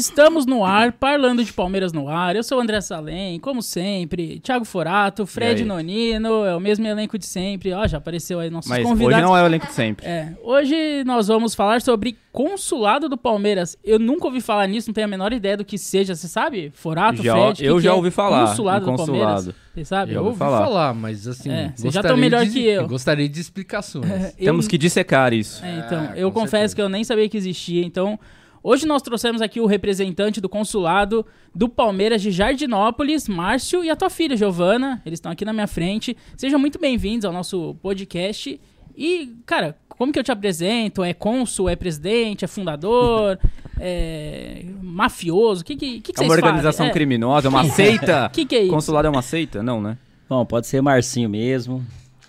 Estamos 0.00 0.46
no 0.46 0.64
ar, 0.64 0.92
parlando 0.92 1.44
de 1.44 1.52
Palmeiras 1.52 1.92
no 1.92 2.08
ar. 2.08 2.34
Eu 2.34 2.42
sou 2.42 2.56
o 2.56 2.60
André 2.62 2.80
Salem, 2.80 3.38
como 3.38 3.60
sempre. 3.62 4.40
Thiago 4.40 4.64
Forato, 4.64 5.26
Fred 5.26 5.62
Nonino, 5.62 6.42
é 6.46 6.56
o 6.56 6.60
mesmo 6.60 6.86
elenco 6.86 7.18
de 7.18 7.26
sempre. 7.26 7.70
Ó, 7.74 7.86
já 7.86 7.98
apareceu 7.98 8.40
aí 8.40 8.48
nossos 8.48 8.70
Mas 8.70 8.82
convidados. 8.82 9.14
hoje 9.18 9.26
não 9.26 9.36
é 9.36 9.42
o 9.42 9.46
elenco 9.46 9.66
de 9.66 9.74
sempre. 9.74 10.06
É, 10.06 10.32
hoje 10.42 11.04
nós 11.04 11.28
vamos 11.28 11.54
falar 11.54 11.82
sobre 11.82 12.16
consulado 12.32 13.10
do 13.10 13.18
Palmeiras. 13.18 13.76
Eu 13.84 13.98
nunca 13.98 14.24
ouvi 14.24 14.40
falar 14.40 14.66
nisso, 14.68 14.88
não 14.88 14.94
tenho 14.94 15.04
a 15.06 15.10
menor 15.10 15.34
ideia 15.34 15.56
do 15.58 15.66
que 15.66 15.76
seja. 15.76 16.14
Você 16.14 16.28
sabe, 16.28 16.70
Forato, 16.74 17.22
Já- 17.22 17.34
Fred? 17.34 17.52
o 17.52 17.54
que 17.56 17.64
eu 17.66 17.76
que 17.76 17.82
já 17.82 17.90
é 17.90 17.92
ouvi 17.92 18.10
falar 18.10 18.46
Consulado 18.48 18.86
do 18.90 18.96
Palmeiras. 18.96 19.50
Você 19.74 19.84
sabe? 19.84 20.12
Já 20.14 20.18
Eu 20.18 20.24
ouvi 20.24 20.38
falar. 20.38 20.64
falar. 20.64 20.94
mas 20.94 21.26
assim. 21.28 21.50
É, 21.50 21.72
vocês 21.76 21.92
já 21.92 22.00
gostaria 22.00 22.08
tão 22.08 22.16
melhor 22.16 22.44
de- 22.46 22.52
que 22.52 22.64
eu. 22.64 22.88
Gostaria 22.88 23.28
de 23.28 23.38
explicações. 23.40 24.06
Eu- 24.38 24.46
Temos 24.46 24.66
que 24.66 24.78
dissecar 24.78 25.34
isso. 25.34 25.62
É, 25.62 25.78
então, 25.86 26.08
Ah, 26.10 26.16
eu 26.16 26.32
confesso 26.32 26.50
certeza. 26.52 26.76
que 26.76 26.82
eu 26.82 26.88
nem 26.88 27.04
sabia 27.04 27.28
que 27.28 27.36
existia. 27.36 27.84
Então, 27.84 28.18
hoje 28.62 28.86
nós 28.86 29.02
trouxemos 29.02 29.40
aqui 29.42 29.60
o 29.60 29.66
representante 29.66 30.40
do 30.40 30.48
consulado 30.48 31.24
do 31.54 31.68
Palmeiras 31.68 32.22
de 32.22 32.30
Jardinópolis, 32.30 33.28
Márcio, 33.28 33.84
e 33.84 33.90
a 33.90 33.96
tua 33.96 34.10
filha, 34.10 34.36
Giovana. 34.36 35.00
Eles 35.04 35.18
estão 35.18 35.32
aqui 35.32 35.44
na 35.44 35.52
minha 35.52 35.66
frente. 35.66 36.16
Sejam 36.36 36.58
muito 36.58 36.78
bem-vindos 36.78 37.24
ao 37.24 37.32
nosso 37.32 37.74
podcast. 37.82 38.60
E, 38.96 39.34
cara, 39.46 39.76
como 39.88 40.12
que 40.12 40.18
eu 40.18 40.24
te 40.24 40.32
apresento? 40.32 41.02
É 41.02 41.14
cônsul, 41.14 41.68
é 41.68 41.76
presidente, 41.76 42.44
é 42.44 42.48
fundador, 42.48 43.38
é 43.78 44.64
mafioso? 44.82 45.62
O 45.62 45.64
que, 45.64 45.76
que, 45.76 46.00
que, 46.00 46.12
que 46.12 46.22
É 46.22 46.24
uma 46.24 46.34
organização 46.34 46.86
fazem? 46.86 46.92
criminosa, 46.92 47.48
é 47.48 47.50
uma 47.50 47.64
seita. 47.70 48.26
O 48.26 48.30
que, 48.30 48.44
que 48.44 48.56
é 48.56 48.62
isso? 48.62 48.72
Consulado 48.72 49.06
é 49.06 49.10
uma 49.10 49.22
seita? 49.22 49.62
Não, 49.62 49.80
né? 49.80 49.96
Bom, 50.28 50.44
pode 50.44 50.66
ser 50.66 50.80
Marcinho 50.80 51.28
mesmo. 51.28 51.84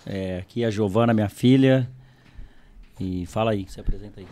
É, 0.06 0.40
aqui 0.40 0.64
é 0.64 0.68
a 0.68 0.72
Giovana, 0.72 1.14
minha 1.14 1.30
filha. 1.30 1.90
E 3.00 3.26
fala 3.26 3.52
aí, 3.52 3.66
se 3.68 3.80
apresenta 3.80 4.20
aí. 4.20 4.28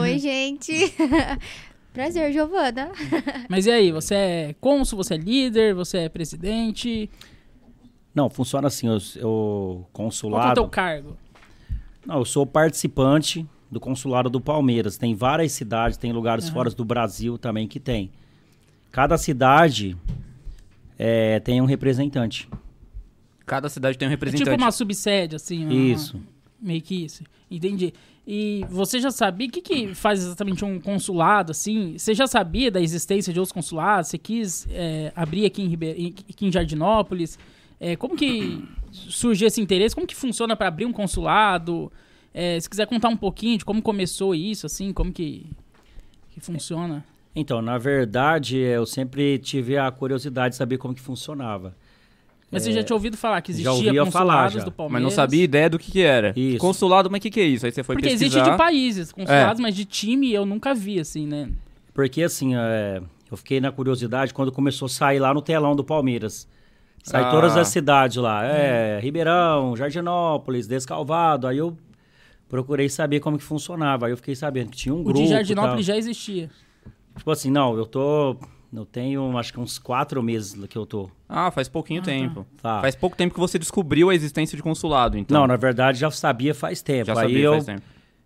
Oi, 0.00 0.18
gente. 0.20 0.72
Prazer, 1.92 2.32
Giovana. 2.32 2.90
Mas 3.48 3.66
e 3.66 3.70
aí, 3.70 3.90
você 3.92 4.14
é 4.14 4.54
cônsul, 4.60 4.96
você 4.96 5.14
é 5.14 5.16
líder, 5.16 5.74
você 5.74 5.98
é 5.98 6.08
presidente? 6.08 7.10
Não, 8.14 8.30
funciona 8.30 8.68
assim, 8.68 8.86
eu, 8.86 8.94
eu 9.16 9.20
Qual 9.20 9.76
é 9.76 9.80
o 9.82 9.86
consulado... 9.92 10.54
teu 10.54 10.68
cargo? 10.68 11.16
Não, 12.06 12.18
eu 12.18 12.24
sou 12.24 12.46
participante 12.46 13.46
do 13.70 13.78
consulado 13.80 14.30
do 14.30 14.40
Palmeiras. 14.40 14.96
Tem 14.96 15.14
várias 15.14 15.52
cidades, 15.52 15.96
tem 15.96 16.12
lugares 16.12 16.46
Aham. 16.46 16.54
fora 16.54 16.70
do 16.70 16.84
Brasil 16.84 17.36
também 17.38 17.66
que 17.68 17.78
tem. 17.80 18.10
Cada 18.90 19.16
cidade 19.18 19.96
é, 20.98 21.38
tem 21.40 21.60
um 21.60 21.64
representante. 21.66 22.48
Cada 23.46 23.68
cidade 23.68 23.98
tem 23.98 24.06
um 24.06 24.10
É 24.10 24.14
representante. 24.14 24.48
tipo 24.50 24.62
uma 24.62 24.70
subsede, 24.72 25.36
assim. 25.36 25.64
uma- 25.64 25.74
Isso. 25.74 26.20
Meio 26.60 26.82
que 26.82 27.04
isso. 27.04 27.24
Entendi. 27.50 27.92
E 28.32 28.64
você 28.70 29.00
já 29.00 29.10
sabia 29.10 29.48
o 29.48 29.50
que, 29.50 29.60
que 29.60 29.92
faz 29.92 30.20
exatamente 30.20 30.64
um 30.64 30.78
consulado, 30.78 31.50
assim? 31.50 31.98
Você 31.98 32.14
já 32.14 32.28
sabia 32.28 32.70
da 32.70 32.80
existência 32.80 33.32
de 33.32 33.40
outros 33.40 33.52
consulados? 33.52 34.08
Você 34.08 34.18
quis 34.18 34.68
é, 34.70 35.12
abrir 35.16 35.46
aqui 35.46 35.60
em, 35.60 35.66
Ribe... 35.66 36.14
aqui 36.30 36.46
em 36.46 36.52
Jardinópolis? 36.52 37.36
É, 37.80 37.96
como 37.96 38.14
que 38.14 38.62
surgiu 38.92 39.48
esse 39.48 39.60
interesse? 39.60 39.96
Como 39.96 40.06
que 40.06 40.14
funciona 40.14 40.54
para 40.54 40.68
abrir 40.68 40.84
um 40.84 40.92
consulado? 40.92 41.90
É, 42.32 42.60
se 42.60 42.70
quiser 42.70 42.86
contar 42.86 43.08
um 43.08 43.16
pouquinho 43.16 43.58
de 43.58 43.64
como 43.64 43.82
começou 43.82 44.32
isso, 44.32 44.64
assim, 44.64 44.92
como 44.92 45.12
que, 45.12 45.44
que 46.30 46.38
funciona. 46.38 47.04
Então, 47.34 47.60
na 47.60 47.78
verdade, 47.78 48.58
eu 48.58 48.86
sempre 48.86 49.40
tive 49.40 49.76
a 49.76 49.90
curiosidade 49.90 50.52
de 50.52 50.56
saber 50.56 50.78
como 50.78 50.94
que 50.94 51.00
funcionava. 51.00 51.76
Mas 52.50 52.62
você 52.64 52.72
já 52.72 52.82
tinha 52.82 52.96
ouvido 52.96 53.16
falar 53.16 53.40
que 53.42 53.52
É, 53.52 53.54
já 53.54 53.60
existia 53.70 53.72
ouvia 53.90 54.04
consulados 54.04 54.32
falar, 54.32 54.48
já. 54.50 54.58
do 54.60 54.64
Mas 54.70 54.74
Palmeiras? 54.76 55.02
não 55.02 55.10
sabia 55.10 55.44
ideia 55.44 55.70
do 55.70 55.78
que, 55.78 55.92
que 55.92 56.00
era. 56.02 56.32
Isso. 56.36 56.58
Consulado, 56.58 57.08
mas 57.10 57.18
o 57.18 57.22
que, 57.22 57.30
que 57.30 57.40
é 57.40 57.44
isso? 57.44 57.64
Aí 57.64 57.70
você 57.72 57.82
foi 57.84 57.94
Porque 57.94 58.08
pesquisar. 58.08 58.26
existe 58.38 58.50
de 58.50 58.56
países 58.56 59.12
consulados, 59.12 59.60
mas 59.60 59.74
de 59.74 59.84
time 59.84 60.32
eu 60.32 60.44
nunca 60.44 60.74
vi, 60.74 60.98
assim, 60.98 61.26
né? 61.26 61.48
Porque 61.94 62.22
assim, 62.22 62.56
é, 62.56 63.00
eu 63.30 63.36
fiquei 63.36 63.60
na 63.60 63.70
curiosidade 63.70 64.34
quando 64.34 64.50
começou 64.50 64.86
a 64.86 64.88
sair 64.88 65.18
lá 65.20 65.32
no 65.32 65.40
telão 65.42 65.76
do 65.76 65.84
Palmeiras. 65.84 66.48
Sai 67.04 67.22
Ah. 67.22 67.30
todas 67.30 67.56
as 67.56 67.68
cidades 67.68 68.16
lá. 68.16 68.44
É, 68.44 68.98
Ribeirão, 69.00 69.76
Jardinópolis, 69.76 70.66
Descalvado. 70.66 71.46
Aí 71.46 71.56
eu 71.58 71.76
procurei 72.48 72.88
saber 72.88 73.20
como 73.20 73.38
que 73.38 73.44
funcionava. 73.44 74.06
Aí 74.06 74.12
eu 74.12 74.16
fiquei 74.16 74.34
sabendo 74.34 74.70
que 74.70 74.76
tinha 74.76 74.94
um 74.94 75.00
O 75.00 75.04
grupo. 75.04 75.20
de 75.22 75.28
Jardinópolis 75.28 75.86
tal. 75.86 75.94
já 75.94 75.96
existia. 75.98 76.50
Tipo 77.16 77.30
assim, 77.30 77.50
não, 77.50 77.76
eu 77.76 77.86
tô. 77.86 78.36
Eu 78.72 78.84
tenho 78.86 79.36
acho 79.36 79.52
que 79.52 79.58
uns 79.58 79.78
quatro 79.78 80.22
meses 80.22 80.54
que 80.66 80.78
eu 80.78 80.86
tô. 80.86 81.10
Ah, 81.28 81.50
faz 81.50 81.68
pouquinho 81.68 82.00
Ah, 82.02 82.04
tempo. 82.04 82.46
Tá. 82.62 82.80
Faz 82.80 82.94
pouco 82.94 83.16
tempo 83.16 83.34
que 83.34 83.40
você 83.40 83.58
descobriu 83.58 84.10
a 84.10 84.14
existência 84.14 84.56
de 84.56 84.62
consulado, 84.62 85.18
então. 85.18 85.40
Não, 85.40 85.46
na 85.46 85.56
verdade 85.56 85.98
já 85.98 86.10
sabia 86.10 86.54
faz 86.54 86.80
tempo. 86.80 87.06
Já 87.06 87.12
Aí 87.14 87.18
sabia 87.18 87.40
eu 87.40 87.52
faz 87.54 87.64
tempo. 87.64 87.82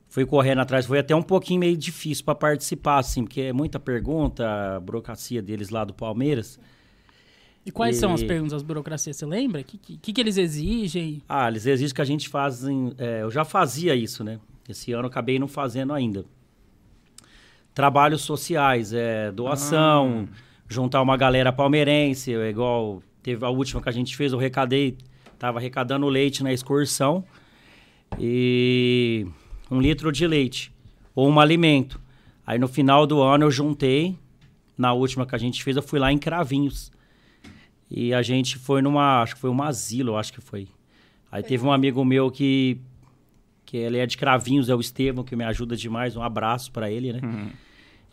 fui 0.09 0.27
correndo 0.27 0.60
atrás. 0.60 0.84
Foi 0.84 0.99
até 0.99 1.16
um 1.16 1.22
pouquinho 1.22 1.60
meio 1.60 1.77
difícil 1.77 2.25
para 2.27 2.34
participar, 2.34 2.99
assim, 2.99 3.25
porque 3.25 3.41
é 3.41 3.53
muita 3.54 3.81
pergunta, 3.81 4.77
a 4.77 4.81
burocracia 4.81 5.41
deles 5.41 5.71
lá 5.71 5.83
do 5.83 5.94
Palmeiras. 5.94 6.60
E 7.66 7.71
quais 7.72 7.97
são 7.97 8.12
as 8.12 8.21
E- 8.21 8.27
perguntas 8.27 8.53
das 8.53 8.62
burocracias? 8.62 9.16
Você 9.16 9.25
lembra? 9.25 9.62
O 9.62 9.65
que, 9.65 9.78
que, 9.78 9.97
que 9.97 10.12
que 10.12 10.21
eles 10.21 10.37
exigem? 10.37 11.22
Ah, 11.27 11.49
eles 11.49 11.65
exigem 11.65 11.94
que 11.94 12.03
a 12.03 12.04
gente 12.04 12.28
faça. 12.28 12.69
é, 12.99 13.22
eu 13.22 13.31
já 13.31 13.43
fazia 13.47 13.94
isso, 13.94 14.22
né? 14.22 14.38
Esse 14.69 14.93
ano 14.93 15.04
eu 15.04 15.09
acabei 15.09 15.38
não 15.38 15.49
fazendo 15.49 15.94
ainda. 15.94 16.27
Trabalhos 17.75 18.23
sociais, 18.23 18.93
é, 18.93 19.33
doação, 19.33 20.29
juntar 20.69 21.03
uma 21.03 21.17
galera 21.17 21.53
palmeirense, 21.53 22.33
é 22.33 22.49
igual 22.49 23.03
teve 23.23 23.45
a 23.45 23.49
última 23.49 23.83
que 23.83 23.89
a 23.89 23.93
gente 23.93 24.17
fez, 24.17 24.33
eu 24.33 24.39
recadei, 24.39 24.97
tava 25.39 25.59
arrecadando 25.59 26.07
leite 26.07 26.43
na 26.43 26.53
excursão 26.53 27.25
e 28.19 29.27
um 29.71 29.81
litro 29.81 30.13
de 30.13 30.27
leite 30.27 30.73
ou 31.15 31.29
um 31.29 31.41
alimento. 31.41 32.01
Aí 32.47 32.59
no 32.59 32.69
final 32.69 33.07
do 33.07 33.21
ano 33.23 33.47
eu 33.47 33.51
juntei, 33.51 34.17
na 34.77 34.93
última 34.93 35.27
que 35.27 35.34
a 35.34 35.39
gente 35.39 35.63
fez, 35.63 35.77
eu 35.77 35.83
fui 35.83 35.99
lá 35.99 36.13
em 36.13 36.19
Cravinhos. 36.19 36.93
E 37.91 38.13
a 38.13 38.23
gente 38.23 38.59
foi 38.59 38.83
numa, 38.83 39.23
acho 39.23 39.34
que 39.34 39.41
foi 39.41 39.51
um 39.51 39.63
asilo, 39.63 40.13
eu 40.13 40.17
acho 40.17 40.33
que 40.33 40.41
foi. 40.41 40.69
Aí 41.31 41.43
teve 41.43 41.65
um 41.65 41.73
amigo 41.73 42.05
meu 42.05 42.31
que 42.31 42.79
que 43.75 43.79
ele 43.79 43.99
é 43.99 44.07
de 44.07 44.17
Cravinhos, 44.17 44.69
é 44.69 44.75
o 44.77 44.79
Estevão, 44.79 45.25
que 45.25 45.35
me 45.35 45.43
ajuda 45.43 45.75
demais, 45.77 46.15
um 46.15 46.23
abraço 46.23 46.71
pra 46.71 46.89
ele, 46.89 47.12
né? 47.12 47.19
Uhum. 47.21 47.49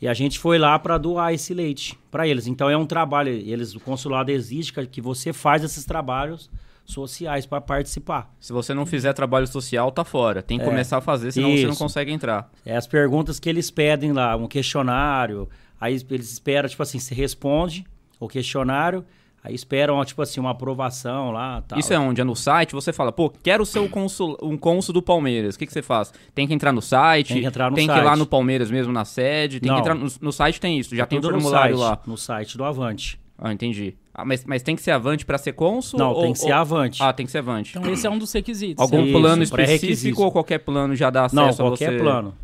E 0.01 0.07
a 0.07 0.13
gente 0.15 0.39
foi 0.39 0.57
lá 0.57 0.79
pra 0.79 0.97
doar 0.97 1.35
esse 1.35 1.53
leite 1.53 1.95
pra 2.09 2.27
eles. 2.27 2.47
Então 2.47 2.67
é 2.67 2.75
um 2.75 2.87
trabalho, 2.87 3.29
eles 3.31 3.75
o 3.75 3.79
consulado 3.79 4.31
exige 4.31 4.73
que- 4.89 4.99
você 4.99 5.31
faz 5.31 5.63
esses 5.63 5.85
trabalhos 5.85 6.49
sociais 6.83 7.45
pra 7.45 7.61
participar. 7.61 8.33
Se 8.39 8.51
você 8.51 8.73
não 8.73 8.87
fizer 8.87 9.13
trabalho 9.13 9.45
social, 9.45 9.91
tá 9.91 10.03
fora. 10.03 10.41
Tem 10.41 10.57
que 10.57 10.63
É. 10.63 10.67
começar 10.67 10.97
a 10.97 11.01
fazer, 11.01 11.31
senão 11.31 11.51
você 11.55 11.61
não 11.65 11.69
Isso. 11.73 11.79
consegue 11.79 12.11
entrar. 12.11 12.49
É 12.65 12.75
as 12.75 12.87
perguntas 12.87 13.39
que 13.39 13.47
eles 13.47 13.69
pedem 13.69 14.11
lá, 14.13 14.35
um 14.35 14.47
questionário, 14.47 15.47
aí 15.79 15.93
eles 16.09 16.31
esperam, 16.33 16.67
tipo 16.67 16.81
assim, 16.81 16.97
você 16.97 17.13
responde 17.13 17.85
o 18.19 18.27
questionário, 18.27 19.05
aí 19.43 19.53
esperam, 19.55 20.03
tipo 20.05 20.21
assim, 20.21 20.39
uma 20.39 20.51
aprovação 20.51 21.31
lá, 21.31 21.61
tal. 21.67 21.79
Isso 21.79 21.93
é 21.93 21.99
onde? 21.99 22.21
É 22.21 22.23
no 22.23 22.35
site? 22.35 22.73
Você 22.73 22.91
fala, 22.93 23.11
pô, 23.11 23.29
quero 23.29 23.65
ser 23.65 23.79
o 23.79 23.89
consul, 23.89 24.37
um 24.41 24.57
cônsul 24.57 24.93
do 24.93 25.01
Palmeiras. 25.01 25.55
O 25.55 25.59
que, 25.59 25.65
que 25.65 25.73
você 25.73 25.81
faz? 25.81 26.13
Tem 26.35 26.47
que 26.47 26.53
entrar 26.53 26.71
no 26.71 26.81
site? 26.81 27.33
Tem 27.33 27.41
que 27.41 27.47
entrar 27.47 27.69
no 27.69 27.75
Tem 27.75 27.85
que 27.87 27.91
ir 27.91 27.95
site. 27.95 28.05
lá 28.05 28.15
no 28.15 28.25
Palmeiras 28.25 28.69
mesmo, 28.71 28.93
na 28.93 29.05
sede? 29.05 29.59
Tem 29.59 29.67
Não. 29.69 29.75
que 29.75 29.81
entrar 29.81 29.95
no, 29.95 30.07
no 30.21 30.31
site, 30.31 30.59
tem 30.59 30.77
isso. 30.79 30.95
Já 30.95 31.05
tem 31.05 31.19
o 31.19 31.21
formulário 31.21 31.77
site, 31.77 31.87
lá. 31.89 31.99
No 32.05 32.17
site 32.17 32.57
do 32.57 32.63
Avante. 32.63 33.19
Ah, 33.43 33.51
entendi. 33.51 33.95
Ah, 34.13 34.23
mas, 34.23 34.45
mas 34.45 34.61
tem 34.61 34.75
que 34.75 34.81
ser 34.83 34.91
avante 34.91 35.25
pra 35.25 35.37
ser 35.37 35.53
cônsul? 35.53 35.97
Não, 35.97 36.11
ou- 36.13 36.21
tem 36.21 36.33
que 36.33 36.39
ser 36.39 36.51
ou- 36.51 36.59
Avante. 36.59 37.01
Ah, 37.01 37.11
tem 37.11 37.25
que 37.25 37.31
ser 37.31 37.39
avante. 37.39 37.75
Então 37.75 37.91
esse 37.91 38.05
é 38.05 38.09
um 38.09 38.19
dos 38.19 38.31
requisitos. 38.31 38.79
Algum 38.79 39.03
Isso, 39.03 39.19
plano 39.19 39.41
específico 39.41 40.21
ou 40.21 40.31
qualquer 40.31 40.59
plano 40.59 40.95
já 40.95 41.09
dá 41.09 41.25
acesso 41.25 41.35
Não, 41.41 41.49
a 41.49 41.69
qualquer 41.71 41.91
você? 41.93 41.97
plano. 41.97 42.35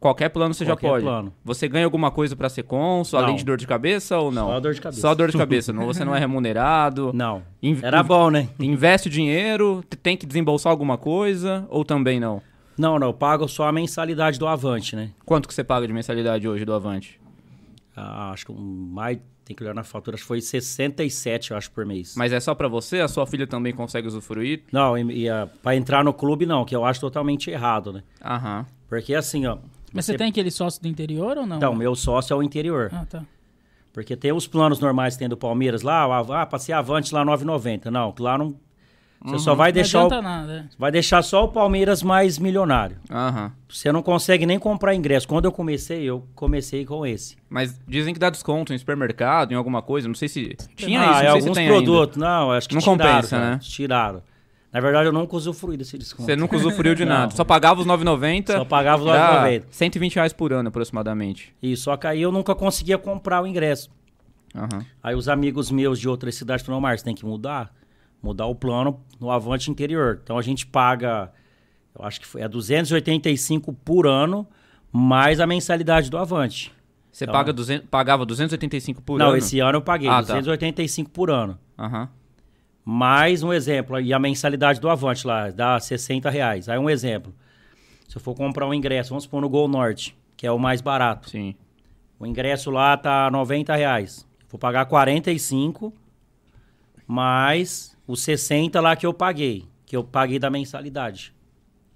Qualquer 0.00 0.28
plano 0.28 0.52
você 0.52 0.66
Qualquer 0.66 0.86
já 0.86 0.92
pode. 0.92 1.04
plano. 1.04 1.32
Você 1.44 1.66
ganha 1.66 1.86
alguma 1.86 2.10
coisa 2.10 2.36
pra 2.36 2.48
ser 2.50 2.62
cônsul, 2.64 3.18
além 3.18 3.36
de 3.36 3.44
dor 3.44 3.56
de 3.56 3.66
cabeça 3.66 4.18
ou 4.18 4.30
não? 4.30 4.48
Só 4.48 4.60
dor 4.60 4.74
de 4.74 4.80
cabeça. 4.82 5.00
Só 5.00 5.14
dor 5.14 5.30
de 5.30 5.36
cabeça. 5.38 5.72
não, 5.72 5.86
você 5.86 6.04
não 6.04 6.14
é 6.14 6.18
remunerado. 6.18 7.10
Não. 7.14 7.42
Inv- 7.62 7.82
Era 7.82 8.02
bom, 8.02 8.30
né? 8.30 8.48
Investe 8.60 9.08
o 9.08 9.10
dinheiro, 9.10 9.82
tem 10.02 10.16
que 10.16 10.26
desembolsar 10.26 10.70
alguma 10.70 10.98
coisa 10.98 11.66
ou 11.70 11.84
também 11.84 12.20
não? 12.20 12.42
Não, 12.76 12.98
não, 12.98 13.06
eu 13.06 13.14
pago 13.14 13.48
só 13.48 13.66
a 13.68 13.72
mensalidade 13.72 14.38
do 14.38 14.46
Avante, 14.46 14.94
né? 14.96 15.10
Quanto 15.24 15.48
que 15.48 15.54
você 15.54 15.62
paga 15.64 15.86
de 15.86 15.92
mensalidade 15.92 16.46
hoje 16.46 16.64
do 16.64 16.74
Avante? 16.74 17.18
Ah, 17.96 18.32
acho 18.32 18.44
que 18.46 18.52
mais, 18.52 19.18
tem 19.44 19.54
que 19.56 19.62
olhar 19.62 19.72
na 19.74 19.84
fatura, 19.84 20.16
acho 20.16 20.24
que 20.24 20.28
foi 20.28 20.40
67, 20.40 21.52
eu 21.52 21.56
acho, 21.56 21.70
por 21.70 21.86
mês. 21.86 22.14
Mas 22.16 22.32
é 22.32 22.40
só 22.40 22.54
pra 22.54 22.66
você? 22.68 23.00
A 23.00 23.06
sua 23.08 23.26
filha 23.26 23.46
também 23.46 23.72
consegue 23.72 24.08
usufruir? 24.08 24.64
Não, 24.72 24.98
e, 24.98 25.26
e, 25.26 25.46
pra 25.62 25.76
entrar 25.76 26.02
no 26.02 26.12
clube 26.12 26.44
não, 26.46 26.64
que 26.64 26.74
eu 26.74 26.84
acho 26.84 27.00
totalmente 27.00 27.48
errado, 27.50 27.92
né? 27.92 28.02
Aham. 28.22 28.66
Porque 28.88 29.14
assim, 29.14 29.46
ó... 29.46 29.56
Mas 29.94 30.04
você 30.04 30.16
tem 30.16 30.28
aquele 30.28 30.50
sócio 30.50 30.82
do 30.82 30.88
interior 30.88 31.38
ou 31.38 31.46
não? 31.46 31.56
Então, 31.56 31.74
meu 31.74 31.94
sócio 31.94 32.34
é 32.34 32.36
o 32.36 32.42
interior. 32.42 32.90
Ah, 32.92 33.06
tá. 33.08 33.22
Porque 33.92 34.16
tem 34.16 34.32
os 34.32 34.46
planos 34.46 34.80
normais 34.80 35.14
que 35.14 35.20
tem 35.20 35.28
do 35.28 35.36
Palmeiras 35.36 35.82
lá, 35.82 36.04
ah, 36.04 36.44
passei 36.44 36.74
Avante 36.74 37.14
lá 37.14 37.24
9,90. 37.24 37.86
Não, 37.86 38.12
lá 38.18 38.36
não... 38.36 38.56
Você 39.24 39.38
só 39.38 39.54
vai 39.54 39.70
Não 39.70 39.74
deixar, 39.74 40.00
adianta 40.00 40.18
o, 40.18 40.22
nada. 40.22 40.68
é. 40.70 40.76
vai 40.78 40.92
deixar 40.92 41.22
só 41.22 41.44
o 41.44 41.48
Palmeiras 41.48 42.02
mais 42.02 42.38
milionário. 42.38 42.98
Aham. 43.10 43.52
Você 43.66 43.90
não 43.90 44.02
consegue 44.02 44.44
nem 44.44 44.58
comprar 44.58 44.94
ingresso. 44.94 45.26
Quando 45.26 45.46
eu 45.46 45.52
comecei, 45.52 46.02
eu 46.02 46.26
comecei 46.34 46.84
com 46.84 47.06
esse. 47.06 47.36
Mas 47.48 47.80
dizem 47.88 48.12
que 48.12 48.20
dá 48.20 48.28
desconto 48.28 48.74
em 48.74 48.78
supermercado, 48.78 49.52
em 49.52 49.54
alguma 49.54 49.80
coisa. 49.80 50.06
Não 50.06 50.14
sei 50.14 50.28
se 50.28 50.54
tinha 50.76 51.00
ah, 51.00 51.04
isso, 51.04 51.22
é 51.22 51.24
não 51.24 51.32
sei 51.32 51.40
se 51.40 51.48
alguns 51.48 51.66
produtos. 51.66 52.16
Não, 52.18 52.50
acho 52.52 52.68
que 52.68 52.74
Não 52.74 52.82
tiraram. 52.82 52.98
compensa, 52.98 53.36
cara, 53.38 53.50
né? 53.52 53.58
Tiraram. 53.62 54.22
Na 54.74 54.80
verdade, 54.80 55.08
eu 55.08 55.12
nunca 55.12 55.36
usufruí 55.36 55.76
desse 55.76 55.96
desconto. 55.96 56.24
Você 56.26 56.34
nunca 56.34 56.56
usufruiu 56.56 56.96
de 56.96 57.04
Não. 57.06 57.12
nada. 57.14 57.34
Só 57.36 57.44
pagava 57.44 57.80
os 57.80 57.86
9,90. 57.86 58.52
Só 58.58 58.64
pagava 58.64 59.02
os 59.04 59.08
dá 59.08 59.44
9,90. 59.46 59.64
120 59.70 60.14
reais 60.16 60.32
por 60.32 60.52
ano, 60.52 60.68
aproximadamente. 60.68 61.54
E 61.62 61.76
só 61.76 61.96
que 61.96 62.08
aí 62.08 62.20
eu 62.20 62.32
nunca 62.32 62.56
conseguia 62.56 62.98
comprar 62.98 63.40
o 63.40 63.46
ingresso. 63.46 63.88
Aham. 64.52 64.84
Aí 65.00 65.14
os 65.14 65.28
amigos 65.28 65.70
meus 65.70 66.00
de 66.00 66.08
outras 66.08 66.34
cidades 66.34 66.66
falaram, 66.66 66.80
Márcio, 66.80 67.04
tem 67.04 67.14
que 67.14 67.24
mudar. 67.24 67.72
Mudar 68.20 68.46
o 68.46 68.54
plano 68.54 69.00
no 69.20 69.30
Avante 69.30 69.70
interior. 69.70 70.18
Então 70.24 70.36
a 70.36 70.42
gente 70.42 70.66
paga, 70.66 71.30
eu 71.96 72.04
acho 72.04 72.20
que 72.20 72.26
foi, 72.26 72.40
é 72.40 72.48
285 72.48 73.72
por 73.72 74.08
ano, 74.08 74.44
mais 74.90 75.38
a 75.38 75.46
mensalidade 75.46 76.10
do 76.10 76.18
Avante. 76.18 76.72
Você 77.12 77.24
Então- 77.26 77.32
paga 77.32 77.52
200, 77.52 77.86
pagava 77.88 78.26
285 78.26 79.00
por 79.02 79.18
Não, 79.20 79.28
ano? 79.28 79.36
esse 79.36 79.60
ano 79.60 79.78
eu 79.78 79.82
paguei 79.82 80.08
Ah, 80.08 80.14
tá. 80.14 80.34
285 80.34 81.10
por 81.10 81.30
ano. 81.30 81.56
Aham. 81.78 82.08
Mais 82.84 83.42
um 83.42 83.52
exemplo, 83.52 83.98
e 83.98 84.12
a 84.12 84.18
mensalidade 84.18 84.78
do 84.78 84.90
Avante 84.90 85.26
lá, 85.26 85.50
dá 85.50 85.80
60 85.80 86.28
reais. 86.28 86.68
Aí 86.68 86.78
um 86.78 86.90
exemplo, 86.90 87.34
se 88.06 88.16
eu 88.16 88.20
for 88.20 88.34
comprar 88.34 88.66
um 88.66 88.74
ingresso, 88.74 89.10
vamos 89.10 89.24
supor 89.24 89.40
no 89.40 89.48
Gol 89.48 89.68
Norte, 89.68 90.14
que 90.36 90.46
é 90.46 90.52
o 90.52 90.58
mais 90.58 90.82
barato. 90.82 91.30
Sim. 91.30 91.54
O 92.18 92.26
ingresso 92.26 92.70
lá 92.70 92.96
tá 92.96 93.30
90 93.30 93.74
reais. 93.74 94.28
Vou 94.50 94.58
pagar 94.58 94.84
45, 94.84 95.92
mais 97.06 97.96
os 98.06 98.22
60 98.22 98.80
lá 98.80 98.94
que 98.94 99.06
eu 99.06 99.14
paguei, 99.14 99.64
que 99.86 99.96
eu 99.96 100.04
paguei 100.04 100.38
da 100.38 100.50
mensalidade. 100.50 101.34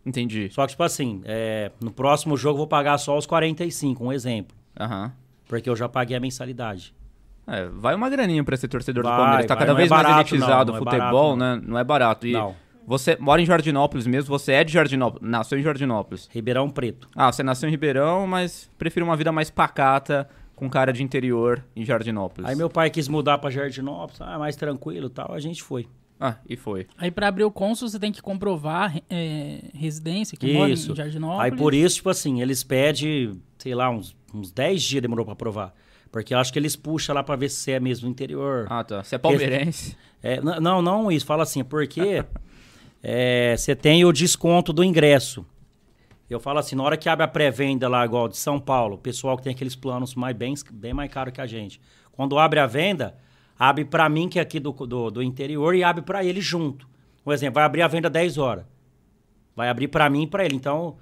Entendi. 0.05 0.49
Só 0.51 0.65
que, 0.67 0.71
tipo 0.71 0.83
assim, 0.83 1.21
é, 1.25 1.71
no 1.83 1.93
próximo 1.93 2.35
jogo 2.37 2.55
eu 2.55 2.59
vou 2.59 2.67
pagar 2.67 2.97
só 2.97 3.17
os 3.17 3.27
45, 3.27 4.03
um 4.03 4.13
exemplo. 4.13 4.57
Aham. 4.79 5.13
Porque 5.47 5.69
eu 5.69 5.77
já 5.77 5.89
paguei 5.89 6.17
a 6.17 6.21
mensalidade. 6.21 6.95
É, 7.49 7.67
vai 7.67 7.95
uma 7.95 8.11
graninha 8.11 8.45
pra 8.45 8.57
ser 8.57 8.69
torcedor 8.69 9.03
do 9.03 9.09
Vai, 9.09 9.19
Palmeiras. 9.19 9.47
Tá 9.47 9.55
vai, 9.55 9.67
cada 9.67 9.73
é 9.73 9.77
vez 9.77 9.91
mais 9.91 10.03
barato, 10.03 10.35
elitizado 10.35 10.73
não, 10.73 10.79
o 10.79 10.83
é 10.83 10.85
futebol, 10.85 11.37
barato, 11.37 11.37
né? 11.37 11.63
Não 11.67 11.79
é 11.79 11.85
barato. 11.85 12.27
E 12.27 12.33
Não. 12.33 12.55
você 12.87 13.17
mora 13.19 13.41
em 13.41 13.47
Jardinópolis 13.47 14.07
mesmo, 14.07 14.29
você 14.29 14.53
é 14.53 14.65
de 14.65 14.73
Jardinópolis, 14.73 15.29
nasceu 15.29 15.59
em 15.59 15.63
Jardinópolis. 15.63 16.29
Ribeirão 16.31 16.69
Preto. 16.69 17.09
Ah, 17.17 17.33
você 17.33 17.43
nasceu 17.43 17.69
em 17.69 17.73
Ribeirão, 17.73 18.27
mas 18.27 18.71
prefere 18.79 19.03
uma 19.03 19.17
vida 19.17 19.33
mais 19.33 19.51
pacata, 19.51 20.29
com 20.55 20.69
cara 20.69 20.93
de 20.93 21.03
interior 21.03 21.65
em 21.75 21.85
Jardinópolis. 21.85 22.51
Aí 22.51 22.57
meu 22.57 22.69
pai 22.69 22.91
quis 22.91 23.09
mudar 23.09 23.39
pra 23.39 23.49
Jardinópolis, 23.49 24.21
ah, 24.21 24.39
mais 24.39 24.57
tranquilo 24.57 25.07
e 25.07 25.11
tal, 25.11 25.33
a 25.33 25.39
gente 25.39 25.63
foi. 25.63 25.87
Ah, 26.21 26.35
e 26.49 26.57
foi. 26.57 26.89
Aí 26.99 27.13
pra 27.13 27.29
abrir 27.29 27.45
o 27.45 27.51
cônsul 27.51 27.89
você 27.89 27.99
tem 27.99 28.11
que 28.11 28.21
comprovar 28.21 29.01
é, 29.09 29.61
residência, 29.73 30.37
que 30.37 30.53
mora 30.53 30.71
Isso. 30.71 30.91
em 30.91 30.97
Jardinópolis. 30.97 31.53
Aí 31.53 31.57
por 31.57 31.73
isso, 31.73 31.97
tipo 31.97 32.11
assim, 32.11 32.43
eles 32.43 32.65
pedem, 32.65 33.41
sei 33.57 33.73
lá, 33.75 33.89
uns, 33.89 34.17
uns 34.35 34.51
10 34.51 34.83
dias 34.83 35.01
demorou 35.03 35.25
pra 35.25 35.35
aprovar. 35.35 35.73
Porque 36.11 36.35
eu 36.35 36.39
acho 36.39 36.53
que 36.53 36.59
eles 36.59 36.75
puxam 36.75 37.15
lá 37.15 37.23
pra 37.23 37.37
ver 37.37 37.49
se 37.49 37.71
é 37.71 37.81
mesmo 37.81 38.09
interior. 38.09 38.67
Ah, 38.71 38.83
tá. 38.83 39.03
Você 39.03 39.15
é 39.15 39.19
palmeirense. 39.19 39.97
É, 40.23 40.41
não, 40.41 40.81
não 40.81 41.13
isso. 41.13 41.27
Fala 41.27 41.43
assim, 41.43 41.63
porque 41.63 42.25
é, 43.03 43.57
você 43.57 43.77
tem 43.77 44.05
o 44.05 44.13
desconto 44.13 44.73
do 44.73 44.83
ingresso. 44.83 45.45
Eu 46.29 46.39
falo 46.39 46.59
assim, 46.59 46.77
na 46.77 46.83
hora 46.83 46.97
que 46.97 47.09
abre 47.09 47.25
a 47.25 47.29
pré-venda 47.29 47.89
lá, 47.89 48.05
igual 48.05 48.29
de 48.29 48.37
São 48.37 48.61
Paulo, 48.61 48.97
o 48.97 48.99
pessoal 48.99 49.37
que 49.37 49.45
tem 49.45 49.53
aqueles 49.53 49.75
planos 49.75 50.15
mais, 50.15 50.37
bem, 50.37 50.55
bem 50.73 50.93
mais 50.93 51.11
caro 51.11 51.33
que 51.33 51.41
a 51.41 51.47
gente. 51.47 51.81
Quando 52.13 52.39
abre 52.39 52.61
a 52.61 52.67
venda, 52.67 53.17
abre 53.59 53.85
pra 53.85 54.09
mim, 54.09 54.29
que 54.29 54.39
é 54.39 54.43
aqui 54.43 54.61
do, 54.61 54.73
do, 54.73 55.11
do 55.11 55.23
interior, 55.23 55.75
e 55.75 55.83
abre 55.83 56.03
pra 56.03 56.23
ele 56.23 56.41
junto. 56.41 56.87
Por 57.25 57.33
exemplo, 57.33 57.55
vai 57.55 57.65
abrir 57.65 57.83
a 57.83 57.89
venda 57.89 58.11
10 58.11 58.37
horas. 58.37 58.65
Vai 59.57 59.69
abrir 59.69 59.89
pra 59.89 60.11
mim 60.11 60.23
e 60.23 60.27
pra 60.27 60.45
ele. 60.45 60.55
Então, 60.55 60.99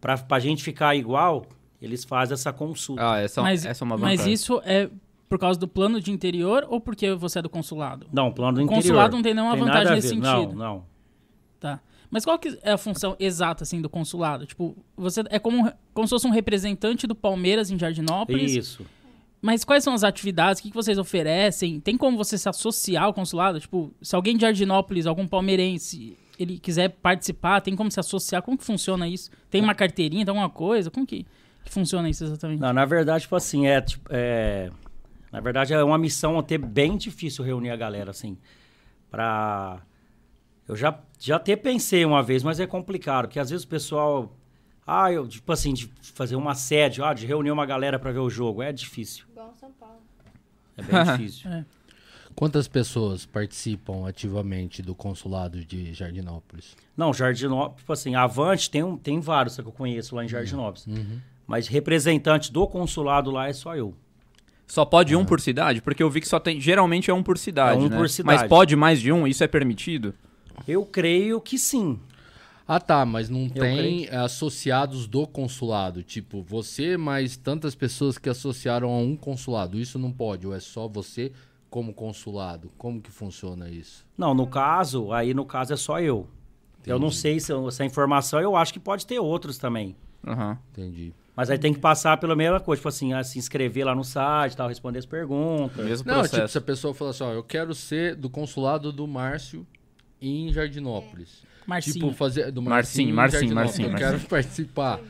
pra, 0.00 0.18
pra 0.18 0.40
gente 0.40 0.62
ficar 0.62 0.94
igual, 0.96 1.46
eles 1.84 2.04
fazem 2.04 2.34
essa 2.34 2.52
consulta. 2.52 3.12
Ah, 3.12 3.18
essa, 3.18 3.42
mas, 3.42 3.64
essa 3.64 3.82
é 3.82 3.86
uma 3.86 3.96
vantagem. 3.96 4.18
mas 4.18 4.26
isso 4.26 4.60
é 4.64 4.88
por 5.28 5.38
causa 5.38 5.58
do 5.58 5.66
plano 5.66 6.00
de 6.00 6.10
interior 6.10 6.66
ou 6.68 6.80
porque 6.80 7.12
você 7.14 7.38
é 7.38 7.42
do 7.42 7.48
consulado? 7.48 8.06
Não, 8.12 8.32
plano 8.32 8.52
do 8.52 8.60
O 8.60 8.64
interior. 8.64 8.82
consulado 8.82 9.16
não 9.16 9.22
tem 9.22 9.34
nenhuma 9.34 9.56
nada 9.56 9.64
vantagem 9.64 9.94
nesse 9.94 10.08
sentido. 10.08 10.22
Não, 10.22 10.54
não. 10.54 10.84
Tá. 11.58 11.80
Mas 12.10 12.24
qual 12.24 12.38
que 12.38 12.58
é 12.62 12.72
a 12.72 12.78
função 12.78 13.16
exata, 13.18 13.64
assim, 13.64 13.80
do 13.80 13.88
consulado? 13.88 14.46
Tipo, 14.46 14.76
você 14.96 15.24
é 15.30 15.38
como, 15.38 15.72
como 15.92 16.06
se 16.06 16.10
fosse 16.10 16.26
um 16.26 16.30
representante 16.30 17.06
do 17.06 17.14
Palmeiras 17.14 17.70
em 17.70 17.78
Jardinópolis. 17.78 18.54
Isso. 18.54 18.86
Mas 19.42 19.64
quais 19.64 19.82
são 19.82 19.92
as 19.92 20.04
atividades? 20.04 20.60
O 20.60 20.62
que, 20.62 20.70
que 20.70 20.76
vocês 20.76 20.96
oferecem? 20.96 21.80
Tem 21.80 21.98
como 21.98 22.16
você 22.16 22.38
se 22.38 22.48
associar 22.48 23.04
ao 23.04 23.12
consulado? 23.12 23.60
Tipo, 23.60 23.92
se 24.00 24.14
alguém 24.14 24.36
de 24.36 24.42
Jardinópolis, 24.42 25.06
algum 25.06 25.26
palmeirense, 25.26 26.16
ele 26.38 26.58
quiser 26.58 26.90
participar, 26.90 27.60
tem 27.60 27.76
como 27.76 27.90
se 27.90 28.00
associar? 28.00 28.42
Como 28.42 28.56
que 28.56 28.64
funciona 28.64 29.08
isso? 29.08 29.30
Tem 29.50 29.60
uma 29.60 29.74
carteirinha, 29.74 30.24
tem 30.24 30.30
alguma 30.30 30.48
coisa? 30.48 30.90
Como 30.90 31.06
que, 31.06 31.26
que 31.64 31.72
funciona 31.72 32.08
isso 32.08 32.24
exatamente? 32.24 32.60
Não, 32.60 32.72
na 32.72 32.84
verdade, 32.84 33.22
tipo 33.22 33.36
assim, 33.36 33.66
é, 33.66 33.80
tipo, 33.80 34.08
é... 34.12 34.70
Na 35.32 35.40
verdade, 35.40 35.74
é 35.74 35.82
uma 35.82 35.98
missão 35.98 36.38
até 36.38 36.56
bem 36.56 36.96
difícil 36.96 37.44
reunir 37.44 37.70
a 37.70 37.76
galera, 37.76 38.10
assim. 38.10 38.38
Pra... 39.10 39.80
Eu 40.68 40.76
já, 40.76 40.98
já 41.18 41.36
até 41.36 41.56
pensei 41.56 42.04
uma 42.04 42.22
vez, 42.22 42.42
mas 42.42 42.60
é 42.60 42.66
complicado, 42.66 43.26
porque 43.26 43.40
às 43.40 43.50
vezes 43.50 43.64
o 43.64 43.68
pessoal... 43.68 44.36
Ah, 44.86 45.10
eu, 45.10 45.26
tipo 45.26 45.50
assim, 45.50 45.72
de 45.72 45.90
fazer 46.14 46.36
uma 46.36 46.54
sede, 46.54 47.02
ah, 47.02 47.12
de 47.14 47.26
reunir 47.26 47.50
uma 47.50 47.66
galera 47.66 47.98
pra 47.98 48.12
ver 48.12 48.18
o 48.18 48.30
jogo, 48.30 48.62
é 48.62 48.72
difícil. 48.72 49.24
Igual 49.30 49.54
São 49.54 49.72
Paulo. 49.72 50.02
É 50.76 50.82
bem 50.82 51.04
difícil. 51.16 51.50
Quantas 52.34 52.66
pessoas 52.66 53.24
participam 53.24 54.08
ativamente 54.08 54.82
do 54.82 54.94
consulado 54.94 55.64
de 55.64 55.94
Jardinópolis? 55.94 56.76
Não, 56.96 57.12
Jardinópolis, 57.12 57.78
tipo 57.78 57.92
assim, 57.92 58.14
Avante 58.14 58.70
tem, 58.70 58.82
um, 58.82 58.96
tem 58.96 59.20
vários 59.20 59.54
que 59.54 59.62
eu 59.62 59.72
conheço 59.72 60.16
lá 60.16 60.24
em 60.24 60.28
Jardinópolis. 60.28 60.86
Mas 61.46 61.68
representante 61.68 62.52
do 62.52 62.66
consulado 62.66 63.30
lá 63.30 63.48
é 63.48 63.52
só 63.52 63.76
eu. 63.76 63.94
Só 64.66 64.84
pode 64.84 65.14
um 65.14 65.24
por 65.24 65.40
cidade? 65.40 65.82
Porque 65.82 66.02
eu 66.02 66.08
vi 66.08 66.20
que 66.20 66.28
só 66.28 66.40
tem. 66.40 66.60
Geralmente 66.60 67.10
é 67.10 67.14
um 67.14 67.22
por 67.22 67.36
cidade. 67.36 67.76
É 67.82 67.86
um 67.86 67.88
né? 67.88 67.96
por 67.96 68.08
cidade. 68.08 68.40
Mas 68.40 68.48
pode 68.48 68.74
mais 68.74 69.00
de 69.00 69.12
um? 69.12 69.26
Isso 69.26 69.44
é 69.44 69.46
permitido? 69.46 70.14
Eu 70.66 70.84
creio 70.86 71.40
que 71.40 71.58
sim. 71.58 71.98
Ah, 72.66 72.80
tá, 72.80 73.04
mas 73.04 73.28
não 73.28 73.46
tem 73.48 74.06
creio 74.06 74.20
associados 74.22 75.06
do 75.06 75.26
consulado. 75.26 76.02
Tipo, 76.02 76.42
você 76.42 76.96
mais 76.96 77.36
tantas 77.36 77.74
pessoas 77.74 78.16
que 78.16 78.28
associaram 78.28 78.88
a 78.90 78.98
um 78.98 79.14
consulado. 79.14 79.78
Isso 79.78 79.98
não 79.98 80.10
pode, 80.10 80.46
ou 80.46 80.54
é 80.54 80.60
só 80.60 80.88
você 80.88 81.30
como 81.68 81.92
consulado? 81.92 82.70
Como 82.78 83.02
que 83.02 83.10
funciona 83.10 83.68
isso? 83.68 84.06
Não, 84.16 84.32
no 84.32 84.46
caso, 84.46 85.12
aí 85.12 85.34
no 85.34 85.44
caso 85.44 85.74
é 85.74 85.76
só 85.76 86.00
eu. 86.00 86.26
Eu 86.86 86.98
não 86.98 87.10
sei 87.10 87.38
se 87.40 87.52
eu- 87.52 87.68
essa 87.68 87.84
informação, 87.84 88.40
eu 88.40 88.56
acho 88.56 88.72
que 88.72 88.80
pode 88.80 89.06
ter 89.06 89.18
outros 89.18 89.58
também. 89.58 89.94
Aham. 90.26 90.58
Entendi. 90.72 91.12
Mas 91.36 91.50
aí 91.50 91.58
tem 91.58 91.74
que 91.74 91.80
passar 91.80 92.16
pela 92.18 92.36
mesma 92.36 92.60
coisa, 92.60 92.78
tipo 92.80 92.88
assim, 92.88 93.12
ah, 93.12 93.24
se 93.24 93.38
inscrever 93.38 93.84
lá 93.84 93.94
no 93.94 94.04
site, 94.04 94.56
tal, 94.56 94.68
responder 94.68 95.00
as 95.00 95.06
perguntas. 95.06 95.84
Mesmo 95.84 96.06
Não, 96.06 96.20
processo. 96.20 96.36
tipo, 96.36 96.48
se 96.48 96.58
a 96.58 96.60
pessoa 96.60 96.94
fala 96.94 97.10
assim, 97.10 97.24
ó, 97.24 97.32
eu 97.32 97.42
quero 97.42 97.74
ser 97.74 98.14
do 98.14 98.30
consulado 98.30 98.92
do 98.92 99.06
Márcio 99.06 99.66
em 100.22 100.52
Jardinópolis. 100.52 101.42
Marcinho. 101.66 101.94
Tipo, 101.94 102.12
fazer 102.12 102.52
do 102.52 102.62
Marcinho, 102.62 103.08
em 103.08 103.12
Marcinho, 103.12 103.40
Jardinópolis. 103.54 103.54
Marcinho, 103.78 103.86
Eu 103.88 103.92
Marcinho. 103.92 104.10
quero 104.18 104.28
participar. 104.28 105.00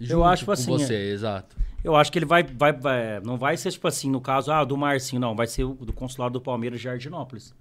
Eu 0.00 0.24
acho, 0.24 0.40
tipo 0.40 0.46
com 0.46 0.52
assim, 0.52 0.70
você, 0.70 0.94
é. 0.94 1.10
exato. 1.10 1.56
Eu 1.84 1.94
acho 1.94 2.10
que 2.10 2.18
ele 2.18 2.26
vai, 2.26 2.42
vai, 2.42 2.72
vai- 2.72 3.20
Não 3.20 3.36
vai 3.36 3.56
ser, 3.56 3.70
tipo 3.72 3.86
assim, 3.86 4.10
no 4.10 4.20
caso, 4.20 4.50
ah, 4.50 4.64
do 4.64 4.76
Marcinho, 4.76 5.20
não. 5.20 5.34
Vai 5.36 5.46
ser 5.46 5.64
o 5.64 5.74
do 5.74 5.92
consulado 5.92 6.32
do 6.34 6.40
Palmeiras 6.40 6.78
de 6.80 6.84
Jardinópolis. 6.84 7.54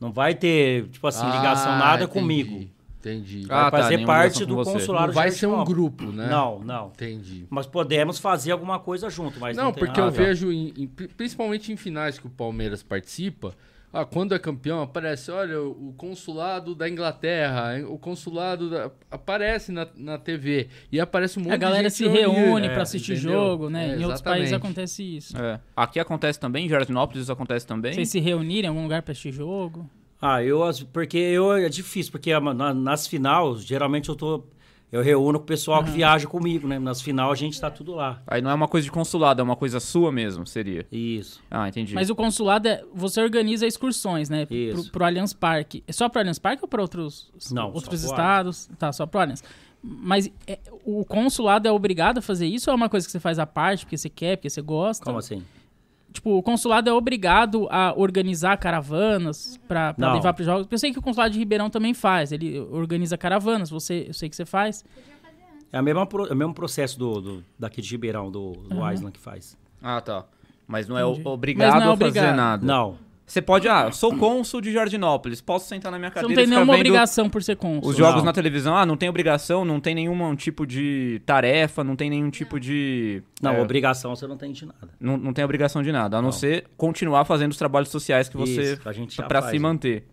Não 0.00 0.12
vai 0.12 0.34
ter, 0.34 0.88
tipo 0.88 1.06
assim, 1.06 1.24
ligação 1.26 1.72
Ah, 1.72 1.78
nada 1.78 2.04
entendi, 2.04 2.12
comigo. 2.20 2.70
Entendi. 2.98 3.46
Ah, 3.48 3.62
Vai 3.62 3.70
tá, 3.70 3.76
fazer 3.78 3.96
nenhuma 3.96 4.12
parte 4.14 4.44
do 4.44 4.54
você. 4.56 4.72
consulado 4.72 5.06
não 5.08 5.14
vai 5.14 5.28
de 5.30 5.36
ser 5.36 5.46
um 5.46 5.64
grupo, 5.64 6.04
né? 6.06 6.28
Não, 6.28 6.58
não. 6.58 6.88
Entendi. 6.88 7.46
Mas 7.48 7.66
podemos 7.66 8.18
fazer 8.18 8.50
alguma 8.52 8.78
coisa 8.78 9.08
junto, 9.08 9.38
mas 9.38 9.56
não, 9.56 9.64
Não, 9.66 9.72
tem 9.72 9.84
porque 9.84 10.00
eu 10.00 10.10
vejo, 10.10 10.50
em- 10.50 10.72
em- 10.76 10.86
pri- 10.88 11.08
principalmente 11.08 11.72
em 11.72 11.76
finais 11.76 12.18
que 12.18 12.26
o 12.26 12.30
Palmeiras 12.30 12.82
participa, 12.82 13.54
ah, 13.92 14.04
quando 14.04 14.34
é 14.34 14.38
campeão, 14.38 14.82
aparece, 14.82 15.30
olha, 15.30 15.62
o 15.62 15.94
consulado 15.96 16.74
da 16.74 16.88
Inglaterra, 16.88 17.76
o 17.88 17.96
consulado 17.96 18.68
da... 18.68 18.90
aparece 19.10 19.70
na, 19.72 19.86
na 19.96 20.18
TV. 20.18 20.68
E 20.90 20.98
aparece 20.98 21.38
um 21.38 21.42
monte 21.42 21.52
a 21.52 21.56
galera 21.56 21.88
de 21.88 21.94
se 21.94 22.06
reúne 22.08 22.66
é, 22.66 22.70
pra 22.70 22.82
assistir 22.82 23.12
entendeu? 23.12 23.32
jogo, 23.32 23.70
né? 23.70 23.90
É, 23.92 23.96
em 23.96 24.02
outros 24.04 24.20
países 24.20 24.48
exatamente. 24.48 24.54
acontece 24.54 25.16
isso. 25.16 25.36
É. 25.38 25.60
Aqui 25.76 26.00
acontece 26.00 26.40
também, 26.40 26.66
em 26.66 26.68
Jardinópolis 26.68 27.22
isso 27.22 27.32
acontece 27.32 27.66
também. 27.66 27.92
Vocês 27.94 28.08
se 28.10 28.18
reunirem 28.18 28.64
em 28.64 28.68
algum 28.68 28.82
lugar 28.82 29.00
pra 29.02 29.12
assistir 29.12 29.32
jogo? 29.32 29.88
Ah, 30.20 30.42
eu, 30.42 30.60
porque 30.92 31.18
eu, 31.18 31.52
é 31.52 31.68
difícil, 31.68 32.10
porque 32.12 32.38
na- 32.38 32.72
nas 32.74 33.06
finais, 33.06 33.62
geralmente 33.62 34.08
eu 34.08 34.16
tô, 34.16 34.44
eu 34.90 35.02
reúno 35.02 35.38
com 35.38 35.44
o 35.44 35.46
pessoal 35.46 35.84
que 35.84 35.90
viaja 35.90 36.26
comigo, 36.26 36.66
né? 36.66 36.78
Nas 36.78 37.02
finais 37.02 37.30
a 37.30 37.34
gente 37.34 37.60
tá 37.60 37.70
tudo 37.70 37.94
lá. 37.94 38.22
Aí 38.26 38.40
não 38.40 38.50
é 38.50 38.54
uma 38.54 38.66
coisa 38.68 38.84
de 38.84 38.90
consulado, 38.90 39.40
é 39.40 39.44
uma 39.44 39.56
coisa 39.56 39.78
sua 39.78 40.10
mesmo, 40.10 40.46
seria. 40.46 40.86
Isso. 40.90 41.42
Ah, 41.50 41.68
entendi. 41.68 41.94
Mas 41.94 42.08
o 42.08 42.14
consulado 42.14 42.66
é. 42.66 42.82
Você 42.94 43.20
organiza 43.20 43.66
excursões, 43.66 44.30
né? 44.30 44.46
Pro, 44.46 44.56
Isso. 44.56 44.90
pro 44.90 45.04
Allianz 45.04 45.32
Parque. 45.34 45.84
É 45.86 45.92
só 45.92 46.08
pro 46.08 46.20
Allianz 46.20 46.38
Parque 46.38 46.62
ou 46.62 46.68
para 46.68 46.80
outros, 46.80 47.30
Não, 47.50 47.66
outros 47.66 47.84
só 47.84 47.90
pro 47.90 47.96
estados? 47.98 48.70
Tá, 48.78 48.92
só 48.92 49.04
pro 49.06 49.20
Allianz. 49.20 49.44
Mas 49.82 50.30
é, 50.46 50.58
o 50.84 51.04
consulado 51.04 51.68
é 51.68 51.70
obrigado 51.70 52.18
a 52.18 52.22
fazer 52.22 52.46
isso 52.46 52.70
ou 52.70 52.72
é 52.72 52.76
uma 52.76 52.88
coisa 52.88 53.06
que 53.06 53.12
você 53.12 53.20
faz 53.20 53.38
à 53.38 53.46
parte, 53.46 53.84
porque 53.84 53.96
você 53.98 54.08
quer, 54.08 54.36
porque 54.36 54.50
você 54.50 54.62
gosta? 54.62 55.04
Como 55.04 55.18
assim? 55.18 55.42
Tipo, 56.16 56.30
o 56.38 56.42
consulado 56.42 56.88
é 56.88 56.92
obrigado 56.92 57.68
a 57.70 57.92
organizar 57.96 58.56
caravanas 58.56 59.60
Não. 60.08 60.14
levar 60.14 60.32
pros 60.32 60.46
jogos. 60.46 60.66
Eu 60.70 60.78
sei 60.78 60.90
que 60.92 60.98
o 60.98 61.02
consulado 61.02 61.30
de 61.32 61.38
Ribeirão 61.38 61.68
também 61.68 61.92
faz. 61.94 62.32
Ele 62.32 62.58
organiza 62.58 63.18
caravanas, 63.18 63.68
você, 63.70 64.06
eu 64.08 64.14
sei 64.14 64.28
que 64.28 64.34
você 64.36 64.44
faz. 64.46 64.84
É, 65.72 65.76
a 65.78 65.82
mesma, 65.82 66.06
pro- 66.06 66.26
é 66.26 66.32
o 66.32 66.36
mesmo 66.36 66.54
processo 66.54 66.98
do, 66.98 67.20
do- 67.20 67.44
daqui 67.58 67.82
de 67.82 67.90
Ribeirão, 67.90 68.30
do, 68.30 68.52
do 68.52 68.90
Island 68.90 69.12
que 69.12 69.20
faz. 69.20 69.58
Ah, 69.82 70.00
tá. 70.00 70.24
Mas 70.66 70.88
não 70.88 70.96
é 70.98 71.02
Entendi. 71.02 71.28
obrigado 71.28 71.72
Mas 71.72 71.84
não 71.84 71.90
é 71.90 71.94
a 71.94 71.96
fazer 71.98 72.32
nada. 72.32 72.66
Não. 72.66 72.96
Você 73.26 73.42
pode, 73.42 73.66
ah, 73.66 73.90
sou 73.90 74.16
cônsul 74.16 74.60
de 74.60 74.72
Jardinópolis, 74.72 75.40
posso 75.40 75.68
sentar 75.68 75.90
na 75.90 75.98
minha 75.98 76.10
Você 76.10 76.20
cadeira 76.20 76.34
não 76.34 76.42
e 76.42 76.46
tem 76.46 76.54
nenhuma 76.54 76.74
obrigação 76.74 77.28
por 77.28 77.42
ser 77.42 77.56
cônsul. 77.56 77.90
os 77.90 77.96
jogos 77.96 78.18
Não. 78.18 78.26
na 78.26 78.32
televisão. 78.32 78.76
Ah, 78.76 78.86
não 78.86 78.96
tem 78.96 79.08
obrigação, 79.08 79.64
não 79.64 79.80
tem 79.80 79.96
nenhum 79.96 80.36
tipo 80.36 80.64
de 80.64 81.20
tarefa, 81.26 81.82
não 81.82 81.96
tem 81.96 82.08
nenhum 82.08 82.30
tipo 82.30 82.60
de... 82.60 83.20
Não, 83.42 83.50
é, 83.54 83.60
obrigação 83.60 84.14
você 84.14 84.28
não 84.28 84.36
tem 84.36 84.52
de 84.52 84.64
nada. 84.64 84.88
não, 85.00 85.16
não 85.16 85.32
tem 85.32 85.44
obrigação 85.44 85.82
de 85.82 85.90
nada, 85.90 86.18
a 86.18 86.22
não, 86.22 86.30
ser 86.30 86.66
continuar 86.76 87.24
fazendo 87.24 87.50
os 87.50 87.58
trabalhos 87.58 87.88
sociais 87.88 88.28
que 88.28 88.36
você... 88.36 88.74
Isso, 88.74 88.88
a 88.88 88.92
gente 88.92 89.16
pra 89.16 89.40
faz, 89.40 89.50
se 89.50 89.58
né? 89.58 89.62
manter. 89.62 90.06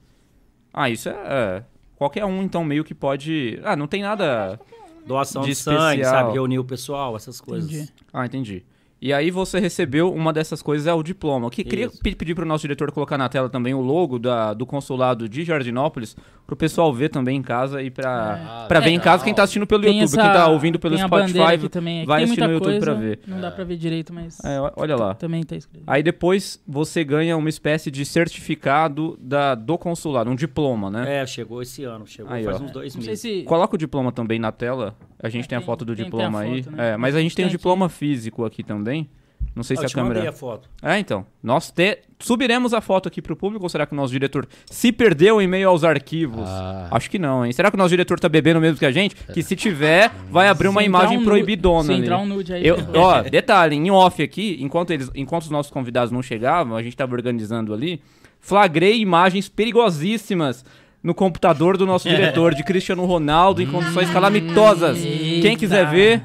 Ah, 0.73 0.89
isso 0.89 1.07
é, 1.07 1.13
é... 1.13 1.63
Qualquer 1.95 2.25
um, 2.25 2.41
então, 2.41 2.63
meio 2.63 2.83
que 2.83 2.95
pode... 2.95 3.59
Ah, 3.63 3.75
não 3.75 3.85
tem 3.85 4.01
nada... 4.01 4.59
Doação 5.05 5.41
De 5.43 5.49
de, 5.49 5.55
sangue, 5.55 6.01
especial. 6.01 6.23
sabe? 6.23 6.33
Reunir 6.33 6.59
o 6.59 6.63
pessoal, 6.63 7.15
essas 7.15 7.39
coisas. 7.39 7.69
Entendi. 7.71 7.91
Ah, 8.11 8.25
entendi. 8.25 8.65
E 9.05 9.11
aí 9.11 9.29
você 9.29 9.59
recebeu 9.59 10.13
uma 10.13 10.31
dessas 10.31 10.61
coisas, 10.61 10.87
é 10.87 10.93
o 10.93 11.03
diploma. 11.03 11.49
Que 11.49 11.61
queria 11.61 11.87
Isso. 11.87 11.99
pe- 12.01 12.15
pedir 12.15 12.33
pro 12.33 12.45
nosso 12.45 12.61
diretor 12.61 12.89
colocar 12.89 13.17
na 13.17 13.27
tela 13.27 13.49
também 13.49 13.73
o 13.73 13.81
logo 13.81 14.17
da, 14.17 14.53
do 14.53 14.65
consulado 14.65 15.27
de 15.27 15.43
Jardinópolis, 15.43 16.15
pro 16.47 16.55
pessoal 16.55 16.93
ver 16.93 17.09
também 17.09 17.35
em 17.37 17.41
casa 17.41 17.81
e 17.83 17.91
pra, 17.91 18.61
É. 18.63 18.67
pra 18.69 18.79
ver 18.79 18.91
em 18.91 18.93
Legal. 18.93 19.03
casa 19.03 19.25
quem 19.25 19.33
tá 19.33 19.43
assistindo 19.43 19.67
pelo 19.67 19.81
Tem 19.83 19.99
YouTube. 19.99 20.17
essa- 20.19 20.21
Quem 20.31 20.31
tá 20.41 20.47
ouvindo 20.47 20.79
pelo 20.79 20.95
tem 20.95 21.03
a 21.03 21.07
bandeira 21.09 21.31
Spotify 21.39 21.55
aqui 21.55 21.69
também. 21.69 21.97
Aqui 21.97 22.07
vai 22.07 22.17
tem 22.19 22.23
assistir 22.23 22.39
muita 22.47 22.47
no 22.47 22.53
YouTube 22.71 22.79
pra 22.85 22.93
ver. 22.93 23.19
Não 23.27 23.41
dá 23.41 23.51
pra 23.51 23.63
ver 23.65 23.75
direito, 23.75 24.13
mas 24.13 24.39
É, 24.41 24.57
olha 24.77 24.95
lá. 24.95 25.13
também 25.15 25.43
tá 25.43 25.57
escrito. 25.57 25.83
Aí 25.85 26.01
depois 26.01 26.63
você 26.65 27.03
ganha 27.03 27.35
uma 27.35 27.49
espécie 27.49 27.91
de 27.91 28.05
certificado 28.05 29.17
da, 29.19 29.53
do 29.53 29.77
consulado, 29.77 30.29
um 30.29 30.35
diploma, 30.35 30.89
né? 30.89 31.21
É, 31.21 31.25
chegou 31.27 31.61
esse 31.61 31.83
ano. 31.83 32.07
Chegou 32.07 32.31
Aí, 32.31 32.45
faz 32.45 32.61
ó. 32.61 32.63
uns 32.63 32.71
dois 32.71 32.95
Não 32.95 33.01
sei 33.01 33.11
meses. 33.11 33.21
se... 33.21 33.43
Coloca 33.43 33.75
o 33.75 33.77
diploma 33.77 34.13
também 34.13 34.39
na 34.39 34.51
tela. 34.53 34.95
A 35.23 35.29
gente 35.29 35.45
É, 35.45 35.47
tem 35.47 35.55
a 35.57 35.61
tem- 35.61 35.65
foto 35.65 35.85
do 35.85 35.95
tem- 35.95 36.03
tem 36.03 36.05
diploma 36.05 36.39
a 36.39 36.41
aí. 36.41 36.63
foto, 36.63 36.75
né? 36.75 36.91
É, 36.91 36.97
mas 36.97 37.15
a 37.15 37.21
gente 37.21 37.35
tem 37.35 37.45
o 37.45 37.47
aqui. 37.47 37.57
diploma 37.57 37.87
físico 37.89 38.43
aqui 38.45 38.61
também. 38.61 39.09
Não 39.55 39.61
sei 39.61 39.75
Ah, 39.77 39.81
se 39.81 39.85
a 39.85 39.89
câmera. 39.89 40.27
a 40.29 40.31
foto. 40.33 40.67
É, 40.81 40.97
então. 40.97 41.25
Nós 41.43 41.69
te... 41.69 41.99
subiremos 42.17 42.73
a 42.73 42.81
foto 42.81 43.07
aqui 43.07 43.21
pro 43.21 43.35
público 43.35 43.63
ou 43.63 43.69
será 43.69 43.85
que 43.85 43.93
o 43.93 43.95
nosso 43.95 44.11
diretor 44.11 44.47
se 44.65 44.91
perdeu 44.91 45.39
em 45.41 45.47
meio 45.47 45.69
aos 45.69 45.83
arquivos? 45.83 46.47
Ah. 46.49 46.87
Acho 46.89 47.07
que 47.09 47.19
não, 47.19 47.45
hein? 47.45 47.51
Será 47.51 47.69
que 47.69 47.75
o 47.75 47.77
nosso 47.77 47.89
diretor 47.91 48.19
tá 48.19 48.27
bebendo 48.27 48.59
mesmo 48.59 48.79
que 48.79 48.85
a 48.85 48.91
gente? 48.91 49.15
Que 49.15 49.43
se 49.43 49.55
tiver, 49.55 50.11
vai 50.31 50.47
abrir 50.47 50.69
uma 50.69 50.81
Se 50.81 50.87
entrar 50.87 50.99
imagem 51.03 51.17
um 51.19 51.23
proibidona 51.23 51.83
Se 51.83 51.91
ali. 51.91 52.01
entrar 52.01 52.17
um 52.17 52.25
nude 52.25 52.51
aí... 52.53 52.65
Eu, 52.65 52.77
ó, 52.95 53.21
detalhe, 53.21 53.75
em 53.75 53.91
off 53.91 54.23
aqui, 54.23 54.57
enquanto, 54.59 54.89
eles, 54.91 55.11
enquanto 55.13 55.43
os 55.43 55.49
nossos 55.51 55.71
convidados 55.71 56.11
não 56.11 56.23
chegavam, 56.23 56.75
a 56.75 56.81
gente 56.81 56.97
tava 56.97 57.13
organizando 57.13 57.73
ali, 57.75 58.01
flagrei 58.39 58.99
imagens 59.01 59.49
perigosíssimas 59.49 60.65
no 61.03 61.13
computador 61.13 61.77
do 61.77 61.85
nosso 61.85 62.07
diretor, 62.09 62.55
de 62.55 62.63
Cristiano 62.63 63.05
Ronaldo, 63.05 63.61
em 63.61 63.67
condições 63.67 64.09
calamitosas. 64.09 64.97
Quem 64.97 65.57
quiser 65.57 65.87
ver, 65.89 66.23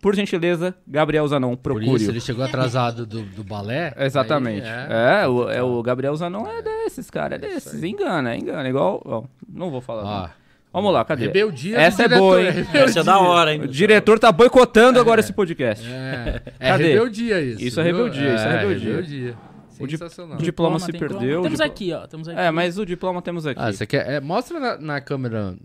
por 0.00 0.14
gentileza, 0.14 0.74
Gabriel 0.86 1.26
Zanon, 1.28 1.56
Por 1.56 1.74
procure. 1.74 2.02
isso 2.02 2.10
ele 2.10 2.20
chegou 2.20 2.44
atrasado 2.44 3.06
do, 3.06 3.22
do 3.22 3.44
balé. 3.44 3.94
Exatamente. 3.96 4.66
Aí, 4.66 4.86
é. 4.90 5.22
é, 5.22 5.28
o, 5.28 5.50
é, 5.50 5.62
o 5.62 5.82
Gabriel 5.82 6.16
Zanon 6.16 6.46
é 6.46 6.60
desses, 6.60 7.10
cara, 7.10 7.36
é 7.36 7.38
desses. 7.38 7.82
Engana, 7.82 8.36
engana. 8.36 8.68
Igual. 8.68 9.00
ó, 9.04 9.22
não 9.48 9.70
vou 9.70 9.80
falar. 9.80 10.02
Não. 10.02 10.46
Vamos 10.76 10.92
lá, 10.92 11.02
cadê? 11.06 11.24
rebeldia 11.24 11.78
Essa 11.78 12.02
é 12.02 12.08
boa, 12.08 12.38
hein? 12.38 12.50
rebeldia. 12.50 12.80
Essa 12.82 13.00
é 13.00 13.02
da 13.02 13.18
hora, 13.18 13.54
hein? 13.54 13.62
O 13.62 13.66
diretor 13.66 14.18
tá 14.18 14.30
boicotando 14.30 15.00
agora 15.00 15.20
esse 15.20 15.32
podcast. 15.32 15.88
É, 15.90 16.42
é 16.60 16.68
Cadê? 16.72 16.88
rebeldia 16.88 17.40
isso. 17.40 17.64
Isso 17.64 17.80
é 17.80 17.82
rebeldia, 17.82 18.34
isso 18.34 18.44
é 18.44 18.58
rebeldia. 18.58 18.90
rebeldia. 18.90 19.36
O 19.80 19.86
di- 19.86 19.96
o 19.96 20.36
diploma 20.42 20.78
se 20.78 20.92
perdeu, 20.92 21.42
Temos 21.42 21.58
diplo- 21.58 21.64
aqui, 21.66 21.92
ó. 21.92 22.06
Temos 22.06 22.28
aqui. 22.28 22.38
É, 22.38 22.50
mas 22.50 22.78
o 22.78 22.84
diploma 22.86 23.20
temos 23.22 23.46
aqui. 23.46 23.60
Ah, 23.60 23.72
você 23.72 23.86
quer. 23.86 24.08
é, 24.10 24.20
mostra 24.20 24.58
na, 24.60 24.78
na 24.78 25.00
câmera. 25.00 25.56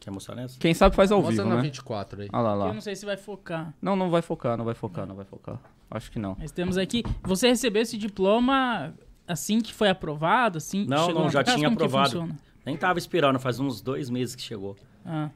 Quer 0.00 0.10
mostrar 0.10 0.34
nessa? 0.36 0.58
Quem 0.58 0.72
sabe 0.72 0.94
faz 0.94 1.10
ao 1.10 1.18
mostra 1.20 1.42
vivo, 1.42 1.48
na 1.48 1.56
né? 1.56 1.62
24 1.62 2.22
aí. 2.22 2.28
Olha 2.32 2.42
lá, 2.42 2.52
Eu 2.52 2.58
lá. 2.58 2.72
não 2.74 2.80
sei 2.80 2.94
se 2.94 3.04
vai 3.04 3.16
focar. 3.16 3.74
Não, 3.82 3.96
não 3.96 4.08
vai 4.08 4.22
focar, 4.22 4.56
não 4.56 4.64
vai 4.64 4.74
focar, 4.74 5.06
não 5.06 5.16
vai 5.16 5.24
focar. 5.24 5.58
Acho 5.90 6.10
que 6.12 6.18
não. 6.18 6.36
Mas 6.38 6.52
temos 6.52 6.78
aqui. 6.78 7.02
Você 7.24 7.48
recebeu 7.48 7.82
esse 7.82 7.96
diploma 7.98 8.94
assim 9.26 9.60
que 9.60 9.74
foi 9.74 9.88
aprovado? 9.88 10.58
Assim, 10.58 10.86
Não, 10.86 11.06
chegou 11.06 11.22
não, 11.24 11.30
já 11.30 11.42
casa? 11.42 11.56
tinha 11.56 11.68
aprovado. 11.68 12.28
Nem 12.64 12.76
tava 12.76 12.98
esperando, 12.98 13.38
faz 13.40 13.58
uns 13.60 13.80
dois 13.80 14.08
meses 14.10 14.34
que 14.34 14.42
chegou. 14.42 14.76
Ah. 15.04 15.30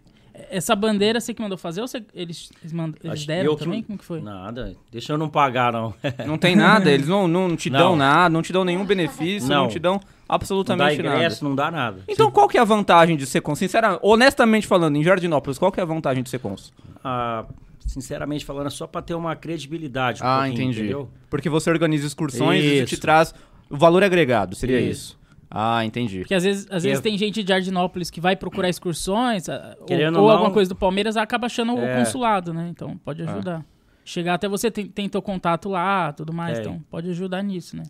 Essa 0.51 0.75
bandeira 0.75 1.21
você 1.21 1.33
que 1.35 1.41
mandou 1.43 1.57
fazer 1.59 1.81
ou 1.81 1.89
você- 1.89 2.03
eles, 2.15 2.51
eles, 2.63 2.73
mand- 2.73 2.95
eles 3.05 3.27
deram 3.27 3.45
eu 3.51 3.57
que- 3.57 3.65
também? 3.65 3.83
Como 3.83 3.99
que 3.99 4.05
foi? 4.05 4.21
Nada, 4.21 4.75
deixa 4.91 5.13
eu 5.13 5.19
não 5.19 5.29
pagar, 5.29 5.73
não. 5.73 5.95
Não 6.27 6.39
tem 6.39 6.55
nada, 6.57 6.91
eles 6.91 7.07
não, 7.09 7.27
não 7.29 7.57
te 7.57 7.69
dão 7.71 7.91
Não. 7.91 7.97
nada, 7.97 8.29
não 8.33 8.43
te 8.43 8.53
dão 8.53 8.65
nenhum 8.65 8.85
benefício, 8.85 9.49
não, 9.49 9.63
Não. 9.65 9.69
te 9.69 9.79
dão 9.79 9.95
Não 9.95 10.01
dá 10.01 10.07
absolutamente 10.29 11.03
nada. 11.03 11.17
ingresso, 11.17 11.45
não 11.45 11.55
dá 11.55 11.71
nada. 11.71 12.03
Então 12.09 12.31
qual 12.31 12.49
que 12.49 12.57
é 12.57 12.61
a 12.61 12.65
vantagem 12.65 13.17
de 13.17 13.27
ser 13.27 13.41
cônsul? 13.41 13.61
Sinceramente, 13.67 14.01
honestamente 14.05 14.67
falando, 14.67 14.97
em 14.97 15.03
Jardinópolis, 15.03 15.59
qual 15.59 15.71
que 15.73 15.81
é 15.81 15.83
a 15.83 15.87
vantagem 15.87 16.23
de 16.23 16.31
ser 16.31 16.39
cônsul? 16.39 16.73
Ah, 17.05 17.45
sinceramente 17.87 18.45
falando, 18.45 18.69
é 18.69 18.71
só 18.71 18.87
pra 18.87 19.03
ter 19.03 19.15
uma 19.15 19.35
credibilidade. 19.37 20.23
um 20.23 20.27
ah, 20.27 20.49
entendi. 20.49 20.81
Entendeu? 20.81 21.09
Porque 21.29 21.49
você 21.49 21.71
organiza 21.71 22.07
excursões 22.07 22.65
e 22.65 22.85
te 22.85 22.93
Isso. 22.95 23.01
traz 23.01 23.35
o 23.69 23.77
valor 23.77 24.03
agregado, 24.05 24.55
seria 24.55 24.81
isso. 24.81 24.91
Isso. 25.13 25.20
Ah, 25.51 25.85
entendi. 25.85 26.21
Porque 26.21 26.35
às 26.35 26.45
vezes, 26.45 26.67
às 26.71 26.85
vezes 26.85 26.99
Eu- 26.99 27.03
tem 27.03 27.19
gente 27.19 27.43
de 27.43 27.49
Jardinópolis 27.49 28.09
que 28.11 28.21
vai 28.21 28.37
procurar 28.37 28.69
excursões, 28.69 29.49
ou, 29.49 29.85
Querendo 29.87 30.17
ou 30.17 30.23
ou 30.23 30.29
não- 30.29 30.37
alguma 30.37 30.53
coisa 30.53 30.69
do 30.69 30.77
Palmeiras, 30.77 31.17
acaba 31.17 31.47
achando 31.47 31.75
o 31.75 31.79
É. 31.81 31.99
consulado, 31.99 32.55
né? 32.55 32.69
Então 32.71 32.97
pode 32.99 33.23
ajudar. 33.23 33.65
Chegar 34.05 34.35
até 34.35 34.49
você, 34.49 34.71
tem, 34.71 34.87
tem 34.87 35.09
teu 35.09 35.21
contato 35.21 35.69
lá, 35.69 36.13
tudo 36.13 36.33
mais, 36.33 36.59
É. 36.59 36.61
então 36.61 36.81
pode 36.91 37.11
ajudar 37.11 37.43
nisso, 37.43 37.77
né? 37.77 37.83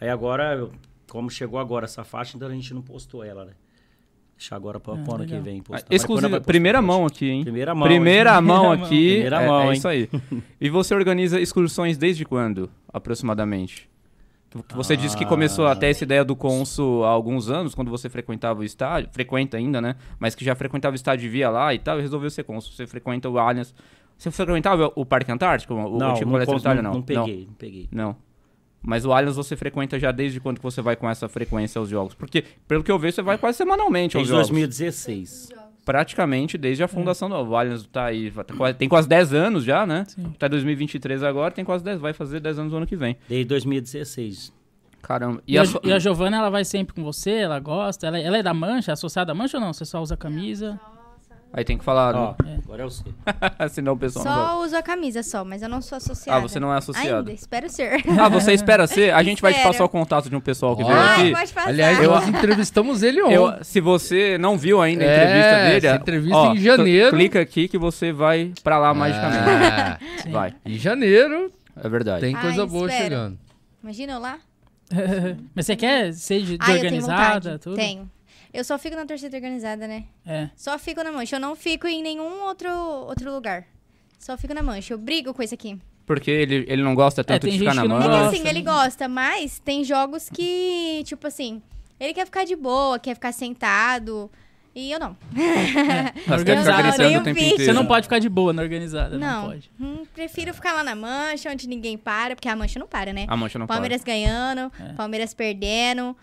Aí 0.00 0.08
agora, 0.08 0.68
como 1.08 1.30
chegou 1.30 1.58
agora 1.60 1.84
essa 1.84 2.02
faixa, 2.04 2.36
então 2.36 2.48
a 2.48 2.52
gente 2.52 2.74
não 2.74 2.82
postou 2.82 3.22
ela, 3.24 3.44
né? 3.44 3.52
Deixar 4.36 4.56
agora 4.56 4.80
pra 4.80 4.94
Ah, 4.94 4.96
pro 4.98 5.14
ano 5.14 5.22
legal. 5.22 5.38
que 5.38 5.44
vem 5.44 5.62
postar. 5.62 5.86
Ah, 5.88 5.94
Exclusiva, 5.94 6.40
primeira 6.40 6.82
mão 6.82 7.06
aqui, 7.06 7.30
hein? 7.30 7.42
Primeira 7.44 7.72
mão. 7.74 7.86
Primeira 7.86 8.34
hein? 8.34 8.42
mão 8.42 8.72
aqui. 8.72 9.10
Primeira 9.12 9.42
é, 9.42 9.46
mão, 9.46 9.60
é 9.62 9.66
hein? 9.68 9.72
isso 9.74 9.86
aí. 9.88 10.10
E 10.60 10.68
você 10.68 10.92
organiza 10.94 11.40
excursões 11.40 11.96
desde 11.96 12.24
quando, 12.24 12.68
aproximadamente? 12.92 13.88
Você 14.74 14.96
disse 14.96 15.16
que 15.16 15.26
começou 15.26 15.66
Ah. 15.66 15.72
até 15.72 15.90
essa 15.90 16.04
ideia 16.04 16.24
do 16.24 16.36
cônsul 16.36 17.04
há 17.04 17.08
alguns 17.08 17.50
anos, 17.50 17.74
quando 17.74 17.90
você 17.90 18.08
frequentava 18.08 18.60
o 18.60 18.64
estádio, 18.64 19.10
frequenta 19.12 19.56
ainda, 19.56 19.80
né? 19.80 19.96
Mas 20.18 20.34
que 20.34 20.44
já 20.44 20.54
frequentava 20.54 20.92
o 20.92 20.96
estádio 20.96 21.26
e 21.26 21.28
via 21.28 21.50
lá 21.50 21.74
e 21.74 21.78
tal, 21.78 21.98
e 21.98 22.02
resolveu 22.02 22.30
ser 22.30 22.44
cônsul. 22.44 22.72
Você 22.72 22.86
frequenta 22.86 23.28
o 23.28 23.38
Allianz. 23.38 23.74
Você 24.16 24.30
frequentava 24.30 24.92
o 24.94 25.04
Parque 25.04 25.32
Antártico? 25.32 25.74
O 25.74 25.98
Não, 25.98 26.12
antigo 26.12 26.30
não, 26.30 26.56
Itália, 26.56 26.82
não, 26.82 26.94
não 26.94 27.02
peguei, 27.02 27.46
não 27.46 27.54
peguei. 27.54 27.88
Não. 27.90 28.16
Mas 28.80 29.04
o 29.04 29.12
Allianz 29.12 29.34
você 29.34 29.56
frequenta 29.56 29.98
já 29.98 30.12
desde 30.12 30.38
quando 30.40 30.58
que 30.58 30.62
você 30.62 30.80
vai 30.82 30.94
com 30.94 31.08
essa 31.08 31.28
frequência 31.28 31.78
aos 31.78 31.88
jogos? 31.88 32.14
Porque, 32.14 32.44
pelo 32.68 32.84
que 32.84 32.92
eu 32.92 32.98
vejo, 32.98 33.16
você 33.16 33.22
vai 33.22 33.38
quase 33.38 33.56
semanalmente 33.58 34.16
aos 34.16 34.28
Desde 34.28 34.30
jogos. 34.30 34.48
2016. 34.50 35.48
Praticamente 35.84 36.56
desde 36.56 36.82
a 36.82 36.88
fundação 36.88 37.28
do 37.28 37.34
o 37.36 37.56
Allianz 37.56 37.86
tá 37.86 38.06
aí, 38.06 38.30
tá 38.30 38.72
tem 38.72 38.88
quase 38.88 39.06
10 39.08 39.34
anos 39.34 39.64
já, 39.64 39.84
né? 39.86 40.04
Sim. 40.08 40.32
Tá 40.38 40.48
2023 40.48 41.22
agora, 41.22 41.52
tem 41.52 41.64
quase 41.64 41.84
10, 41.84 42.00
vai 42.00 42.12
fazer 42.12 42.40
10 42.40 42.58
anos 42.58 42.72
no 42.72 42.78
ano 42.78 42.86
que 42.86 42.96
vem. 42.96 43.16
Desde 43.28 43.44
2016. 43.46 44.52
Caramba. 45.02 45.42
E, 45.46 45.58
a, 45.58 45.64
sua- 45.66 45.80
e 45.84 45.92
a 45.92 45.98
Giovana, 45.98 46.38
ela 46.38 46.48
vai 46.48 46.64
sempre 46.64 46.94
com 46.94 47.04
você, 47.04 47.30
ela 47.32 47.58
gosta, 47.60 48.06
ela, 48.06 48.18
ela 48.18 48.38
é 48.38 48.42
da 48.42 48.54
Mancha, 48.54 48.92
é 48.92 48.94
associada 48.94 49.32
à 49.32 49.34
Mancha 49.34 49.58
ou 49.58 49.60
não? 49.60 49.72
Você 49.72 49.84
só 49.84 50.00
usa 50.00 50.16
camisa? 50.16 50.80
Aí 51.56 51.64
tem 51.64 51.78
que 51.78 51.84
falar, 51.84 52.16
Ó, 52.16 52.34
É. 52.44 52.56
agora 52.64 52.82
é 52.82 52.84
você. 52.84 53.04
senão 53.70 53.92
o 53.92 53.96
pessoal 53.96 54.24
não 54.24 54.32
vai. 54.34 54.44
Só 54.46 54.62
uso 54.64 54.76
a 54.76 54.82
camisa 54.82 55.22
só, 55.22 55.44
mas 55.44 55.62
eu 55.62 55.68
não 55.68 55.80
sou 55.80 55.94
associada. 55.96 56.36
Ah, 56.36 56.42
você 56.42 56.58
não 56.58 56.74
é 56.74 56.78
associado. 56.78 57.18
Ainda, 57.18 57.32
espero 57.32 57.70
ser. 57.70 58.02
Ah, 58.20 58.28
você 58.28 58.52
espera 58.52 58.88
ser? 58.88 59.14
A 59.14 59.22
gente 59.22 59.40
vai 59.40 59.54
te 59.54 59.62
passar 59.62 59.84
o 59.84 59.88
contato 59.88 60.28
de 60.28 60.34
um 60.34 60.40
pessoal 60.40 60.76
que 60.76 60.82
Ó. 60.82 60.86
veio 60.88 60.98
Ai, 60.98 61.20
aqui. 61.22 61.32
pode 61.32 61.52
passar. 61.52 61.68
Aliás, 61.68 62.02
nós 62.02 62.26
entrevistamos 62.28 63.02
ele 63.04 63.22
ontem. 63.22 63.34
Eu- 63.34 63.54
se 63.62 63.80
você 63.80 64.36
não 64.36 64.58
viu 64.58 64.82
ainda 64.82 65.04
a 65.04 65.06
É, 65.06 65.14
entrevista 65.14 65.56
dele, 65.70 65.86
essa 65.86 65.96
entrevista 65.96 66.36
ó, 66.36 66.52
em 66.54 66.58
janeiro. 66.58 67.10
cl- 67.10 67.16
Clica 67.18 67.40
aqui 67.40 67.68
que 67.68 67.78
você 67.78 68.10
vai 68.12 68.52
pra 68.64 68.76
lá 68.78 68.92
magicamente. 68.92 69.38
Ah, 69.48 69.98
Vai, 70.30 70.54
em 70.66 70.76
janeiro 70.76 71.52
é 71.80 71.88
verdade. 71.88 72.20
tem 72.22 72.34
coisa 72.34 72.62
Ai, 72.62 72.68
boa 72.68 72.86
espero. 72.88 73.04
chegando. 73.04 73.38
Imagina 73.80 74.12
eu 74.14 74.18
lá. 74.18 74.38
Mas 75.54 75.66
você 75.66 75.76
quer 75.76 76.12
ser 76.12 76.42
de, 76.42 76.52
eu 76.54 76.58
tenho 76.58 76.76
organizada, 76.78 77.58
tudo? 77.58 77.76
Tenho. 77.76 78.10
Eu 78.54 78.62
só 78.62 78.78
fico 78.78 78.94
na 78.94 79.04
torcida 79.04 79.36
organizada, 79.36 79.88
né? 79.88 80.04
É. 80.24 80.48
Só 80.56 80.78
fico 80.78 81.02
na 81.02 81.10
mancha. 81.10 81.36
Eu 81.36 81.40
não 81.40 81.56
fico 81.56 81.88
em 81.88 82.00
nenhum 82.02 82.42
outro, 82.44 82.70
outro 82.70 83.32
lugar. 83.34 83.64
Só 84.18 84.38
fico 84.38 84.54
na 84.54 84.62
mancha. 84.62 84.94
Eu 84.94 84.98
brigo 84.98 85.34
com 85.34 85.42
isso 85.42 85.52
aqui. 85.54 85.76
Porque 86.06 86.30
ele, 86.30 86.64
ele 86.68 86.82
não 86.82 86.94
gosta 86.94 87.24
tanto 87.24 87.42
tem 87.42 87.52
de 87.52 87.58
ficar 87.58 87.74
na 87.74 87.84
mão. 87.84 88.00
É 88.00 88.04
que 88.04 88.36
assim, 88.36 88.44
né? 88.44 88.50
ele 88.50 88.62
gosta, 88.62 89.08
mas 89.08 89.58
tem 89.58 89.82
jogos 89.82 90.28
que, 90.30 91.02
tipo 91.04 91.26
assim, 91.26 91.60
ele 91.98 92.14
quer 92.14 92.26
ficar 92.26 92.44
de 92.44 92.54
boa, 92.54 92.98
quer 92.98 93.14
ficar 93.14 93.32
sentado. 93.32 94.30
E 94.74 94.90
eu 94.92 94.98
não. 95.00 95.16
Você 95.32 95.42
quer 95.42 96.12
ficar 96.14 96.34
Organizado, 96.34 96.82
crescendo 96.82 97.08
nem 97.08 97.16
o 97.18 97.22
tempo 97.22 97.38
vi. 97.40 97.46
inteiro. 97.46 97.64
Você 97.64 97.72
não 97.72 97.86
pode 97.86 98.04
ficar 98.04 98.18
de 98.18 98.28
boa 98.28 98.52
na 98.52 98.60
organizada, 98.62 99.16
não, 99.18 99.42
Não. 99.42 99.48
pode. 99.50 99.70
Hum, 99.80 100.04
prefiro 100.12 100.52
ficar 100.52 100.72
lá 100.74 100.82
na 100.84 100.94
mancha, 100.94 101.50
onde 101.50 101.68
ninguém 101.68 101.96
para, 101.96 102.34
porque 102.34 102.48
a 102.48 102.56
mancha 102.56 102.78
não 102.78 102.86
para, 102.86 103.12
né? 103.12 103.24
A 103.28 103.36
mancha 103.36 103.58
não 103.58 103.66
Palmeiras 103.66 104.02
ganhando, 104.04 104.70
É. 104.80 104.92
Palmeiras 104.94 105.32
perdendo, 105.32 106.16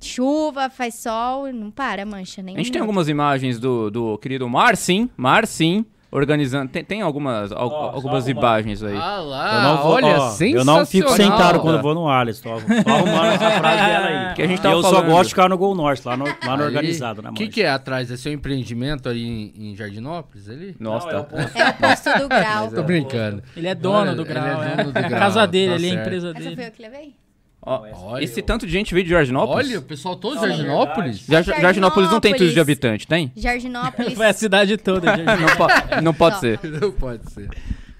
chuva, 0.00 0.70
faz 0.70 0.94
sol, 0.94 1.52
não 1.52 1.70
para 1.70 2.02
a 2.02 2.06
mancha, 2.06 2.42
nem 2.42 2.54
A 2.54 2.58
gente 2.58 2.72
tem 2.72 2.80
algumas 2.80 3.08
imagens 3.08 3.58
do, 3.58 3.90
do 3.90 4.18
querido 4.18 4.48
Marcim, 4.48 5.08
Marcim, 5.16 5.84
organizando. 6.12 6.68
Tem, 6.72 6.82
tem 6.84 7.02
algumas, 7.02 7.52
al- 7.52 7.68
só 7.70 7.76
algumas 7.94 8.26
imagens 8.26 8.82
aí. 8.82 8.96
Ah 8.96 9.18
Eu 9.18 9.24
lá, 9.26 9.62
não 9.62 9.82
vou, 9.82 9.92
olha, 9.92 10.16
ó, 10.18 10.30
sensacional. 10.30 10.58
Eu 10.58 10.64
não 10.80 10.86
fico 10.86 11.08
sentado 11.10 11.60
quando 11.60 11.76
É. 11.76 11.78
eu 11.78 11.82
vou 11.82 11.94
no 11.94 12.08
Allianz. 12.08 12.40
Tô, 12.40 12.48
tô 12.50 12.90
arrumando 12.90 13.26
essa 13.32 13.50
frase 13.60 13.84
dela 13.86 14.06
aí. 14.06 14.34
Que 14.34 14.42
a 14.42 14.46
gente 14.48 14.60
tava 14.60 14.74
eu 14.74 14.82
só 14.82 14.90
falando. 14.94 15.06
gosto 15.10 15.22
de 15.24 15.28
ficar 15.28 15.48
no 15.48 15.56
Gol 15.56 15.74
Norte, 15.76 16.02
lá 16.04 16.16
no, 16.16 16.24
lá 16.24 16.56
no 16.56 16.62
Aí, 16.64 16.68
organizado, 16.68 17.22
na 17.22 17.28
O 17.28 17.32
mancha. 17.32 17.44
que, 17.44 17.48
que 17.50 17.62
é 17.62 17.70
atrás? 17.70 18.10
É 18.10 18.16
seu 18.16 18.32
empreendimento 18.32 19.08
ali 19.08 19.24
em, 19.56 19.70
em 19.70 19.76
Jardinópolis? 19.76 20.48
Ali? 20.48 20.74
Nossa, 20.80 21.06
Não, 21.06 21.12
é 21.14 21.20
o 21.20 21.24
tá. 21.24 21.28
posto. 21.36 21.56
É 21.58 21.68
o 21.68 21.74
posto 21.74 22.18
do 22.22 22.28
grau. 22.28 22.70
Tô 22.72 22.82
brincando. 22.82 23.42
Ele 23.56 23.68
é 23.68 23.74
dono 23.74 24.16
do 24.16 24.22
ele 24.22 24.30
é 24.30 24.32
grau, 24.34 24.62
é. 24.64 24.76
dono 24.76 24.92
do 24.92 24.98
É 24.98 25.04
a 25.04 25.08
grau, 25.08 25.20
casa 25.20 25.46
dele, 25.46 25.68
tá 25.70 25.74
ali, 25.76 25.86
a 25.86 25.90
certo. 25.90 26.00
empresa 26.06 26.30
Essa 26.30 26.38
dele. 26.40 26.56
foi 26.56 26.66
eu 26.66 26.70
que 26.72 26.82
levei? 26.82 27.14
Ó, 27.62 27.82
Olha, 28.12 28.24
esse 28.24 28.40
tanto 28.40 28.66
de 28.66 28.72
gente 28.72 28.94
veio 28.94 29.04
de 29.04 29.10
Jardinópolis? 29.10 29.68
Olha, 29.68 29.78
o 29.80 29.82
pessoal 29.82 30.16
todo 30.16 30.40
de 30.40 30.46
Jardinópolis. 30.48 31.18
Jar- 31.26 31.42
Jardinópolis 31.44 32.10
não 32.10 32.18
tem 32.20 32.34
tudo 32.34 32.50
de 32.50 32.58
habitante, 32.60 33.06
tem? 33.06 33.30
Jardinópolis. 33.36 34.14
Foi 34.16 34.26
a 34.26 34.32
cidade 34.32 34.76
toda. 34.78 35.14
gente. 35.14 35.26
não, 35.40 35.56
po- 35.56 36.00
não 36.02 36.14
pode 36.14 36.34
Só. 36.36 36.40
ser. 36.40 36.60
Não 36.80 36.90
pode 36.92 37.30
ser. 37.30 37.50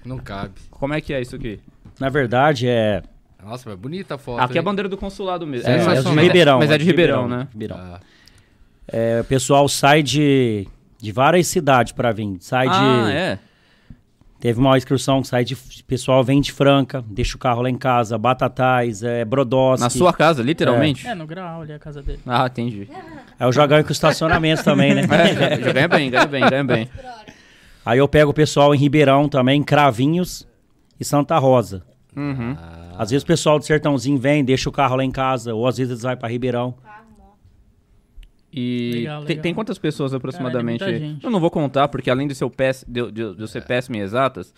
Não 0.03 0.17
cabe. 0.17 0.53
Como 0.71 0.93
é 0.95 0.99
que 1.01 1.13
é 1.13 1.21
isso 1.21 1.35
aqui? 1.35 1.59
Na 1.99 2.09
verdade, 2.09 2.67
é, 2.67 3.03
Nossa, 3.43 3.69
mas 3.69 3.77
bonita 3.77 4.15
a 4.15 4.17
foto. 4.17 4.39
Aqui 4.41 4.53
é 4.53 4.55
a 4.57 4.61
hein? 4.61 4.65
bandeira 4.65 4.89
do 4.89 4.97
consulado 4.97 5.45
mesmo. 5.45 5.69
é, 5.69 5.75
é 5.75 5.79
Sensacional. 5.79 6.15
de 6.15 6.21
Ribeirão. 6.23 6.57
Mas 6.59 6.71
é 6.71 6.77
de 6.79 6.83
Ribeirão, 6.85 7.27
né? 7.27 7.47
Ribeirão. 7.53 7.77
Ah, 7.77 7.99
É, 8.87 9.21
o 9.21 9.25
pessoal 9.25 9.69
sai 9.69 10.01
de, 10.01 10.67
de 10.99 11.11
várias 11.11 11.45
cidades 11.47 11.91
pra 11.93 12.11
vir. 12.11 12.35
Sai 12.39 12.65
Ah, 12.67 13.03
de. 13.05 13.11
é? 13.11 13.39
Teve 14.41 14.59
uma 14.59 14.75
excursão 14.75 15.21
que 15.21 15.27
sai 15.27 15.45
de. 15.45 15.53
O 15.53 15.57
pessoal 15.85 16.23
vem 16.23 16.41
de 16.41 16.51
Franca, 16.51 17.05
deixa 17.07 17.35
o 17.35 17.39
carro 17.39 17.61
lá 17.61 17.69
em 17.69 17.77
casa, 17.77 18.17
Batatais, 18.17 19.03
é, 19.03 19.23
Brodowski. 19.23 19.83
Na 19.83 19.89
sua 19.91 20.11
casa, 20.11 20.41
literalmente? 20.41 21.07
É, 21.07 21.13
no 21.13 21.27
grau 21.27 21.61
ali 21.61 21.73
a 21.73 21.77
casa 21.77 22.01
dele. 22.01 22.19
Ah, 22.25 22.47
entendi. 22.47 22.89
Aí 23.39 23.47
eu 23.47 23.53
já 23.53 23.67
ganho 23.67 23.85
com 23.85 23.91
estacionamento 23.91 24.63
também, 24.63 24.95
né? 24.95 25.03
É, 25.11 25.61
já 25.61 25.71
ganha 25.71 25.87
bem, 25.87 26.09
ganha 26.09 26.25
bem, 26.25 26.49
ganha 26.49 26.63
bem. 26.63 26.89
Aí 27.85 27.99
eu 27.99 28.07
pego 28.07 28.31
o 28.31 28.33
pessoal 28.33 28.73
em 28.73 28.77
Ribeirão 28.79 29.29
também, 29.29 29.61
Cravinhos 29.61 30.47
e 30.99 31.05
Santa 31.05 31.37
Rosa. 31.37 31.83
Uhum. 32.15 32.57
Às 32.97 33.11
vezes 33.11 33.23
o 33.23 33.27
pessoal 33.27 33.59
do 33.59 33.65
Sertãozinho 33.65 34.17
vem, 34.17 34.43
deixa 34.43 34.69
o 34.69 34.71
carro 34.71 34.95
lá 34.95 35.03
em 35.03 35.11
casa, 35.11 35.53
ou 35.53 35.67
às 35.67 35.77
vezes 35.77 35.91
eles 35.91 36.01
vão 36.01 36.17
pra 36.17 36.27
Ribeirão. 36.27 36.73
E 38.53 38.91
Legal, 38.95 39.19
tem, 39.21 39.27
legal. 39.29 39.43
tem 39.43 39.53
quantas 39.53 39.77
pessoas 39.77 40.13
aproximadamente? 40.13 40.83
Muita 40.83 40.99
gente. 40.99 41.23
eu 41.23 41.31
não 41.31 41.39
vou 41.39 41.49
contar, 41.49 41.87
porque 41.87 42.09
além 42.09 42.27
de, 42.27 42.35
seu 42.35 42.49
péss, 42.49 42.83
de, 42.87 43.09
de, 43.11 43.35
de 43.35 43.41
eu 43.41 43.47
ser 43.47 43.63
péssimo 43.63 43.95
em 43.95 43.99
exatas, 43.99 44.53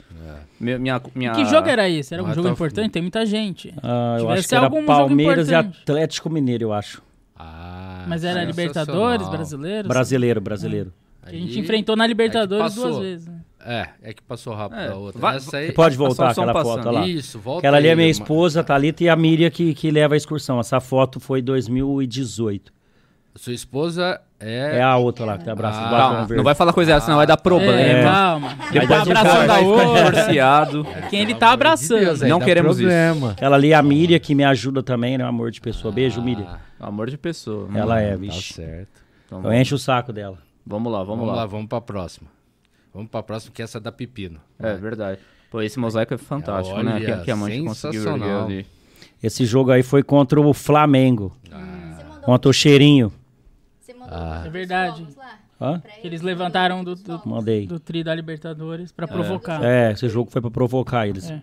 meu- 0.60 0.80
minha, 0.80 1.00
minha... 1.14 1.32
Que 1.34 1.46
jogo 1.46 1.68
era 1.70 1.88
esse? 1.88 2.12
Era 2.14 2.24
um 2.24 2.26
Mas 2.26 2.36
jogo 2.36 2.48
tá- 2.48 2.54
importante? 2.54 2.90
Tem 2.92 3.02
muita 3.04 3.24
gente. 3.26 3.72
Ah, 3.84 4.16
eu 4.18 4.22
Tivesse 4.22 4.40
acho 4.40 4.50
que 4.50 4.56
era 4.56 4.66
algum 4.66 4.78
jogo 4.82 4.88
Palmeiras 4.88 5.50
e. 5.50 5.54
Atlético 5.56 6.30
Mineiro, 6.30 6.64
eu 6.66 6.74
acho. 6.74 7.04
Ah, 7.38 8.06
Mas 8.08 8.24
era 8.24 8.40
sensacional. 8.52 8.66
Libertadores, 9.14 9.30
brasileiros. 9.30 9.88
Brasileiro, 9.88 10.42
brasileiro. 10.42 10.94
Que 11.28 11.36
a 11.36 11.40
gente 11.40 11.54
Aí- 11.54 11.60
enfrentou 11.60 11.96
na 11.96 12.08
Libertadores 12.08 12.66
é 12.66 12.76
passou. 12.76 12.92
duas 12.92 13.00
vezes. 13.04 13.28
né? 13.28 13.40
É, 13.66 13.88
é 14.02 14.14
que 14.14 14.22
passou 14.24 14.54
rápido 14.54 14.80
É, 14.82 14.88
a 14.90 14.96
outra. 14.96 15.22
vai- 15.22 15.38
Essa 15.38 15.56
aí... 15.58 15.68
Você 15.68 15.72
pode 15.74 15.96
voltar 15.96 16.32
aquela 16.32 16.52
passando. 16.52 16.84
foto 16.84 16.92
lá. 16.92 17.08
Isso, 17.08 17.40
volta 17.40 17.60
Aquela 17.60 17.78
ali 17.78 17.88
é 17.88 17.92
aí, 17.92 17.96
minha 17.96 18.10
esposa, 18.10 18.60
a 18.60 18.64
Thalita, 18.64 19.04
e 19.06 19.10
a 19.10 19.16
Miriam 19.16 19.50
que, 19.50 19.74
que 19.74 19.90
leva 19.90 20.16
a 20.16 20.18
excursão. 20.18 20.60
Essa 20.60 20.82
foto 20.82 21.20
foi 21.22 21.42
2018. 21.42 22.74
Sua 23.36 23.54
esposa 23.54 24.22
é... 24.40 24.78
É 24.78 24.82
a 24.84 24.96
outra 24.98 25.26
lá, 25.26 25.38
que 25.40 25.46
tá 25.46 25.54
abraçando 25.54 25.86
Ah, 25.86 25.88
o 25.88 25.92
batom 25.92 26.04
Calma, 26.04 26.20
verde. 26.20 26.36
não 26.36 26.44
vai 26.44 26.54
falar 26.54 26.72
coisa 26.74 26.94
dessa, 26.94 27.06
senão 27.06 27.18
vai 27.18 27.26
dar 27.26 27.34
É, 27.34 27.38
problema. 27.38 28.04
calma. 28.12 28.58
Ele 28.70 28.80
Vai 28.86 28.88
tá 28.88 29.02
abraçando 29.02 29.50
a 29.50 29.60
outra. 29.60 30.12
divorciado. 30.12 30.88
Quem 31.10 31.22
ele 31.22 31.34
tá 31.34 31.48
amor 31.48 31.58
de 31.58 31.64
abraçando. 31.64 32.00
Deus, 32.00 32.22
Não 32.22 32.40
queremos 32.40 32.78
isso. 32.80 32.88
problema. 32.88 33.32
Aquela 33.32 33.56
ali 33.56 33.72
é 33.72 33.76
a 33.76 33.82
Miriam, 33.82 34.20
que 34.20 34.36
me 34.36 34.44
ajuda 34.44 34.84
também, 34.84 35.18
né? 35.18 35.24
Amor 35.24 35.50
de 35.50 35.60
pessoa. 35.62 35.92
Beijo, 35.92 36.22
Miriam. 36.22 36.46
Ah, 36.80 36.88
Amor 36.88 37.10
de 37.10 37.18
pessoa. 37.18 37.68
Ela 37.74 38.02
é, 38.02 38.12
tá 38.12 38.18
vixe. 38.18 38.54
certo. 38.54 39.02
Então, 39.26 39.40
Eu 39.40 39.44
vamos, 39.44 39.58
encho 39.60 39.76
o 39.76 39.80
saco 39.80 40.14
dela. 40.14 40.38
vamos 40.66 40.92
lá, 40.92 41.00
vamos, 41.00 41.20
Vamos 41.22 41.28
lá, 41.30 41.36
lá. 41.36 41.46
vamos 41.48 41.68
pra 41.68 41.82
próxima. 41.82 42.28
Vamos 42.94 43.10
pra 43.10 43.24
próxima, 43.24 43.52
que 43.56 43.64
essa 43.64 43.80
é 43.80 43.82
da 43.82 43.92
Pepino. 43.92 44.40
É 44.60 44.76
verdade. 44.76 45.20
Pô, 45.50 45.60
esse 45.62 45.80
mosaico 45.80 46.14
é 46.14 46.18
fantástico, 46.18 46.78
Olha, 46.78 47.00
né? 47.00 47.00
Que, 47.00 47.26
que 47.26 47.32
a 47.32 47.36
mãe 47.36 47.64
conseguiu 47.66 48.14
ali. 48.14 48.66
Esse 49.24 49.46
jogo 49.46 49.72
aí 49.72 49.82
foi 49.82 50.04
contra 50.04 50.40
o 50.40 50.54
Flamengo. 50.54 51.36
Mandou, 51.50 52.22
Contra 52.24 52.50
o 52.50 52.54
Cheirinho. 52.54 53.12
Ah. 54.14 54.44
É 54.46 54.50
verdade. 54.50 55.08
eles 56.04 56.22
levantaram 56.22 56.84
do, 56.84 56.96
do, 56.96 57.22
Mandei. 57.26 57.66
do 57.66 57.80
tri 57.80 58.04
da 58.04 58.14
Libertadores 58.14 58.92
pra 58.92 59.08
provocar. 59.08 59.64
É, 59.64 59.92
esse 59.92 60.08
jogo 60.10 60.30
foi 60.30 60.42
pra 60.42 60.52
provocar 60.52 61.08
eles. 61.08 61.30
É. 61.30 61.42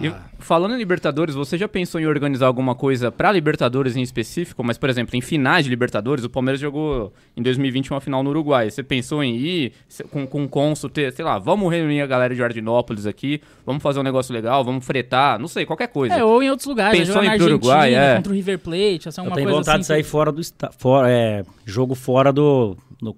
E 0.00 0.12
falando 0.38 0.74
em 0.74 0.78
Libertadores, 0.78 1.34
você 1.34 1.58
já 1.58 1.66
pensou 1.66 2.00
em 2.00 2.06
organizar 2.06 2.46
alguma 2.46 2.74
coisa 2.74 3.10
pra 3.10 3.32
Libertadores 3.32 3.96
em 3.96 4.02
específico? 4.02 4.62
Mas, 4.62 4.78
por 4.78 4.88
exemplo, 4.88 5.16
em 5.16 5.20
finais 5.20 5.64
de 5.64 5.70
Libertadores, 5.70 6.24
o 6.24 6.30
Palmeiras 6.30 6.60
jogou 6.60 7.12
em 7.36 7.42
2020 7.42 7.90
uma 7.90 8.00
final 8.00 8.22
no 8.22 8.30
Uruguai. 8.30 8.70
Você 8.70 8.82
pensou 8.82 9.22
em 9.24 9.36
ir 9.36 9.72
se- 9.88 10.04
com, 10.04 10.26
com 10.26 10.44
o 10.44 10.48
Consul, 10.48 10.88
ter, 10.88 11.12
sei 11.12 11.24
lá, 11.24 11.38
vamos 11.38 11.70
reunir 11.72 12.00
a 12.00 12.06
galera 12.06 12.32
de 12.32 12.38
Jardinópolis 12.38 13.06
aqui, 13.06 13.40
vamos 13.66 13.82
fazer 13.82 13.98
um 13.98 14.04
negócio 14.04 14.32
legal, 14.32 14.64
vamos 14.64 14.84
fretar, 14.86 15.38
não 15.38 15.48
sei, 15.48 15.66
qualquer 15.66 15.88
coisa. 15.88 16.14
É, 16.14 16.24
ou 16.24 16.42
em 16.42 16.48
outros 16.50 16.66
lugares. 16.68 16.96
Pensou 16.98 17.16
em 17.16 17.26
ir 17.26 17.30
pro 17.30 17.30
Argentina, 17.32 17.54
Uruguai, 17.56 17.94
é. 17.94 18.16
contra 18.16 18.32
o 18.32 18.34
River 18.36 18.58
Plate, 18.60 19.08
essa 19.08 19.20
é 19.20 19.22
Eu 19.22 19.26
uma 19.28 19.34
tenho 19.34 19.46
coisa 19.46 19.58
vontade 19.60 19.74
assim 19.76 19.80
de 19.80 19.86
sair 19.86 20.02
que- 20.04 20.08
fora 20.08 20.30
do 20.30 20.40
estado. 20.40 20.74
Fora, 20.78 21.10
é, 21.10 21.44
jogo 21.66 21.94
fora 21.94 22.32
do. 22.32 22.76
no- 23.02 23.16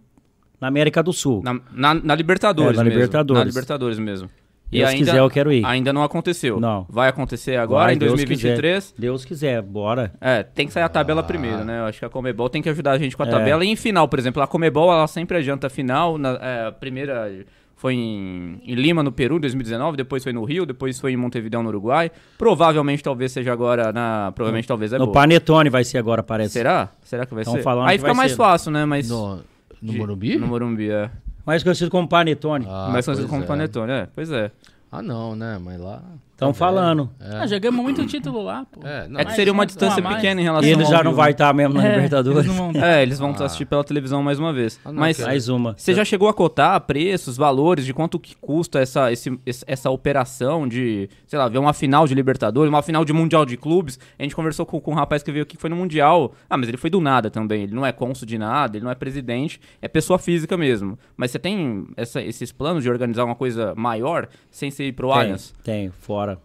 na 0.61 0.69
América 0.69 1.03
do 1.03 1.13
Sul. 1.13 1.43
Na, 1.45 1.59
na- 1.73 1.95
na 1.95 2.15
Libertadores 2.15 2.75
É, 2.75 2.77
na 2.79 2.85
mesmo. 2.85 2.99
Libertadores. 2.99 3.41
Na 3.41 3.45
Libertadores 3.49 3.99
mesmo. 3.99 4.29
Deus 4.71 4.95
quiser, 4.95 5.17
eu 5.19 5.29
quero 5.31 5.53
ir. 5.53 5.65
Ainda 5.67 5.93
não 5.93 6.03
aconteceu. 6.03 6.61
Não. 6.61 6.87
Vai 6.89 7.09
acontecer 7.09 7.57
agora, 7.57 7.87
Vai, 7.87 7.95
em 7.95 7.99
Deus 7.99 8.13
2023. 8.13 8.85
quiser. 8.91 9.01
Deus 9.01 9.25
quiser, 9.25 9.63
bora. 9.63 10.13
É, 10.21 10.43
tem 10.43 10.67
que 10.67 10.73
sair 10.73 10.85
a 10.85 10.89
tabela 10.89 11.21
Ah. 11.21 11.25
primeiro, 11.25 11.65
né? 11.65 11.81
Eu 11.81 11.85
acho 11.85 11.99
que 11.99 12.05
a 12.05 12.09
Comebol 12.09 12.49
tem 12.49 12.63
que 12.63 12.69
ajudar 12.69 12.93
a 12.93 12.99
gente 12.99 13.17
com 13.17 13.23
a 13.23 13.27
É. 13.27 13.31
tabela. 13.31 13.65
E 13.65 13.69
em 13.69 13.77
final, 13.77 14.07
por 14.09 14.19
exemplo, 14.19 14.43
a 14.43 14.47
Comebol, 14.47 14.93
ela 14.93 15.07
sempre 15.09 15.37
adianta 15.39 15.67
a 15.67 15.71
final. 15.71 16.17
Na, 16.19 16.31
é, 16.41 16.67
a 16.69 16.73
primeira 16.73 17.31
foi 17.77 17.95
em, 17.95 18.61
em 18.65 18.75
Lima, 18.75 19.03
no 19.03 19.11
Peru, 19.11 19.39
em 19.39 19.41
2019. 19.41 19.97
Depois 19.97 20.23
foi 20.23 20.33
no 20.33 20.45
Rio, 20.45 20.65
depois 20.67 21.01
foi 21.01 21.13
em 21.13 21.17
Montevideo, 21.17 21.63
no 21.63 21.69
Uruguai. 21.71 22.11
Provavelmente, 22.39 23.03
talvez 23.03 23.33
seja 23.33 23.53
agora 23.53 23.91
na... 23.93 24.33
Provavelmente, 24.35 24.69
talvez 24.69 24.93
é 24.93 24.99
no 24.99 25.07
boa. 25.07 25.15
Panetone 25.15 25.71
vai 25.71 25.83
ser 25.83 25.99
agora, 25.99 26.23
parece. 26.23 26.53
Será? 26.53 26.91
Será 27.03 27.25
que 27.27 27.35
vai 27.35 27.43
Tão 27.45 27.55
ser? 27.55 27.63
falando 27.63 27.87
Aí 27.89 27.93
que 27.97 28.03
fica 28.03 28.09
vai 28.13 28.17
mais 28.17 28.33
ser. 28.33 28.37
fácil, 28.37 28.71
né? 28.71 28.85
Mas... 28.85 29.09
No, 29.09 29.37
no 29.83 29.93
de- 29.93 29.99
Morumbi? 29.99 30.37
No 30.37 30.47
Morumbi, 30.47 30.91
é. 30.91 31.11
Mais 31.45 31.63
conhecido 31.63 31.91
como 31.91 32.09
Panetone. 32.09 32.67
Ah, 32.69 32.89
mais 32.93 33.05
conhecido 33.05 33.29
como 33.29 33.43
é. 33.43 33.47
Panetone, 33.47 33.93
é. 33.93 34.09
Pois 34.15 34.31
é. 34.31 34.51
Ah, 34.93 35.03
não, 35.03 35.37
né? 35.37 35.59
Mas 35.63 35.79
lá... 35.81 36.03
Estão 36.33 36.55
falando. 36.55 37.11
Ah, 37.21 37.47
já 37.47 37.59
ganhamos 37.59 37.83
muito 37.83 38.07
título 38.07 38.43
lá, 38.43 38.65
pô. 38.65 38.81
É, 38.83 39.07
não, 39.07 39.21
É 39.21 39.27
que 39.27 39.35
seria 39.35 39.53
uma 39.53 39.63
um 39.65 39.67
distância 39.67 40.03
pequena 40.03 40.41
em 40.41 40.45
E 40.45 40.47
relação 40.47 40.71
ele 40.71 40.85
ao 40.85 40.91
já 40.91 41.05
não 41.05 41.13
vai 41.13 41.33
estar 41.33 41.53
mesmo 41.53 41.75
na 41.75 41.87
É, 41.87 41.95
Libertadores. 41.97 42.39
eles 42.47 42.57
não 42.57 42.73
vão- 42.73 42.81
É, 42.83 43.03
eles 43.03 43.19
vão 43.19 43.37
Ah. 43.39 43.45
assistir 43.45 43.67
pela 43.67 43.85
televisão 43.85 44.23
mais 44.23 44.39
uma 44.39 44.51
vez. 44.51 44.81
Ah, 44.83 44.91
não, 44.91 45.01
Mas 45.01 45.21
Mais 45.21 45.51
uma. 45.51 45.75
você 45.77 45.93
já 45.93 46.03
chegou 46.03 46.31
a 46.31 46.33
cotar 46.33 46.81
preços, 46.81 47.37
valores 47.37 47.85
de 47.85 47.93
quanto 47.93 48.19
que 48.19 48.35
custa 48.37 48.79
essa, 48.81 49.13
esse- 49.13 49.39
esse- 49.45 49.65
essa 49.67 49.91
operação 49.91 50.67
de, 50.67 51.11
sei 51.27 51.39
lá, 51.39 51.47
ver 51.47 51.59
uma 51.59 51.75
final 51.75 52.07
de 52.07 52.15
Libertadores, 52.15 52.71
uma 52.71 52.81
final 52.81 53.05
de 53.05 53.13
Mundial 53.13 53.45
de 53.45 53.59
Clubes? 53.59 53.99
A 54.19 54.23
gente 54.23 54.35
conversou 54.35 54.65
com, 54.65 54.81
com 54.81 54.93
um 54.93 54.95
rapaz 54.95 55.23
que 55.23 55.31
veio 55.31 55.43
aqui 55.43 55.57
que 55.57 55.61
foi 55.61 55.69
no 55.69 55.77
Mundial. 55.77 56.33
Ah, 56.49 56.57
mas 56.57 56.71
ele 56.71 56.79
foi 56.79 56.89
do 56.89 57.03
nada 57.03 57.29
também. 57.31 57.65
Ele 57.65 57.75
não 57.75 57.85
é 57.85 57.93
cônsul 57.93 58.27
de 58.27 58.39
nada, 58.39 58.79
ele 58.79 58.85
não 58.85 58.91
é 58.91 58.95
presidente, 58.95 59.61
é 59.83 59.89
pessoa 59.89 60.19
física 60.19 60.57
mesmo. 60.57 60.99
Mas 61.19 61.31
você 61.33 61.39
tem 61.39 61.87
essa- 61.99 62.23
esses 62.23 62.51
planos 62.51 62.83
de 62.83 62.89
organizar 62.89 63.25
uma 63.27 63.35
coisa 63.35 63.75
maior 63.77 64.27
sem 64.51 64.71
ser 64.71 64.80
ir 64.89 64.93
pro 64.93 65.09
Tem, 65.09 65.17
Allianz? 65.19 65.55
tem, 65.65 65.91
fora. 65.91 66.39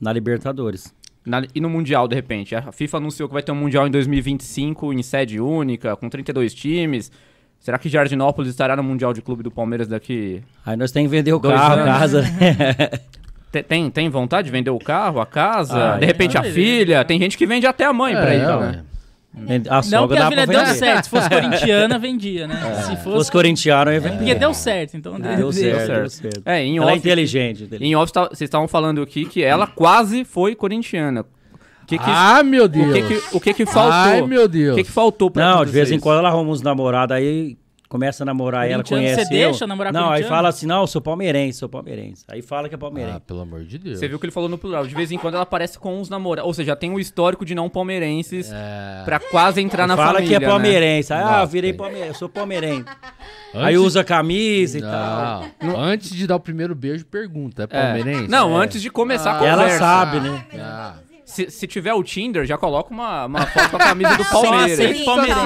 Na 0.00 0.12
Libertadores. 0.12 0.94
Na- 1.24 1.42
e 1.54 1.60
no 1.60 1.68
Mundial, 1.70 2.06
de 2.06 2.14
repente? 2.14 2.54
A 2.54 2.70
FIFA 2.70 2.98
anunciou 2.98 3.28
que 3.28 3.32
vai 3.32 3.42
ter 3.42 3.50
um 3.52 3.56
Mundial 3.56 3.86
em 3.86 3.90
2025 3.90 4.92
em 4.92 5.02
sede 5.02 5.40
única, 5.40 5.96
com 5.96 6.08
32 6.08 6.54
times. 6.54 7.10
Será 7.58 7.78
que 7.78 7.88
Jardinópolis 7.88 8.50
estará 8.50 8.76
no 8.76 8.82
Mundial 8.82 9.12
de 9.12 9.20
Clube 9.22 9.42
do 9.42 9.50
Palmeiras 9.50 9.88
daqui? 9.88 10.42
Aí 10.64 10.76
nós 10.76 10.92
temos 10.92 11.10
que 11.10 11.16
vender 11.16 11.32
o 11.32 11.40
carro, 11.40 11.80
a 11.80 11.84
casa. 11.84 12.22
Te- 13.50 13.62
Tem, 13.62 13.90
tem 13.90 14.08
vontade 14.08 14.46
de 14.46 14.52
vender 14.52 14.70
o 14.70 14.78
carro, 14.78 15.20
a 15.20 15.26
casa? 15.26 15.94
Ah, 15.94 15.98
de 15.98 16.04
repente 16.06 16.36
é. 16.36 16.40
a 16.40 16.44
filha? 16.44 17.04
Tem 17.04 17.18
gente 17.18 17.38
que 17.38 17.46
vende 17.46 17.66
até 17.66 17.84
a 17.84 17.92
mãe 17.92 18.12
pra 18.14 18.34
É, 18.34 18.38
ir, 18.38 18.46
ué. 18.46 18.60
né? 18.72 18.84
A 19.68 19.74
Não 19.76 19.82
sogra 19.82 20.06
porque 20.06 20.22
a 20.22 20.28
filha 20.28 20.46
deu 20.46 20.66
certo. 20.74 21.04
Se 21.04 21.10
fosse 21.10 21.28
corintiana, 21.30 21.98
vendia, 21.98 22.46
né? 22.48 22.54
Se 22.76 22.82
Se 22.82 22.96
fosse. 22.96 23.02
fosse 23.16 23.32
corintiano, 23.32 23.92
ia 23.92 24.00
vender. 24.00 24.16
Porque 24.16 24.34
deu 24.34 24.54
certo, 24.54 24.96
então 24.96 25.20
Deu 25.20 25.36
deu 25.36 25.52
certo, 25.52 25.86
certo. 25.86 26.00
deu 26.00 26.10
certo. 26.10 26.42
É, 26.46 26.62
em 26.64 26.76
Ela 26.78 26.86
é 26.86 26.88
off, 26.92 26.98
inteligente. 26.98 27.62
inteligente. 27.64 27.84
em 27.90 27.94
off 27.96 28.12
tá- 28.12 28.28
vocês 28.28 28.42
estavam 28.42 28.66
falando 28.66 29.02
aqui 29.02 29.24
que 29.26 29.42
ela 29.42 29.66
quase 29.66 30.24
foi 30.24 30.54
corintiana. 30.54 31.20
O 31.20 31.86
que 31.86 31.98
que, 31.98 32.04
Ah, 32.10 32.42
meu 32.42 32.64
o 32.64 32.68
Deus! 32.68 32.92
que, 32.92 33.02
que- 33.02 33.36
o 33.36 33.40
que 33.40 33.54
que 33.54 33.66
faltou? 33.66 33.92
Ai, 33.92 34.22
meu 34.22 34.44
O 34.44 34.48
Deus! 34.48 34.74
que, 34.76 34.82
que 34.84 34.90
faltou 34.90 35.30
pra 35.30 35.44
Não, 35.54 35.64
de 35.64 35.70
vez 35.70 35.92
em 35.92 36.00
quando 36.00 36.18
ela 36.18 36.28
arruma 36.30 36.50
uns 36.50 36.60
namorados 36.62 37.16
aí, 37.16 37.56
começa 37.88 38.24
a 38.24 38.26
namorar 38.26 38.68
ela, 38.70 38.82
conhece 38.82 39.24
você 39.26 39.34
eu. 39.34 39.50
deixa 39.50 39.66
namorar 39.66 39.92
Não, 39.92 40.02
aí 40.04 40.08
corintiano? 40.08 40.34
fala 40.36 40.48
assim, 40.48 40.66
não, 40.66 40.80
eu 40.80 40.86
sou 40.86 41.00
palmeirense, 41.00 41.58
sou 41.58 41.68
palmeirense. 41.68 42.24
Aí 42.28 42.42
fala 42.42 42.68
que 42.68 42.74
é 42.74 42.76
Ah, 42.76 42.78
palmeirense. 42.78 43.20
pelo 43.20 43.40
amor 43.40 43.64
de 43.64 43.78
Deus. 43.78 43.98
Você 43.98 44.08
viu 44.08 44.18
que 44.18 44.26
ele 44.26 44.32
falou 44.32 44.48
no 44.48 44.58
plural. 44.58 44.86
De 44.86 44.94
vez 44.94 45.12
em 45.12 45.18
quando 45.18 45.34
ela 45.34 45.42
aparece 45.44 45.78
com 45.78 45.98
uns 46.00 46.08
namorados. 46.08 46.46
Ou 46.48 46.54
seja, 46.54 46.74
tem 46.76 46.92
o 46.92 46.98
histórico 47.00 47.44
de 47.44 47.54
não 47.54 47.68
palmeirenses 47.68 48.50
É... 48.52 49.02
pra 49.04 49.18
quase 49.20 49.60
entrar 49.60 49.86
na 49.86 49.96
fala 49.96 50.14
família, 50.14 50.28
que 50.28 50.34
é 50.34 50.40
né? 50.40 50.46
palmeirense. 50.46 51.12
Aí, 51.12 51.22
ah, 51.22 51.30
Não, 51.32 51.40
eu 51.42 51.46
virei 51.46 51.72
palmeirense, 51.72 52.08
eu 52.10 52.18
sou 52.18 52.28
palmeirense. 52.28 52.84
Antes- 53.54 53.66
Aí 53.66 53.78
usa 53.78 54.04
camisa 54.04 54.78
e 54.78 54.82
tal. 54.82 55.44
Não. 55.62 55.80
Antes 55.80 56.10
de 56.10 56.26
dar 56.26 56.36
o 56.36 56.40
primeiro 56.40 56.74
beijo, 56.74 57.04
pergunta. 57.06 57.62
É 57.62 57.64
É. 57.64 57.66
palmeirense? 57.82 58.28
Não, 58.28 58.56
antes 58.56 58.82
de 58.82 58.90
começar 58.90 59.30
a 59.32 59.36
Ah. 59.36 59.38
conversa. 59.38 59.62
Ela 59.62 59.78
sabe, 59.78 60.20
né? 60.20 60.44
Ah, 60.60 60.94
Se, 61.26 61.50
se 61.50 61.66
tiver 61.66 61.92
o 61.92 62.04
Tinder, 62.04 62.46
já 62.46 62.56
coloca 62.56 62.94
uma, 62.94 63.26
uma 63.26 63.44
foto 63.48 63.70
com 63.70 63.76
a 63.76 63.80
camisa 63.80 64.16
do 64.16 64.22
Não, 64.24 64.30
Palmeiras. 64.30 64.72
aceito 64.78 65.04
palmeirense. 65.04 65.42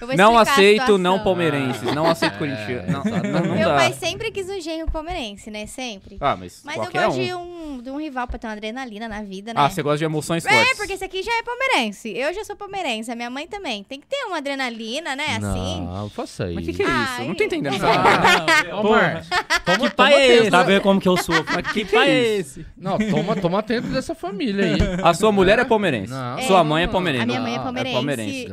vou 0.00 0.16
Não 0.16 0.38
aceito 0.38 0.98
não 0.98 1.18
palmeirenses. 1.22 1.82
Não 1.94 2.06
aceito 2.06 2.38
corintiano. 2.38 2.90
Não, 2.90 3.04
não, 3.04 3.40
não 3.48 3.54
Meu 3.54 3.68
dá. 3.68 3.76
pai 3.76 3.92
sempre 3.92 4.30
quis 4.30 4.48
um 4.48 4.58
genro 4.60 4.90
palmeirense, 4.90 5.50
né? 5.50 5.66
Sempre. 5.66 6.16
Ah, 6.20 6.34
mas, 6.36 6.62
Mas 6.64 6.76
eu 6.76 6.84
gosto 6.90 7.20
um. 7.20 7.22
de, 7.24 7.34
um, 7.34 7.82
de 7.82 7.90
um 7.90 7.98
rival 8.00 8.26
pra 8.26 8.38
ter 8.38 8.46
uma 8.46 8.54
adrenalina 8.54 9.08
na 9.08 9.22
vida, 9.22 9.52
né? 9.52 9.60
Ah, 9.60 9.68
você 9.68 9.82
gosta 9.82 9.98
de 9.98 10.04
emoções 10.04 10.44
É, 10.46 10.50
fortes. 10.50 10.76
porque 10.78 10.94
esse 10.94 11.04
aqui 11.04 11.22
já 11.22 11.32
é 11.38 11.42
palmeirense. 11.42 12.16
Eu 12.16 12.32
já 12.32 12.42
sou 12.42 12.56
palmeirense, 12.56 13.10
a 13.12 13.14
minha 13.14 13.28
mãe 13.28 13.46
também. 13.46 13.84
Tem 13.84 14.00
que 14.00 14.06
ter 14.06 14.24
uma 14.26 14.38
adrenalina, 14.38 15.14
né? 15.14 15.36
Assim. 15.36 15.82
Não, 15.86 16.08
faça 16.08 16.46
isso. 16.46 16.54
Mas 16.54 16.64
o 16.64 16.66
que, 16.66 16.72
que 16.76 16.82
é 16.82 16.86
isso? 16.86 17.14
Ai. 17.18 17.28
Não 17.28 17.34
tô 17.34 17.44
entendendo 17.44 17.74
essa 17.76 17.86
Ah, 17.86 18.80
Porra. 18.80 19.22
Toma, 19.66 19.90
Que 19.90 19.96
pai 19.96 20.14
é 20.14 20.26
esse? 20.38 20.50
Tá 20.50 20.62
vendo 20.62 20.80
como 20.80 20.98
que 20.98 21.08
eu 21.08 21.16
sou? 21.18 21.34
Que 21.74 21.84
pai 21.84 22.08
é 22.10 22.36
esse? 22.38 22.64
Não, 22.74 22.96
toma, 22.98 23.36
toma 23.36 23.62
tempo 23.62 23.88
dessa 23.88 24.14
família 24.14 24.64
aí. 24.64 24.80
A 25.10 25.14
sua 25.14 25.32
mulher 25.32 25.58
é 25.58 25.64
palmeirense. 25.64 26.12
Não. 26.12 26.42
Sua 26.42 26.60
É, 26.60 26.62
mãe 26.62 26.84
é 26.84 26.86
palmeirense. 26.88 27.22
a 27.22 27.26
minha 27.26 27.40
mãe 27.40 27.52
é 27.52 27.56
Ah, 27.56 27.60
é 27.60 27.62
palmeirense. 27.64 27.94
palmeirense. 27.94 28.46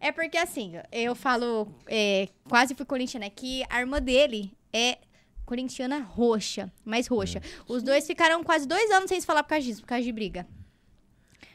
É 0.00 0.12
porque 0.12 0.36
assim, 0.38 0.74
eu 0.90 1.14
falo, 1.14 1.68
é, 1.86 2.28
quase 2.48 2.74
fui 2.74 2.84
corintiana, 2.86 3.28
que 3.30 3.62
a 3.70 3.80
irmã 3.80 4.00
dele 4.00 4.52
é 4.72 4.98
corintiana 5.44 6.00
roxa, 6.00 6.70
mais 6.84 7.06
roxa. 7.06 7.40
Os 7.68 7.82
dois 7.82 8.06
ficaram 8.06 8.42
quase 8.44 8.66
dois 8.66 8.90
anos 8.90 9.08
sem 9.08 9.20
se 9.20 9.26
falar 9.26 9.42
por 9.42 9.50
causa 9.50 9.64
disso, 9.66 9.80
por 9.80 9.86
causa 9.88 10.04
de 10.04 10.12
briga. 10.12 10.46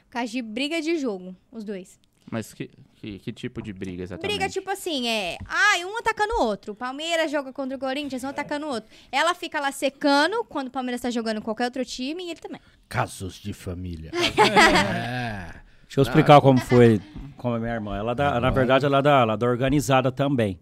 Por 0.06 0.12
causa 0.12 0.32
de 0.32 0.42
briga 0.42 0.82
de 0.82 0.98
jogo, 0.98 1.36
os 1.52 1.64
dois. 1.64 2.00
Mas 2.32 2.54
que, 2.54 2.70
que, 3.08 3.20
que 3.20 3.32
tipo 3.32 3.62
de 3.62 3.72
briga 3.72 4.04
exatamente? 4.04 4.38
Briga, 4.38 4.52
tipo 4.52 4.70
assim, 4.70 5.08
é. 5.08 5.38
Ah, 5.46 5.78
um 5.86 5.98
atacando 5.98 6.34
o 6.36 6.44
outro. 6.44 6.74
O 6.74 6.76
Palmeiras 6.76 7.32
joga 7.32 7.54
contra 7.54 7.78
o 7.78 7.80
Corinthians, 7.80 8.24
um 8.24 8.28
atacando 8.28 8.66
o 8.66 8.70
outro. 8.70 8.90
Ela 9.12 9.34
fica 9.34 9.60
lá 9.60 9.72
secando 9.72 10.44
quando 10.44 10.68
o 10.68 10.72
Palmeiras 10.72 11.02
tá 11.02 11.10
jogando 11.10 11.42
qualquer 11.42 11.66
outro 11.66 11.86
time 11.86 12.26
e 12.26 12.32
ele 12.32 12.40
também. 12.40 12.60
Casos 12.90 13.36
de 13.36 13.54
família. 13.54 14.12
é. 14.14 15.54
Deixa 15.84 16.00
eu 16.00 16.04
explicar 16.04 16.42
como 16.42 16.60
foi 16.60 17.00
com 17.38 17.54
a 17.54 17.60
minha 17.60 17.74
irmã. 17.74 17.98
Ela 17.98 18.14
dá, 18.14 18.40
na 18.42 18.50
verdade, 18.50 18.86
ela 18.86 18.98
é 18.98 19.02
da, 19.02 19.22
ela 19.22 19.34
é 19.34 19.38
da 19.38 19.48
organizada 19.48 20.12
também. 20.12 20.60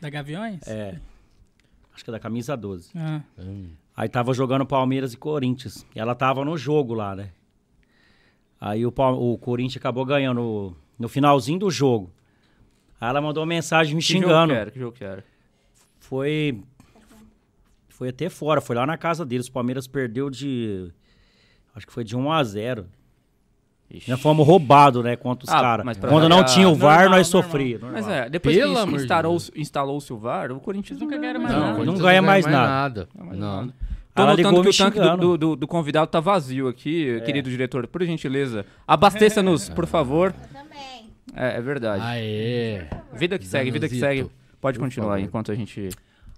Da 0.00 0.08
Gaviões? 0.08 0.60
É. 0.68 0.96
Acho 1.92 2.04
que 2.04 2.10
é 2.10 2.12
da 2.12 2.20
camisa 2.20 2.56
12. 2.56 2.90
Ah. 2.96 3.20
Aí 3.96 4.08
tava 4.08 4.32
jogando 4.32 4.64
Palmeiras 4.64 5.12
e 5.12 5.16
Corinthians. 5.16 5.84
E 5.94 5.98
ela 5.98 6.14
tava 6.14 6.44
no 6.44 6.56
jogo 6.56 6.94
lá, 6.94 7.16
né? 7.16 7.30
Aí 8.60 8.86
o, 8.86 8.92
Pal- 8.92 9.20
o 9.20 9.36
Corinthians 9.38 9.78
acabou 9.78 10.04
ganhando 10.04 10.76
no 11.00 11.08
finalzinho 11.08 11.58
do 11.58 11.70
jogo. 11.70 12.12
Aí 13.00 13.08
ela 13.08 13.20
mandou 13.20 13.42
uma 13.42 13.48
mensagem 13.48 13.94
me 13.96 14.02
Que 14.02 14.12
jogo 14.12 14.24
xingando. 14.26 14.52
que 14.52 14.58
era? 14.60 14.70
Que 14.70 14.78
jogo 14.78 14.96
que 14.96 15.04
era? 15.04 15.24
Foi. 15.98 16.60
Foi 17.88 18.08
até 18.10 18.28
fora, 18.28 18.60
foi 18.60 18.76
lá 18.76 18.86
na 18.86 18.96
casa 18.96 19.24
deles. 19.26 19.46
O 19.48 19.52
Palmeiras 19.52 19.86
perdeu 19.86 20.30
de. 20.30 20.92
Acho 21.74 21.86
que 21.86 21.92
foi 21.92 22.04
de 22.04 22.16
1 22.16 22.30
a 22.32 22.44
0 22.44 22.86
Ixi. 23.90 24.08
Nós 24.08 24.20
fomos 24.20 24.46
roubados, 24.46 25.02
né, 25.02 25.16
contra 25.16 25.44
os 25.44 25.50
Ah, 25.52 25.60
caras. 25.60 25.98
Quando 25.98 26.28
não 26.28 26.36
variar- 26.38 26.44
tinha 26.54 26.68
o 26.68 26.74
VAR, 26.76 27.00
Normal, 27.00 27.18
nós 27.18 27.26
sofríamos. 27.26 27.90
Mas 27.90 28.06
é, 28.06 28.30
depois 28.30 28.56
Pelo 28.56 28.74
que 28.86 28.86
de 28.86 28.96
instalou, 29.02 29.36
instalou-se 29.56 30.12
o 30.12 30.16
VAR, 30.16 30.52
o 30.52 30.60
Corinthians 30.60 31.00
nunca 31.00 31.18
ganha 31.18 31.36
mais 31.40 31.52
Não, 31.52 31.60
nada. 31.60 31.72
o 31.72 31.76
Corinthians 31.78 32.00
ganha 32.00 32.22
mais 32.22 32.46
nada. 32.46 33.08
Não. 33.16 33.72
Tô 34.14 34.22
Ela 34.22 34.36
notando 34.36 34.62
que 34.62 34.68
o 34.68 34.76
tanque 34.76 34.98
do, 35.00 35.16
do, 35.16 35.38
do- 35.38 35.56
do 35.56 35.66
convidado 35.68 36.10
tá 36.10 36.18
vazio 36.20 36.66
aqui, 36.68 37.20
querido 37.24 37.48
diretor. 37.48 37.86
Por 37.86 38.02
gentileza, 38.04 38.66
abasteça-nos, 38.86 39.68
por 39.70 39.86
favor. 39.86 40.32
Também. 40.52 41.10
É, 41.34 41.56
é 41.58 41.60
verdade. 41.60 42.02
Aê. 42.04 42.86
Vida 43.12 43.38
que 43.38 43.46
segue, 43.46 43.70
vida 43.70 43.88
que 43.88 43.98
segue. 43.98 44.26
Pode 44.60 44.78
por 44.78 44.84
continuar 44.84 45.10
favor. 45.14 45.20
enquanto 45.24 45.52
a 45.52 45.54
gente... 45.54 45.88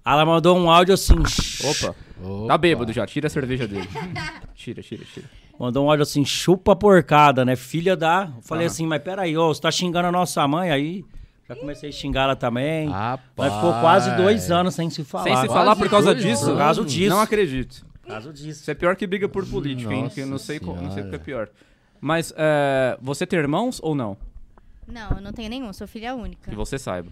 Ela 0.05 0.27
mandou 0.27 0.57
um 0.59 0.69
áudio 0.71 0.95
assim. 0.95 1.15
Opa, 1.15 1.95
Opa. 2.23 2.49
tá 2.49 2.59
bêbado 2.59 2.93
já, 2.93 3.07
tira 3.07 3.29
a 3.29 3.31
cerveja 3.31 3.67
dele. 3.69 3.89
Tira, 4.55 4.83
tira, 4.83 5.05
tira. 5.05 5.27
Mandou 5.59 5.87
um 5.87 5.91
áudio 5.91 6.03
assim, 6.03 6.25
chupa 6.25 6.75
porcada, 6.75 7.45
né? 7.45 7.55
Filha 7.57 7.97
da. 7.97 8.33
Eu 8.37 8.43
falei 8.43 8.67
assim, 8.67 8.87
mas 8.87 9.01
peraí, 9.03 9.37
ó, 9.37 9.49
você 9.49 9.61
tá 9.61 9.71
xingando 9.71 10.09
a 10.09 10.13
nossa 10.13 10.47
mãe 10.49 10.71
aí. 10.73 11.05
Já 11.55 11.61
comecei 11.61 11.89
a 11.89 11.93
xingar 11.93 12.23
ela 12.25 12.37
também. 12.37 12.89
Rapaz. 12.89 13.21
Nós 13.37 13.55
ficou 13.55 13.73
quase 13.81 14.17
dois 14.17 14.51
anos 14.51 14.75
sem 14.75 14.89
se 14.91 15.05
falar. 15.05 15.25
Sem 15.25 15.33
se 15.37 15.47
Quase 15.47 15.55
falar 15.55 15.77
por 15.77 15.89
causa 15.89 16.15
disso? 16.15 16.47
Por 16.47 16.59
causa 16.59 16.85
disso. 16.85 17.11
Não 17.11 17.21
acredito. 17.21 17.87
Por 18.03 18.09
causa 18.09 18.33
disso. 18.33 18.63
Isso 18.63 18.71
é 18.71 18.75
pior 18.75 18.97
que 18.97 19.07
briga 19.07 19.29
por 19.29 19.47
política, 19.47 19.93
hein? 19.93 20.09
Que 20.09 20.21
eu 20.21 20.27
não 20.27 20.39
sei, 20.39 20.59
co- 20.59 20.75
não 20.75 20.91
sei 20.91 21.03
o 21.05 21.09
que 21.11 21.15
é 21.17 21.19
pior. 21.19 21.49
Mas 22.01 22.33
é, 22.37 22.99
você 23.01 23.27
tem 23.27 23.39
irmãos 23.39 23.79
ou 23.83 23.95
não? 23.95 24.17
Não, 24.89 25.11
eu 25.17 25.21
não 25.23 25.33
tenho 25.33 25.49
nenhum, 25.49 25.73
sou 25.73 25.87
filha 25.87 26.15
única. 26.15 26.51
Que 26.51 26.57
você 26.57 26.79
saiba. 26.79 27.11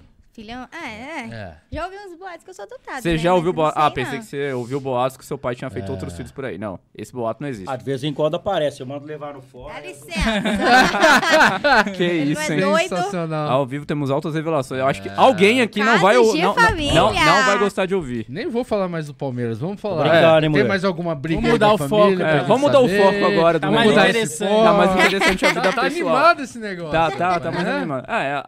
Ah, 0.48 0.88
é. 0.88 1.28
É. 1.32 1.54
Já 1.70 1.84
ouvi 1.84 1.96
uns 1.96 2.18
boatos 2.18 2.44
que 2.44 2.50
eu 2.50 2.54
sou 2.54 2.64
adotada. 2.64 3.02
Você 3.02 3.12
né? 3.12 3.18
já 3.18 3.34
ouviu 3.34 3.52
boatos? 3.52 3.82
Ah, 3.82 3.90
pensei 3.90 4.14
não. 4.14 4.20
que 4.20 4.26
você 4.26 4.52
ouviu 4.52 4.80
boatos 4.80 5.16
que 5.16 5.24
seu 5.24 5.36
pai 5.38 5.54
tinha 5.54 5.70
feito 5.70 5.88
É. 5.88 5.90
outros 5.90 6.14
filhos 6.16 6.32
por 6.32 6.44
aí. 6.44 6.58
Não, 6.58 6.78
esse 6.96 7.12
boato 7.12 7.42
não 7.42 7.48
existe. 7.48 7.70
Ah, 7.70 7.76
de 7.76 7.84
vez 7.84 8.02
em 8.04 8.12
quando 8.14 8.36
aparece, 8.36 8.80
eu 8.80 8.86
mando 8.86 9.06
levar 9.06 9.34
no 9.34 9.42
fora. 9.42 9.74
Dá 9.74 9.80
licença. 9.80 10.10
que 11.96 12.02
Ele 12.02 12.32
isso, 12.32 12.40
é 12.52 12.54
hein? 12.54 12.60
doido? 12.60 12.88
Sensacional. 12.88 13.50
Ao 13.50 13.66
vivo 13.66 13.84
temos 13.84 14.10
altas 14.10 14.34
revelações. 14.34 14.80
Eu 14.80 14.86
acho 14.86 15.02
que 15.02 15.10
alguém 15.16 15.60
aqui 15.60 15.82
não 15.82 15.98
vai, 15.98 16.16
de 16.16 16.40
não, 16.40 16.54
não, 16.54 16.74
não, 16.94 17.12
não 17.12 17.44
vai 17.44 17.58
gostar 17.58 17.86
de 17.86 17.94
ouvir. 17.94 18.26
Nem 18.28 18.48
vou 18.48 18.64
falar 18.64 18.88
mais 18.88 19.06
do 19.06 19.14
Palmeiras, 19.14 19.58
vamos 19.58 19.80
falar. 19.80 20.06
Obrigado, 20.06 20.44
hein, 20.44 20.52
Tem 20.52 20.64
mais 20.64 20.84
alguma 20.84 21.14
briga 21.14 21.40
Vamos 21.40 21.52
mudar 21.52 21.66
da 21.68 21.74
o 21.74 21.78
foco, 21.88 22.22
é, 22.22 22.36
É, 22.36 22.40
vamos 22.40 22.60
mudar 22.62 22.80
o 22.80 22.88
foco 22.88 23.24
agora 23.24 23.60
Tá 23.60 23.70
mais 23.70 23.90
interessante. 23.90 24.50
Tá 24.50 24.72
mais 24.72 24.92
interessante 24.92 25.46
a 25.46 25.48
vida 25.48 25.60
Tá 25.60 25.68
pessoal. 25.68 25.86
animado 25.86 26.42
esse 26.42 26.58
negócio. 26.58 26.92
Tá, 26.92 27.10
tá, 27.10 27.40
tá 27.40 27.50
mais 27.50 27.66
É? 27.66 27.70
animado. 27.72 28.04
Ah, 28.08 28.22
é, 28.22 28.42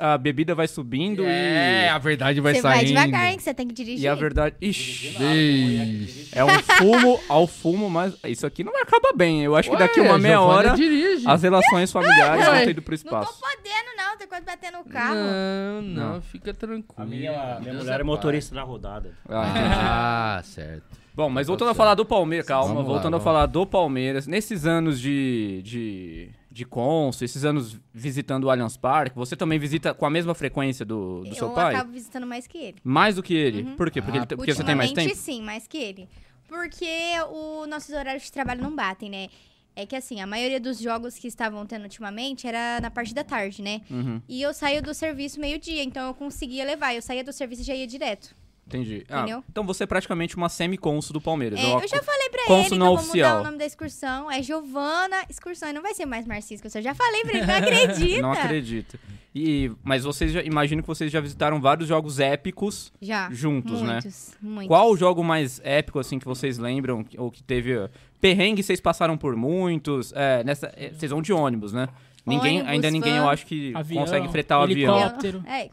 a 0.00 0.18
bebida 0.18 0.54
vai 0.54 0.66
subindo 0.68 1.01
É, 1.24 1.86
e... 1.86 1.88
a 1.88 1.98
verdade 1.98 2.40
vai 2.40 2.54
Você 2.54 2.62
vai 2.62 2.76
saindo. 2.78 2.88
devagar, 2.88 3.30
hein? 3.30 3.36
Que 3.36 3.42
você 3.42 3.54
tem 3.54 3.66
que 3.68 3.74
dirigir. 3.74 4.04
E 4.04 4.08
a 4.08 4.14
verdade... 4.14 4.56
Ixi, 4.60 5.16
Ixi. 5.22 6.28
é 6.32 6.44
um 6.44 6.48
fumo 6.78 7.20
ao 7.28 7.46
fumo, 7.46 7.88
mas 7.90 8.14
isso 8.24 8.46
aqui 8.46 8.62
não 8.64 8.72
vai 8.72 8.82
acabar 8.82 9.12
bem. 9.14 9.42
Eu 9.42 9.56
acho 9.56 9.70
que 9.70 9.76
daqui 9.76 10.00
Ué, 10.00 10.08
uma 10.08 10.18
meia 10.18 10.36
Giovana 10.36 10.54
hora 10.70 10.70
dirige. 10.76 11.24
as 11.28 11.42
relações 11.42 11.90
familiares 11.92 12.44
vão 12.44 12.54
Ué. 12.54 12.64
ter 12.64 12.70
ido 12.70 12.82
pro 12.82 12.94
Não 12.94 13.02
tô 13.02 13.06
espaço. 13.08 13.40
podendo, 13.40 13.96
não. 13.96 14.18
Tô 14.18 14.28
quase 14.28 14.44
batendo 14.44 14.78
no 14.78 14.84
carro. 14.84 15.14
Não, 15.14 15.82
não, 15.82 16.12
Não. 16.14 16.22
fica 16.22 16.54
tranquilo. 16.54 16.94
A 16.96 17.04
minha, 17.04 17.58
minha 17.60 17.74
mulher 17.74 17.94
é 17.94 17.96
pai. 17.98 18.02
motorista 18.04 18.54
na 18.54 18.62
rodada. 18.62 19.10
Ah. 19.28 20.36
Ah, 20.38 20.42
certo. 20.44 20.84
Bom, 21.14 21.28
mas 21.28 21.46
voltando 21.46 21.70
a 21.70 21.74
falar 21.74 21.94
do 21.94 22.06
Palmeiras, 22.06 22.46
calma, 22.46 22.68
Vamos 22.68 22.84
lá, 22.84 22.92
voltando 22.94 23.16
a 23.16 23.20
falar 23.20 23.44
do 23.46 23.66
Palmeiras, 23.66 24.26
nesses 24.26 24.64
anos 24.66 24.98
de, 25.00 25.60
de, 25.62 26.30
de 26.52 26.64
Consul, 26.66 27.24
esses 27.24 27.44
anos 27.44 27.80
visitando 27.92 28.44
o 28.44 28.50
Allianz 28.50 28.76
Parque, 28.76 29.16
você 29.16 29.34
também 29.34 29.58
visita 29.58 29.94
com 29.94 30.04
a 30.04 30.10
mesma 30.10 30.34
frequência 30.34 30.84
do, 30.84 31.24
do 31.24 31.34
seu 31.34 31.48
eu 31.48 31.54
pai? 31.54 31.74
acabo 31.74 31.90
visitando 31.92 32.26
mais 32.26 32.46
que 32.46 32.58
ele. 32.58 32.76
Mais 32.84 33.16
do 33.16 33.22
que 33.22 33.34
ele? 33.34 33.64
Por 33.76 33.90
quê? 33.90 34.02
Porque, 34.02 34.18
Ah, 34.18 34.22
ele 34.22 34.36
porque 34.36 34.54
você 34.54 34.62
tem 34.62 34.74
mais 34.74 34.92
tempo? 34.92 35.14
sim, 35.16 35.40
mais 35.42 35.66
que 35.66 35.78
ele. 35.78 36.08
Porque 36.48 36.86
os 37.30 37.66
nossos 37.68 37.94
horários 37.94 38.24
de 38.24 38.32
trabalho 38.32 38.62
não 38.62 38.74
batem, 38.76 39.08
né? 39.08 39.28
É 39.74 39.86
que 39.86 39.96
assim, 39.96 40.20
a 40.20 40.26
maioria 40.26 40.60
dos 40.60 40.78
jogos 40.78 41.14
que 41.16 41.26
estavam 41.26 41.64
tendo 41.64 41.84
ultimamente 41.84 42.46
era 42.46 42.78
na 42.82 42.90
parte 42.90 43.14
da 43.14 43.24
tarde, 43.24 43.62
né? 43.62 43.80
Uhum, 43.90 44.20
E 44.28 44.42
eu 44.42 44.52
saio 44.52 44.82
do 44.82 44.92
serviço 44.92 45.40
meio-dia, 45.40 45.82
então 45.82 46.08
eu 46.08 46.14
conseguia 46.14 46.62
levar. 46.66 46.94
Eu 46.94 47.00
saía 47.00 47.24
do 47.24 47.32
serviço 47.32 47.62
e 47.62 47.64
já 47.64 47.74
ia 47.74 47.86
direto. 47.86 48.36
Entendi. 48.76 49.04
Ah, 49.08 49.20
Entendeu? 49.20 49.44
então 49.50 49.64
você 49.64 49.84
é 49.84 49.86
praticamente 49.86 50.36
uma 50.36 50.48
semi-consul 50.48 51.12
do 51.14 51.20
Palmeiras. 51.20 51.58
É, 51.60 51.64
Ó, 51.66 51.80
eu 51.80 51.88
já 51.88 52.02
falei 52.02 52.28
pra 52.30 52.54
ele 52.56 52.68
que 52.68 52.78
não 52.78 52.86
eu 52.86 52.96
vou 52.96 53.04
oficial. 53.04 53.30
mudar 53.30 53.40
o 53.40 53.44
nome 53.44 53.58
da 53.58 53.66
excursão. 53.66 54.30
É 54.30 54.42
Giovana 54.42 55.16
Excursão. 55.28 55.68
E 55.68 55.72
não 55.72 55.82
vai 55.82 55.94
ser 55.94 56.06
mais 56.06 56.26
Marcisco. 56.26 56.66
Eu 56.74 56.82
já 56.82 56.94
falei 56.94 57.22
pra 57.22 57.38
ele, 57.38 57.46
não 57.46 57.54
acredita. 57.54 58.22
Não 58.22 58.32
acredito. 58.32 58.98
E, 59.34 59.70
mas 59.82 60.04
vocês 60.04 60.30
já, 60.30 60.42
imagino 60.42 60.82
que 60.82 60.88
vocês 60.88 61.10
já 61.10 61.18
visitaram 61.20 61.58
vários 61.60 61.88
jogos 61.88 62.20
épicos 62.20 62.92
Já. 63.00 63.30
juntos, 63.30 63.80
né? 63.80 63.92
muitos, 63.94 64.36
Muitos. 64.42 64.68
Qual 64.68 64.90
o 64.90 64.96
jogo 64.96 65.24
mais 65.24 65.58
épico, 65.64 65.98
assim, 65.98 66.18
que 66.18 66.26
vocês 66.26 66.58
lembram? 66.58 67.04
Ou 67.16 67.30
que 67.30 67.42
teve... 67.42 67.74
uh, 67.76 67.88
Perrengue, 68.20 68.62
vocês 68.62 68.80
passaram 68.80 69.16
por 69.16 69.34
muitos. 69.34 70.12
É, 70.14 70.44
nessa, 70.44 70.70
é, 70.76 70.90
vocês 70.90 71.10
vão 71.10 71.22
de 71.22 71.32
ônibus, 71.32 71.72
né? 71.72 71.88
Ninguém, 72.24 72.56
Ônibus, 72.58 72.70
ainda 72.72 72.90
ninguém, 72.90 73.16
eu 73.16 73.28
acho 73.28 73.44
que 73.46 73.72
Avião, 73.74 74.04
consegue 74.04 74.28
fretar 74.28 74.60
o 74.60 74.62
avião. 74.62 74.96
helicóptero. 74.96 75.42
É, 75.46 75.68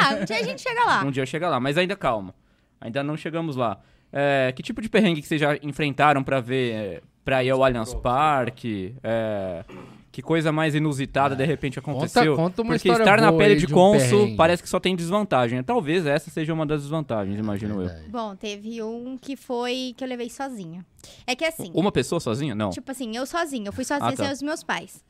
ah, 0.00 0.16
um 0.20 0.24
dia 0.24 0.38
a 0.38 0.42
gente 0.42 0.60
chega 0.60 0.84
lá. 0.84 1.04
Um 1.04 1.10
dia 1.12 1.24
chega 1.26 1.48
lá, 1.48 1.60
mas 1.60 1.78
ainda 1.78 1.94
calma. 1.94 2.34
Ainda 2.82 3.02
não 3.02 3.16
chegamos 3.16 3.56
lá. 3.56 3.80
É, 4.12 4.52
que 4.54 4.62
tipo 4.62 4.82
de 4.82 4.88
perrengue 4.90 5.22
que 5.22 5.28
vocês 5.28 5.40
já 5.40 5.56
enfrentaram 5.62 6.22
pra 6.22 6.38
ver, 6.40 6.72
é, 6.74 7.00
pra 7.24 7.42
ir 7.42 7.50
ao 7.50 7.64
Allianz 7.64 7.94
Parque? 7.94 8.94
É, 9.02 9.64
que 10.10 10.20
coisa 10.20 10.52
mais 10.52 10.74
inusitada 10.74 11.34
de 11.34 11.46
repente 11.46 11.78
aconteceu? 11.78 12.36
conta 12.36 12.60
uma 12.60 12.74
Porque 12.74 12.88
história 12.88 13.02
estar 13.02 13.18
na 13.22 13.32
pele 13.32 13.54
de 13.54 13.66
de 13.66 13.72
um 13.72 13.74
cônsul 13.74 14.36
parece 14.36 14.62
que 14.62 14.68
só 14.68 14.78
tem 14.78 14.94
desvantagem. 14.94 15.62
Talvez 15.62 16.04
essa 16.04 16.28
seja 16.28 16.52
uma 16.52 16.66
das 16.66 16.82
desvantagens, 16.82 17.38
imagino 17.38 17.80
eu. 17.82 17.90
Bom, 18.10 18.36
teve 18.36 18.82
um 18.82 19.16
que 19.16 19.34
foi 19.36 19.94
que 19.96 20.04
eu 20.04 20.08
levei 20.08 20.28
sozinha. 20.28 20.84
É 21.26 21.34
que 21.34 21.46
assim, 21.46 21.70
Uma 21.72 21.90
pessoa 21.90 22.20
sozinha? 22.20 22.54
Não. 22.54 22.68
tipo 22.68 22.90
assim, 22.90 23.16
eu 23.16 23.24
sozinha. 23.24 23.68
Eu 23.68 23.72
fui 23.72 23.84
sozinha 23.84 24.10
Ah, 24.10 24.16
tá. 24.16 24.24
sem 24.24 24.32
os 24.34 24.42
meus 24.42 24.62
pais. 24.62 25.02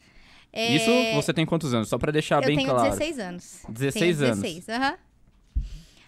É, 0.53 0.77
Isso 0.77 0.91
você 1.15 1.33
tem 1.33 1.45
quantos 1.47 1.75
anos? 1.75 1.89
Só 1.89 1.99
pra 1.99 2.13
deixar 2.13 2.43
Eu 2.43 2.47
bem 2.47 2.57
tenho 2.59 2.69
claro. 2.71 2.91
16 2.91 3.19
anos. 3.19 3.63
16 3.69 4.19
tenho 4.19 4.31
anos. 4.33 4.43
16, 4.43 4.69
aham. 4.69 4.95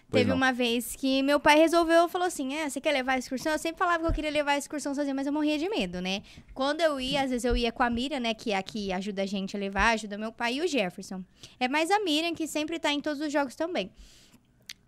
Pois 0.09 0.21
Teve 0.21 0.29
não. 0.29 0.37
uma 0.37 0.53
vez 0.53 0.95
que 0.95 1.23
meu 1.23 1.39
pai 1.39 1.57
resolveu, 1.57 2.07
falou 2.07 2.27
assim, 2.27 2.53
é, 2.53 2.69
você 2.69 2.79
quer 2.79 2.91
levar 2.91 3.13
a 3.13 3.17
excursão? 3.17 3.51
Eu 3.51 3.57
sempre 3.57 3.79
falava 3.79 4.03
que 4.03 4.09
eu 4.09 4.13
queria 4.13 4.29
levar 4.29 4.51
a 4.51 4.57
excursão 4.57 4.93
sozinha, 4.93 5.15
mas 5.15 5.25
eu 5.25 5.33
morria 5.33 5.57
de 5.57 5.67
medo, 5.67 5.99
né? 5.99 6.21
Quando 6.53 6.81
eu 6.81 6.99
ia, 6.99 7.23
às 7.23 7.31
vezes 7.31 7.43
eu 7.43 7.57
ia 7.57 7.71
com 7.71 7.81
a 7.81 7.89
Miriam, 7.89 8.19
né, 8.19 8.33
que 8.33 8.51
é 8.51 8.57
a 8.57 8.63
que 8.63 8.91
ajuda 8.93 9.23
a 9.23 9.25
gente 9.25 9.55
a 9.57 9.59
levar, 9.59 9.89
ajuda 9.93 10.17
meu 10.17 10.31
pai 10.31 10.55
e 10.55 10.61
o 10.61 10.67
Jefferson. 10.67 11.23
É 11.59 11.67
mais 11.67 11.89
a 11.89 11.99
Miriam, 11.99 12.35
que 12.35 12.47
sempre 12.47 12.79
tá 12.79 12.93
em 12.93 13.01
todos 13.01 13.19
os 13.19 13.33
jogos 13.33 13.55
também. 13.55 13.91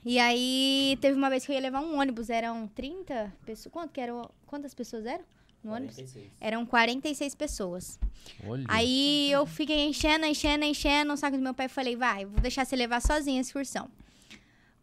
E 0.05 0.19
aí, 0.19 0.97
teve 1.01 1.17
uma 1.17 1.29
vez 1.29 1.45
que 1.45 1.51
eu 1.51 1.55
ia 1.55 1.61
levar 1.61 1.81
um 1.81 1.99
ônibus, 1.99 2.29
eram 2.29 2.67
30 2.67 3.33
pessoas, 3.45 3.73
quanto 3.73 3.91
que 3.91 3.99
eram, 3.99 4.29
quantas 4.45 4.73
pessoas 4.73 5.05
eram 5.05 5.25
no 5.63 5.73
ônibus? 5.73 5.97
Eram 6.39 6.65
46 6.65 7.35
pessoas. 7.35 7.99
Olha. 8.45 8.63
Aí 8.67 9.31
eu 9.31 9.45
fiquei 9.45 9.87
enchendo, 9.87 10.25
enchendo, 10.25 10.63
enchendo 10.63 11.11
o 11.11 11.17
saco 11.17 11.35
do 11.35 11.43
meu 11.43 11.53
pai 11.53 11.65
e 11.65 11.69
falei, 11.69 11.95
vai, 11.95 12.23
vou 12.23 12.39
deixar 12.39 12.65
você 12.65 12.75
levar 12.75 13.01
sozinha 13.01 13.39
a 13.39 13.41
excursão. 13.41 13.89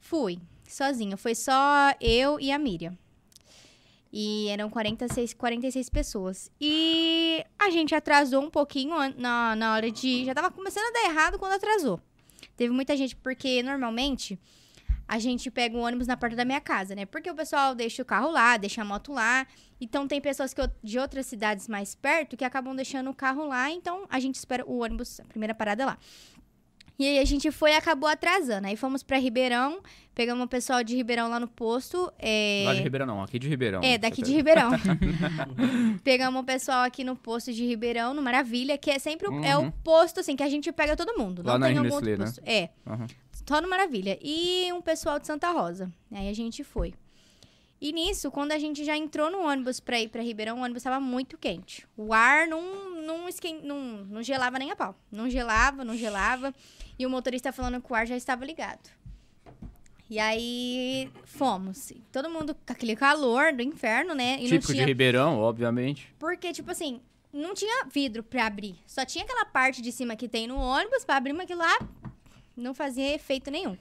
Fui, 0.04 0.38
sozinha. 0.68 1.16
Foi 1.16 1.34
só 1.34 1.94
eu 1.98 2.38
e 2.38 2.52
a 2.52 2.58
Miriam. 2.58 2.94
E 4.12 4.48
eram 4.48 4.68
46, 4.68 5.32
46 5.32 5.88
pessoas. 5.88 6.50
E 6.60 7.42
a 7.58 7.70
gente 7.70 7.94
atrasou 7.94 8.42
um 8.42 8.50
pouquinho 8.50 8.94
na, 9.16 9.56
na 9.56 9.72
hora 9.72 9.90
de. 9.90 10.26
Já 10.26 10.34
tava 10.34 10.50
começando 10.50 10.84
a 10.84 10.92
dar 10.92 11.08
errado 11.08 11.38
quando 11.38 11.54
atrasou. 11.54 11.98
Teve 12.54 12.70
muita 12.70 12.94
gente, 12.98 13.16
porque 13.16 13.62
normalmente 13.62 14.38
a 15.08 15.18
gente 15.18 15.50
pega 15.50 15.74
um 15.74 15.80
ônibus 15.80 16.06
na 16.06 16.18
porta 16.18 16.36
da 16.36 16.44
minha 16.44 16.60
casa, 16.60 16.94
né? 16.94 17.06
Porque 17.06 17.30
o 17.30 17.34
pessoal 17.34 17.74
deixa 17.74 18.02
o 18.02 18.04
carro 18.04 18.30
lá, 18.30 18.58
deixa 18.58 18.82
a 18.82 18.84
moto 18.84 19.10
lá. 19.10 19.46
Então 19.80 20.06
tem 20.06 20.20
pessoas 20.20 20.52
que, 20.52 20.60
de 20.82 20.98
outras 20.98 21.26
cidades 21.26 21.66
mais 21.66 21.94
perto 21.94 22.36
que 22.36 22.44
acabam 22.44 22.76
deixando 22.76 23.08
o 23.08 23.14
carro 23.14 23.46
lá, 23.46 23.70
então 23.70 24.06
a 24.10 24.20
gente 24.20 24.36
espera 24.36 24.64
o 24.66 24.82
ônibus, 24.82 25.20
a 25.20 25.24
primeira 25.24 25.54
parada 25.54 25.82
é 25.82 25.86
lá. 25.86 25.98
E 26.98 27.06
aí 27.08 27.18
a 27.18 27.24
gente 27.24 27.50
foi 27.50 27.72
e 27.72 27.74
acabou 27.74 28.08
atrasando. 28.08 28.66
Aí 28.68 28.76
fomos 28.76 29.02
pra 29.02 29.18
Ribeirão, 29.18 29.80
pegamos 30.14 30.44
o 30.44 30.48
pessoal 30.48 30.84
de 30.84 30.94
Ribeirão 30.94 31.28
lá 31.28 31.40
no 31.40 31.48
posto. 31.48 32.12
É... 32.18 32.62
Lá 32.66 32.74
de 32.74 32.82
Ribeirão 32.82 33.06
não, 33.06 33.22
aqui 33.22 33.38
de 33.38 33.48
Ribeirão. 33.48 33.80
É, 33.82 33.98
daqui 33.98 34.22
de 34.22 34.32
Ribeirão. 34.32 34.70
Pegamos 36.04 36.40
o 36.40 36.44
pessoal 36.44 36.84
aqui 36.84 37.02
no 37.04 37.16
posto 37.16 37.52
de 37.52 37.64
Ribeirão, 37.66 38.14
no 38.14 38.22
Maravilha, 38.22 38.78
que 38.78 38.90
é 38.90 38.98
sempre 38.98 39.28
o, 39.28 39.44
é 39.44 39.56
o 39.56 39.62
Uhum. 39.62 39.70
posto, 39.82 40.20
assim, 40.20 40.36
que 40.36 40.42
a 40.42 40.48
gente 40.48 40.70
pega 40.72 40.96
todo 40.96 41.16
mundo. 41.18 41.42
Lá 41.44 41.54
não 41.54 41.60
na 41.60 41.66
tem 41.66 41.78
algum 41.78 41.92
outro 41.94 42.10
né? 42.10 42.16
posto. 42.16 42.40
É, 42.44 42.68
Aham. 42.86 43.06
só 43.48 43.60
no 43.60 43.68
Maravilha. 43.68 44.18
E 44.22 44.72
um 44.72 44.80
pessoal 44.80 45.18
de 45.18 45.26
Santa 45.26 45.50
Rosa. 45.50 45.90
Aí 46.12 46.28
a 46.28 46.32
gente 46.32 46.62
foi. 46.62 46.94
E 47.80 47.92
nisso, 47.92 48.30
quando 48.30 48.52
a 48.52 48.58
gente 48.58 48.84
já 48.84 48.96
entrou 48.96 49.30
no 49.30 49.40
ônibus 49.40 49.78
pra 49.80 50.00
ir 50.00 50.08
pra 50.08 50.22
Ribeirão, 50.22 50.58
o 50.58 50.62
ônibus 50.62 50.82
tava 50.82 50.98
muito 51.00 51.36
quente. 51.36 51.86
O 51.96 52.14
ar 52.14 52.46
não, 52.46 53.02
não, 53.02 53.28
esquen... 53.28 53.60
não, 53.62 53.78
não 53.78 54.22
gelava 54.22 54.58
nem 54.58 54.70
a 54.70 54.76
pau. 54.76 54.94
Não 55.12 55.28
gelava, 55.28 55.84
não 55.84 55.96
gelava. 55.96 56.54
E 56.98 57.04
o 57.04 57.10
motorista 57.10 57.52
falando 57.52 57.82
que 57.82 57.92
o 57.92 57.94
ar 57.94 58.06
já 58.06 58.16
estava 58.16 58.44
ligado. 58.44 58.88
E 60.08 60.18
aí 60.18 61.10
fomos. 61.24 61.92
Todo 62.12 62.30
mundo 62.30 62.54
com 62.54 62.72
aquele 62.72 62.94
calor 62.94 63.52
do 63.52 63.62
inferno, 63.62 64.14
né? 64.14 64.34
E 64.34 64.44
Típico 64.44 64.54
não 64.54 64.60
de 64.60 64.72
tinha 64.74 64.86
Ribeirão, 64.86 65.40
obviamente. 65.40 66.14
porque, 66.18 66.52
tipo 66.52 66.70
assim, 66.70 67.00
não 67.32 67.52
tinha 67.54 67.84
vidro 67.86 68.22
pra 68.22 68.46
abrir. 68.46 68.76
Só 68.86 69.04
tinha 69.04 69.24
aquela 69.24 69.44
parte 69.44 69.82
de 69.82 69.90
cima 69.90 70.14
que 70.14 70.28
tem 70.28 70.46
no 70.46 70.56
ônibus 70.56 71.04
pra 71.04 71.16
abrir, 71.16 71.32
mas 71.32 71.44
aquilo 71.44 71.60
lá 71.60 71.78
não 72.56 72.72
fazia 72.74 73.14
efeito 73.14 73.50
nenhum. 73.50 73.76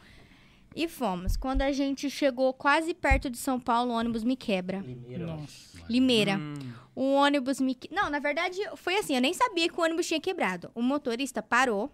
E 0.76 0.88
fomos. 0.88 1.38
Quando 1.38 1.62
a 1.62 1.72
gente 1.72 2.10
chegou 2.10 2.54
quase 2.54 2.94
perto 2.94 3.30
de 3.30 3.38
São 3.38 3.60
Paulo, 3.60 3.92
o 3.92 3.96
ônibus 3.96 4.24
me 4.24 4.36
quebra. 4.36 4.80
Limeira. 4.80 5.26
Nossa. 5.26 5.74
Limeira. 5.90 6.38
Hum, 6.38 6.54
O 6.96 7.14
ônibus 7.14 7.60
me. 7.60 7.78
Não, 7.92 8.10
na 8.10 8.20
verdade, 8.20 8.58
foi 8.76 8.98
assim, 8.98 9.16
eu 9.16 9.22
nem 9.22 9.34
sabia 9.34 9.68
que 9.70 9.80
o 9.80 9.84
ônibus 9.84 10.08
tinha 10.08 10.20
quebrado. 10.20 10.72
O 10.74 10.82
motorista 10.82 11.42
parou. 11.44 11.92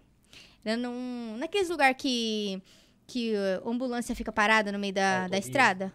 Era 0.64 0.76
num... 0.76 1.36
naqueles 1.38 1.68
lugar 1.68 1.94
que. 1.94 2.62
que 3.06 3.32
uh, 3.34 3.68
ambulância 3.68 4.14
fica 4.14 4.30
parada 4.32 4.70
no 4.72 4.78
meio 4.78 4.94
da, 4.94 5.02
da 5.02 5.22
Autovia. 5.24 5.38
estrada. 5.40 5.92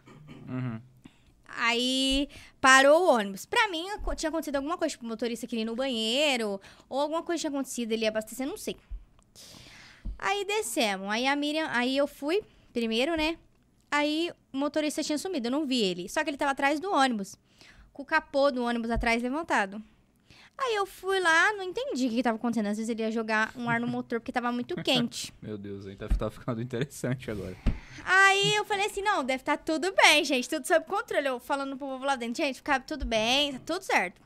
uhum. 0.47 0.79
Aí 1.57 2.27
parou 2.59 3.03
o 3.05 3.13
ônibus. 3.13 3.45
Pra 3.45 3.69
mim, 3.69 3.85
tinha 4.17 4.29
acontecido 4.29 4.57
alguma 4.57 4.77
coisa, 4.77 4.91
tipo, 4.91 5.05
o 5.05 5.07
motorista 5.07 5.47
queria 5.47 5.61
ir 5.61 5.65
no 5.65 5.75
banheiro, 5.75 6.59
ou 6.89 6.99
alguma 6.99 7.23
coisa 7.23 7.39
tinha 7.39 7.49
acontecido, 7.49 7.93
ele 7.93 8.03
ia 8.03 8.09
abastecer, 8.09 8.45
não 8.45 8.57
sei. 8.57 8.75
Aí 10.19 10.43
descemos. 10.43 11.07
Aí 11.09 11.25
a 11.27 11.35
Miriam, 11.35 11.67
aí 11.71 11.95
eu 11.95 12.07
fui 12.07 12.43
primeiro, 12.75 13.15
né? 13.15 13.37
Aí 13.89 14.29
o 14.51 14.57
motorista 14.57 15.01
tinha 15.01 15.17
sumido, 15.17 15.47
eu 15.47 15.51
não 15.51 15.65
vi 15.65 15.81
ele. 15.81 16.09
Só 16.09 16.21
que 16.21 16.29
ele 16.29 16.37
tava 16.37 16.51
atrás 16.51 16.77
do 16.77 16.91
ônibus, 16.91 17.37
com 17.93 18.03
o 18.03 18.05
capô 18.05 18.51
do 18.51 18.61
ônibus 18.61 18.91
atrás 18.91 19.23
levantado. 19.23 19.81
Aí 20.57 20.75
eu 20.75 20.85
fui 20.85 21.19
lá, 21.21 21.53
não 21.53 21.63
entendi 21.63 22.05
o 22.05 22.09
que, 22.09 22.15
que 22.17 22.23
tava 22.23 22.35
acontecendo. 22.35 22.67
Às 22.67 22.77
vezes 22.77 22.89
ele 22.89 23.01
ia 23.01 23.11
jogar 23.11 23.53
um 23.55 23.69
ar 23.69 23.79
no 23.79 23.87
motor 23.87 24.19
porque 24.19 24.31
tava 24.31 24.51
muito 24.51 24.75
quente. 24.83 25.33
Meu 25.41 25.57
Deus, 25.57 25.85
aí 25.85 25.95
tá, 25.95 26.09
tá 26.09 26.29
ficando 26.29 26.61
interessante 26.61 27.31
agora. 27.31 27.55
Aí 28.03 28.55
eu 28.55 28.65
falei 28.65 28.87
assim, 28.87 29.01
não, 29.01 29.23
deve 29.23 29.41
estar 29.41 29.57
tudo 29.57 29.93
bem, 29.93 30.25
gente, 30.25 30.49
tudo 30.49 30.67
sob 30.67 30.85
controle. 30.85 31.27
Eu 31.27 31.39
falando 31.39 31.77
pro 31.77 31.87
povo 31.87 32.03
lá 32.03 32.17
dentro, 32.17 32.43
gente, 32.43 32.57
fica 32.57 32.77
tudo 32.81 33.05
bem, 33.05 33.53
tá 33.53 33.59
tudo 33.65 33.83
certo. 33.83 34.21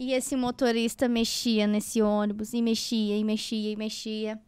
E 0.00 0.12
esse 0.12 0.34
motorista 0.34 1.08
mexia 1.08 1.66
nesse 1.66 2.02
ônibus, 2.02 2.52
e 2.52 2.62
mexia, 2.62 3.16
e 3.16 3.24
mexia, 3.24 3.72
e 3.72 3.76
mexia. 3.76 4.40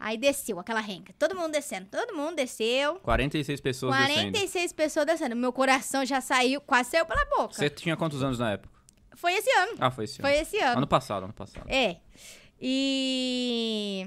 Aí 0.00 0.16
desceu 0.16 0.60
aquela 0.60 0.80
renca, 0.80 1.12
todo 1.18 1.34
mundo 1.34 1.50
descendo, 1.52 1.88
todo 1.90 2.14
mundo 2.14 2.36
desceu. 2.36 2.96
46 3.00 3.60
pessoas 3.60 3.96
descendo. 3.96 4.32
46 4.32 4.72
pessoas 4.72 5.06
descendo. 5.06 5.34
Meu 5.34 5.52
coração 5.52 6.04
já 6.06 6.20
saiu, 6.20 6.60
quase 6.60 6.90
saiu 6.90 7.04
pela 7.04 7.24
boca. 7.24 7.54
Você 7.54 7.68
tinha 7.68 7.96
quantos 7.96 8.22
anos 8.22 8.38
na 8.38 8.52
época? 8.52 8.78
Foi 9.16 9.32
esse 9.34 9.50
ano, 9.50 9.72
Ah, 9.80 9.90
foi 9.90 10.04
esse 10.04 10.20
ano. 10.20 10.28
foi 10.28 10.38
esse 10.38 10.58
ano. 10.58 10.78
Ano 10.78 10.86
passado, 10.86 11.24
ano 11.24 11.32
passado. 11.32 11.66
É. 11.68 11.96
E 12.60 14.06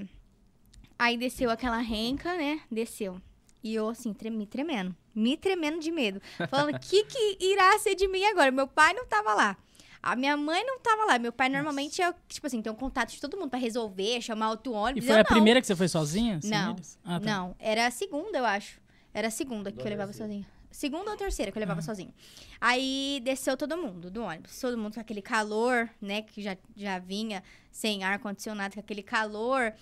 aí 0.97 1.17
desceu 1.17 1.49
aquela 1.49 1.79
renca, 1.79 2.37
né? 2.37 2.61
Desceu. 2.71 3.21
E 3.63 3.75
eu, 3.75 3.89
assim, 3.89 4.15
me 4.31 4.45
tremendo. 4.47 4.95
Me 5.13 5.35
tremendo 5.35 5.79
de 5.79 5.91
medo. 5.91 6.21
Falando, 6.49 6.73
o 6.75 6.79
que, 6.79 7.03
que 7.03 7.37
irá 7.39 7.77
ser 7.79 7.95
de 7.95 8.07
mim 8.07 8.23
agora? 8.25 8.49
Meu 8.51 8.67
pai 8.67 8.93
não 8.93 9.05
tava 9.05 9.33
lá. 9.33 9.57
A 10.03 10.15
minha 10.15 10.35
mãe 10.35 10.63
não 10.65 10.79
tava 10.79 11.05
lá. 11.05 11.19
Meu 11.19 11.31
pai 11.31 11.47
normalmente 11.49 12.01
é, 12.01 12.13
tipo 12.27 12.47
assim, 12.47 12.61
tem 12.61 12.71
um 12.71 12.75
contato 12.75 13.11
de 13.11 13.21
todo 13.21 13.37
mundo 13.37 13.49
pra 13.49 13.59
resolver, 13.59 14.21
chamar 14.21 14.49
outro 14.49 14.73
E 14.73 14.75
ônibus. 14.75 15.05
foi 15.05 15.13
Eu 15.15 15.19
a 15.19 15.23
não. 15.23 15.25
primeira 15.25 15.61
que 15.61 15.67
você 15.67 15.75
foi 15.75 15.87
sozinha? 15.87 16.41
sem 16.41 16.49
Não? 16.49 16.75
Ah, 17.03 17.19
tá. 17.19 17.25
Não, 17.25 17.55
era 17.59 17.85
a 17.87 17.91
segunda, 17.91 18.37
eu 18.37 18.45
acho. 18.45 18.79
Era 19.13 19.27
a 19.27 19.31
segunda 19.31 19.71
que 19.71 19.79
eu 19.81 19.85
levava 19.89 20.11
sozinha. 20.13 20.45
Segunda 20.71 21.11
ou 21.11 21.17
terceira 21.17 21.51
que 21.51 21.57
eu 21.57 21.59
levava 21.59 21.81
sozinha. 21.81 22.13
Aí 22.59 23.21
desceu 23.25 23.57
todo 23.57 23.75
mundo 23.77 24.09
do 24.09 24.23
ônibus. 24.23 24.57
Todo 24.59 24.77
mundo 24.77 24.93
com 24.93 25.01
aquele 25.01 25.21
calor, 25.21 25.89
né? 26.01 26.21
Que 26.21 26.41
já, 26.41 26.57
já 26.77 26.97
vinha 26.97 27.43
sem 27.69 28.03
ar-condicionado, 28.05 28.75
com 28.75 28.79
aquele 28.79 29.03
calor. 29.03 29.73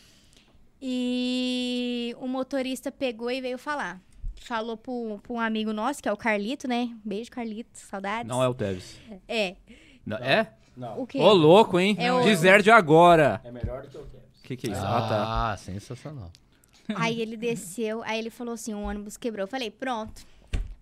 E 0.82 2.16
o 2.20 2.28
motorista 2.28 2.92
pegou 2.92 3.30
e 3.30 3.40
veio 3.40 3.58
falar. 3.58 4.02
Falou 4.42 4.76
pro, 4.78 5.20
pro 5.22 5.34
um 5.34 5.40
amigo 5.40 5.72
nosso, 5.74 6.02
que 6.02 6.10
é 6.10 6.12
o 6.12 6.18
Carlito, 6.18 6.68
né? 6.68 6.90
Beijo, 7.06 7.30
Carlito. 7.30 7.70
Saudades. 7.78 8.28
Não 8.28 8.42
é 8.42 8.48
o 8.48 8.54
Teves. 8.54 8.98
É. 9.28 9.56
Não, 10.10 10.18
é? 10.18 10.52
Não, 10.76 11.02
O 11.02 11.08
quê? 11.08 11.20
Ô, 11.20 11.32
louco, 11.34 11.80
hein? 11.80 11.96
É 12.00 12.12
o- 12.12 12.24
Deserde 12.24 12.72
agora. 12.72 13.40
é 13.44 13.52
melhor 13.52 13.82
do 13.84 13.90
que 13.90 13.98
o. 13.98 14.08
Que 14.44 14.58
que 14.58 14.68
é 14.68 14.72
isso? 14.72 14.82
Ah, 14.84 15.02
tá. 15.08 15.52
Ah, 15.52 15.58
sensacional. 15.58 16.32
Aí 16.96 17.22
ele 17.22 17.38
desceu, 17.38 18.02
aí 18.04 18.18
ele 18.18 18.30
falou 18.32 18.54
assim: 18.56 18.74
o 18.74 18.82
ônibus 18.82 19.16
quebrou. 19.16 19.44
Eu 19.44 19.48
falei, 19.48 19.70
pronto. 19.70 20.26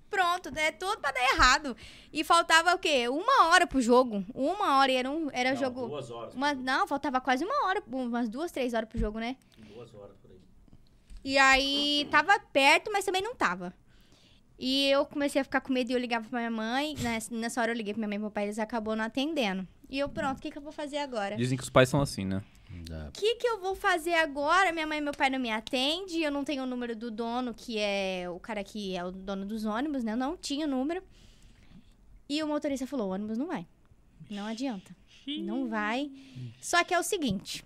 Pronto, 0.10 0.50
é 0.58 0.72
tudo 0.72 1.00
pra 1.00 1.12
dar 1.12 1.22
errado. 1.34 1.76
E 2.14 2.24
faltava 2.24 2.74
o 2.74 2.80
quê? 2.80 3.10
Uma 3.10 3.48
hora 3.50 3.68
pro 3.68 3.82
jogo. 3.82 4.24
Uma 4.34 4.78
hora, 4.80 4.90
e 4.90 4.96
era, 4.96 5.12
um, 5.12 5.30
era 5.34 5.50
Não, 5.50 5.58
jogo. 5.58 5.88
Duas 5.88 6.10
horas. 6.10 6.34
Uma, 6.34 6.54
não, 6.54 6.88
faltava 6.88 7.20
quase 7.20 7.44
uma 7.44 7.68
hora, 7.68 7.84
umas 7.92 8.30
duas, 8.30 8.50
três 8.54 8.74
horas 8.74 8.88
pro 8.88 8.98
jogo, 8.98 9.20
né? 9.20 9.36
Duas 9.58 9.94
horas 9.94 10.16
por 10.22 10.32
aí. 10.32 10.38
E 11.26 11.38
aí 11.38 12.08
tava 12.10 12.40
perto, 12.40 12.90
mas 12.90 13.04
também 13.04 13.22
não 13.22 13.36
tava. 13.36 13.74
E 14.60 14.90
eu 14.90 15.06
comecei 15.06 15.40
a 15.40 15.44
ficar 15.44 15.62
com 15.62 15.72
medo 15.72 15.92
e 15.92 15.94
eu 15.94 16.00
ligava 16.00 16.28
pra 16.28 16.40
minha 16.40 16.52
mãe. 16.52 16.96
Nessa, 17.00 17.34
nessa 17.34 17.62
hora 17.62 17.72
eu 17.72 17.76
liguei 17.76 17.94
pra 17.94 18.00
minha 18.00 18.08
mãe 18.10 18.18
e 18.18 18.22
pro 18.22 18.32
pai, 18.32 18.46
eles 18.46 18.58
acabou 18.60 18.96
não 18.96 19.06
atendendo. 19.06 19.68
E 19.90 20.00
eu, 20.00 20.10
pronto, 20.10 20.40
o 20.40 20.42
que, 20.42 20.52
que 20.52 20.58
eu 20.58 20.62
vou 20.62 20.72
fazer 20.72 20.98
agora? 20.98 21.36
Dizem 21.36 21.58
que 21.58 21.64
os 21.64 21.70
pais 21.70 21.90
são 21.90 22.02
assim, 22.02 22.26
né? 22.26 22.44
O 23.08 23.12
que, 23.12 23.36
que 23.36 23.48
eu 23.48 23.62
vou 23.62 23.76
fazer 23.76 24.14
agora? 24.16 24.72
Minha 24.72 24.86
mãe 24.88 24.98
e 24.98 25.02
meu 25.02 25.14
pai 25.14 25.30
não 25.30 25.40
me 25.40 25.50
atendem. 25.50 26.22
Eu 26.22 26.32
não 26.32 26.44
tenho 26.44 26.64
o 26.64 26.66
número 26.66 26.96
do 26.96 27.10
dono, 27.10 27.54
que 27.54 27.78
é 27.80 28.26
o 28.30 28.40
cara 28.40 28.64
que 28.64 28.96
é 28.96 29.04
o 29.06 29.12
dono 29.12 29.46
dos 29.46 29.64
ônibus, 29.64 30.04
né? 30.04 30.14
Eu 30.14 30.18
não 30.18 30.36
tinha 30.36 30.66
o 30.66 30.70
número. 30.70 31.02
E 32.28 32.42
o 32.44 32.48
motorista 32.48 32.86
falou: 32.86 33.10
o 33.10 33.14
ônibus 33.14 33.38
não 33.38 33.48
vai. 33.48 33.66
Não 34.30 34.46
adianta. 34.46 34.96
Não 35.44 35.68
vai. 35.70 36.12
Só 36.62 36.84
que 36.84 36.94
é 36.94 37.00
o 37.00 37.04
seguinte: 37.04 37.64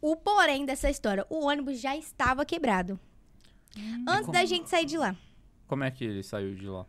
o 0.00 0.16
porém 0.16 0.64
dessa 0.64 0.88
história, 0.88 1.26
o 1.28 1.46
ônibus 1.46 1.80
já 1.80 1.96
estava 1.96 2.44
quebrado. 2.44 2.98
Antes 4.08 4.30
da 4.30 4.44
gente 4.44 4.70
sair 4.70 4.84
de 4.86 4.96
lá. 4.96 5.16
Como 5.66 5.84
é 5.84 5.90
que 5.90 6.04
ele 6.04 6.22
saiu 6.22 6.54
de 6.54 6.66
lá? 6.66 6.84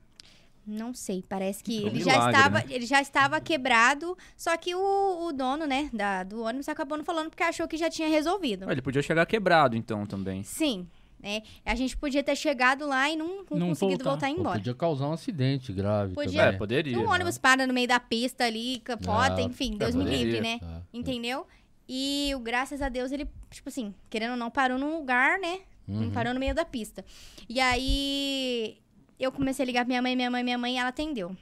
Não 0.67 0.95
sei, 0.95 1.23
parece 1.29 1.63
que 1.63 1.83
um 1.83 1.87
ele 1.87 1.99
já 1.99 2.11
milagre, 2.13 2.31
estava, 2.37 2.57
né? 2.59 2.65
ele 2.69 2.85
já 2.87 2.99
estava 3.01 3.39
quebrado, 3.39 4.17
só 4.35 4.57
que 4.57 4.73
o, 4.73 5.27
o 5.27 5.31
dono, 5.31 5.67
né, 5.67 5.91
da, 5.93 6.23
do 6.23 6.41
ônibus 6.41 6.67
acabou 6.67 6.97
não 6.97 7.05
falando 7.05 7.29
porque 7.29 7.43
achou 7.43 7.67
que 7.67 7.77
já 7.77 7.87
tinha 7.87 8.07
resolvido. 8.09 8.65
Ah, 8.67 8.71
Ele 8.71 8.81
podia 8.81 9.03
chegar 9.03 9.27
quebrado, 9.27 9.77
então, 9.77 10.07
também. 10.07 10.41
Sim, 10.41 10.87
né? 11.19 11.43
A 11.63 11.75
gente 11.75 11.95
podia 11.95 12.23
ter 12.23 12.35
chegado 12.35 12.87
lá 12.87 13.07
e 13.07 13.15
não, 13.15 13.45
não, 13.51 13.57
Não 13.59 13.67
conseguido 13.69 14.03
voltar. 14.03 14.25
voltar 14.27 14.29
embora. 14.31 14.57
podia 14.57 14.73
causar 14.73 15.07
um 15.07 15.13
acidente 15.13 15.71
grave 15.71 16.15
Podia. 16.15 16.41
É, 16.41 16.45
também. 16.45 16.57
poderia. 16.57 16.99
o 16.99 17.07
ônibus 17.11 17.37
para 17.37 17.67
no 17.67 17.73
meio 17.73 17.87
da 17.87 17.99
pista 17.99 18.45
ali, 18.45 18.79
capota, 18.79 19.35
Ah, 19.35 19.41
enfim, 19.43 19.75
é, 19.75 19.77
Deus 19.77 19.93
me 19.93 20.03
livre, 20.03 20.41
né? 20.41 20.57
Tá. 20.59 20.81
Entendeu? 20.91 21.45
E 21.87 22.31
o 22.35 22.39
graças 22.39 22.81
a 22.81 22.89
Deus 22.89 23.11
ele, 23.11 23.29
tipo 23.51 23.69
assim, 23.69 23.93
querendo 24.09 24.31
ou 24.31 24.37
não, 24.37 24.49
parou 24.49 24.79
num 24.79 24.97
lugar, 24.97 25.37
né? 25.37 25.59
Uhum. 25.87 26.11
parou 26.11 26.33
no 26.33 26.39
meio 26.39 26.55
da 26.55 26.65
pista. 26.65 27.05
E 27.47 27.59
aí 27.59 28.77
eu 29.19 29.31
comecei 29.31 29.63
a 29.63 29.65
ligar 29.65 29.81
pra 29.81 29.89
minha 29.89 30.01
mãe, 30.01 30.15
minha 30.15 30.31
mãe, 30.31 30.43
minha 30.43 30.57
mãe, 30.57 30.75
e 30.75 30.77
ela 30.77 30.89
atendeu. 30.89 31.35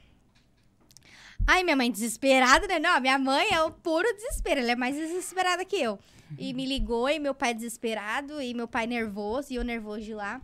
Aí 1.45 1.63
minha 1.63 1.75
mãe 1.75 1.91
desesperada, 1.91 2.67
né? 2.67 2.79
Não, 2.79 2.99
minha 3.01 3.17
mãe 3.19 3.47
é 3.51 3.61
o 3.61 3.71
puro 3.71 4.07
desespero, 4.15 4.61
ela 4.61 4.71
é 4.71 4.75
mais 4.75 4.95
desesperada 4.95 5.65
que 5.65 5.75
eu. 5.75 5.99
E 6.37 6.53
me 6.53 6.65
ligou, 6.65 7.09
e 7.09 7.19
meu 7.19 7.35
pai 7.35 7.53
desesperado, 7.53 8.41
e 8.41 8.53
meu 8.53 8.67
pai 8.67 8.87
nervoso, 8.87 9.51
e 9.51 9.55
eu 9.55 9.63
nervoso 9.63 10.01
de 10.01 10.13
lá. 10.13 10.41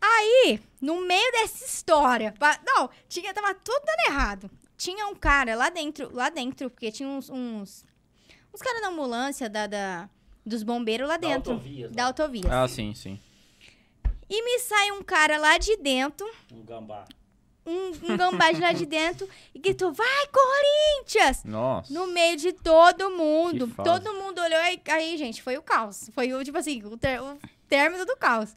Aí, 0.00 0.58
no 0.80 1.00
meio 1.06 1.30
dessa 1.32 1.64
história, 1.64 2.32
pa- 2.38 2.58
não, 2.66 2.90
tinha, 3.08 3.32
tava 3.32 3.54
tudo 3.54 3.82
dando 3.84 4.10
errado. 4.14 4.50
Tinha 4.76 5.06
um 5.06 5.14
cara 5.14 5.54
lá 5.54 5.68
dentro, 5.68 6.12
lá 6.12 6.28
dentro, 6.28 6.68
porque 6.70 6.90
tinha 6.90 7.08
uns, 7.08 7.30
uns, 7.30 7.84
uns 8.52 8.60
caras 8.60 8.80
da 8.80 8.88
ambulância, 8.88 9.48
da, 9.48 9.66
da- 9.68 10.10
dos 10.44 10.62
bombeiros 10.62 11.08
lá 11.08 11.16
Da 11.16 11.28
dentro. 11.28 11.52
autovias, 11.52 11.90
Da 11.92 12.06
autovia. 12.06 12.42
Ah, 12.50 12.66
sim, 12.68 12.94
sim. 12.94 13.18
E 14.28 14.42
me 14.44 14.58
sai 14.60 14.90
um 14.92 15.02
cara 15.02 15.36
lá 15.38 15.58
de 15.58 15.76
dentro, 15.76 16.26
Um 16.50 16.62
gambá. 16.62 17.04
um, 17.66 17.90
um 18.12 18.16
gambá 18.16 18.50
de 18.50 18.60
lá 18.60 18.72
de 18.72 18.86
dentro, 18.86 19.28
e 19.54 19.58
gritou, 19.58 19.92
vai, 19.92 20.26
Corinthians! 20.32 21.44
Nossa. 21.44 21.92
No 21.92 22.06
meio 22.06 22.36
de 22.36 22.52
todo 22.52 23.10
mundo. 23.10 23.68
Todo 23.84 24.14
mundo 24.14 24.40
olhou 24.40 24.58
e 24.60 24.80
aí, 24.90 25.16
gente, 25.18 25.42
foi 25.42 25.56
o 25.58 25.62
caos. 25.62 26.08
Foi 26.14 26.32
o, 26.32 26.42
tipo 26.42 26.56
assim, 26.58 26.82
o, 26.84 26.96
ter- 26.96 27.20
o 27.20 27.38
término 27.68 28.04
do 28.06 28.16
caos. 28.16 28.54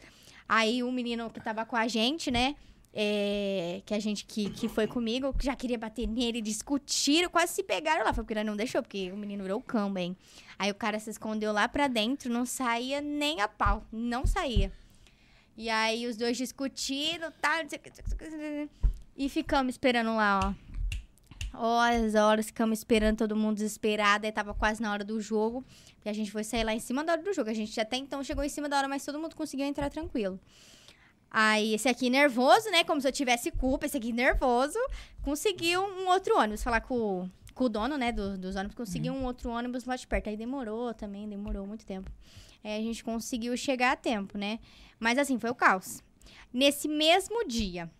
Aí 0.47 0.81
o 0.83 0.91
menino 0.91 1.29
que 1.29 1.39
tava 1.41 1.65
com 1.65 1.75
a 1.75 1.87
gente, 1.87 2.29
né? 2.31 2.55
É, 2.97 3.81
que 3.85 3.93
a 3.93 3.99
gente 3.99 4.23
que, 4.23 4.49
que 4.49 4.69
foi 4.69 4.87
comigo, 4.87 5.35
já 5.41 5.53
queria 5.53 5.77
bater 5.77 6.07
nele, 6.07 6.41
discutiram, 6.41 7.29
quase 7.29 7.53
se 7.53 7.61
pegaram 7.61 8.05
lá. 8.05 8.13
Foi 8.13 8.23
porque 8.23 8.41
não 8.41 8.55
deixou, 8.55 8.81
porque 8.81 9.11
o 9.11 9.17
menino 9.17 9.43
virou 9.43 9.61
cão, 9.61 9.91
bem. 9.91 10.15
Aí 10.57 10.71
o 10.71 10.75
cara 10.75 10.97
se 10.97 11.09
escondeu 11.09 11.51
lá 11.51 11.67
pra 11.67 11.89
dentro, 11.89 12.31
não 12.31 12.45
saía 12.45 13.01
nem 13.01 13.41
a 13.41 13.49
pau. 13.49 13.85
Não 13.91 14.25
saía. 14.25 14.71
E 15.57 15.69
aí 15.69 16.07
os 16.07 16.15
dois 16.15 16.37
discutiram, 16.37 17.31
tá, 17.41 17.65
e 19.17 19.29
ficamos 19.29 19.75
esperando 19.75 20.15
lá, 20.15 20.39
ó. 20.43 20.65
Horas, 21.57 22.15
horas, 22.15 22.45
ficamos 22.47 22.79
esperando, 22.79 23.17
todo 23.17 23.35
mundo 23.35 23.55
desesperado. 23.55 24.25
Aí 24.25 24.31
tava 24.31 24.53
quase 24.53 24.81
na 24.81 24.91
hora 24.91 25.03
do 25.03 25.19
jogo. 25.21 25.65
E 26.03 26.09
a 26.09 26.13
gente 26.13 26.29
foi 26.29 26.43
sair 26.43 26.65
lá 26.65 26.73
em 26.73 26.79
cima 26.79 27.03
da 27.03 27.13
hora 27.13 27.23
do 27.23 27.33
jogo. 27.33 27.49
A 27.49 27.53
gente 27.53 27.79
até 27.79 27.95
então 27.95 28.21
chegou 28.23 28.43
em 28.43 28.49
cima 28.49 28.67
da 28.67 28.77
hora, 28.77 28.87
mas 28.89 29.05
todo 29.05 29.17
mundo 29.17 29.35
conseguiu 29.35 29.65
entrar 29.65 29.89
tranquilo. 29.89 30.37
Aí 31.37 31.73
esse 31.73 31.89
aqui 31.89 32.09
nervoso, 32.09 32.69
né? 32.71 32.85
Como 32.85 33.01
se 33.01 33.07
eu 33.07 33.11
tivesse 33.11 33.51
culpa, 33.51 33.85
esse 33.85 33.97
aqui 33.97 34.13
nervoso, 34.13 34.79
conseguiu 35.21 35.81
um 35.83 36.07
outro 36.07 36.37
ônibus. 36.37 36.63
Falar 36.63 36.79
com, 36.79 37.29
com 37.53 37.63
o 37.65 37.67
dono, 37.69 37.97
né, 37.97 38.13
do- 38.13 38.37
dos 38.37 38.55
ônibus, 38.55 38.73
conseguiu 38.75 39.11
um 39.13 39.25
outro 39.25 39.49
ônibus 39.49 39.83
lá 39.83 39.97
de 39.97 40.07
perto. 40.07 40.29
Aí 40.29 40.37
demorou 40.37 40.93
também, 40.93 41.27
demorou 41.27 41.67
muito 41.67 41.85
tempo. 41.85 42.09
Aí 42.63 42.79
a 42.79 42.81
gente 42.81 43.03
conseguiu 43.03 43.57
chegar 43.57 43.91
a 43.91 43.95
tempo, 43.97 44.37
né? 44.37 44.59
Mas 44.97 45.17
assim, 45.17 45.37
foi 45.37 45.49
o 45.49 45.55
caos. 45.55 46.01
Nesse 46.53 46.87
mesmo 46.87 47.45
dia, 47.45 47.91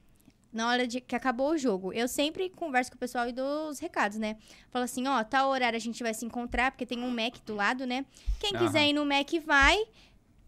na 0.54 0.70
hora 0.70 0.88
de 0.88 1.02
que 1.02 1.14
acabou 1.14 1.52
o 1.52 1.58
jogo, 1.58 1.92
eu 1.92 2.08
sempre 2.08 2.50
converso 2.50 2.90
com 2.90 2.96
o 2.96 3.00
pessoal 3.00 3.28
e 3.28 3.34
dou 3.34 3.68
os 3.68 3.80
recados, 3.80 4.18
né? 4.18 4.38
Falo 4.72 4.86
assim, 4.86 5.06
ó, 5.10 5.22
tal 5.26 5.50
horário 5.50 5.76
a 5.76 5.80
gente 5.80 6.02
vai 6.02 6.14
se 6.14 6.26
encontrar, 6.26 6.72
porque 6.72 6.86
tem 6.86 7.04
um 7.04 7.12
Mac 7.12 7.36
do 7.46 7.54
lado, 7.54 7.86
né? 7.86 8.06
Quem 8.40 8.54
quiser 8.56 8.80
Aham. 8.80 8.88
ir 8.88 8.94
no 8.94 9.06
Mac 9.06 9.30
vai, 9.46 9.78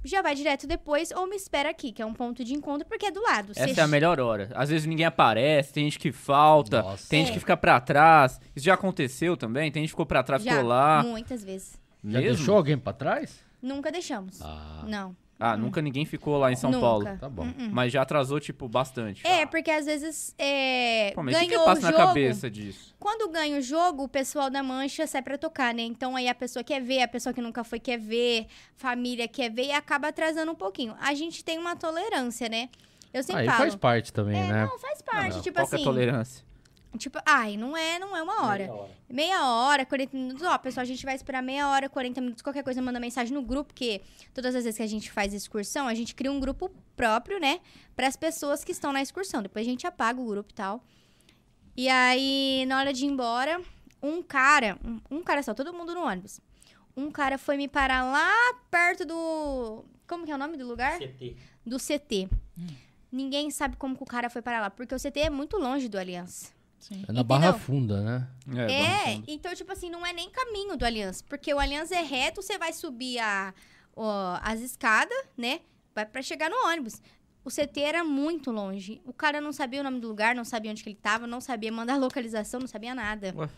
já 0.07 0.21
vai 0.21 0.33
direto 0.35 0.65
depois, 0.65 1.11
ou 1.11 1.27
me 1.27 1.35
espera 1.35 1.69
aqui, 1.69 1.91
que 1.91 2.01
é 2.01 2.05
um 2.05 2.13
ponto 2.13 2.43
de 2.43 2.53
encontro, 2.53 2.87
porque 2.87 3.05
é 3.07 3.11
do 3.11 3.21
lado. 3.21 3.51
Essa 3.55 3.67
Você 3.73 3.79
é 3.79 3.83
a 3.83 3.87
melhor 3.87 4.19
hora. 4.19 4.49
Às 4.55 4.69
vezes 4.69 4.85
ninguém 4.87 5.05
aparece, 5.05 5.73
tem 5.73 5.83
gente 5.83 5.99
que 5.99 6.11
falta, 6.11 6.81
Nossa. 6.81 7.09
tem 7.09 7.19
gente 7.21 7.31
É. 7.31 7.33
que 7.33 7.39
fica 7.39 7.55
pra 7.57 7.79
trás. 7.79 8.39
Isso 8.55 8.65
já 8.65 8.73
aconteceu 8.73 9.35
também? 9.37 9.71
Tem 9.71 9.81
gente 9.83 9.89
que 9.89 9.93
ficou 9.93 10.05
pra 10.05 10.23
trás, 10.23 10.43
Já, 10.43 10.51
ficou 10.53 10.67
lá. 10.67 11.03
muitas 11.03 11.43
vezes. 11.43 11.79
Já 12.03 12.19
Mesmo? 12.19 12.35
deixou 12.37 12.55
alguém 12.57 12.77
pra 12.77 12.93
trás? 12.93 13.39
Nunca 13.61 13.91
deixamos. 13.91 14.41
Ah, 14.41 14.83
Não. 14.87 15.15
Ah, 15.39 15.55
nunca 15.55 15.81
ninguém 15.81 16.03
ficou 16.03 16.37
lá 16.37 16.51
em 16.51 16.55
São 16.55 16.71
nunca. 16.71 16.81
Paulo. 16.85 17.05
tá 17.19 17.29
bom. 17.29 17.43
Hum, 17.43 17.53
hum. 17.59 17.69
Mas 17.71 17.93
já 17.93 18.01
atrasou, 18.01 18.39
tipo, 18.39 18.67
bastante. 18.67 19.25
É, 19.25 19.45
porque 19.45 19.69
às 19.69 19.85
vezes 19.85 20.33
é, 20.37 21.11
Pô, 21.13 21.21
mas 21.21 21.35
o 21.35 21.39
que, 21.39 21.45
ganhou 21.45 21.61
que 21.63 21.65
passa 21.69 21.81
o 21.81 21.83
na 21.83 21.91
jogo. 21.91 22.03
cabeça 22.07 22.49
disso? 22.49 22.95
Quando 22.99 23.29
ganha 23.31 23.57
o 23.59 23.61
jogo, 23.61 24.03
o 24.03 24.09
pessoal 24.09 24.49
da 24.49 24.63
mancha 24.63 25.05
sai 25.05 25.21
pra 25.21 25.37
tocar, 25.37 25.73
né? 25.75 25.83
Então 25.83 26.15
aí 26.15 26.27
a 26.27 26.33
pessoa 26.33 26.63
quer 26.63 26.81
ver, 26.81 27.01
a 27.03 27.07
pessoa 27.07 27.33
que 27.33 27.41
nunca 27.41 27.63
foi 27.63 27.79
quer 27.79 27.99
ver, 27.99 28.47
família 28.75 29.27
quer 29.27 29.51
ver 29.51 29.65
e 29.67 29.71
acaba 29.71 30.07
atrasando 30.07 30.51
um 30.51 30.55
pouquinho. 30.55 30.95
A 30.99 31.13
gente 31.13 31.43
tem 31.43 31.59
uma 31.59 31.75
tolerância, 31.75 32.49
né? 32.49 32.69
Eu 33.13 33.21
sempre 33.23 33.41
Aí 33.43 33.47
falo. 33.47 33.59
faz 33.59 33.75
parte 33.75 34.11
também, 34.11 34.37
é, 34.37 34.47
né? 34.51 34.65
não, 34.65 34.77
faz 34.79 35.01
parte, 35.01 35.35
Não, 35.35 35.41
tipo 35.41 35.55
Qual 35.57 35.67
que 35.67 35.75
é 35.75 35.77
assim. 35.77 35.83
a 35.83 35.87
tolerância? 35.87 36.46
Tipo, 36.97 37.19
ai, 37.25 37.55
não 37.57 37.75
é, 37.75 37.99
não 37.99 38.15
é 38.15 38.21
uma 38.21 38.45
hora. 38.45 38.69
Meia 39.09 39.45
hora, 39.45 39.85
40 39.85 40.17
minutos. 40.17 40.43
Ó, 40.43 40.57
pessoal, 40.57 40.81
a 40.81 40.85
gente 40.85 41.05
vai 41.05 41.15
esperar 41.15 41.41
meia 41.41 41.69
hora, 41.69 41.87
40 41.89 42.19
minutos. 42.21 42.41
Qualquer 42.41 42.63
coisa, 42.63 42.81
manda 42.81 42.99
mensagem 42.99 43.33
no 43.33 43.41
grupo, 43.41 43.73
porque 43.73 44.01
todas 44.33 44.55
as 44.55 44.63
vezes 44.63 44.77
que 44.77 44.83
a 44.83 44.87
gente 44.87 45.11
faz 45.11 45.33
excursão, 45.33 45.87
a 45.87 45.93
gente 45.93 46.13
cria 46.13 46.31
um 46.31 46.39
grupo 46.39 46.71
próprio, 46.95 47.39
né? 47.39 47.59
Para 47.95 48.07
as 48.07 48.15
pessoas 48.15 48.63
que 48.63 48.71
estão 48.71 48.91
na 48.91 49.01
excursão. 49.01 49.41
Depois 49.41 49.65
a 49.65 49.69
gente 49.69 49.85
apaga 49.85 50.19
o 50.19 50.25
grupo 50.25 50.51
e 50.51 50.55
tal. 50.55 50.83
E 51.75 51.87
aí, 51.89 52.65
na 52.67 52.79
hora 52.79 52.91
de 52.91 53.05
ir 53.05 53.07
embora, 53.07 53.61
um 54.01 54.21
cara, 54.23 54.77
um, 54.83 55.17
um 55.17 55.23
cara 55.23 55.43
só, 55.43 55.53
todo 55.53 55.73
mundo 55.73 55.93
no 55.93 56.01
ônibus. 56.01 56.39
Um 56.95 57.11
cara 57.11 57.37
foi 57.37 57.57
me 57.57 57.67
parar 57.67 58.03
lá 58.03 58.33
perto 58.71 59.05
do. 59.05 59.85
Como 60.07 60.25
que 60.25 60.31
é 60.31 60.35
o 60.35 60.37
nome 60.37 60.57
do 60.57 60.65
lugar? 60.67 60.97
Do 61.65 61.77
CT. 61.77 62.27
Ninguém 63.11 63.51
sabe 63.51 63.77
como 63.77 63.95
que 63.95 64.03
o 64.03 64.05
cara 64.05 64.29
foi 64.29 64.41
parar 64.41 64.59
lá, 64.59 64.69
porque 64.69 64.93
o 64.93 64.97
CT 64.99 65.19
é 65.19 65.29
muito 65.29 65.57
longe 65.57 65.87
do 65.87 65.97
Aliança. 65.97 66.51
Sim. 66.79 66.95
É 66.95 66.97
na 66.97 67.03
Entendeu? 67.03 67.23
Barra 67.23 67.53
Funda, 67.53 68.01
né? 68.01 68.27
É, 68.69 69.13
Funda. 69.15 69.23
então, 69.27 69.53
tipo 69.55 69.71
assim, 69.71 69.89
não 69.89 70.05
é 70.05 70.13
nem 70.13 70.29
caminho 70.29 70.77
do 70.77 70.85
Aliança. 70.85 71.23
Porque 71.27 71.53
o 71.53 71.59
Aliança 71.59 71.95
é 71.95 72.01
reto, 72.01 72.41
você 72.41 72.57
vai 72.57 72.71
subir 72.73 73.19
a, 73.19 73.53
ó, 73.95 74.37
as 74.41 74.59
escadas, 74.61 75.17
né? 75.37 75.61
Vai 75.93 76.05
pra 76.05 76.21
chegar 76.21 76.49
no 76.49 76.55
ônibus. 76.69 77.01
O 77.43 77.49
CT 77.49 77.79
era 77.81 78.03
muito 78.03 78.51
longe. 78.51 79.01
O 79.05 79.13
cara 79.13 79.39
não 79.41 79.51
sabia 79.53 79.81
o 79.81 79.83
nome 79.83 79.99
do 79.99 80.07
lugar, 80.07 80.35
não 80.35 80.43
sabia 80.45 80.69
onde 80.71 80.83
que 80.83 80.89
ele 80.89 80.99
tava, 81.01 81.25
não 81.25 81.41
sabia 81.41 81.71
mandar 81.71 81.95
localização, 81.99 82.59
não 82.59 82.67
sabia 82.67 82.93
nada. 82.93 83.33
Ué. 83.35 83.49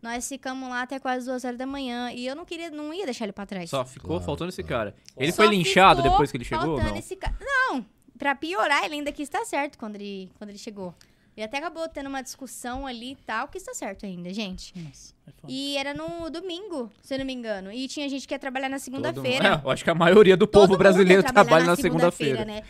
Nós 0.00 0.28
ficamos 0.28 0.68
lá 0.68 0.82
até 0.82 1.00
quase 1.00 1.26
duas 1.26 1.44
horas 1.44 1.58
da 1.58 1.66
manhã. 1.66 2.12
E 2.12 2.24
eu 2.26 2.36
não 2.36 2.44
queria, 2.44 2.70
não 2.70 2.92
ia 2.94 3.04
deixar 3.04 3.24
ele 3.24 3.32
pra 3.32 3.44
trás. 3.46 3.68
Só 3.70 3.84
ficou 3.84 4.10
Claro, 4.10 4.24
faltando 4.24 4.50
esse 4.50 4.62
cara. 4.62 4.94
Ele 5.16 5.32
Só 5.32 5.36
foi 5.42 5.48
linchado 5.48 6.02
depois 6.02 6.30
que 6.30 6.36
ele 6.36 6.44
chegou? 6.44 6.66
faltando 6.76 6.90
Não. 6.90 6.96
esse 6.96 7.16
ca- 7.16 7.34
Não, 7.40 7.84
pra 8.16 8.34
piorar, 8.36 8.84
ele 8.84 8.94
ainda 8.94 9.10
quis 9.10 9.26
estar 9.26 9.44
certo 9.44 9.76
quando 9.76 9.96
ele, 9.96 10.30
quando 10.38 10.50
ele 10.50 10.58
chegou. 10.58 10.94
Ele 11.38 11.44
até 11.44 11.58
acabou 11.58 11.88
tendo 11.88 12.08
uma 12.08 12.20
discussão 12.20 12.84
ali 12.84 13.12
e 13.12 13.14
tal, 13.14 13.46
que 13.46 13.58
está 13.58 13.72
certo 13.72 14.04
ainda, 14.04 14.34
gente. 14.34 14.72
Nossa, 14.76 15.14
é 15.24 15.30
foda. 15.30 15.52
E 15.52 15.76
era 15.76 15.94
no 15.94 16.28
domingo, 16.30 16.90
se 17.00 17.14
eu 17.14 17.18
não 17.18 17.24
me 17.24 17.32
engano. 17.32 17.70
E 17.70 17.86
tinha 17.86 18.08
gente 18.08 18.26
que 18.26 18.34
ia 18.34 18.38
trabalhar 18.40 18.68
na 18.68 18.80
segunda-feira. 18.80 19.50
mundo- 19.50 19.60
É, 19.62 19.66
eu 19.66 19.70
acho 19.70 19.84
que 19.84 19.90
a 19.90 19.94
maioria 19.94 20.36
do 20.36 20.48
Todo 20.48 20.62
povo 20.62 20.76
brasileiro 20.76 21.22
trabalha 21.22 21.44
trabalhar 21.46 21.66
na 21.68 21.76
segunda-feira. 21.76 22.44
né? 22.44 22.62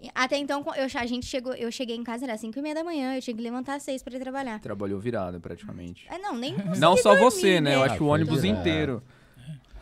E 0.00 0.08
Até 0.14 0.36
então, 0.36 0.64
eu, 0.76 0.84
a 0.94 1.06
gente 1.06 1.26
chegou, 1.26 1.52
eu 1.54 1.72
cheguei 1.72 1.96
em 1.96 2.04
casa, 2.04 2.24
era 2.24 2.36
5 2.38 2.56
e 2.56 2.62
meia 2.62 2.76
da 2.76 2.84
manhã, 2.84 3.16
eu 3.16 3.20
tinha 3.20 3.34
que 3.34 3.42
levantar 3.42 3.74
às 3.74 3.82
6 3.82 4.00
pra 4.00 4.14
ir 4.14 4.20
trabalhar. 4.20 4.60
Trabalhou 4.60 5.00
virada, 5.00 5.40
praticamente. 5.40 6.06
Ah, 6.08 6.18
não, 6.18 6.36
nem 6.36 6.54
Não 6.78 6.96
só 6.96 7.10
dormir, 7.16 7.24
você, 7.32 7.60
né? 7.60 7.74
Eu 7.74 7.82
acho 7.82 7.96
que 7.96 8.02
o 8.04 8.06
Ah, 8.06 8.14
ônibus 8.14 8.42
direto. 8.42 8.60
inteiro. 8.60 9.02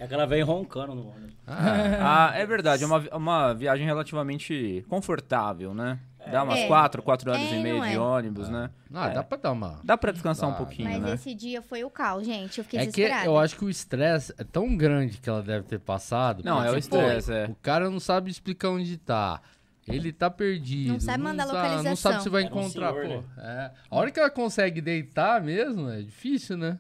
É 0.00 0.07
que 0.07 0.14
ela 0.14 0.26
veio 0.26 0.46
roncando 0.46 0.94
no 0.94 1.09
ônibus. 1.11 1.35
Ah, 1.46 2.31
Ah, 2.33 2.38
é 2.38 2.46
verdade. 2.46 2.83
É 2.83 2.87
uma, 2.87 2.98
uma 3.14 3.52
viagem 3.52 3.85
relativamente 3.85 4.85
confortável, 4.88 5.74
né? 5.74 5.98
Dá 6.30 6.42
umas 6.42 6.58
É. 6.58 6.66
4, 6.66 7.02
4 7.02 7.30
horas 7.30 7.42
É, 7.42 7.56
e 7.58 7.62
meia 7.62 7.78
não 7.78 7.86
de 7.88 7.94
é. 7.94 7.98
ônibus, 7.98 8.48
né? 8.48 8.70
não, 8.90 9.04
É. 9.04 9.10
dá 9.14 9.22
pra 9.22 9.38
dar 9.38 9.52
uma... 9.52 9.80
Dá 9.84 9.96
pra 9.96 10.10
descansar 10.12 10.48
um 10.48 10.52
Dá, 10.52 10.58
pouquinho, 10.58 10.90
Mas 10.90 11.00
né? 11.02 11.14
esse 11.14 11.34
dia 11.34 11.62
foi 11.62 11.84
o 11.84 11.90
caos, 11.90 12.26
gente. 12.26 12.58
Eu 12.58 12.64
fiquei 12.64 12.80
É 12.80 12.86
que 12.86 12.92
desesperada. 12.92 13.26
eu 13.26 13.38
acho 13.38 13.56
que 13.56 13.64
o 13.64 13.70
estresse 13.70 14.34
é 14.38 14.44
tão 14.44 14.76
grande 14.76 15.18
que 15.18 15.28
ela 15.28 15.42
deve 15.42 15.64
ter 15.66 15.78
passado. 15.78 16.42
Não, 16.44 16.62
é 16.64 16.70
o 16.70 16.76
estresse, 16.76 17.32
é. 17.32 17.46
O 17.46 17.54
cara 17.56 17.88
não 17.88 18.00
sabe 18.00 18.30
explicar 18.30 18.70
onde 18.70 18.96
tá. 18.96 19.40
Ele 19.88 20.12
tá 20.12 20.28
perdido. 20.28 20.94
Não 20.94 21.00
sabe 21.00 21.22
mandar 21.22 21.46
Não 21.46 21.54
localização. 21.54 21.96
sabe 21.96 22.22
se 22.24 22.28
vai 22.28 22.42
Era 22.44 22.52
um 22.54 22.58
encontrar, 22.58 22.92
senhor, 22.92 23.22
pô. 23.22 23.40
É. 23.40 23.70
A 23.88 23.96
hora 23.96 24.10
que 24.10 24.18
ela 24.18 24.30
consegue 24.30 24.80
deitar 24.80 25.40
mesmo, 25.40 25.88
é 25.88 26.02
difícil, 26.02 26.56
né? 26.56 26.76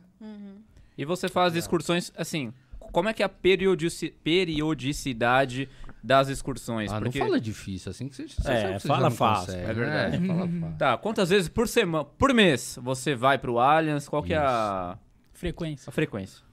E 0.98 1.04
você 1.04 1.28
faz 1.28 1.54
excursões, 1.54 2.10
assim, 2.16 2.52
como 2.90 3.08
é 3.08 3.12
que 3.12 3.22
é 3.22 3.26
a 3.26 3.28
periodici- 3.28 4.12
periodicidade 4.24 5.68
das 6.02 6.28
excursões? 6.28 6.92
Ah, 6.92 7.00
Porque... 7.00 7.18
não 7.18 7.26
fala 7.26 7.40
difícil, 7.40 7.90
assim 7.90 8.08
que 8.08 8.14
você, 8.16 8.28
você 8.28 8.50
É, 8.52 8.60
sabe 8.62 8.80
que 8.80 8.86
fala 8.88 9.10
fácil. 9.10 9.46
consegue, 9.54 9.70
É 9.70 9.74
verdade. 9.74 10.18
né? 10.18 10.26
Fala 10.26 10.48
fácil. 10.48 10.76
Tá, 10.78 10.96
quantas 10.98 11.28
vezes 11.30 11.48
por 11.48 11.66
semana, 11.68 12.04
por 12.04 12.32
mês, 12.32 12.78
você 12.82 13.14
vai 13.14 13.38
pro 13.38 13.58
Allianz? 13.58 14.08
Qual 14.08 14.22
que 14.22 14.32
é 14.34 14.38
a, 14.38 14.96
Frequência. 15.32 15.88
a 15.90 15.92
frequência? 15.92 16.44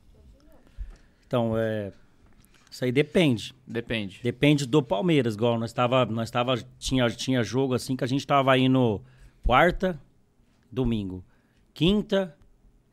Então, 1.28 1.54
é. 1.58 1.92
Isso 2.70 2.84
aí 2.84 2.92
depende. 2.92 3.54
Depende. 3.68 4.20
Depende 4.24 4.66
do 4.66 4.82
Palmeiras, 4.82 5.36
igual 5.36 5.60
nós 5.60 5.72
tava, 5.72 6.06
nós 6.08 6.32
tava 6.32 6.56
tinha 6.80 7.08
tinha 7.12 7.44
jogo 7.44 7.76
assim 7.76 7.96
que 7.96 8.04
a 8.04 8.08
gente 8.08 8.26
tava 8.26 8.58
indo 8.58 9.00
quarta, 9.46 10.00
domingo, 10.72 11.24
quinta 11.74 12.36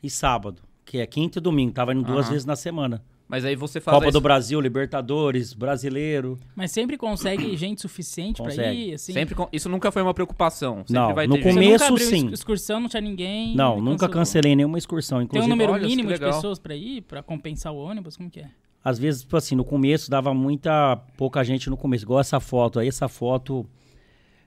e 0.02 0.10
sábado, 0.10 0.62
que 0.84 0.98
é 0.98 1.06
quinta 1.06 1.38
e 1.38 1.40
domingo, 1.40 1.72
tava 1.72 1.94
indo 1.94 2.02
duas 2.02 2.26
Aham. 2.26 2.32
vezes 2.32 2.44
na 2.44 2.56
semana. 2.56 3.02
Mas 3.30 3.44
aí 3.44 3.54
você 3.54 3.80
faz 3.80 3.94
Copa 3.96 4.08
a 4.08 4.10
do 4.10 4.20
Brasil, 4.20 4.60
Libertadores, 4.60 5.52
Brasileiro. 5.54 6.36
Mas 6.56 6.72
sempre 6.72 6.96
consegue 6.98 7.54
gente 7.56 7.80
suficiente 7.80 8.36
pra 8.42 8.46
Consegue. 8.50 8.90
ir, 8.90 8.94
assim? 8.94 9.12
Sempre, 9.12 9.34
com- 9.36 9.48
isso 9.52 9.68
nunca 9.68 9.92
foi 9.92 10.02
uma 10.02 10.12
preocupação. 10.12 10.78
Sempre 10.78 10.94
Não, 10.94 11.14
vai 11.14 11.26
no 11.28 11.36
ter 11.36 11.42
começo- 11.44 11.96
sim. 11.98 12.24
ex- 12.26 12.32
excursão, 12.40 12.80
não 12.80 12.88
tinha 12.88 13.00
ninguém? 13.00 13.54
Não, 13.54 13.76
nunca 13.80 14.00
cancelou. 14.08 14.14
cancelei 14.14 14.56
nenhuma 14.56 14.76
excursão, 14.78 15.18
Tem 15.18 15.22
um 15.22 15.24
inclusive. 15.26 15.48
número 15.48 15.72
olha, 15.72 15.86
mínimo 15.86 16.12
de 16.12 16.18
pessoas 16.18 16.58
pra 16.58 16.74
ir, 16.74 17.02
pra 17.02 17.22
compensar 17.22 17.72
o 17.72 17.76
ônibus? 17.76 18.16
Como 18.16 18.28
que 18.28 18.40
é? 18.40 18.48
Às 18.84 18.98
vezes, 18.98 19.20
tipo 19.20 19.36
assim, 19.36 19.54
no 19.54 19.64
começo 19.64 20.10
dava 20.10 20.34
muita 20.34 20.96
pouca 21.16 21.44
gente 21.44 21.70
no 21.70 21.76
começo. 21.76 22.04
Igual 22.04 22.18
essa 22.20 22.40
foto 22.40 22.80
aí, 22.80 22.88
essa 22.88 23.08
foto 23.08 23.64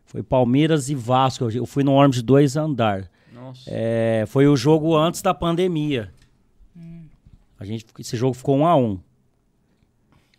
foi 0.06 0.22
Palmeiras 0.24 0.90
e 0.90 0.96
Vasco. 0.96 1.50
Eu 1.50 1.66
fui 1.66 1.84
no 1.84 1.94
ônibus 1.94 2.18
de 2.18 2.24
dois 2.24 2.58
andar. 2.58 3.10
Nossa. 3.32 3.64
É, 3.68 4.26
foi 4.28 4.48
o 4.48 4.56
jogo 4.58 4.96
antes 4.96 5.22
da 5.22 5.34
pandemia. 5.34 6.12
A 7.64 7.66
gente, 7.66 7.86
esse 7.98 8.18
jogo 8.18 8.34
ficou 8.34 8.58
um 8.58 8.68
a 8.68 8.76
um. 8.76 9.00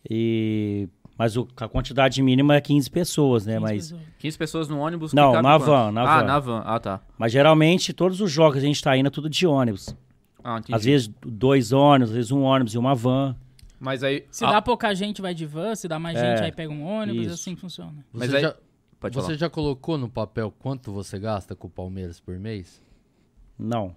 E, 0.08 0.86
mas 1.16 1.36
o- 1.36 1.48
a 1.56 1.66
quantidade 1.66 2.20
mínima 2.22 2.54
é 2.54 2.60
15 2.60 2.90
pessoas, 2.90 3.46
né? 3.46 3.54
15 3.54 3.62
Mas, 3.62 3.82
pessoas. 3.92 4.02
15 4.18 4.38
pessoas 4.38 4.68
no 4.68 4.78
ônibus. 4.78 5.12
Não, 5.14 5.40
na 5.40 5.56
van, 5.56 5.90
na 5.90 6.02
ah, 6.02 6.18
van. 6.20 6.24
na 6.26 6.38
van. 6.38 6.62
Ah, 6.66 6.78
tá. 6.78 7.00
mas 7.16 7.32
geralmente 7.32 7.92
todos 7.94 8.20
os 8.20 8.30
jogos 8.30 8.52
que 8.54 8.58
a 8.58 8.62
gente 8.68 8.82
tá 8.82 8.94
indo 8.96 9.06
é 9.06 9.10
tudo 9.10 9.30
de 9.30 9.46
ônibus. 9.46 9.96
Ah, 10.42 10.58
entendi. 10.58 10.74
Às 10.74 10.84
vezes 10.84 11.10
dois 11.22 11.72
ônibus, 11.72 12.10
às 12.10 12.16
vezes 12.16 12.30
um 12.30 12.42
ônibus 12.42 12.74
e 12.74 12.78
uma 12.78 12.94
van. 12.94 13.34
Mas 13.80 14.02
aí... 14.02 14.26
Se 14.30 14.44
ah, 14.44 14.52
dá 14.52 14.62
pouca 14.62 14.94
gente, 14.94 15.22
vai 15.22 15.32
de 15.34 15.46
van. 15.46 15.74
Se 15.74 15.88
dá 15.88 15.98
mais 15.98 16.18
É, 16.18 16.36
gente, 16.36 16.44
aí 16.44 16.52
pega 16.52 16.70
um 16.72 16.84
ônibus. 16.84 17.22
isso. 17.26 17.34
Assim 17.34 17.54
que 17.54 17.60
funciona. 17.62 18.04
Mas 18.12 18.28
Você, 18.30 18.36
aí- 18.36 18.42
já, 18.42 18.56
Pode 19.00 19.14
você 19.14 19.26
falar. 19.28 19.38
já 19.38 19.48
colocou 19.50 19.96
no 19.96 20.08
papel 20.10 20.52
quanto 20.58 20.92
você 20.92 21.18
gasta 21.18 21.54
com 21.56 21.66
o 21.66 21.70
Palmeiras 21.70 22.20
por 22.20 22.38
mês? 22.38 22.82
Não. 23.58 23.96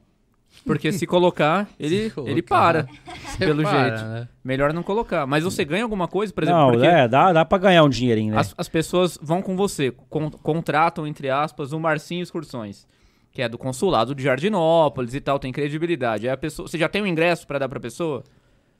Porque 0.66 0.92
se 0.92 1.06
colocar, 1.08 1.68
ele, 1.80 2.06
Se 2.06 2.10
colocar. 2.16 2.32
ele 2.32 2.42
para. 2.42 2.88
Você 3.28 3.38
Pelo 3.46 3.64
para, 3.64 3.88
jeito. 3.90 4.04
né? 4.10 4.28
Melhor 4.44 4.74
não 4.74 4.82
colocar. 4.84 5.26
Mas 5.28 5.44
você 5.44 5.64
ganha 5.64 5.84
alguma 5.84 6.08
coisa, 6.08 6.34
por 6.34 6.44
exemplo, 6.44 6.60
Não, 6.62 6.72
porque 6.72 6.88
é, 6.88 7.08
dá, 7.08 7.32
dá 7.32 7.46
pra 7.46 7.58
ganhar 7.58 7.84
um 7.84 7.90
dinheirinho, 7.90 8.34
né? 8.34 8.40
as, 8.40 8.54
as 8.58 8.68
pessoas 8.68 9.18
vão 9.22 9.42
com 9.42 9.56
você, 9.56 9.92
con- 10.10 10.32
contratam, 10.32 11.06
entre 11.06 11.30
aspas, 11.30 11.72
o 11.74 11.80
Marcinho 11.80 12.24
Excursões, 12.24 12.88
que 13.32 13.42
é 13.42 13.48
do 13.50 13.58
consulado 13.58 14.16
de 14.16 14.24
Jardinópolis 14.24 15.14
e 15.14 15.22
tal, 15.22 15.38
tem 15.38 15.52
credibilidade. 15.52 16.28
Aí 16.28 16.34
a 16.34 16.38
pessoa, 16.38 16.68
você 16.68 16.78
já 16.78 16.90
tem 16.90 17.02
um 17.02 17.08
ingresso 17.08 17.46
pra 17.46 17.60
dar 17.60 17.70
pra 17.70 17.80
pessoa? 17.80 18.24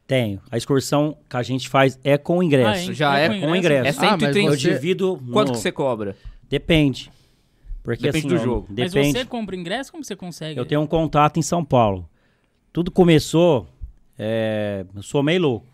Tenho. 0.08 0.42
A 0.50 0.58
excursão 0.58 1.18
que 1.30 1.36
a 1.38 1.44
gente 1.44 1.68
faz 1.70 2.00
é 2.04 2.18
com 2.18 2.42
ingresso. 2.42 2.90
Ah, 2.92 2.94
Já 2.94 3.18
é 3.20 3.28
com 3.42 3.56
ingresso. 3.56 3.86
É 4.02 4.08
Ah, 4.08 4.12
mas 4.12 4.20
130. 4.22 4.40
Eu 4.40 4.58
você- 4.58 4.74
divido. 4.74 5.22
Quanto 5.32 5.50
no- 5.50 5.54
que 5.54 5.60
você 5.60 5.72
cobra? 5.72 6.16
Depende. 6.50 7.12
Porque 7.88 8.04
Depende 8.04 8.28
assim, 8.28 8.36
do 8.36 8.44
jogo. 8.44 8.66
Mas 8.68 8.92
Depende. 8.92 9.18
você 9.18 9.24
compra 9.26 9.56
ingresso, 9.56 9.94
como 9.94 10.04
você 10.04 10.14
consegue? 10.14 10.60
Eu 10.60 10.66
tenho 10.66 10.82
um 10.82 10.86
contato 10.88 11.38
em 11.40 11.42
São 11.42 11.64
Paulo. 11.64 12.06
Tudo 12.74 12.92
começou. 12.92 13.66
é, 14.20 14.86
eu 14.94 15.02
sou 15.02 15.24
meio 15.24 15.42
louco. 15.42 15.66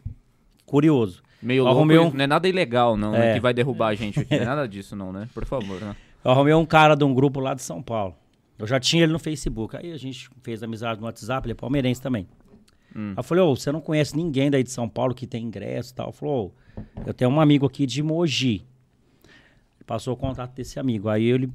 Curioso. 0.64 1.24
Meio 1.42 1.64
louco, 1.64 1.76
arrumei 1.76 1.98
um- 1.98 2.12
não 2.14 2.24
é 2.24 2.28
nada 2.28 2.48
ilegal, 2.48 2.96
não, 2.96 3.14
né, 3.14 3.32
É. 3.32 3.34
que 3.34 3.40
vai 3.40 3.52
derrubar 3.52 3.88
a 3.88 3.96
gente 3.96 4.20
aqui. 4.20 4.30
Não 4.36 4.44
é 4.44 4.46
nada 4.46 4.68
disso, 4.68 4.96
não, 4.96 5.12
né? 5.12 5.28
Por 5.34 5.44
favor, 5.46 5.82
né? 5.82 5.96
Eu 6.24 6.30
arrumei 6.32 6.54
um 6.54 6.66
cara 6.68 6.94
de 6.96 7.04
um 7.04 7.14
grupo 7.16 7.40
lá 7.40 7.54
de 7.56 7.64
São 7.64 7.82
Paulo. 7.82 8.14
Eu 8.60 8.68
já 8.68 8.80
tinha 8.80 9.04
ele 9.04 9.12
no 9.12 9.18
Facebook. 9.20 9.76
Aí 9.76 9.92
a 9.92 9.98
gente 9.98 10.30
fez 10.44 10.62
amizade 10.62 11.00
no 11.00 11.08
WhatsApp, 11.08 11.48
ele 11.48 11.54
é 11.54 11.56
palmeirense 11.56 12.00
também. 12.00 12.28
Hum. 12.96 13.10
Aí 13.12 13.16
eu 13.18 13.24
falei, 13.24 13.44
ô, 13.44 13.56
você 13.56 13.72
não 13.72 13.82
conhece 13.82 14.16
ninguém 14.16 14.52
daí 14.52 14.62
de 14.64 14.70
São 14.72 14.88
Paulo 14.88 15.16
que 15.16 15.26
tem 15.26 15.44
ingresso 15.46 15.92
e 15.94 15.96
tal? 15.96 16.08
Ele 16.10 16.16
falou, 16.18 16.54
ô, 16.78 16.82
eu 17.08 17.14
tenho 17.14 17.32
um 17.32 17.42
amigo 17.42 17.66
aqui 17.66 17.86
de 17.88 18.04
Mogi. 18.04 18.64
Passou 19.86 20.14
o 20.14 20.18
contato 20.18 20.54
desse 20.54 20.80
amigo. 20.80 21.10
Aí 21.10 21.24
ele 21.26 21.50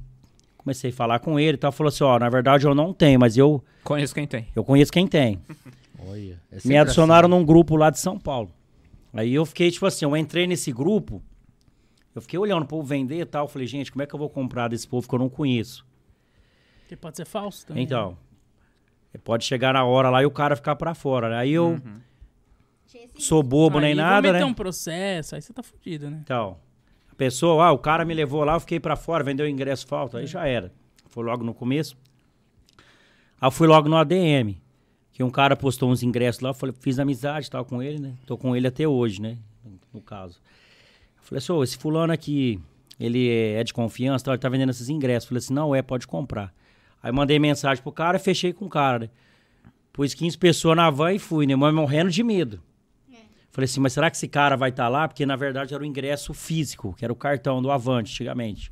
comecei 0.69 0.91
a 0.91 0.93
falar 0.93 1.19
com 1.19 1.39
ele 1.39 1.55
e 1.55 1.57
tal. 1.57 1.71
Falou 1.71 1.89
assim, 1.89 2.03
ó, 2.03 2.19
na 2.19 2.29
verdade 2.29 2.65
eu 2.65 2.75
não 2.75 2.93
tenho, 2.93 3.19
mas 3.19 3.35
eu, 3.37 3.63
Conheço 3.83 4.13
quem 4.13 4.27
tem. 4.27 4.47
eu 4.55 4.63
conheço 4.63 4.91
quem 4.91 5.07
tem. 5.07 5.39
Olha, 6.07 6.39
é 6.51 6.57
Me 6.65 6.77
adicionaram 6.77 7.27
assim. 7.27 7.37
num 7.37 7.45
grupo 7.45 7.75
lá 7.75 7.89
de 7.89 7.99
São 7.99 8.17
Paulo. 8.17 8.51
Aí 9.13 9.33
eu 9.33 9.45
fiquei, 9.45 9.71
tipo 9.71 9.85
assim, 9.85 10.05
eu 10.05 10.15
entrei 10.15 10.45
nesse 10.45 10.71
grupo, 10.71 11.21
eu 12.15 12.21
fiquei 12.21 12.37
olhando 12.39 12.63
o 12.63 12.67
povo 12.67 12.83
vender 12.83 13.19
e 13.19 13.25
tal. 13.25 13.47
Falei, 13.47 13.67
gente, 13.67 13.91
como 13.91 14.03
é 14.03 14.05
que 14.05 14.13
eu 14.13 14.19
vou 14.19 14.29
comprar 14.29 14.67
desse 14.67 14.87
povo 14.87 15.07
que 15.07 15.13
eu 15.13 15.19
não 15.19 15.29
conheço? 15.29 15.85
Que 16.87 16.95
pode 16.95 17.17
ser 17.17 17.25
falso 17.25 17.65
também. 17.65 17.83
Então, 17.83 18.17
pode 19.23 19.43
chegar 19.43 19.73
na 19.73 19.83
hora 19.83 20.09
lá 20.09 20.21
e 20.21 20.25
o 20.25 20.31
cara 20.31 20.55
ficar 20.55 20.75
pra 20.75 20.93
fora, 20.93 21.29
né? 21.29 21.37
Aí 21.37 21.51
eu 21.51 21.81
sou 23.17 23.43
bobo 23.43 23.77
Aí 23.79 23.85
nem 23.85 23.95
nada, 23.95 24.31
né? 24.31 24.45
um 24.45 24.53
processo, 24.53 25.35
aí 25.35 25.41
você 25.41 25.51
tá 25.51 25.61
fudido, 25.61 26.09
né? 26.09 26.19
Então, 26.23 26.57
pessoa, 27.19 27.65
ah, 27.65 27.71
o 27.73 27.77
cara 27.77 28.05
me 28.05 28.13
levou 28.13 28.45
lá, 28.45 28.53
eu 28.53 28.59
fiquei 28.61 28.79
pra 28.79 28.95
fora, 28.95 29.25
vendeu 29.25 29.45
ingresso 29.45 29.85
falta, 29.85 30.19
aí 30.19 30.25
já 30.25 30.47
era. 30.47 30.71
Foi 31.09 31.21
logo 31.21 31.43
no 31.43 31.53
começo. 31.53 31.97
Aí 33.41 33.45
eu 33.45 33.51
fui 33.51 33.67
logo 33.67 33.89
no 33.89 33.97
ADM, 33.97 34.55
que 35.11 35.21
um 35.21 35.29
cara 35.29 35.53
postou 35.57 35.91
uns 35.91 36.01
ingressos 36.01 36.41
lá, 36.41 36.51
eu 36.51 36.53
falei, 36.53 36.73
fiz 36.79 36.97
amizade 36.97 37.51
tal 37.51 37.65
com 37.65 37.83
ele, 37.83 37.99
né? 37.99 38.13
Tô 38.25 38.37
com 38.37 38.55
ele 38.55 38.65
até 38.67 38.87
hoje, 38.87 39.21
né? 39.21 39.37
No 39.93 40.01
caso. 40.01 40.39
Eu 41.17 41.23
falei 41.23 41.39
assim, 41.39 41.61
esse 41.61 41.77
fulano 41.77 42.13
aqui, 42.13 42.57
ele 42.97 43.29
é 43.29 43.63
de 43.65 43.73
confiança, 43.73 44.23
tal, 44.23 44.33
ele 44.33 44.41
tá 44.41 44.47
vendendo 44.47 44.69
esses 44.69 44.87
ingressos. 44.87 45.25
Eu 45.25 45.29
falei 45.29 45.39
assim, 45.39 45.53
não 45.53 45.75
é, 45.75 45.81
pode 45.81 46.07
comprar. 46.07 46.53
Aí 47.03 47.11
mandei 47.11 47.37
mensagem 47.37 47.83
pro 47.83 47.91
cara, 47.91 48.17
fechei 48.17 48.53
com 48.53 48.65
o 48.65 48.69
cara, 48.69 48.99
né? 48.99 49.09
Pus 49.91 50.13
15 50.13 50.37
pessoas 50.37 50.77
na 50.77 50.89
van 50.89 51.11
e 51.11 51.19
fui, 51.19 51.45
né? 51.45 51.55
Mas 51.55 51.73
morrendo 51.73 52.09
de 52.09 52.23
medo. 52.23 52.61
Falei 53.59 53.65
assim, 53.65 53.81
mas 53.81 53.91
será 53.91 54.09
que 54.09 54.15
esse 54.15 54.27
cara 54.29 54.55
vai 54.55 54.69
estar 54.69 54.87
lá? 54.87 55.05
Porque 55.05 55.25
na 55.25 55.35
verdade 55.35 55.73
era 55.73 55.83
o 55.83 55.85
ingresso 55.85 56.33
físico, 56.33 56.93
que 56.97 57.03
era 57.03 57.11
o 57.11 57.15
cartão 57.15 57.61
do 57.61 57.69
Avante 57.69 58.11
antigamente. 58.13 58.71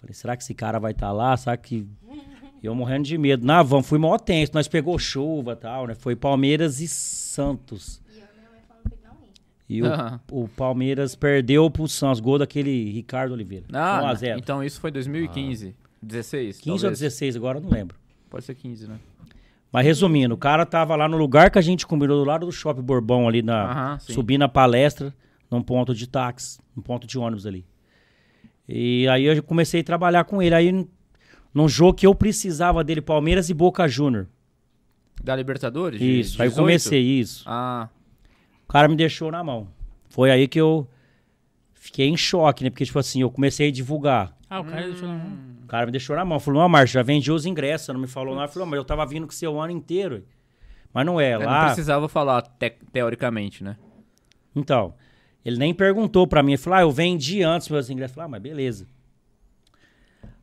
Falei, 0.00 0.14
será 0.14 0.34
que 0.34 0.42
esse 0.42 0.54
cara 0.54 0.78
vai 0.78 0.92
estar 0.92 1.12
lá? 1.12 1.36
Será 1.36 1.56
que. 1.58 1.86
Eu 2.62 2.74
morrendo 2.74 3.04
de 3.04 3.18
medo. 3.18 3.44
Na 3.46 3.62
van, 3.62 3.82
fui 3.82 3.98
mó 3.98 4.16
tenso. 4.18 4.52
Nós 4.54 4.66
pegou 4.66 4.98
chuva 4.98 5.52
e 5.52 5.56
tal, 5.56 5.86
né? 5.86 5.94
Foi 5.94 6.16
Palmeiras 6.16 6.80
e 6.80 6.88
Santos. 6.88 8.00
E 9.68 9.82
o, 9.82 9.86
Ah. 9.92 10.18
o 10.32 10.48
Palmeiras 10.48 11.14
perdeu 11.14 11.70
pro 11.70 11.86
Santos, 11.86 12.18
gol 12.18 12.38
daquele 12.38 12.90
Ricardo 12.92 13.32
Oliveira. 13.32 13.66
Ah, 13.74 14.00
1 14.04 14.06
a 14.06 14.14
0 14.14 14.38
então 14.38 14.64
isso 14.64 14.80
foi 14.80 14.90
2015. 14.90 15.74
16, 16.02 16.58
15 16.60 16.70
ou 16.70 16.78
talvez. 16.78 16.98
16, 17.00 17.36
agora 17.36 17.58
eu 17.58 17.62
não 17.62 17.70
lembro. 17.70 17.96
Pode 18.30 18.44
ser 18.46 18.54
15, 18.54 18.86
né? 18.88 18.96
Mas 19.76 19.84
resumindo, 19.84 20.34
o 20.34 20.38
cara 20.38 20.64
tava 20.64 20.96
lá 20.96 21.06
no 21.06 21.18
lugar 21.18 21.50
que 21.50 21.58
a 21.58 21.60
gente 21.60 21.86
combinou, 21.86 22.16
do 22.16 22.24
lado 22.24 22.46
do 22.46 22.50
Shopping 22.50 22.80
Bourbon, 22.80 23.28
ali 23.28 23.42
na. 23.42 23.70
Aham, 23.70 23.98
sim. 23.98 24.14
subindo 24.14 24.40
a 24.40 24.48
palestra, 24.48 25.14
num 25.50 25.60
ponto 25.60 25.94
de 25.94 26.08
táxi, 26.08 26.58
num 26.74 26.82
ponto 26.82 27.06
de 27.06 27.18
ônibus 27.18 27.44
ali. 27.44 27.62
E 28.66 29.06
aí 29.08 29.24
eu 29.24 29.42
comecei 29.42 29.82
a 29.82 29.84
trabalhar 29.84 30.24
com 30.24 30.40
ele. 30.42 30.54
Aí, 30.54 30.88
num 31.52 31.68
jogo 31.68 31.92
que 31.92 32.06
eu 32.06 32.14
precisava 32.14 32.82
dele, 32.82 33.02
Palmeiras 33.02 33.50
e 33.50 33.54
Boca 33.54 33.86
Júnior. 33.86 34.26
Da 35.22 35.36
Libertadores? 35.36 36.00
de 36.00 36.20
Isso, 36.20 36.40
aí 36.40 36.46
eu 36.46 36.52
18? 36.52 36.64
comecei 36.64 37.02
isso. 37.02 37.44
Ah, 37.46 37.90
O 38.64 38.72
cara 38.72 38.88
me 38.88 38.96
deixou 38.96 39.30
na 39.30 39.44
mão. 39.44 39.68
Foi 40.08 40.30
aí 40.30 40.48
que 40.48 40.58
eu 40.58 40.88
fiquei 41.74 42.08
em 42.08 42.16
choque, 42.16 42.64
né? 42.64 42.70
Porque, 42.70 42.86
tipo 42.86 42.98
assim, 42.98 43.20
eu 43.20 43.30
comecei 43.30 43.68
a 43.68 43.70
divulgar. 43.70 44.34
Ah, 44.48 44.60
o 44.60 44.64
cara 44.64 44.82
deixou 44.86 45.08
na 45.08 45.14
mão. 45.14 45.38
O 45.62 45.66
cara 45.66 45.86
me 45.86 45.92
deixou 45.92 46.16
na 46.16 46.24
mão. 46.24 46.40
Falou, 46.40 46.62
não, 46.62 46.68
Márcio, 46.68 46.94
já 46.94 47.02
vendi 47.02 47.32
os 47.32 47.44
ingressos. 47.46 47.88
Não 47.88 48.00
me 48.00 48.06
falou 48.06 48.34
nada. 48.34 48.48
Falou, 48.48 48.66
mas 48.68 48.76
eu 48.76 48.84
tava 48.84 49.04
vindo 49.04 49.26
com 49.26 49.32
o 49.32 49.36
seu 49.36 49.60
ano 49.60 49.72
inteiro. 49.72 50.24
Mas 50.92 51.04
não 51.04 51.20
é, 51.20 51.30
é, 51.30 51.38
lá... 51.38 51.58
não 51.60 51.66
precisava 51.66 52.08
falar 52.08 52.42
te- 52.42 52.76
teoricamente, 52.92 53.62
né? 53.64 53.76
Então, 54.54 54.94
ele 55.44 55.58
nem 55.58 55.74
perguntou 55.74 56.26
pra 56.26 56.42
mim. 56.42 56.52
Ele 56.52 56.62
falou, 56.62 56.78
ah, 56.78 56.82
eu 56.82 56.90
vendi 56.90 57.42
antes 57.42 57.68
meus 57.68 57.90
ingressos. 57.90 58.12
Eu 58.12 58.22
falei, 58.22 58.26
ah, 58.26 58.30
mas 58.30 58.42
beleza. 58.42 58.86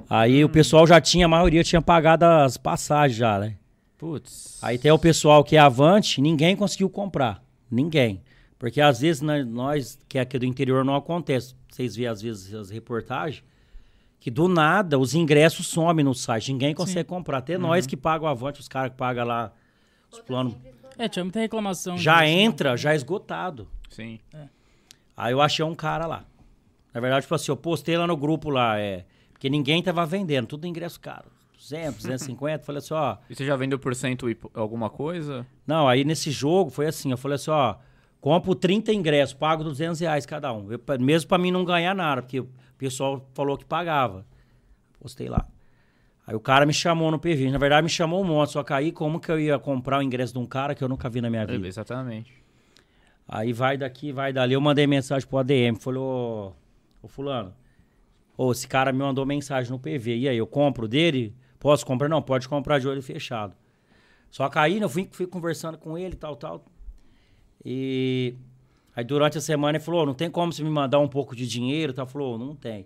Aí 0.10 0.43
o 0.43 0.49
pessoal 0.49 0.86
já 0.86 0.99
tinha, 0.99 1.26
a 1.26 1.30
maioria 1.30 1.64
tinha 1.64 1.82
pagado 1.82 2.26
as 2.26 2.58
passagens 2.58 3.18
já, 3.18 3.39
né? 3.39 3.56
Putz. 3.97 4.60
Aí 4.62 4.78
tem 4.78 4.91
o 4.91 4.99
pessoal 4.99 5.43
que 5.43 5.56
é 5.56 5.60
avante, 5.60 6.20
ninguém 6.22 6.56
conseguiu 6.56 6.89
comprar. 6.89 7.41
Ninguém. 7.72 8.22
Porque 8.60 8.82
às 8.82 8.99
vezes 8.99 9.22
nós, 9.22 9.97
que 10.08 10.18
é 10.18 10.22
aqui 10.22 10.38
do 10.38 10.45
interior, 10.45 10.84
não 10.84 10.95
acontece. 10.95 11.56
Vocês 11.72 11.95
veem 11.95 12.08
às 12.10 12.22
vezes 12.22 12.54
as 12.54 12.70
reportagens, 12.70 13.43
que 14.24 14.32
do 14.32 14.47
nada 14.47 14.97
os 14.97 15.13
ingressos 15.13 15.67
somem 15.67 16.05
no 16.05 16.15
site. 16.15 16.53
Ninguém 16.53 16.74
consegue 16.74 17.03
comprar. 17.03 17.39
Até 17.39 17.57
nós 17.57 17.86
que 17.86 17.97
pagam 17.97 18.26
o 18.26 18.32
avante, 18.32 18.61
os 18.61 18.69
caras 18.69 18.91
que 18.91 18.97
pagam 18.97 19.26
lá 19.26 19.51
os 20.09 20.21
planos. 20.21 20.55
É, 20.97 21.09
tinha 21.09 21.26
muita 21.26 21.41
reclamação. 21.41 21.97
Já 21.97 22.21
disso, 22.21 22.34
né? 22.34 22.41
entra, 22.41 22.78
já 22.78 22.95
esgotado. 22.95 23.67
Sim. 23.89 24.21
Aí 25.17 25.34
eu 25.34 25.41
achei 25.41 25.65
um 25.65 25.76
cara 25.76 26.05
lá. 26.05 26.24
Na 26.93 27.01
verdade, 27.01 27.24
tipo 27.24 27.36
assim, 27.36 27.51
eu 27.51 27.57
postei 27.57 27.97
lá 27.97 28.07
no 28.07 28.15
grupo 28.15 28.49
lá, 28.49 28.80
é. 28.80 29.03
Porque 29.34 29.49
ninguém 29.49 29.84
tava 29.84 30.05
vendendo, 30.05 30.47
tudo 30.47 30.65
ingresso 30.65 31.01
caro. 31.01 31.30
200, 31.57 32.03
250. 32.03 32.63
falei 32.63 32.80
assim, 32.80 32.93
ó. 32.93 33.17
E 33.30 33.36
você 33.36 33.45
já 33.45 33.57
vendeu 33.57 33.78
por 33.78 33.93
cento 33.93 34.30
e 34.30 34.38
alguma 34.53 34.89
coisa? 34.89 35.45
Não, 35.67 35.86
aí 35.86 36.05
nesse 36.05 36.32
jogo 36.32 36.71
foi 36.71 36.86
assim, 36.86 37.11
eu 37.11 37.17
falei 37.17 37.36
assim, 37.36 37.51
ó. 37.51 37.76
Compro 38.21 38.55
30 38.55 38.93
ingressos, 38.93 39.34
pago 39.34 39.65
200 39.65 39.99
reais 39.99 40.26
cada 40.26 40.53
um. 40.53 40.71
Eu, 40.71 40.80
mesmo 40.97 41.28
pra 41.28 41.38
mim 41.38 41.51
não 41.51 41.65
ganhar 41.65 41.93
nada, 41.93 42.21
porque 42.21 42.41
pessoal 42.84 43.25
falou 43.34 43.57
que 43.57 43.65
pagava. 43.65 44.25
Postei 44.99 45.29
lá. 45.29 45.47
Aí 46.27 46.36
o 46.36 46.39
cara 46.39 46.65
me 46.65 46.73
chamou 46.73 47.11
no 47.11 47.19
PV. 47.19 47.49
Na 47.51 47.57
verdade, 47.57 47.84
me 47.84 47.89
chamou 47.89 48.21
um 48.21 48.25
monte. 48.25 48.51
Só 48.51 48.63
que 48.63 48.73
aí, 48.73 48.91
como 48.91 49.19
que 49.19 49.31
eu 49.31 49.39
ia 49.39 49.57
comprar 49.57 49.99
o 49.99 50.01
ingresso 50.01 50.34
de 50.34 50.39
um 50.39 50.45
cara 50.45 50.75
que 50.75 50.84
eu 50.84 50.89
nunca 50.89 51.09
vi 51.09 51.21
na 51.21 51.29
minha 51.29 51.45
vida? 51.45 51.67
Exatamente. 51.67 52.34
Aí 53.27 53.53
vai 53.53 53.77
daqui, 53.77 54.11
vai 54.11 54.31
dali. 54.34 54.53
Eu 54.53 54.61
mandei 54.61 54.86
mensagem 54.86 55.27
pro 55.27 55.38
ADM. 55.38 55.75
Falou, 55.79 56.55
ô, 57.01 57.05
ô 57.05 57.07
fulano, 57.07 57.53
ô, 58.38 58.51
esse 58.51 58.67
cara 58.67 58.91
me 58.91 58.99
mandou 58.99 59.25
mensagem 59.25 59.71
no 59.71 59.79
PV. 59.79 60.17
E 60.17 60.29
aí, 60.29 60.38
eu 60.38 60.47
compro 60.47 60.88
dele? 60.88 61.36
Posso 61.59 61.86
comprar? 61.86 62.09
Não, 62.09 62.21
pode 62.21 62.47
comprar 62.47 62.79
de 62.79 62.88
olho 62.88 63.01
fechado. 63.01 63.55
Só 64.29 64.49
que 64.49 64.59
aí 64.59 64.79
eu 64.79 64.89
fui, 64.89 65.07
fui 65.11 65.27
conversando 65.27 65.77
com 65.77 65.97
ele, 65.97 66.15
tal, 66.15 66.36
tal. 66.36 66.65
E 67.63 68.36
aí 68.95 69.03
durante 69.03 69.37
a 69.37 69.41
semana 69.41 69.77
ele 69.77 69.83
falou, 69.83 70.05
não 70.05 70.13
tem 70.13 70.29
como 70.29 70.51
você 70.53 70.63
me 70.63 70.69
mandar 70.69 70.99
um 70.99 71.07
pouco 71.07 71.35
de 71.35 71.47
dinheiro? 71.47 71.93
Tal. 71.93 72.05
Falou, 72.07 72.37
não 72.37 72.55
tem. 72.55 72.85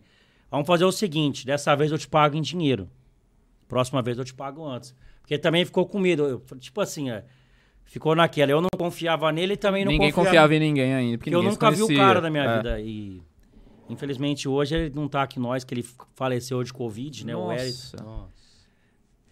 Vamos 0.49 0.65
fazer 0.67 0.85
o 0.85 0.91
seguinte, 0.91 1.45
dessa 1.45 1.75
vez 1.75 1.91
eu 1.91 1.97
te 1.97 2.07
pago 2.07 2.35
em 2.37 2.41
dinheiro. 2.41 2.89
Próxima 3.67 4.01
vez 4.01 4.17
eu 4.17 4.23
te 4.23 4.33
pago 4.33 4.65
antes. 4.65 4.95
Porque 5.21 5.33
ele 5.33 5.41
também 5.41 5.65
ficou 5.65 5.85
com 5.85 5.99
medo. 5.99 6.23
Eu- 6.23 6.57
tipo 6.57 6.79
assim, 6.79 7.09
é, 7.09 7.25
ficou 7.83 8.15
naquela. 8.15 8.51
Eu 8.51 8.61
não 8.61 8.69
confiava 8.77 9.29
nele 9.31 9.53
e 9.53 9.57
também 9.57 9.83
não 9.83 9.91
Ninguém 9.91 10.09
confiava 10.11 10.29
confiava 10.29 10.55
em 10.55 10.59
ninguém 10.59 10.93
ainda. 10.93 11.17
Porque 11.17 11.29
porque 11.31 11.35
eu 11.35 11.39
ninguém 11.39 11.51
se 11.51 11.57
nunca 11.61 11.71
vi 11.71 11.83
o 11.83 11.97
cara 11.97 12.21
da 12.21 12.29
minha 12.29 12.43
É. 12.45 12.57
vida. 12.57 12.79
E 12.79 13.21
infelizmente 13.89 14.47
hoje 14.47 14.73
ele 14.75 14.95
não 14.95 15.09
tá 15.09 15.21
aqui 15.23 15.37
nós, 15.37 15.65
que 15.65 15.73
ele 15.73 15.85
faleceu 16.15 16.63
de 16.63 16.71
Covid, 16.71 17.25
né? 17.25 17.35
O 17.35 17.51
Eric. 17.51 17.77
Nossa. 18.01 18.29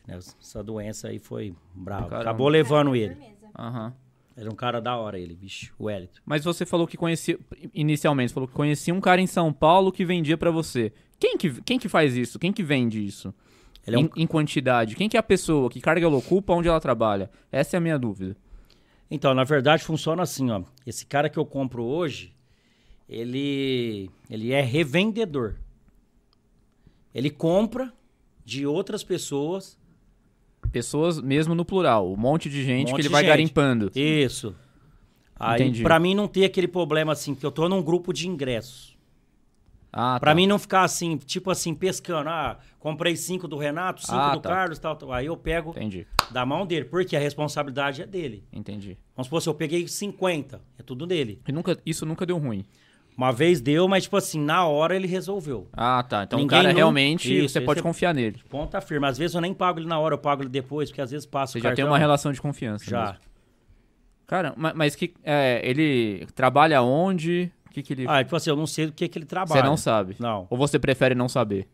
Essa 0.07 0.61
doença 0.63 1.07
aí 1.07 1.17
foi 1.17 1.55
brava. 1.73 2.19
Acabou 2.19 2.47
levando 2.49 2.93
ele. 2.95 3.17
Aham. 3.57 3.93
Era 4.37 4.49
um 4.51 4.55
cara 4.55 4.81
da 4.81 4.97
hora 4.97 5.17
ele, 5.17 5.33
bicho, 5.33 5.73
o 5.79 5.89
Elito. 5.89 6.21
Mas 6.25 6.43
você 6.43 6.65
falou 6.65 6.85
que 6.85 6.97
conhecia, 6.97 7.39
inicialmente, 7.73 8.33
falou 8.33 8.47
que 8.47 8.53
conhecia 8.53 8.93
um 8.93 8.99
cara 8.99 9.21
em 9.21 9.27
São 9.27 9.53
Paulo 9.53 9.91
que 9.93 10.03
vendia 10.03 10.37
pra 10.37 10.51
você. 10.51 10.91
Quem 11.17 11.37
que, 11.37 11.61
quem 11.61 11.79
que 11.79 11.87
faz 11.87 12.17
isso? 12.17 12.37
Quem 12.37 12.51
que 12.51 12.61
vende 12.61 13.03
isso? 13.05 13.33
É 13.87 13.97
um- 13.97 14.01
em, 14.01 14.09
em 14.23 14.27
quantidade. 14.27 14.95
Quem 14.95 15.07
que 15.07 15.15
é 15.15 15.19
a 15.19 15.23
pessoa? 15.23 15.69
Que 15.69 15.79
carga 15.79 16.05
ela 16.05 16.17
ocupa? 16.17 16.53
Onde 16.53 16.67
ela 16.67 16.81
trabalha? 16.81 17.29
Essa 17.51 17.75
é 17.75 17.77
a 17.77 17.81
minha 17.81 17.97
dúvida. 17.97 18.35
Então, 19.09 19.33
na 19.33 19.43
verdade, 19.45 19.83
funciona 19.83 20.23
assim, 20.23 20.49
ó. 20.51 20.63
Esse 20.85 21.05
cara 21.05 21.29
que 21.29 21.37
eu 21.39 21.45
compro 21.45 21.83
hoje, 21.83 22.35
ele, 23.07 24.09
ele 24.29 24.51
é 24.51 24.59
revendedor. 24.61 25.55
Ele 27.13 27.29
compra 27.29 27.93
de 28.43 28.65
outras 28.65 29.03
pessoas 29.03 29.77
pessoas 30.71 31.19
mesmo 31.21 31.53
no 31.55 31.63
plural. 31.65 32.11
Um 32.11 32.17
monte 32.17 32.49
de 32.49 32.63
gente 32.63 32.87
monte 32.89 32.95
que 32.95 33.01
ele 33.01 33.09
vai 33.09 33.21
gente. 33.23 33.29
garimpando. 33.29 33.91
Isso. 33.95 34.55
Aí, 35.37 35.61
Entendi. 35.61 35.83
pra 35.83 35.99
mim 35.99 36.15
não 36.15 36.27
ter 36.27 36.45
aquele 36.45 36.67
problema 36.67 37.11
assim, 37.11 37.33
porque 37.33 37.45
eu 37.45 37.51
tô 37.51 37.67
num 37.67 37.81
grupo 37.83 38.13
de 38.13 38.27
ingressos. 38.27 38.95
Ah, 39.97 40.19
Pra 40.19 40.31
tá. 40.31 40.35
mim 40.35 40.45
não 40.45 40.59
ficar 40.59 40.83
assim, 40.83 41.15
tipo 41.17 41.49
assim, 41.49 41.73
pescando. 41.73 42.29
Ah, 42.29 42.59
comprei 42.79 43.15
cinco 43.15 43.47
do 43.47 43.57
Renato, 43.57 44.01
cinco 44.01 44.17
Ah, 44.17 44.33
do 44.35 44.41
tá. 44.41 44.49
Carlos, 44.49 44.77
tal, 44.77 44.95
tal. 44.95 45.11
Aí 45.13 45.25
eu 45.25 45.37
pego 45.37 45.69
Entendi, 45.71 46.05
da 46.31 46.45
mão 46.45 46.65
dele, 46.65 46.83
porque 46.85 47.15
a 47.15 47.19
responsabilidade 47.19 48.01
é 48.01 48.05
dele. 48.05 48.43
entendi. 48.51 48.97
Vamos 49.15 49.27
supor, 49.27 49.41
se 49.41 49.47
eu 49.47 49.53
peguei 49.53 49.87
50, 49.87 50.61
é 50.77 50.83
tudo 50.83 51.05
dele. 51.07 51.41
E 51.47 51.51
nunca, 51.51 51.77
isso 51.85 52.05
nunca 52.05 52.25
deu 52.25 52.37
ruim. 52.37 52.65
Uma 53.17 53.31
vez 53.31 53.61
deu, 53.61 53.87
mas 53.87 54.03
tipo 54.03 54.17
assim, 54.17 54.39
na 54.39 54.65
hora 54.67 54.93
ele 54.95 55.07
resolveu. 55.07 55.67
Ah, 55.71 56.03
tá. 56.03 56.23
Então 56.23 56.37
Ninguém 56.37 56.59
o 56.59 56.61
cara 56.61 56.73
nu- 56.73 56.77
realmente, 56.77 57.33
Isso, 57.45 57.53
você 57.53 57.61
pode 57.61 57.79
é- 57.79 57.83
confiar 57.83 58.13
nele. 58.13 58.41
Ponta 58.49 58.81
firme. 58.81 59.07
Às 59.07 59.17
vezes 59.17 59.33
eu 59.35 59.39
nem 59.41 59.53
pago 59.53 59.79
ele 59.79 59.87
na 59.87 59.97
hora, 59.97 60.15
eu 60.15 60.17
pago 60.19 60.41
ele 60.43 60.49
depois, 60.49 60.89
porque 60.89 61.01
às 61.01 61.11
vezes 61.11 61.25
passa 61.25 61.53
Você 61.53 61.59
o 61.59 61.61
já 61.61 61.73
tem 61.73 61.85
uma 61.85 61.97
relação 61.97 62.33
de 62.33 62.41
confiança. 62.41 62.83
Já. 62.85 63.01
mesmo. 63.05 63.17
Cara, 64.27 64.53
ma- 64.57 64.73
mas, 64.75 64.95
que 64.95 65.13
é, 65.23 65.61
ele 65.63 66.25
trabalha 66.35 66.81
onde? 66.81 67.51
O 67.67 67.69
que, 67.71 67.83
que 67.83 67.93
ele. 67.93 68.05
Ah, 68.07 68.23
tipo 68.23 68.35
assim, 68.35 68.49
eu 68.49 68.55
não 68.55 68.65
sei 68.67 68.87
do 68.87 68.91
que, 68.91 69.07
que 69.07 69.17
ele 69.19 69.25
trabalha. 69.25 69.61
você 69.61 69.67
não 69.67 69.77
sabe. 69.77 70.15
Não. 70.19 70.47
Ou 70.49 70.57
você 70.57 70.79
prefere 70.79 71.13
não 71.15 71.29
saber? 71.29 71.67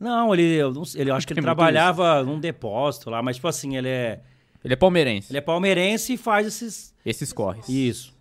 Não, 0.00 0.32
ele, 0.34 0.42
eu, 0.54 0.72
não 0.72 0.82
ele 0.94 1.10
eu 1.10 1.14
acho 1.14 1.24
que 1.26 1.32
ele 1.34 1.40
muito 1.40 1.46
trabalhava 1.54 2.22
num 2.24 2.40
depósito 2.40 3.10
lá, 3.10 3.22
mas 3.22 3.36
tipo 3.36 3.46
assim, 3.48 3.76
ele 3.76 3.88
é, 3.88 4.20
Ele 4.64 4.72
é 4.72 4.76
palmeirense. 4.76 5.30
ele 5.30 5.38
é 5.38 5.40
palmeirense 5.42 6.14
e 6.14 6.16
faz 6.16 6.46
esses. 6.46 6.94
Esses 7.04 7.32
corres. 7.32 7.68
Isso. 7.68 8.13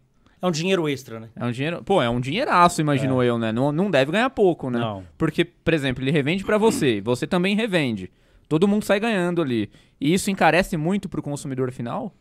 É 0.44 0.48
um 0.48 0.52
dinheiro 0.52 0.90
extra, 0.90 1.22
né? 1.22 1.30
É 1.38 1.46
um 1.46 1.52
dinheiro. 1.52 1.82
Pô, 1.84 2.02
é 2.02 2.10
um 2.10 2.20
dinheiraço, 2.20 2.82
imagino 2.82 3.24
eu, 3.24 3.38
né? 3.40 3.54
Não, 3.54 3.72
não 3.72 3.90
deve 3.90 4.12
ganhar 4.12 4.30
pouco, 4.30 4.70
né? 4.70 4.78
Não. 4.78 5.02
Porque, 5.18 5.46
por 5.46 5.74
exemplo, 5.74 6.04
ele 6.04 6.12
revende 6.12 6.44
pra 6.44 6.58
você, 6.58 7.00
você 7.00 7.26
também 7.26 7.56
revende. 7.56 8.12
Todo 8.50 8.68
mundo 8.68 8.84
sai 8.84 9.00
ganhando 9.00 9.42
ali. 9.42 9.72
E 10.02 10.14
isso 10.14 10.30
encarece 10.30 10.76
muito 10.76 11.08
pro 11.08 11.22
consumidor 11.24 11.72
final? 11.72 12.14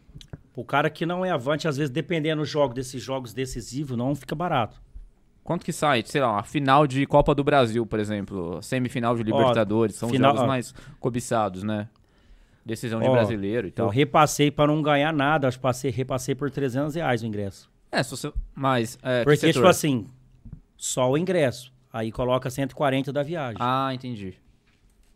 O 0.54 0.64
cara 0.64 0.88
que 0.88 1.04
não 1.04 1.24
é 1.24 1.30
avante, 1.30 1.66
às 1.66 1.76
vezes, 1.76 1.90
dependendo 1.90 2.42
do 2.42 2.46
jogo, 2.46 2.72
desses 2.72 3.02
jogos 3.02 3.34
decisivos, 3.34 3.96
não 3.96 4.14
fica 4.14 4.36
barato. 4.36 4.80
Quanto 5.42 5.64
que 5.64 5.72
sai? 5.72 6.04
Sei 6.06 6.20
lá, 6.20 6.38
a 6.38 6.44
final 6.44 6.86
de 6.86 7.04
Copa 7.06 7.34
do 7.34 7.42
Brasil, 7.42 7.84
por 7.84 7.98
exemplo, 7.98 8.62
semifinal 8.62 9.16
de 9.16 9.24
Libertadores, 9.24 9.96
são 9.96 10.08
final- 10.08 10.30
os 10.30 10.36
jogos 10.36 10.44
ó. 10.44 10.46
mais 10.46 10.74
cobiçados, 11.00 11.64
né? 11.64 11.88
Decisão 12.64 13.00
de 13.00 13.08
Ó, 13.08 13.10
brasileiro 13.12 13.66
e 13.66 13.70
Eu 13.70 13.72
tal. 13.72 13.88
repassei 13.88 14.48
pra 14.48 14.68
não 14.68 14.80
ganhar 14.80 15.12
nada, 15.12 15.48
acho 15.48 15.56
que 15.58 15.62
passei, 15.62 15.90
repassei 15.90 16.36
por 16.36 16.48
300 16.48 16.94
reais 16.94 17.24
o 17.24 17.26
ingresso. 17.26 17.68
É, 17.92 18.02
se 18.02 18.10
você. 18.10 18.32
Mas. 18.54 18.98
É, 19.02 19.18
que 19.20 19.24
Porque, 19.24 19.52
tipo 19.52 19.66
assim, 19.66 20.06
só 20.76 21.10
o 21.10 21.18
ingresso. 21.18 21.70
Aí 21.92 22.10
coloca 22.10 22.48
140 22.48 23.12
da 23.12 23.22
viagem. 23.22 23.58
Ah, 23.60 23.90
entendi. 23.92 24.34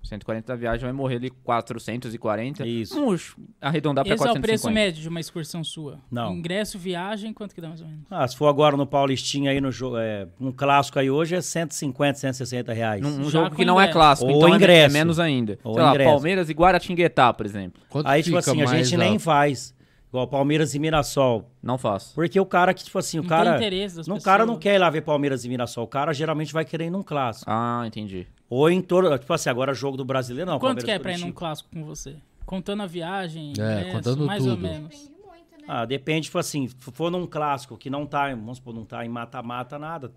140 0.02 0.46
da 0.46 0.54
viagem 0.54 0.82
vai 0.84 0.92
morrer 0.92 1.16
ali 1.16 1.30
440. 1.30 2.64
Isso. 2.66 2.94
Vamos 2.94 3.34
arredondar 3.60 4.04
pra 4.04 4.14
Esse 4.14 4.22
é 4.22 4.30
o 4.30 4.34
450. 4.34 4.40
preço 4.46 4.70
médio 4.70 5.02
de 5.02 5.08
uma 5.08 5.18
excursão 5.18 5.64
sua. 5.64 5.98
Não. 6.10 6.32
Ingresso, 6.32 6.78
viagem, 6.78 7.32
quanto 7.32 7.54
que 7.54 7.60
dá 7.60 7.68
mais 7.68 7.80
ou 7.80 7.88
menos? 7.88 8.04
Ah, 8.08 8.28
se 8.28 8.36
for 8.36 8.46
agora 8.46 8.76
no 8.76 8.86
Paulistinha 8.86 9.50
aí, 9.50 9.60
no 9.60 9.72
jogo, 9.72 9.96
é, 9.98 10.28
um 10.40 10.52
clássico 10.52 10.98
aí 10.98 11.10
hoje 11.10 11.34
é 11.34 11.40
150, 11.40 12.18
160 12.18 12.72
reais. 12.72 13.02
Num, 13.02 13.24
Já 13.24 13.30
jogo 13.30 13.56
que 13.56 13.64
não 13.64 13.80
é 13.80 13.84
ingresso. 13.84 13.98
clássico, 13.98 14.30
Ou 14.30 14.36
então 14.36 14.48
é 14.48 14.52
é, 14.52 14.56
ingresso. 14.56 14.92
menos 14.92 15.18
ainda. 15.18 15.58
Ou 15.64 15.74
Sei 15.74 15.82
lá, 15.82 15.90
ingresso. 15.90 16.10
Palmeiras 16.10 16.50
e 16.50 16.52
Guaratinguetá, 16.52 17.32
por 17.32 17.46
exemplo. 17.46 17.82
Quanto 17.88 18.06
Aí, 18.06 18.22
tipo 18.22 18.36
fica 18.38 18.50
assim, 18.52 18.62
a 18.62 18.66
gente 18.66 18.96
nem 18.96 19.18
faz. 19.18 19.74
Igual 20.08 20.28
Palmeiras 20.28 20.74
e 20.74 20.78
Mirassol. 20.78 21.50
Não 21.62 21.76
faço. 21.76 22.14
Porque 22.14 22.38
o 22.38 22.46
cara 22.46 22.72
que, 22.72 22.84
tipo 22.84 22.98
assim, 22.98 23.18
o 23.18 23.22
Não 23.22 23.28
cara. 23.28 23.50
tem 23.58 23.66
interesse 23.68 23.96
das 23.96 24.06
não, 24.06 24.16
o 24.16 24.22
cara 24.22 24.46
não 24.46 24.56
quer 24.58 24.76
ir 24.76 24.78
lá 24.78 24.88
ver 24.88 25.02
Palmeiras 25.02 25.44
e 25.44 25.48
Mirassol. 25.48 25.84
O 25.84 25.88
cara 25.88 26.12
geralmente 26.12 26.52
vai 26.52 26.64
querer 26.64 26.86
ir 26.86 26.90
num 26.90 27.02
clássico. 27.02 27.50
Ah, 27.50 27.82
entendi. 27.86 28.26
Ou 28.48 28.70
em 28.70 28.80
todo. 28.80 29.18
Tipo 29.18 29.32
assim, 29.34 29.50
agora 29.50 29.74
jogo 29.74 29.96
do 29.96 30.04
brasileiro, 30.04 30.50
não. 30.50 30.58
Quanto 30.58 30.76
Palmeiras 30.78 30.84
que 30.84 30.90
é 30.90 30.98
pra 30.98 31.12
ir 31.12 31.18
num 31.18 31.32
clássico 31.32 31.68
com 31.72 31.84
você? 31.84 32.16
Contando 32.44 32.82
a 32.84 32.86
viagem, 32.86 33.48
É, 33.48 33.80
ingresso, 33.80 33.90
contando 33.96 34.26
mais 34.26 34.46
ou 34.46 34.50
tudo. 34.56 34.62
menos. 34.62 34.90
Depende 34.90 35.10
muito, 35.26 35.58
né? 35.58 35.64
Ah, 35.66 35.84
depende, 35.84 36.20
tipo 36.26 36.38
assim, 36.38 36.68
se 36.68 36.76
for 36.92 37.10
num 37.10 37.26
clássico 37.26 37.76
que 37.76 37.90
não 37.90 38.06
tá, 38.06 38.28
vamos 38.28 38.58
supor, 38.58 38.72
não 38.72 38.84
tá 38.84 39.04
em 39.04 39.08
mata-mata, 39.08 39.78
nada. 39.78 40.12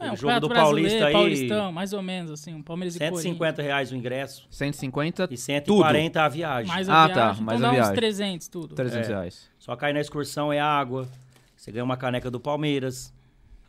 É, 0.00 0.10
o 0.10 0.12
um 0.14 0.16
jogo 0.16 0.40
do 0.40 0.48
Paulista 0.48 1.06
aí, 1.06 1.12
Paulistão, 1.12 1.70
mais 1.72 1.92
ou 1.92 2.02
menos, 2.02 2.30
assim, 2.32 2.52
um 2.54 2.62
Palmeiras 2.62 2.96
e 2.96 2.98
Corinthians. 2.98 3.22
150 3.22 3.62
reais 3.62 3.92
o 3.92 3.96
ingresso 3.96 4.46
150, 4.50 5.28
e 5.30 5.36
140 5.36 6.22
a 6.22 6.28
viagem. 6.28 6.66
Mais 6.72 6.88
a 6.88 6.92
Ah, 7.04 7.06
viagem, 7.06 7.22
tá, 7.24 7.32
então 7.34 7.44
mais 7.44 7.60
dá 7.60 7.66
a 7.68 7.70
uns 7.70 7.74
viagem. 7.74 7.94
300 7.94 8.48
tudo. 8.48 8.74
300 8.74 9.08
É. 9.08 9.12
reais. 9.12 9.48
Só 9.60 9.76
cair 9.76 9.92
na 9.92 10.00
excursão 10.00 10.52
é 10.52 10.58
água. 10.60 11.08
Você 11.56 11.70
ganha 11.70 11.84
uma 11.84 11.96
caneca 11.96 12.28
do 12.30 12.40
Palmeiras. 12.40 13.14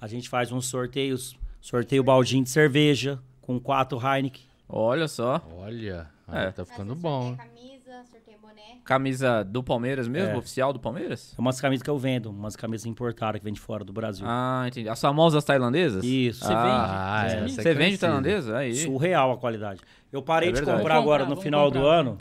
A 0.01 0.07
gente 0.07 0.27
faz 0.27 0.51
uns 0.51 0.65
sorteios. 0.65 1.37
Sorteio 1.61 2.03
baldinho 2.03 2.43
de 2.43 2.49
cerveja 2.49 3.19
com 3.41 3.59
quatro 3.59 3.99
Heineken. 4.03 4.41
Olha 4.67 5.07
só. 5.07 5.39
Olha, 5.59 6.07
É. 6.31 6.49
tá 6.51 6.65
ficando 6.65 6.95
bom. 6.95 7.37
hein? 7.55 7.72
Camisa, 7.93 8.11
sorteia 8.11 8.37
boné. 8.41 8.77
Camisa 8.83 9.43
do 9.43 9.63
Palmeiras 9.63 10.07
mesmo? 10.07 10.31
É. 10.31 10.37
Oficial 10.37 10.73
do 10.73 10.79
Palmeiras? 10.79 11.33
É 11.37 11.41
umas 11.41 11.59
camisas 11.61 11.83
que 11.83 11.89
eu 11.89 11.97
vendo, 11.97 12.29
umas 12.29 12.55
camisas 12.55 12.85
importadas 12.85 13.39
que 13.39 13.43
vem 13.45 13.53
de 13.53 13.59
fora 13.59 13.83
do 13.83 13.93
Brasil. 13.93 14.25
Ah, 14.27 14.65
entendi. 14.67 14.89
As 14.89 14.99
famosas 14.99 15.43
tailandesas? 15.43 16.03
Isso. 16.03 16.43
Você 16.45 16.53
Ah, 16.53 17.25
vende? 17.29 17.35
essa 17.51 17.61
é 17.61 17.63
Você 17.63 17.73
vende 17.73 17.97
tailandesa? 17.97 18.57
Aí. 18.57 18.75
Surreal 18.75 19.31
a 19.31 19.37
qualidade. 19.37 19.81
Eu 20.11 20.21
parei 20.21 20.49
É 20.49 20.51
de 20.51 20.59
comprar 20.61 20.75
Vamos 20.77 20.91
agora 20.91 21.23
comprar, 21.23 21.35
no 21.35 21.41
final 21.41 21.69
do 21.71 21.79
comprar. 21.79 21.99
ano, 21.99 22.17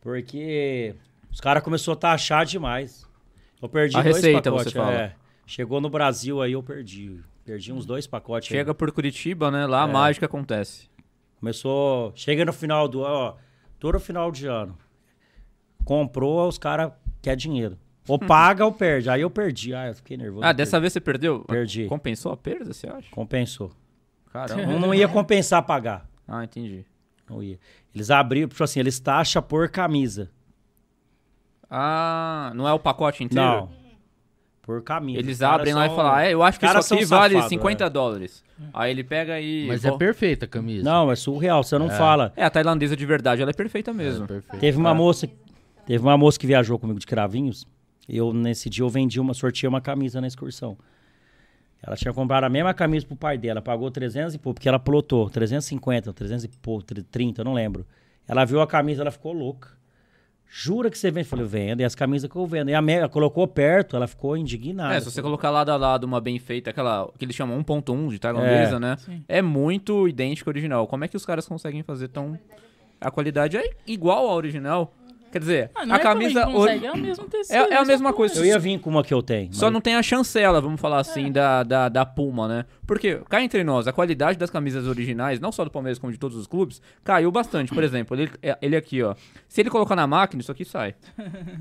porque 0.00 0.94
os 1.30 1.40
caras 1.40 1.62
começaram 1.62 1.92
a 1.92 1.96
taxar 1.96 2.44
demais. 2.44 3.06
Eu 3.60 3.68
perdi 3.68 3.96
A 3.96 4.02
dois 4.02 4.16
receita, 4.16 4.50
pacotes. 4.50 4.72
você 4.72 4.78
fala. 4.78 4.92
é. 4.92 5.12
Chegou 5.46 5.80
no 5.80 5.90
Brasil 5.90 6.40
aí, 6.40 6.52
eu 6.52 6.62
perdi. 6.62 7.20
Perdi 7.44 7.72
uns 7.72 7.84
dois 7.84 8.06
pacotes. 8.06 8.50
aí. 8.50 8.56
Chega 8.58 8.72
por 8.74 8.90
Curitiba, 8.92 9.50
né? 9.50 9.66
Lá 9.66 9.84
a 9.84 9.88
É. 9.88 9.92
mágica 9.92 10.26
acontece. 10.26 10.88
Começou. 11.38 12.12
Chega 12.14 12.44
no 12.44 12.52
final 12.52 12.86
do 12.88 13.04
ano, 13.04 13.14
ó. 13.14 13.34
Todo 13.78 13.98
final 13.98 14.30
de 14.30 14.46
ano. 14.46 14.76
Comprou, 15.84 16.46
os 16.48 16.58
caras 16.58 16.92
querem 17.22 17.38
dinheiro. 17.38 17.78
Ou 18.08 18.18
paga 18.18 18.64
ou 18.64 18.72
perde. 18.72 19.08
Aí 19.08 19.20
eu 19.20 19.30
perdi. 19.30 19.74
Ah, 19.74 19.88
eu 19.88 19.94
fiquei 19.94 20.16
nervoso. 20.16 20.44
Ah, 20.44 20.52
dessa 20.52 20.72
perdi. 20.72 20.80
vez 20.82 20.92
você 20.92 21.00
perdeu? 21.00 21.44
Perdi. 21.46 21.86
Compensou 21.86 22.32
a 22.32 22.36
perda, 22.36 22.72
você 22.72 22.88
acha? 22.88 23.08
Compensou. 23.10 23.70
Caramba. 24.32 24.66
Não, 24.66 24.78
não 24.78 24.94
ia 24.94 25.08
compensar 25.08 25.62
pagar. 25.62 26.08
ah, 26.26 26.44
entendi. 26.44 26.84
Não 27.28 27.42
ia. 27.42 27.58
Eles 27.94 28.10
abriram, 28.10 28.48
tipo 28.48 28.62
assim, 28.62 28.80
eles 28.80 28.98
taxam 28.98 29.42
por 29.42 29.68
camisa. 29.68 30.30
Ah, 31.70 32.52
não 32.54 32.66
é 32.66 32.72
o 32.72 32.78
pacote 32.78 33.22
inteiro? 33.22 33.44
Não. 33.44 33.70
Por 34.62 34.82
camisa. 34.82 35.18
Eles 35.18 35.40
abrem 35.42 35.72
lá 35.72 35.86
e 35.86 35.88
falam, 35.90 36.12
ah, 36.12 36.24
é, 36.24 36.34
eu 36.34 36.42
acho 36.42 36.58
que 36.58 36.66
isso 36.66 36.94
aqui 36.94 37.04
vale 37.04 37.34
safado, 37.34 37.48
50 37.48 37.84
é. 37.84 37.90
dólares. 37.90 38.44
Aí 38.74 38.90
ele 38.90 39.02
pega 39.02 39.40
e... 39.40 39.66
Mas 39.66 39.84
é 39.84 39.90
perfeita 39.96 40.44
a 40.44 40.48
camisa. 40.48 40.84
Não, 40.84 41.10
é 41.10 41.16
surreal. 41.16 41.62
Você 41.62 41.78
não 41.78 41.88
fala. 41.88 42.32
É, 42.36 42.44
a 42.44 42.50
tailandesa 42.50 42.96
de 42.96 43.06
verdade, 43.06 43.40
ela 43.42 43.50
é 43.50 43.54
perfeita 43.54 43.90
É 43.90 43.94
mesmo. 43.94 44.26
perfeita. 44.26 44.58
Teve 44.58 44.76
uma 44.76 44.94
moça. 44.94 45.28
Teve 45.86 46.02
uma 46.04 46.16
moça 46.16 46.38
que 46.38 46.46
viajou 46.46 46.78
comigo 46.78 46.98
de 46.98 47.06
cravinhos. 47.06 47.66
Eu, 48.08 48.32
nesse 48.32 48.68
dia, 48.68 48.82
eu 48.84 48.88
vendi 48.88 49.20
uma, 49.20 49.34
sorteei 49.34 49.68
uma 49.68 49.80
camisa 49.80 50.20
na 50.20 50.26
excursão. 50.26 50.76
Ela 51.82 51.96
tinha 51.96 52.12
comprado 52.12 52.44
a 52.44 52.48
mesma 52.48 52.74
camisa 52.74 53.06
pro 53.06 53.16
pai 53.16 53.38
dela, 53.38 53.62
pagou 53.62 53.90
300 53.90 54.34
e 54.34 54.38
pouco, 54.38 54.54
porque 54.56 54.68
ela 54.68 54.78
plotou, 54.78 55.30
350, 55.30 56.12
300 56.12 56.44
e 56.44 56.48
pouco, 56.48 56.84
30, 56.84 57.40
eu 57.40 57.44
não 57.44 57.54
lembro. 57.54 57.86
Ela 58.28 58.44
viu 58.44 58.60
a 58.60 58.66
camisa, 58.66 59.02
ela 59.02 59.10
ficou 59.10 59.32
louca. 59.32 59.78
Jura 60.52 60.90
que 60.90 60.98
você 60.98 61.10
vende? 61.12 61.26
Eu 61.26 61.30
falei, 61.30 61.46
vendo, 61.46 61.80
e 61.80 61.84
as 61.84 61.94
camisas 61.94 62.28
que 62.28 62.34
eu 62.36 62.44
vendo. 62.44 62.70
E 62.70 62.74
a 62.74 62.82
Mega 62.82 63.08
colocou 63.08 63.46
perto, 63.46 63.94
ela 63.94 64.08
ficou 64.08 64.36
indignada. 64.36 64.94
É, 64.94 65.00
se 65.00 65.08
você 65.10 65.22
colocar 65.22 65.48
lado 65.48 65.70
a 65.70 65.76
lado 65.76 66.04
uma 66.04 66.20
bem 66.20 66.38
feita, 66.40 66.70
aquela 66.70 67.08
que 67.16 67.24
eles 67.24 67.36
chamam 67.36 67.56
1.1 67.62 68.10
de 68.10 68.18
tailandesa, 68.18 68.76
É. 68.76 68.78
né? 68.80 68.96
Sim. 68.98 69.24
É 69.28 69.40
muito 69.40 70.08
idêntico 70.08 70.50
ao 70.50 70.52
original. 70.52 70.86
Como 70.88 71.04
é 71.04 71.08
que 71.08 71.16
os 71.16 71.24
caras 71.24 71.46
conseguem 71.46 71.82
fazer 71.84 72.08
tão... 72.08 72.36
A 73.00 73.10
qualidade 73.12 73.56
é 73.56 73.70
igual 73.86 74.28
ao 74.28 74.36
original. 74.36 74.92
Quer 75.30 75.38
dizer, 75.38 75.70
Ah, 75.74 75.84
a 75.88 75.96
é 75.96 75.98
camisa... 76.00 76.44
consegue, 76.46 76.86
é 76.86 76.92
o 76.92 76.96
mesmo 76.98 77.24
tecido. 77.28 77.54
É, 77.54 77.58
é 77.58 77.62
a 77.62 77.74
essa 77.80 77.84
mesma 77.84 78.08
porra. 78.10 78.16
coisa. 78.16 78.40
Eu 78.40 78.44
ia 78.44 78.58
vir 78.58 78.78
com 78.80 78.90
uma 78.90 79.02
que 79.04 79.14
eu 79.14 79.22
tenho. 79.22 79.52
Só 79.54 79.66
mas- 79.66 79.72
não 79.72 79.80
tem 79.80 79.94
a 79.94 80.02
chancela, 80.02 80.60
vamos 80.60 80.80
falar 80.80 80.98
assim, 80.98 81.30
da, 81.30 81.62
da, 81.62 81.88
da 81.88 82.04
Puma, 82.04 82.48
né? 82.48 82.64
Porque, 82.86 83.20
cá 83.28 83.40
entre 83.42 83.62
nós, 83.62 83.86
a 83.86 83.92
qualidade 83.92 84.36
das 84.38 84.50
camisas 84.50 84.86
originais, 84.86 85.38
não 85.38 85.52
só 85.52 85.64
do 85.64 85.70
Palmeiras 85.70 85.98
como 85.98 86.12
de 86.12 86.18
todos 86.18 86.36
os 86.36 86.46
clubes, 86.46 86.82
caiu 87.04 87.30
bastante. 87.30 87.72
Por 87.72 87.84
exemplo, 87.84 88.16
ele, 88.16 88.30
é- 88.42 88.58
ele 88.60 88.76
aqui, 88.76 89.02
ó. 89.02 89.14
Se 89.48 89.60
ele 89.60 89.70
colocar 89.70 89.94
na 89.94 90.06
máquina, 90.06 90.40
isso 90.40 90.50
aqui 90.50 90.64
sai. 90.64 90.94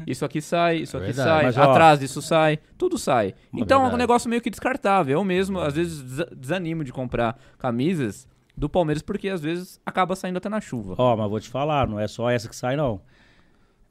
Isso 0.07 0.26
aqui 0.26 0.41
sai, 0.41 0.78
isso 0.78 0.97
É 0.97 0.99
aqui 0.99 1.07
verdade. 1.13 1.30
sai, 1.30 1.43
Mas, 1.45 1.57
ó, 1.57 1.63
atrás 1.72 1.99
disso 1.99 2.22
sai, 2.22 2.59
tudo 2.78 2.97
sai. 2.97 3.34
Então 3.53 3.86
é 3.86 3.89
um 3.93 3.97
negócio 3.97 4.30
meio 4.30 4.41
que 4.41 4.49
descartável. 4.49 5.20
Eu 5.20 5.24
mesmo, 5.24 5.59
às 5.59 5.76
vezes, 5.76 6.01
desa- 6.01 6.30
desanimo 6.36 6.84
de 6.84 6.91
comprar 6.91 7.38
camisas 7.57 8.28
do 8.57 8.67
Palmeiras, 8.67 9.01
porque 9.01 9.30
às 9.30 9.39
vezes 9.41 9.80
acaba 9.86 10.15
saindo 10.15 10.38
até 10.38 10.49
na 10.49 10.59
chuva. 10.59 10.95
Ó, 10.97 11.15
mas 11.15 11.30
vou 11.30 11.39
te 11.39 11.47
falar, 11.49 11.88
não 11.88 11.97
é 11.99 12.07
só 12.07 12.30
essa 12.30 12.49
que 12.49 12.55
sai, 12.55 12.76
não. 12.76 12.99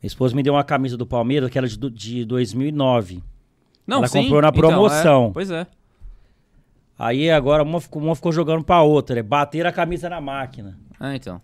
Minha 0.02 0.08
esposa 0.08 0.34
me 0.34 0.42
deu 0.42 0.54
uma 0.54 0.64
camisa 0.64 0.96
do 0.96 1.06
Palmeiras, 1.06 1.50
que 1.50 1.58
era 1.58 1.66
de, 1.66 1.78
do- 1.78 1.90
de 1.90 2.24
2009. 2.24 3.22
Não, 3.86 3.98
Ela 3.98 4.08
sim, 4.08 4.22
comprou 4.22 4.42
na 4.42 4.48
então, 4.48 4.60
promoção. 4.60 5.28
é, 5.28 5.32
pois 5.32 5.50
é. 5.50 5.66
Aí 6.98 7.30
agora 7.30 7.62
uma 7.62 7.80
ficou, 7.80 8.02
uma 8.02 8.14
ficou 8.14 8.32
jogando 8.32 8.64
pra 8.64 8.82
outra, 8.82 9.14
né? 9.16 9.22
Bateram 9.22 9.70
a 9.70 9.72
camisa 9.72 10.08
na 10.08 10.20
máquina. 10.20 10.76
Ah, 10.98 11.14
então. 11.14 11.40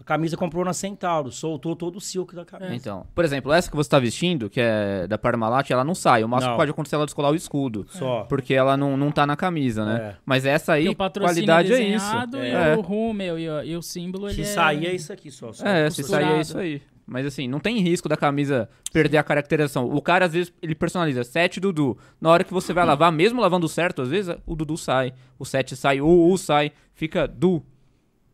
A 0.00 0.04
camisa 0.04 0.36
comprou 0.36 0.64
na 0.64 0.72
Centauro, 0.72 1.30
soltou 1.30 1.76
todo 1.76 1.96
o 1.96 2.00
silk 2.00 2.34
da 2.34 2.44
camisa. 2.44 2.74
Então, 2.74 3.06
por 3.14 3.24
exemplo, 3.24 3.52
essa 3.52 3.68
que 3.70 3.76
você 3.76 3.90
tá 3.90 3.98
vestindo, 3.98 4.48
que 4.48 4.58
é 4.60 5.06
da 5.06 5.18
Parmalat, 5.18 5.70
ela 5.70 5.84
não 5.84 5.94
sai. 5.94 6.24
O 6.24 6.28
máximo 6.28 6.50
Não. 6.52 6.56
que 6.56 6.62
pode 6.62 6.70
acontecer 6.70 6.94
é 6.94 6.98
ela 6.98 7.04
descolar 7.04 7.30
o 7.30 7.34
escudo. 7.34 7.84
Só. 7.90 8.22
Porque 8.24 8.54
ela 8.54 8.76
não, 8.76 8.96
não 8.96 9.10
tá 9.12 9.26
na 9.26 9.36
camisa, 9.36 9.84
né? 9.84 10.00
É. 10.12 10.16
Mas 10.24 10.46
essa 10.46 10.72
aí, 10.72 10.88
o 10.88 10.96
patrocínio 10.96 11.44
qualidade 11.46 11.72
é 11.74 11.80
isso. 11.82 12.04
desenhado 12.06 12.38
e 12.38 12.48
É. 12.50 12.76
o 12.76 12.80
Rúmel 12.80 13.38
e, 13.38 13.48
o- 13.50 13.62
e 13.62 13.76
o 13.76 13.82
símbolo, 13.82 14.26
ele 14.28 14.34
Se 14.36 14.40
é... 14.42 14.44
sair 14.46 14.86
é 14.86 14.94
isso 14.94 15.12
aqui 15.12 15.30
só. 15.30 15.52
só 15.52 15.66
É, 15.66 15.90
se 15.90 16.02
sair 16.02 16.24
é 16.36 16.40
isso 16.40 16.56
aí. 16.58 16.80
Mas 17.12 17.26
assim, 17.26 17.48
não 17.48 17.58
tem 17.58 17.80
risco 17.80 18.08
da 18.08 18.16
camisa 18.16 18.68
perder 18.92 19.16
a 19.18 19.24
caracterização. 19.24 19.84
O 19.92 20.00
cara, 20.00 20.26
às 20.26 20.32
vezes, 20.32 20.52
ele 20.62 20.76
personaliza 20.76 21.24
7 21.24 21.58
Dudu. 21.58 21.98
Na 22.20 22.30
hora 22.30 22.44
que 22.44 22.52
você 22.52 22.72
vai 22.72 22.84
lavar, 22.86 23.10
mesmo 23.10 23.40
lavando 23.40 23.68
certo, 23.68 24.00
às 24.02 24.08
vezes 24.10 24.32
o 24.46 24.54
Dudu 24.54 24.76
sai, 24.76 25.12
o 25.36 25.44
7 25.44 25.74
sai, 25.76 26.00
o 26.00 26.06
U 26.30 26.38
sai, 26.38 26.70
fica 26.94 27.26
Du. 27.26 27.64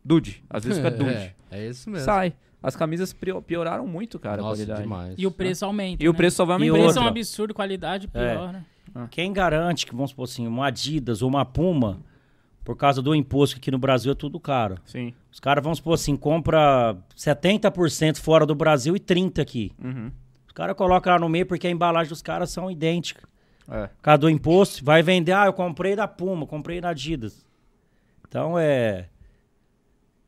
Dude. 0.05 0.43
Às 0.47 0.63
vezes 0.63 0.77
fica 0.77 0.91
Dude. 0.95 1.09
É, 1.09 1.33
é 1.49 1.67
isso 1.67 1.89
mesmo. 1.89 2.05
Sai. 2.05 2.33
As 2.61 2.75
camisas 2.75 3.15
pioraram 3.47 3.87
muito, 3.87 4.19
cara, 4.19 4.41
a 4.41 4.45
Nossa, 4.45 4.57
qualidade. 4.57 4.81
demais. 4.83 5.15
E 5.17 5.25
o 5.25 5.31
preço 5.31 5.65
aumenta. 5.65 6.03
E 6.03 6.07
o 6.07 6.11
né? 6.11 6.17
preço 6.17 6.37
só 6.37 6.45
vai 6.45 6.57
E 6.59 6.69
O 6.69 6.73
aumentar. 6.73 6.83
preço 6.85 6.99
é 6.99 7.01
um 7.01 7.07
absurdo, 7.07 7.53
qualidade 7.55 8.09
É. 8.13 8.33
piora. 8.35 8.65
Quem 9.09 9.33
garante 9.33 9.85
que, 9.87 9.91
vamos 9.93 10.11
supor 10.11 10.25
assim, 10.25 10.45
uma 10.47 10.67
Adidas 10.67 11.21
ou 11.23 11.29
uma 11.29 11.43
Puma, 11.45 11.99
por 12.67 12.75
causa 12.75 13.01
do 13.01 13.15
imposto 13.15 13.55
que 13.55 13.61
aqui 13.61 13.71
no 13.71 13.77
Brasil 13.77 14.11
é 14.11 14.15
tudo 14.15 14.41
caro. 14.41 14.77
Sim. 14.83 15.13
Os 15.31 15.39
caras, 15.39 15.63
vamos 15.63 15.77
supor 15.77 15.93
assim, 15.93 16.17
compra 16.17 16.97
70% 17.15 18.17
fora 18.17 18.45
do 18.45 18.53
Brasil 18.53 18.93
e 18.93 18.99
30% 18.99 19.41
aqui. 19.41 19.71
Uhum. 19.81 20.11
Os 20.45 20.51
caras 20.51 20.75
colocam 20.75 21.13
lá 21.13 21.17
no 21.17 21.29
meio 21.29 21.45
porque 21.45 21.65
a 21.65 21.71
embalagem 21.71 22.09
dos 22.09 22.21
caras 22.21 22.51
são 22.51 22.69
idênticas. 22.69 23.23
É. 23.69 23.87
Por 23.87 24.01
causa 24.01 24.17
do 24.17 24.29
imposto, 24.29 24.83
vai 24.83 25.01
vender, 25.01 25.31
ah, 25.31 25.45
eu 25.45 25.53
comprei 25.53 25.95
da 25.95 26.09
Puma, 26.09 26.45
comprei 26.45 26.81
da 26.81 26.89
Adidas. 26.89 27.47
Então 28.27 28.59
é. 28.59 29.07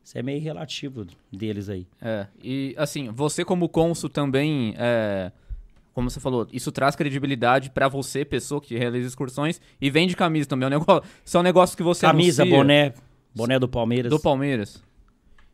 Isso 0.02 0.16
é 0.16 0.22
meio 0.22 0.40
relativo 0.40 1.06
deles 1.30 1.68
aí. 1.68 1.86
É, 2.00 2.26
e 2.42 2.74
assim, 2.78 3.10
você 3.10 3.44
como 3.44 3.68
cônsul 3.68 4.08
também, 4.08 4.74
é, 4.78 5.30
como 6.00 6.10
você 6.10 6.18
falou, 6.18 6.46
isso 6.52 6.72
traz 6.72 6.96
credibilidade 6.96 7.70
pra 7.70 7.88
você, 7.88 8.24
pessoa 8.24 8.60
que 8.60 8.76
realiza 8.76 9.06
excursões, 9.06 9.60
e 9.80 9.90
vende 9.90 10.16
camisa 10.16 10.48
também. 10.48 10.64
É 10.64 10.68
um 10.68 10.80
negócio, 10.80 11.02
são 11.24 11.42
negócios 11.42 11.76
que 11.76 11.82
você 11.82 12.06
Camisa, 12.06 12.42
anuncia 12.42 12.58
boné, 12.58 12.94
boné 13.34 13.58
do 13.58 13.68
Palmeiras. 13.68 14.10
do 14.10 14.18
Palmeiras. 14.18 14.82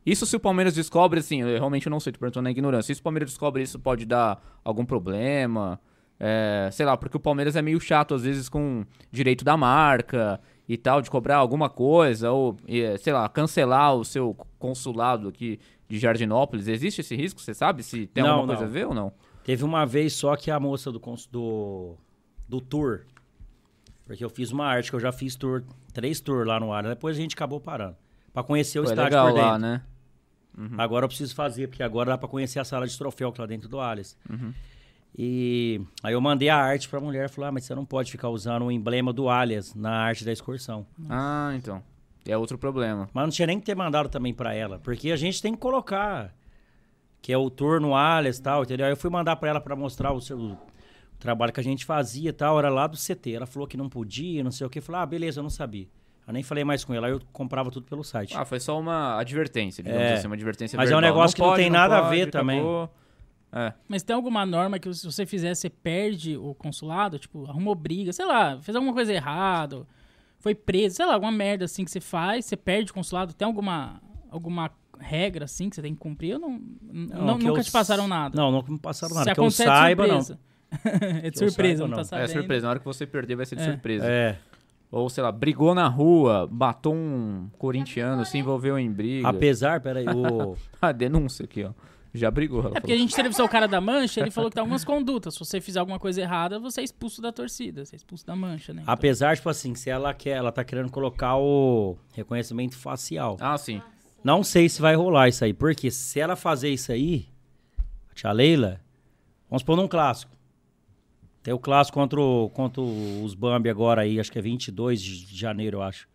Isso 0.04 0.24
se 0.24 0.36
o 0.36 0.40
Palmeiras 0.40 0.72
descobre, 0.72 1.18
assim, 1.18 1.42
eu 1.42 1.48
realmente 1.48 1.90
não 1.90 1.98
sei, 1.98 2.12
tô 2.12 2.20
perguntando 2.20 2.44
na 2.44 2.50
ignorância. 2.52 2.94
Se 2.94 3.00
o 3.00 3.02
Palmeiras 3.02 3.30
descobre 3.30 3.60
isso, 3.62 3.76
pode 3.76 4.06
dar 4.06 4.40
algum 4.64 4.84
problema? 4.84 5.80
É, 6.18 6.68
sei 6.72 6.86
lá, 6.86 6.96
porque 6.96 7.16
o 7.16 7.20
Palmeiras 7.20 7.56
é 7.56 7.60
meio 7.60 7.80
chato 7.80 8.14
às 8.14 8.22
vezes 8.22 8.48
com 8.48 8.84
direito 9.10 9.44
da 9.44 9.56
marca 9.56 10.40
e 10.68 10.76
tal, 10.76 11.02
de 11.02 11.10
cobrar 11.10 11.36
alguma 11.38 11.68
coisa, 11.68 12.30
ou, 12.30 12.56
é, 12.68 12.96
sei 12.98 13.12
lá, 13.12 13.28
cancelar 13.28 13.96
o 13.96 14.04
seu 14.04 14.34
consulado 14.60 15.28
aqui 15.28 15.58
de 15.88 15.98
Jardinópolis. 15.98 16.68
Existe 16.68 17.00
esse 17.00 17.16
risco? 17.16 17.40
Você 17.40 17.52
sabe 17.52 17.82
se 17.82 18.06
tem 18.06 18.22
Não, 18.22 18.30
alguma 18.30 18.46
coisa 18.56 18.62
não. 18.62 18.68
a 18.68 18.72
ver 18.72 18.86
ou 18.86 18.94
não? 18.94 19.12
Teve 19.46 19.62
uma 19.62 19.86
vez 19.86 20.12
só 20.12 20.34
que 20.34 20.50
a 20.50 20.58
moça 20.58 20.90
do, 20.90 21.00
do, 21.30 21.94
do 22.48 22.60
tour, 22.60 23.02
porque 24.04 24.24
eu 24.24 24.28
fiz 24.28 24.50
uma 24.50 24.66
arte, 24.66 24.90
que 24.90 24.96
eu 24.96 24.98
já 24.98 25.12
fiz 25.12 25.36
tour, 25.36 25.62
três 25.94 26.18
tours 26.20 26.44
lá 26.44 26.58
no 26.58 26.72
ar, 26.72 26.82
depois 26.82 27.16
a 27.16 27.20
gente 27.20 27.36
acabou 27.36 27.60
parando. 27.60 27.94
Pra 28.32 28.42
conhecer 28.42 28.80
o 28.80 28.82
Foi 28.82 28.92
estádio 28.92 29.04
legal 29.04 29.26
por 29.28 29.34
dentro. 29.34 29.48
lá, 29.48 29.56
né? 29.56 29.82
Agora 30.76 31.04
eu 31.04 31.08
preciso 31.08 31.32
fazer, 31.32 31.68
porque 31.68 31.84
agora 31.84 32.10
dá 32.10 32.18
pra 32.18 32.28
conhecer 32.28 32.58
a 32.58 32.64
sala 32.64 32.88
de 32.88 32.98
troféu 32.98 33.30
que 33.30 33.40
lá 33.40 33.46
dentro 33.46 33.68
do 33.68 33.78
Alice. 33.78 34.16
Uhum. 34.28 34.52
E 35.16 35.80
aí 36.02 36.12
eu 36.12 36.20
mandei 36.20 36.48
a 36.48 36.56
arte 36.56 36.88
pra 36.88 36.98
mulher, 36.98 37.30
falou, 37.30 37.48
ah, 37.48 37.52
mas 37.52 37.66
você 37.66 37.74
não 37.74 37.84
pode 37.84 38.10
ficar 38.10 38.30
usando 38.30 38.64
o 38.64 38.72
emblema 38.72 39.12
do 39.12 39.28
Alias 39.28 39.76
na 39.76 39.92
arte 39.92 40.24
da 40.24 40.32
excursão. 40.32 40.84
Ah, 41.08 41.52
então. 41.54 41.80
É 42.26 42.36
outro 42.36 42.58
problema. 42.58 43.08
Mas 43.14 43.22
não 43.24 43.30
tinha 43.30 43.46
nem 43.46 43.60
que 43.60 43.66
ter 43.66 43.76
mandado 43.76 44.08
também 44.08 44.34
pra 44.34 44.52
ela, 44.52 44.80
porque 44.80 45.12
a 45.12 45.16
gente 45.16 45.40
tem 45.40 45.54
que 45.54 45.60
colocar 45.60 46.34
que 47.26 47.32
é 47.32 47.36
o 47.36 47.50
tour 47.50 47.80
no 47.80 47.92
Alias 47.96 48.38
e 48.38 48.42
tal, 48.42 48.62
entendeu? 48.62 48.86
Aí 48.86 48.92
eu 48.92 48.96
fui 48.96 49.10
mandar 49.10 49.34
pra 49.34 49.48
ela 49.48 49.60
pra 49.60 49.74
mostrar 49.74 50.12
o, 50.12 50.20
seu, 50.20 50.38
o 50.38 50.56
trabalho 51.18 51.52
que 51.52 51.58
a 51.58 51.62
gente 51.64 51.84
fazia 51.84 52.30
e 52.30 52.32
tal, 52.32 52.56
era 52.56 52.68
lá 52.68 52.86
do 52.86 52.96
CT. 52.96 53.32
Ela 53.32 53.46
falou 53.46 53.66
que 53.66 53.76
não 53.76 53.88
podia, 53.88 54.44
não 54.44 54.52
sei 54.52 54.64
o 54.64 54.70
que. 54.70 54.78
Eu 54.78 54.82
falei, 54.84 55.00
ah, 55.00 55.06
beleza, 55.06 55.40
eu 55.40 55.42
não 55.42 55.50
sabia. 55.50 55.88
Eu 56.24 56.32
nem 56.32 56.44
falei 56.44 56.62
mais 56.62 56.84
com 56.84 56.94
ela, 56.94 57.08
aí 57.08 57.12
eu 57.12 57.20
comprava 57.32 57.68
tudo 57.72 57.84
pelo 57.84 58.04
site. 58.04 58.32
Ah, 58.36 58.44
foi 58.44 58.60
só 58.60 58.78
uma 58.78 59.18
advertência, 59.18 59.82
digamos 59.82 60.04
É. 60.06 60.14
assim, 60.14 60.26
uma 60.28 60.36
advertência 60.36 60.76
Mas 60.76 60.88
é 60.88 60.96
um 60.96 61.00
verbal. 61.00 61.16
negócio 61.16 61.34
que 61.34 61.42
não 61.42 61.48
pode, 61.48 61.62
tem 61.62 61.68
nada 61.70 61.98
a 61.98 62.02
ver 62.02 62.18
pode, 62.26 62.30
também. 62.30 62.60
acabou. 62.60 62.90
É. 63.52 63.72
Mas 63.88 64.04
tem 64.04 64.14
alguma 64.14 64.46
norma 64.46 64.78
que 64.78 64.94
se 64.94 65.04
você 65.04 65.26
fizer, 65.26 65.52
você 65.56 65.68
perde 65.68 66.36
o 66.36 66.54
consulado? 66.54 67.18
Tipo, 67.18 67.44
arrumou 67.50 67.74
briga, 67.74 68.12
sei 68.12 68.24
lá, 68.24 68.56
fez 68.60 68.76
alguma 68.76 68.92
coisa 68.94 69.12
errada, 69.12 69.84
foi 70.38 70.54
preso, 70.54 70.94
sei 70.94 71.06
lá, 71.06 71.14
alguma 71.14 71.32
merda 71.32 71.64
assim 71.64 71.84
que 71.84 71.90
você 71.90 72.00
faz, 72.00 72.44
você 72.44 72.56
perde 72.56 72.92
o 72.92 72.94
consulado. 72.94 73.34
Tem 73.34 73.46
alguma, 73.46 74.00
alguma 74.30 74.70
regra 74.98 75.44
assim 75.44 75.68
que 75.68 75.76
você 75.76 75.82
tem 75.82 75.94
que 75.94 76.00
cumprir? 76.00 76.32
Eu 76.32 76.38
não, 76.38 76.60
não- 76.82 77.38
que 77.38 77.44
nunca 77.44 77.60
eu 77.60 77.64
te 77.64 77.70
passaram 77.70 78.06
nada. 78.08 78.36
Não, 78.40 78.50
nunca 78.50 78.70
me 78.72 78.78
passaram 78.78 79.14
nada. 79.14 79.30
Se 79.30 79.34
que 79.34 79.40
eu 79.40 79.44
é 79.44 79.48
de 79.48 79.54
saiba, 79.54 80.06
não. 80.06 80.22
surpresa. 80.22 80.40
é 81.22 81.30
de 81.30 81.38
surpresa, 81.38 81.78
saiba, 81.82 81.96
não 81.96 82.04
tá 82.04 82.16
não. 82.16 82.22
É 82.22 82.26
sabendo. 82.26 82.40
surpresa, 82.40 82.64
na 82.66 82.70
hora 82.70 82.78
que 82.78 82.84
você 82.84 83.06
perder 83.06 83.36
vai 83.36 83.46
ser 83.46 83.56
de 83.56 83.62
É. 83.62 83.64
surpresa. 83.66 84.04
É. 84.06 84.38
Ou, 84.90 85.10
sei 85.10 85.22
lá, 85.22 85.32
brigou 85.32 85.74
na 85.74 85.88
rua, 85.88 86.48
matou 86.50 86.94
um 86.94 87.48
corintiano, 87.58 88.24
se 88.24 88.38
envolveu 88.38 88.78
em 88.78 88.90
briga. 88.90 89.28
Apesar, 89.28 89.80
peraí, 89.80 90.06
o. 90.08 90.56
A 90.80 90.92
denúncia 90.92 91.44
aqui, 91.44 91.64
ó. 91.64 91.72
Já 92.14 92.30
brigou. 92.30 92.68
É 92.74 92.80
porque 92.80 92.92
a 92.92 92.96
gente 92.96 93.12
entrevistou 93.12 93.44
o 93.44 93.48
cara 93.48 93.66
da 93.68 93.78
mancha, 93.78 94.20
ele 94.20 94.30
falou 94.30 94.48
que 94.48 94.54
tem 94.54 94.60
algumas 94.62 94.84
condutas. 94.84 95.34
Se 95.34 95.40
você 95.40 95.60
fizer 95.60 95.80
alguma 95.80 95.98
coisa 95.98 96.20
errada, 96.22 96.58
você 96.58 96.80
é 96.80 96.84
expulso 96.84 97.20
da 97.20 97.30
torcida, 97.30 97.84
você 97.84 97.94
é 97.94 97.98
expulso 97.98 98.24
da 98.24 98.34
mancha, 98.34 98.72
né? 98.72 98.82
Então, 98.82 98.94
Apesar, 98.94 99.36
tipo 99.36 99.50
assim, 99.50 99.74
se 99.74 99.90
ela 99.90 100.14
quer, 100.14 100.30
ela 100.30 100.50
tá 100.50 100.64
querendo 100.64 100.90
colocar 100.90 101.36
o 101.36 101.98
reconhecimento 102.14 102.74
facial. 102.74 103.36
Ah, 103.38 103.58
sim. 103.58 103.82
Não 104.24 104.42
sei 104.42 104.68
se 104.68 104.80
vai 104.80 104.94
rolar 104.94 105.28
isso 105.28 105.44
aí, 105.44 105.52
porque 105.52 105.90
se 105.90 106.18
ela 106.18 106.34
fazer 106.36 106.70
isso 106.70 106.90
aí, 106.92 107.28
a 108.10 108.14
tia 108.14 108.32
Leila, 108.32 108.80
vamos 109.48 109.62
pôr 109.62 109.76
num 109.76 109.86
clássico. 109.88 110.32
Tem 111.42 111.54
o 111.54 111.58
clássico 111.58 111.98
contra, 111.98 112.20
o- 112.20 112.50
contra 112.50 112.80
os 112.82 113.34
Bambi 113.34 113.70
agora 113.70 114.02
aí, 114.02 114.18
acho 114.18 114.32
que 114.32 114.38
é 114.38 114.42
22 114.42 115.00
de 115.00 115.36
janeiro, 115.36 115.78
eu 115.78 115.82
acho. 115.82 116.08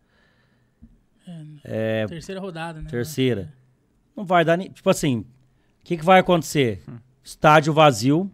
É, 1.64 2.06
terceira 2.06 2.40
rodada, 2.40 2.82
né? 2.82 2.90
terceira. 2.90 3.52
Não 4.16 4.24
vai 4.26 4.44
dar 4.44 4.56
nem. 4.58 4.68
Tipo 4.70 4.90
assim, 4.90 5.18
o 5.20 5.26
que, 5.84 5.96
que 5.96 6.04
vai 6.04 6.20
acontecer? 6.20 6.82
Estádio 7.22 7.72
vazio. 7.72 8.30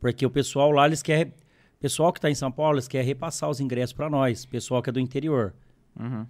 Porque 0.00 0.26
o 0.26 0.30
pessoal 0.30 0.70
lá, 0.70 0.86
eles 0.86 1.02
querem. 1.02 1.32
O 1.32 1.80
pessoal 1.80 2.12
que 2.12 2.20
tá 2.20 2.28
em 2.28 2.34
São 2.34 2.50
Paulo, 2.52 2.74
eles 2.74 2.88
querem 2.88 3.06
repassar 3.06 3.48
os 3.48 3.60
ingressos 3.60 3.92
pra 3.94 4.10
nós. 4.10 4.44
Pessoal 4.44 4.82
que 4.82 4.90
é 4.90 4.92
do 4.92 5.00
interior. 5.00 5.54
Uhum. 5.98 6.26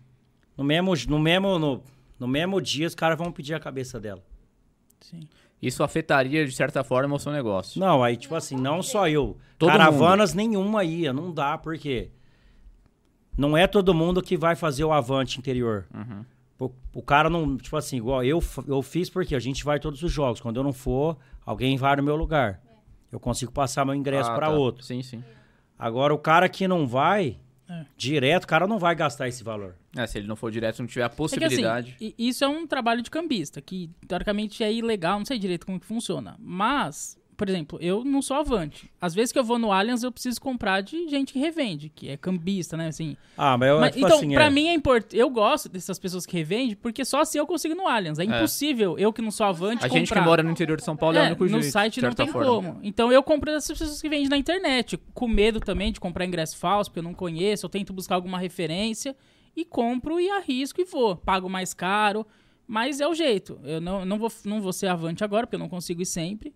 No 0.56 0.62
mesmo, 0.62 0.94
no 1.08 1.18
mesmo, 1.18 1.58
no, 1.58 1.82
no 2.20 2.28
mesmo 2.28 2.60
dia, 2.60 2.86
os 2.86 2.94
caras 2.94 3.18
vão 3.18 3.32
pedir 3.32 3.54
a 3.54 3.58
cabeça 3.60 3.98
dela. 3.98 4.22
Sim. 5.00 5.20
Isso 5.60 5.82
afetaria, 5.82 6.46
de 6.46 6.52
certa 6.52 6.84
forma, 6.84 7.16
o 7.16 7.18
seu 7.18 7.32
negócio. 7.32 7.80
Não, 7.80 8.02
aí, 8.04 8.16
tipo 8.16 8.34
assim, 8.34 8.56
não 8.56 8.82
só 8.82 9.08
eu. 9.08 9.36
Todo 9.58 9.70
Caravanas 9.70 10.32
nenhuma 10.32 10.84
ia, 10.84 11.12
não 11.12 11.32
dá, 11.32 11.58
porque 11.58 12.10
não 13.36 13.56
é 13.56 13.66
todo 13.66 13.92
mundo 13.94 14.22
que 14.22 14.36
vai 14.36 14.54
fazer 14.54 14.84
o 14.84 14.92
avante 14.92 15.38
interior. 15.38 15.86
Uhum. 15.94 16.24
O, 16.58 16.70
o 16.98 17.02
cara 17.02 17.30
não, 17.30 17.56
tipo 17.56 17.76
assim, 17.76 17.96
igual 17.96 18.22
eu, 18.22 18.42
eu 18.66 18.82
fiz 18.82 19.08
porque 19.08 19.34
a 19.34 19.38
gente 19.40 19.64
vai 19.64 19.80
todos 19.80 20.02
os 20.02 20.12
jogos. 20.12 20.40
Quando 20.40 20.56
eu 20.58 20.62
não 20.62 20.72
for, 20.72 21.16
alguém 21.44 21.76
vai 21.76 21.96
no 21.96 22.02
meu 22.02 22.16
lugar. 22.16 22.60
Eu 23.10 23.18
consigo 23.18 23.50
passar 23.50 23.84
meu 23.84 23.94
ingresso 23.94 24.30
Ah, 24.30 24.34
pra 24.34 24.48
tá. 24.48 24.52
outro. 24.52 24.84
Sim, 24.84 25.02
sim. 25.02 25.24
Agora, 25.78 26.14
o 26.14 26.18
cara 26.18 26.48
que 26.48 26.68
não 26.68 26.86
vai, 26.86 27.38
É. 27.70 27.84
direto, 27.96 28.44
o 28.44 28.46
cara 28.48 28.66
não 28.66 28.78
vai 28.78 28.94
gastar 28.96 29.28
esse 29.28 29.44
valor. 29.44 29.76
É, 29.96 30.04
se 30.06 30.18
ele 30.18 30.26
não 30.26 30.34
for 30.34 30.50
direto, 30.50 30.80
não 30.80 30.86
tiver 30.88 31.02
a 31.02 31.06
É 31.06 31.08
que 31.10 31.16
possibilidade. 31.16 31.94
assim, 31.96 32.12
isso 32.18 32.42
é 32.44 32.48
um 32.48 32.66
trabalho 32.66 33.00
de 33.02 33.10
cambista, 33.10 33.60
que 33.60 33.88
teoricamente 34.08 34.64
é 34.64 34.72
ilegal, 34.72 35.18
não 35.18 35.26
sei 35.26 35.38
direito 35.38 35.66
como 35.66 35.78
que 35.78 35.86
funciona. 35.86 36.36
Mas, 36.40 37.16
por 37.40 37.48
exemplo, 37.48 37.78
eu 37.80 38.04
não 38.04 38.20
sou 38.20 38.36
avante. 38.36 38.90
Às 39.00 39.14
vezes 39.14 39.32
que 39.32 39.38
eu 39.38 39.42
vou 39.42 39.58
no 39.58 39.72
Allianz, 39.72 40.02
eu 40.02 40.12
preciso 40.12 40.38
comprar 40.38 40.82
de 40.82 41.08
gente 41.08 41.32
que 41.32 41.38
revende, 41.38 41.88
que 41.88 42.10
é 42.10 42.16
cambista, 42.18 42.76
né? 42.76 42.88
Assim, 42.88 43.16
Ah, 43.34 43.56
mas 43.56 43.68
eu, 43.70 43.80
Mas, 43.80 43.94
tipo 43.94 44.04
então, 44.06 44.18
assim, 44.18 44.30
pra 44.34 44.44
é, 44.44 44.50
mim 44.50 44.66
é 44.68 44.74
importante. 44.74 45.16
Eu 45.16 45.30
gosto 45.30 45.70
dessas 45.70 45.98
pessoas 45.98 46.26
que 46.26 46.36
revendem, 46.36 46.76
porque 46.76 47.02
só 47.02 47.22
assim 47.22 47.38
eu 47.38 47.46
consigo 47.46 47.72
ir 47.72 47.78
no 47.78 47.88
Allianz. 47.88 48.18
É 48.18 48.24
impossível 48.24 48.98
eu 48.98 49.10
que 49.10 49.22
não 49.22 49.30
sou 49.30 49.46
avante 49.46 49.82
a 49.86 49.88
gente 49.88 50.02
que 50.08 50.08
comprar. 50.10 50.26
mora 50.26 50.42
no 50.42 50.50
interior 50.50 50.76
de 50.76 50.84
São 50.84 50.94
Paulo 50.94 51.16
é, 51.16 51.20
o 51.20 51.24
É, 51.24 51.26
único 51.28 51.44
no 51.44 51.48
jeito, 51.62 51.72
site 51.72 52.02
não 52.02 52.12
tem 52.12 52.28
forma. 52.28 52.46
como. 52.46 52.78
Então 52.82 53.10
eu 53.10 53.22
compro 53.22 53.50
dessas 53.50 53.78
pessoas 53.78 54.02
que 54.02 54.08
vendem 54.10 54.28
na 54.28 54.36
internet, 54.36 54.98
com 55.14 55.26
medo 55.26 55.60
também 55.60 55.92
de 55.92 55.98
comprar 55.98 56.26
ingresso 56.26 56.58
falso, 56.58 56.90
porque 56.90 56.98
eu 56.98 57.04
não 57.04 57.14
conheço, 57.14 57.64
eu 57.64 57.70
tento 57.70 57.90
buscar 57.94 58.16
alguma 58.16 58.38
referência 58.38 59.16
e 59.56 59.64
compro 59.64 60.20
e 60.20 60.28
arrisco 60.28 60.78
e 60.78 60.84
vou. 60.84 61.16
Pago 61.16 61.48
mais 61.48 61.72
caro, 61.72 62.26
mas 62.66 63.00
é 63.00 63.08
o 63.08 63.14
jeito. 63.14 63.58
Eu 63.64 63.80
não, 63.80 64.04
não, 64.04 64.18
vou, 64.18 64.30
não 64.44 64.60
vou 64.60 64.74
ser 64.74 64.88
avante 64.88 65.24
agora, 65.24 65.46
porque 65.46 65.56
eu 65.56 65.60
não 65.60 65.70
consigo 65.70 66.02
ir 66.02 66.06
sempre. 66.06 66.54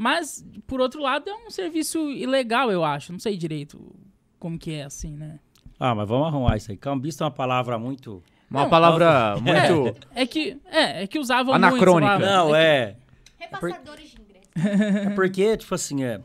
Mas, 0.00 0.46
por 0.64 0.80
outro 0.80 1.02
lado, 1.02 1.28
é 1.28 1.34
um 1.34 1.50
serviço 1.50 2.08
ilegal, 2.08 2.70
eu 2.70 2.84
acho. 2.84 3.10
Não 3.10 3.18
sei 3.18 3.36
direito 3.36 3.92
como 4.38 4.56
que 4.56 4.74
é 4.74 4.84
assim, 4.84 5.16
né? 5.16 5.40
Ah, 5.76 5.92
mas 5.92 6.08
vamos 6.08 6.28
arrumar 6.28 6.56
isso 6.56 6.70
aí. 6.70 6.76
Cambista 6.76 7.24
é 7.24 7.26
uma 7.26 7.32
palavra 7.32 7.76
muito... 7.80 8.22
Uma 8.48 8.62
Não, 8.62 8.70
palavra 8.70 9.34
muito... 9.42 9.98
É 10.14 10.24
que, 10.24 10.56
é, 10.66 11.02
é 11.02 11.06
que 11.08 11.18
usavam 11.18 11.52
Anacrônica. 11.52 12.12
muito. 12.12 12.30
Não, 12.30 12.54
é... 12.54 12.94
Repassadores 13.38 14.10
de 14.10 14.22
ingresso. 14.22 15.08
É 15.08 15.10
porque, 15.10 15.56
tipo 15.56 15.74
assim, 15.74 16.04
é. 16.04 16.20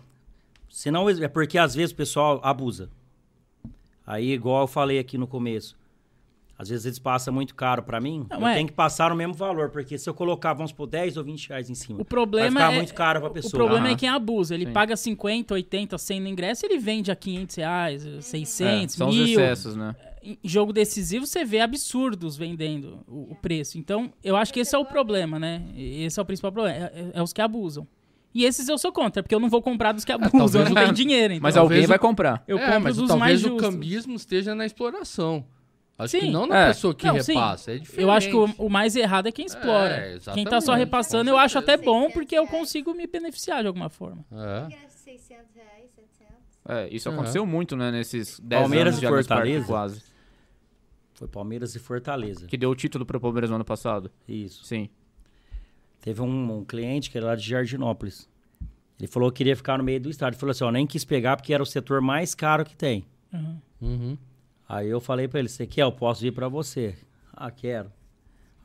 Se 0.69 0.91
não, 0.91 1.09
é 1.09 1.27
porque 1.27 1.57
às 1.57 1.73
vezes 1.73 1.93
o 1.93 1.95
pessoal 1.95 2.39
abusa. 2.43 2.91
Aí, 4.05 4.33
igual 4.33 4.61
eu 4.61 4.67
falei 4.67 4.99
aqui 4.99 5.17
no 5.17 5.25
começo. 5.25 5.75
Às 6.57 6.69
vezes 6.69 6.85
eles 6.85 6.99
passam 6.99 7.33
muito 7.33 7.55
caro 7.55 7.81
pra 7.83 7.99
mim. 7.99 8.25
Não, 8.29 8.39
eu 8.41 8.47
é. 8.47 8.53
tenho 8.55 8.67
que 8.67 8.73
passar 8.73 9.11
o 9.11 9.15
mesmo 9.15 9.33
valor. 9.33 9.69
Porque 9.69 9.97
se 9.97 10.07
eu 10.09 10.13
colocar, 10.13 10.53
vamos 10.53 10.71
por 10.71 10.85
10 10.87 11.17
ou 11.17 11.23
20 11.23 11.49
reais 11.49 11.69
em 11.69 11.73
cima. 11.75 11.99
O 11.99 12.05
problema 12.05 12.51
vai 12.59 12.61
ficar 12.67 12.73
é, 12.73 12.75
muito 12.77 12.93
caro 12.93 13.19
pra 13.21 13.29
O 13.29 13.33
pessoa. 13.33 13.51
problema 13.51 13.87
é 13.87 13.89
Aham. 13.89 13.97
quem 13.97 14.07
abusa. 14.09 14.53
Ele 14.53 14.67
Sim. 14.67 14.71
paga 14.71 14.95
50, 14.95 15.53
80, 15.55 15.97
100 15.97 16.19
no 16.21 16.27
ingresso, 16.27 16.65
ele 16.65 16.77
vende 16.77 17.11
a 17.11 17.15
500 17.15 17.55
reais, 17.55 18.07
600, 18.21 18.93
É, 18.93 18.97
são 18.97 19.09
os 19.09 19.15
mil. 19.15 19.25
excessos, 19.25 19.75
né? 19.75 19.95
em 20.25 20.37
jogo 20.41 20.71
decisivo 20.71 21.25
você 21.27 21.43
vê 21.43 21.59
absurdos 21.59 22.37
vendendo 22.37 22.99
o, 23.09 23.31
o 23.33 23.35
preço. 23.35 23.77
Então, 23.77 24.09
eu 24.23 24.37
acho 24.37 24.53
que 24.53 24.61
esse 24.61 24.73
é 24.73 24.77
o 24.79 24.85
problema, 24.85 25.37
né? 25.37 25.61
Esse 25.75 26.17
é 26.17 26.23
o 26.23 26.25
principal 26.25 26.49
problema. 26.49 26.77
É, 26.77 26.81
é- 26.83 27.11
é 27.15 27.21
os 27.21 27.33
que 27.33 27.41
abusam. 27.41 27.85
E 28.33 28.45
esses 28.45 28.69
eu 28.69 28.77
sou 28.77 28.91
contra, 28.93 29.21
porque 29.21 29.35
eu 29.35 29.39
não 29.39 29.49
vou 29.49 29.61
comprar 29.61 29.91
dos 29.91 30.05
que 30.05 30.13
abusam, 30.13 30.31
eu 30.39 30.39
talvez- 30.39 30.69
não 30.69 30.75
tenho 30.81 30.93
dinheiro. 30.93 31.33
Então 31.33 31.43
Mas 31.43 31.57
alguém 31.57 31.83
o- 31.83 31.87
vai 31.89 31.99
comprar. 31.99 32.41
eu 32.47 32.57
é, 32.57 32.65
compro 32.67 32.83
mas 32.83 32.95
dos 32.95 33.07
talvez 33.09 33.19
mais 33.19 33.43
o 33.43 33.49
justos. 33.49 33.61
cambismo 33.69 34.15
esteja 34.15 34.55
na 34.55 34.65
exploração. 34.65 35.43
Acho 36.03 36.17
que 36.19 36.25
Sim. 36.25 36.31
não 36.31 36.45
na 36.45 36.57
É. 36.59 36.67
pessoa 36.67 36.93
que 36.93 37.05
Não, 37.07 37.19
sim. 37.21 37.33
repassa. 37.33 37.71
É 37.71 37.77
diferente. 37.77 38.01
Eu 38.01 38.11
acho 38.11 38.29
que 38.29 38.35
o, 38.35 38.45
o 38.57 38.69
mais 38.69 38.95
errado 38.95 39.27
é 39.27 39.31
quem 39.31 39.45
explora. 39.45 39.93
É, 39.95 40.17
quem 40.33 40.45
tá 40.45 40.59
só 40.61 40.73
repassando, 40.73 41.29
eu 41.29 41.37
acho 41.37 41.57
até 41.57 41.77
bom, 41.77 42.09
porque 42.11 42.37
eu 42.37 42.45
consigo 42.47 42.93
me 42.93 43.05
beneficiar 43.07 43.61
de 43.61 43.67
alguma 43.67 43.89
forma. 43.89 44.23
É. 44.31 44.67
600 44.89 45.55
reais, 45.55 45.91
700. 45.95 46.33
É, 46.69 46.87
isso 46.89 47.09
Aham. 47.09 47.17
aconteceu 47.17 47.45
muito, 47.45 47.75
né, 47.75 47.91
nesses 47.91 48.39
10 48.39 48.61
Palmeiras 48.61 48.93
anos 48.95 49.03
e 49.03 49.07
Fortaleza? 49.07 49.65
quase. 49.65 50.03
Foi 51.15 51.27
Palmeiras 51.27 51.75
e 51.75 51.79
Fortaleza. 51.79 52.47
Que 52.47 52.57
deu 52.57 52.69
o 52.69 52.75
título 52.75 53.05
pro 53.05 53.19
Palmeiras 53.19 53.49
no 53.49 53.55
ano 53.57 53.65
passado. 53.65 54.11
Isso. 54.27 54.63
Sim. 54.65 54.89
Teve 56.01 56.21
um, 56.21 56.57
um 56.57 56.65
cliente 56.65 57.09
que 57.09 57.17
era 57.17 57.27
lá 57.27 57.35
de 57.35 57.47
Jardinópolis. 57.47 58.27
Ele 58.99 59.07
falou 59.07 59.31
que 59.31 59.37
queria 59.37 59.55
ficar 59.55 59.77
no 59.77 59.83
meio 59.83 59.99
do 60.01 60.09
estádio. 60.09 60.35
Ele 60.35 60.39
falou 60.39 60.51
assim, 60.51 60.63
ó, 60.63 60.71
nem 60.71 60.85
quis 60.87 61.05
pegar 61.05 61.35
porque 61.37 61.53
era 61.53 61.61
o 61.63 61.65
setor 61.65 62.01
mais 62.01 62.33
caro 62.35 62.65
que 62.65 62.75
tem. 62.75 63.05
Uhum. 63.31 63.57
Uhum. 63.81 64.17
Aí 64.75 64.89
eu 64.89 64.99
falei 64.99 65.27
pra 65.27 65.39
ele, 65.39 65.49
você 65.49 65.67
quer? 65.67 65.83
Eu 65.83 65.91
posso 65.91 66.21
vir 66.21 66.31
pra 66.31 66.47
você. 66.47 66.95
Ah, 67.33 67.51
quero. 67.51 67.91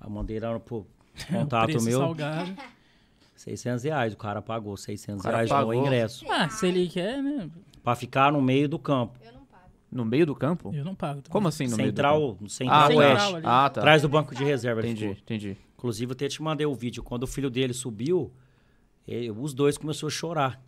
Aí 0.01 0.11
mandei 0.11 0.39
lá 0.41 0.59
pro 0.61 0.87
contato 1.31 1.83
meu, 1.83 1.99
salgado. 1.99 2.55
600 3.37 3.85
reais. 3.85 4.13
O 4.13 4.17
cara 4.17 4.43
pagou 4.43 4.77
600 4.77 5.21
O 5.21 5.23
cara 5.23 5.37
reais 5.39 5.51
pagou. 5.51 5.75
no 5.75 5.81
ingresso. 5.81 6.25
Ah, 6.29 6.49
se 6.49 6.67
ele 6.67 6.89
quer, 6.89 7.23
né? 7.23 7.49
Pra 7.83 7.95
ficar 7.95 8.33
no 8.33 8.41
meio 8.43 8.69
do 8.69 8.79
campo. 8.79 9.19
Eu 9.25 9.33
não 9.33 9.45
pago. 9.47 9.65
No 9.91 10.05
meio 10.05 10.27
do 10.27 10.35
campo? 10.35 10.73
Eu 10.75 10.85
não 10.85 10.95
pago. 10.95 11.23
também. 11.23 11.31
Como 11.33 11.49
assim 11.49 11.67
no 11.69 11.77
meio 11.77 11.93
do 11.93 12.03
campo? 12.03 12.19
Central, 12.19 12.37
no 12.41 12.49
Central 12.49 12.79
Ah, 12.83 12.87
Central 12.89 13.09
Oeste. 13.11 13.35
ali. 13.37 13.47
Ah, 13.47 13.71
tá. 13.71 13.81
Atrás 13.81 14.03
do 14.03 14.09
banco 14.09 14.35
de 14.35 14.45
reserva. 14.45 14.81
Entendi, 14.81 15.07
entendi. 15.07 15.57
Inclusive, 15.77 16.11
eu 16.11 16.15
até 16.15 16.27
te 16.29 16.43
mandei 16.43 16.67
o 16.67 16.75
vídeo. 16.75 17.03
Quando 17.03 17.23
o 17.23 17.27
filho 17.27 17.49
dele 17.49 17.73
subiu, 17.73 18.33
ele- 19.07 19.31
os 19.31 19.55
dois 19.55 19.79
começaram 19.79 20.09
a 20.09 20.11
chorar. 20.11 20.63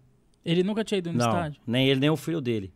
Ele 0.44 0.62
nunca 0.62 0.84
tinha 0.84 0.98
ido 0.98 1.10
no 1.12 1.18
Não, 1.18 1.26
estádio. 1.28 1.60
nem 1.66 1.88
ele, 1.88 2.00
nem 2.00 2.10
o 2.10 2.16
filho 2.16 2.40
dele. 2.40 2.72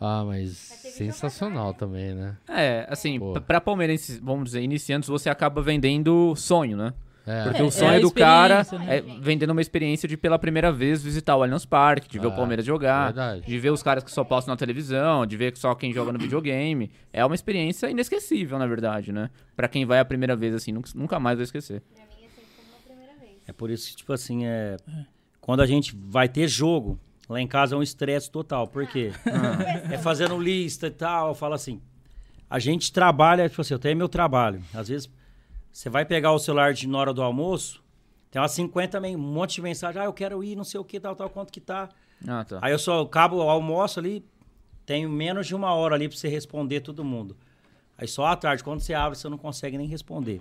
Ah, 0.00 0.24
mas 0.24 0.56
sensacional 0.56 1.74
também, 1.74 2.14
né? 2.14 2.36
É, 2.48 2.86
assim, 2.88 3.18
Pô. 3.18 3.34
p- 3.34 3.40
pra 3.40 3.60
palmeirenses, 3.60 4.18
vamos 4.18 4.44
dizer, 4.46 4.62
iniciantes, 4.62 5.08
você 5.08 5.28
acaba 5.28 5.60
vendendo 5.62 6.34
sonho, 6.36 6.76
né? 6.76 6.94
É. 7.26 7.44
Porque 7.44 7.60
É, 7.60 7.64
o 7.64 7.70
sonho 7.70 7.92
é 7.92 8.00
do 8.00 8.10
cara 8.10 8.62
experiência, 8.62 8.92
é 8.92 9.02
né? 9.02 9.18
vendendo 9.20 9.50
uma 9.50 9.60
experiência 9.60 10.08
de 10.08 10.16
pela 10.16 10.38
primeira 10.38 10.72
vez 10.72 11.02
visitar 11.02 11.36
o 11.36 11.42
Allianz 11.42 11.66
Parque, 11.66 12.08
de 12.08 12.18
ver 12.18 12.26
o 12.28 12.30
Ah, 12.30 12.34
Palmeiras 12.34 12.64
jogar, 12.64 13.04
verdade. 13.12 13.42
de 13.46 13.58
ver 13.58 13.70
os 13.70 13.82
caras 13.82 14.02
que 14.02 14.10
só 14.10 14.24
postam 14.24 14.52
na 14.52 14.56
televisão, 14.56 15.26
de 15.26 15.36
ver 15.36 15.54
só 15.56 15.74
quem 15.74 15.92
joga 15.92 16.12
no 16.12 16.18
videogame. 16.18 16.90
É 17.12 17.22
uma 17.24 17.34
experiência 17.34 17.90
inesquecível, 17.90 18.58
na 18.58 18.66
verdade, 18.66 19.12
né? 19.12 19.28
Pra 19.54 19.68
quem 19.68 19.84
vai 19.84 20.00
a 20.00 20.04
primeira 20.04 20.34
vez 20.34 20.54
assim, 20.54 20.72
nunca, 20.72 20.90
nunca 20.94 21.20
mais 21.20 21.36
vai 21.36 21.44
esquecer. 21.44 21.82
Pra 21.82 22.04
mim 22.06 22.24
é 22.24 22.28
sempre 22.30 22.50
como 22.56 22.78
a 22.78 22.86
primeira 22.88 23.12
vez. 23.20 23.32
É 23.46 23.52
por 23.52 23.70
isso 23.70 23.90
que, 23.90 23.96
tipo 23.96 24.12
assim, 24.14 24.46
é... 24.46 24.76
quando 25.42 25.60
a 25.60 25.66
gente 25.66 25.94
vai 25.94 26.26
ter 26.26 26.48
jogo, 26.48 26.98
lá 27.34 27.40
em 27.40 27.46
casa 27.46 27.74
é 27.74 27.78
um 27.78 27.82
estresse 27.82 28.30
total. 28.30 28.66
Por 28.66 28.86
quê? 28.86 29.12
É 29.90 29.96
fazendo 29.98 30.38
lista 30.38 30.86
e 30.88 30.90
tal. 30.90 31.28
Eu 31.28 31.34
falo 31.34 31.54
assim, 31.54 31.80
a 32.48 32.58
gente 32.58 32.92
trabalha, 32.92 33.48
tipo 33.48 33.60
assim, 33.60 33.74
eu 33.74 33.78
tenho 33.78 33.96
meu 33.96 34.08
trabalho. 34.08 34.62
Às 34.74 34.88
vezes, 34.88 35.08
você 35.72 35.88
vai 35.88 36.04
pegar 36.04 36.32
o 36.32 36.38
celular 36.38 36.72
de, 36.74 36.86
na 36.88 36.98
hora 36.98 37.12
do 37.14 37.22
almoço, 37.22 37.82
tem 38.30 38.40
umas 38.40 38.52
50, 38.52 39.00
men- 39.00 39.16
um 39.16 39.18
monte 39.18 39.54
de 39.54 39.62
mensagem, 39.62 40.00
ah, 40.00 40.04
eu 40.04 40.12
quero 40.12 40.42
ir, 40.44 40.56
não 40.56 40.64
sei 40.64 40.78
o 40.80 40.84
que, 40.84 40.98
tal, 41.00 41.14
tal, 41.16 41.30
quanto 41.30 41.52
que 41.52 41.60
tá. 41.60 41.88
Ah, 42.26 42.44
tá. 42.44 42.58
Aí 42.60 42.72
eu 42.72 42.78
só 42.78 43.00
acabo 43.02 43.36
o 43.36 43.48
almoço 43.48 43.98
ali, 43.98 44.24
tenho 44.84 45.08
menos 45.08 45.46
de 45.46 45.54
uma 45.54 45.72
hora 45.72 45.94
ali 45.94 46.08
pra 46.08 46.16
você 46.18 46.28
responder 46.28 46.80
todo 46.80 47.04
mundo. 47.04 47.36
Aí 47.96 48.08
só 48.08 48.26
à 48.26 48.36
tarde, 48.36 48.64
quando 48.64 48.80
você 48.80 48.94
abre, 48.94 49.16
você 49.18 49.28
não 49.28 49.38
consegue 49.38 49.76
nem 49.78 49.86
responder. 49.86 50.40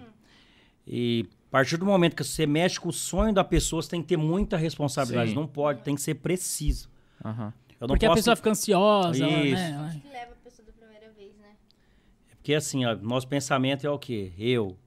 E 0.87 1.25
a 1.49 1.51
partir 1.51 1.77
do 1.77 1.85
momento 1.85 2.15
que 2.15 2.23
você 2.23 2.45
mexe 2.45 2.79
com 2.79 2.89
o 2.89 2.93
sonho 2.93 3.33
da 3.33 3.43
pessoa, 3.43 3.81
você 3.81 3.89
tem 3.89 4.01
que 4.01 4.07
ter 4.09 4.17
muita 4.17 4.55
responsabilidade. 4.55 5.29
Sim. 5.31 5.35
Não 5.35 5.47
pode, 5.47 5.81
tem 5.81 5.95
que 5.95 6.01
ser 6.01 6.15
preciso. 6.15 6.89
Não 7.23 7.87
Porque 7.87 8.05
a 8.05 8.09
posso- 8.09 8.19
pessoa 8.19 8.35
fica 8.35 8.49
ansiosa, 8.51 9.23
ela, 9.23 9.43
Isso. 9.45 9.55
né? 9.55 9.71
ela- 9.71 9.89
Que 9.89 10.07
leva 10.09 10.31
a 10.33 10.43
pessoa 10.43 10.65
da 10.65 10.71
primeira 10.73 11.11
vez, 11.13 11.31
né? 11.37 11.49
Porque 12.29 12.53
assim, 12.53 12.85
ó, 12.85 12.95
nosso 12.95 13.27
pensamento 13.27 13.85
é 13.85 13.89
o 13.89 13.97
quê? 13.97 14.31
Eu. 14.37 14.77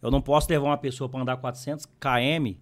Eu 0.00 0.10
não 0.10 0.20
posso 0.22 0.48
levar 0.48 0.66
uma 0.66 0.78
pessoa 0.78 1.08
para 1.08 1.20
andar 1.20 1.36
400 1.36 1.84
km 2.00 2.46
e 2.46 2.58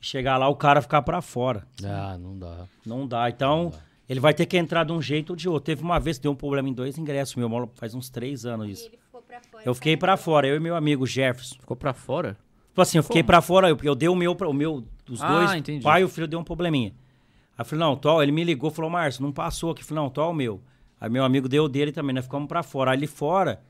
chegar 0.00 0.36
lá 0.36 0.48
o 0.48 0.56
cara 0.56 0.82
ficar 0.82 1.02
para 1.02 1.22
fora. 1.22 1.66
Ah, 1.84 2.18
não 2.18 2.36
dá. 2.38 2.66
Não 2.84 3.06
dá. 3.06 3.30
Então, 3.30 3.72
ele 4.08 4.18
vai 4.18 4.34
ter 4.34 4.44
que 4.46 4.56
entrar 4.58 4.82
de 4.84 4.90
um 4.92 5.00
jeito 5.00 5.30
ou 5.30 5.36
de 5.36 5.48
outro. 5.48 5.66
Teve 5.66 5.82
uma 5.82 6.00
vez 6.00 6.18
que 6.18 6.24
deu 6.24 6.32
um 6.32 6.36
problema 6.36 6.68
em 6.68 6.72
dois 6.72 6.98
ingressos, 6.98 7.36
meu 7.36 7.46
irmão, 7.46 7.70
faz 7.76 7.94
uns 7.94 8.10
três 8.10 8.44
anos 8.44 8.68
E 8.68 8.72
isso. 8.72 8.86
ele 8.88 8.96
ficou 8.98 9.22
pra 9.22 9.40
fora. 9.40 9.62
Eu 9.64 9.74
fiquei 9.74 9.96
para 9.96 10.16
fora, 10.16 10.46
eu 10.48 10.56
e 10.56 10.60
meu 10.60 10.74
amigo 10.74 11.06
Jefferson. 11.06 11.54
Ficou 11.60 11.76
pra 11.76 11.92
fora? 11.94 12.36
Tipo 12.70 12.82
assim, 12.82 12.98
eu 12.98 13.02
fiquei 13.02 13.22
Como? 13.22 13.26
pra 13.26 13.40
fora, 13.40 13.68
eu, 13.68 13.76
porque 13.76 13.88
eu 13.88 13.94
dei 13.94 14.08
o 14.08 14.14
meu, 14.14 14.34
pra- 14.34 14.48
o 14.48 14.52
meu, 14.54 14.84
os 15.08 15.22
Ah, 15.22 15.28
dois, 15.28 15.54
entendi. 15.54 15.82
pai 15.84 16.00
e 16.02 16.04
o 16.04 16.08
filho 16.08 16.26
deu 16.26 16.38
um 16.38 16.44
probleminha. 16.44 16.90
Aí 17.58 17.60
eu 17.62 17.64
falei, 17.64 17.84
não, 17.84 17.94
tô, 17.96 18.22
ele 18.22 18.32
me 18.32 18.42
ligou, 18.44 18.70
falou, 18.70 18.90
Márcio, 18.90 19.22
não 19.22 19.32
passou 19.32 19.70
aqui. 19.72 19.82
Eu 19.82 19.86
falei, 19.86 20.02
não, 20.04 20.10
tô 20.10 20.28
o 20.28 20.32
meu. 20.32 20.60
Aí 21.00 21.10
meu 21.10 21.24
amigo 21.24 21.48
deu 21.48 21.64
o 21.64 21.68
dele 21.68 21.92
também, 21.92 22.14
nós 22.14 22.24
ficamos 22.24 22.48
pra 22.48 22.62
fora. 22.62 22.90
Aí 22.92 22.96
ali 22.96 23.06
fora, 23.06 23.60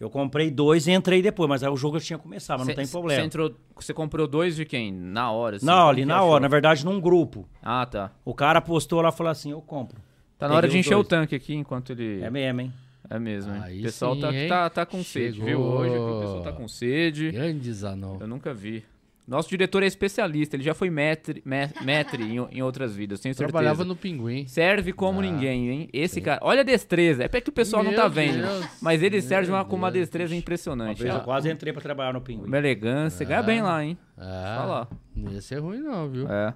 eu 0.00 0.08
comprei 0.10 0.50
dois 0.50 0.86
e 0.86 0.92
entrei 0.92 1.20
depois, 1.22 1.48
mas 1.48 1.62
aí 1.62 1.68
o 1.70 1.76
jogo 1.76 1.98
já 1.98 2.04
tinha 2.06 2.18
começado, 2.18 2.58
mas 2.58 2.68
não 2.68 2.74
Cê- 2.74 2.80
tem 2.80 2.88
problema. 2.90 3.30
Você, 3.76 3.92
comprou 3.94 4.26
dois 4.26 4.56
de 4.56 4.64
quem? 4.64 4.90
Na 4.92 5.30
hora? 5.30 5.56
assim? 5.56 5.66
não, 5.66 5.88
ali 5.88 6.04
na 6.04 6.16
achou? 6.16 6.28
hora, 6.30 6.40
na 6.42 6.48
verdade, 6.48 6.84
num 6.84 7.00
grupo. 7.00 7.46
Ah, 7.62 7.84
tá. 7.86 8.10
O 8.24 8.34
cara 8.34 8.60
postou 8.60 9.00
lá 9.02 9.10
e 9.10 9.12
falou 9.12 9.30
assim, 9.30 9.50
eu 9.52 9.60
compro. 9.60 9.98
Tá 10.38 10.48
na 10.48 10.54
hora 10.54 10.66
de 10.66 10.72
Peguei 10.72 10.80
encher 10.80 10.94
o 10.94 10.98
dois. 10.98 11.08
tanque 11.08 11.34
aqui 11.36 11.54
enquanto 11.54 11.90
ele. 11.90 12.20
É 12.22 12.30
mesmo, 12.30 12.62
hein? 12.62 12.72
É 13.10 13.18
mesmo? 13.18 13.52
Aí 13.62 13.80
O 13.80 13.82
pessoal 13.82 14.14
sim, 14.14 14.20
tá, 14.20 14.32
hein? 14.34 14.48
tá, 14.48 14.70
tá 14.70 14.86
com 14.86 15.02
sede, 15.02 15.38
viu? 15.40 15.46
Chegou. 15.48 15.78
Hoje 15.80 15.90
o 15.98 16.20
pessoal 16.20 16.42
tá 16.42 16.52
com 16.52 16.68
sede. 16.68 17.30
Grande 17.32 17.72
Zanão. 17.72 18.18
Eu 18.20 18.26
nunca 18.26 18.54
vi. 18.54 18.84
Nosso 19.26 19.48
diretor 19.48 19.84
é 19.84 19.86
especialista, 19.86 20.56
ele 20.56 20.64
já 20.64 20.74
foi 20.74 20.90
metre, 20.90 21.40
me- 21.44 21.70
metre 21.82 22.24
em, 22.24 22.38
em 22.50 22.60
outras 22.60 22.94
vidas, 22.96 23.20
tenho 23.20 23.32
certeza. 23.34 23.52
Trabalhava 23.52 23.84
no 23.84 23.94
Pinguim. 23.94 24.46
Serve 24.48 24.92
como 24.92 25.20
Ah, 25.20 25.22
ninguém, 25.22 25.70
hein? 25.70 25.88
Esse 25.92 26.20
cara. 26.20 26.40
Olha 26.42 26.62
a 26.62 26.64
destreza. 26.64 27.22
É 27.22 27.28
porque 27.28 27.48
o 27.48 27.52
pessoal 27.52 27.84
não 27.84 27.92
Meu 27.92 28.00
tá 28.00 28.08
vendo. 28.08 28.42
Deus, 28.42 28.66
mas 28.82 29.00
ele 29.00 29.16
meu 29.18 29.22
serve 29.22 29.50
uma, 29.52 29.64
com 29.64 29.76
uma 29.76 29.92
Deus. 29.92 30.02
destreza 30.06 30.34
Uma 30.34 30.38
impressionante. 30.40 31.00
vez 31.02 31.14
eu 31.14 31.20
Ah, 31.20 31.24
quase 31.24 31.48
entrei 31.50 31.72
pra 31.72 31.80
trabalhar 31.80 32.12
no 32.12 32.20
Pinguim. 32.20 32.46
Uma 32.48 32.58
elegância. 32.58 33.24
Ganha 33.24 33.42
bem 33.44 33.62
lá, 33.62 33.84
hein? 33.84 33.96
Ah, 34.18 34.54
Fala. 34.58 34.88
Não 35.14 35.30
ia 35.32 35.40
ser 35.40 35.58
ruim, 35.60 35.78
não, 35.78 36.08
viu? 36.10 36.26
É. 36.28 36.52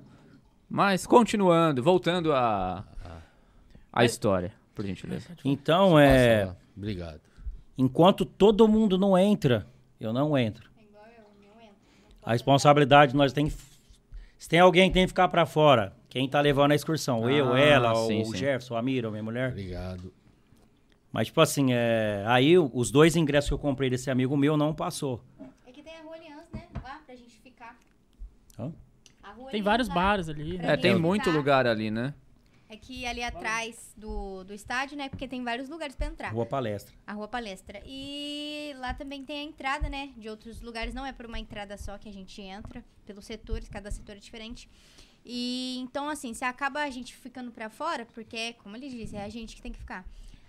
Mas, 0.69 1.07
continuando, 1.07 1.83
voltando 1.85 2.33
a. 2.33 2.85
A 3.93 4.05
história, 4.05 4.53
por 4.77 4.85
gentileza. 4.87 5.31
Então, 5.45 5.99
é... 5.99 6.45
Passa. 6.47 6.57
Obrigado. 6.77 7.21
Enquanto 7.77 8.25
todo 8.25 8.69
mundo 8.69 8.97
não 8.97 9.19
entra, 9.19 9.67
eu 9.99 10.13
não 10.13 10.37
entro. 10.39 10.71
É 10.79 10.85
igual 10.85 11.05
eu, 11.07 11.25
não 11.55 11.61
entro. 11.63 11.75
A 12.23 12.33
responsabilidade 12.33 13.17
nós 13.17 13.33
tem 13.33 13.51
se 14.39 14.49
tem 14.51 14.61
alguém 14.61 14.91
que 14.91 14.95
tem 14.95 15.05
que 15.05 15.09
ficar 15.09 15.29
pra 15.29 15.47
fora, 15.47 15.95
quem 16.11 16.29
tá 16.29 16.41
levando 16.41 16.73
a 16.73 16.75
excursão, 16.75 17.29
eu, 17.29 17.55
Ah, 17.55 17.59
ela, 17.61 17.95
sim, 18.07 18.21
o 18.21 18.27
sim. 18.27 18.37
Jefferson, 18.37 18.77
a 18.77 18.83
Mira, 18.83 19.11
minha 19.11 19.23
mulher. 19.23 19.51
Obrigado. 19.51 20.13
Mas 21.11 21.29
tipo 21.29 21.41
assim, 21.41 21.73
é, 21.73 22.23
aí 22.27 22.59
os 22.59 22.91
dois 22.91 23.17
ingressos 23.17 23.49
que 23.49 23.55
eu 23.55 23.59
comprei 23.59 23.89
desse 23.89 24.11
amigo 24.11 24.37
meu 24.37 24.57
não 24.57 24.75
passou. 24.75 25.23
É 25.67 25.73
que 25.73 25.83
tem 25.83 25.95
a 25.97 26.03
Rua 26.03 26.15
Aliança, 26.17 26.47
né? 26.53 26.65
Lá 26.85 27.01
pra 27.07 27.15
gente 27.17 27.39
ficar. 27.41 27.79
Hã? 28.59 28.71
A 29.23 29.31
Rua 29.33 29.51
Tem 29.51 29.61
Aliança 29.61 29.65
vários 29.65 29.89
bares 29.89 30.29
ali. 30.29 30.59
Pra 30.59 30.73
É, 30.73 30.77
tem 30.77 30.95
muito 30.99 31.25
ficar. 31.25 31.37
lugar 31.37 31.67
ali, 31.67 31.91
né? 31.91 32.13
É 32.69 32.77
que 32.77 33.07
ali 33.07 33.23
atrás 33.23 33.95
do, 33.97 34.43
do 34.43 34.53
estádio, 34.53 34.97
né? 34.97 35.09
Porque 35.09 35.29
tem 35.29 35.43
vários 35.45 35.69
lugares 35.69 35.95
pra 35.95 36.09
entrar. 36.09 36.33
Rua 36.33 36.47
Palestra. 36.47 36.95
A 37.07 37.13
Rua 37.13 37.29
Palestra. 37.29 37.81
E 37.87 38.73
lá 38.79 38.93
também 38.93 39.25
tem 39.25 39.41
a 39.41 39.45
entrada, 39.45 39.89
né? 39.89 40.13
De 40.17 40.29
outros 40.29 40.61
lugares. 40.61 40.93
Não 40.93 41.07
é 41.07 41.13
por 41.13 41.27
uma 41.27 41.39
entrada 41.39 41.77
só 41.77 41.97
que 41.97 42.09
a 42.09 42.13
gente 42.13 42.41
entra. 42.43 42.85
Pelos 43.05 43.25
setores, 43.25 43.69
cada 43.69 43.91
setor 43.91 44.17
é 44.17 44.19
diferente. 44.19 44.69
E 45.25 45.79
então, 45.79 46.09
assim, 46.09 46.35
se 46.35 46.45
acaba 46.45 46.81
a 46.83 46.91
gente 46.91 47.15
ficando 47.15 47.53
pra 47.53 47.71
fora, 47.71 48.07
porque, 48.07 48.55
como 48.55 48.77
ele 48.77 48.89
disse, 48.89 49.17
é 49.17 49.23
a 49.23 49.29
gente 49.29 49.55
que 49.55 49.63
tem 49.63 49.73
que 49.73 49.79
ficar. 49.79 50.05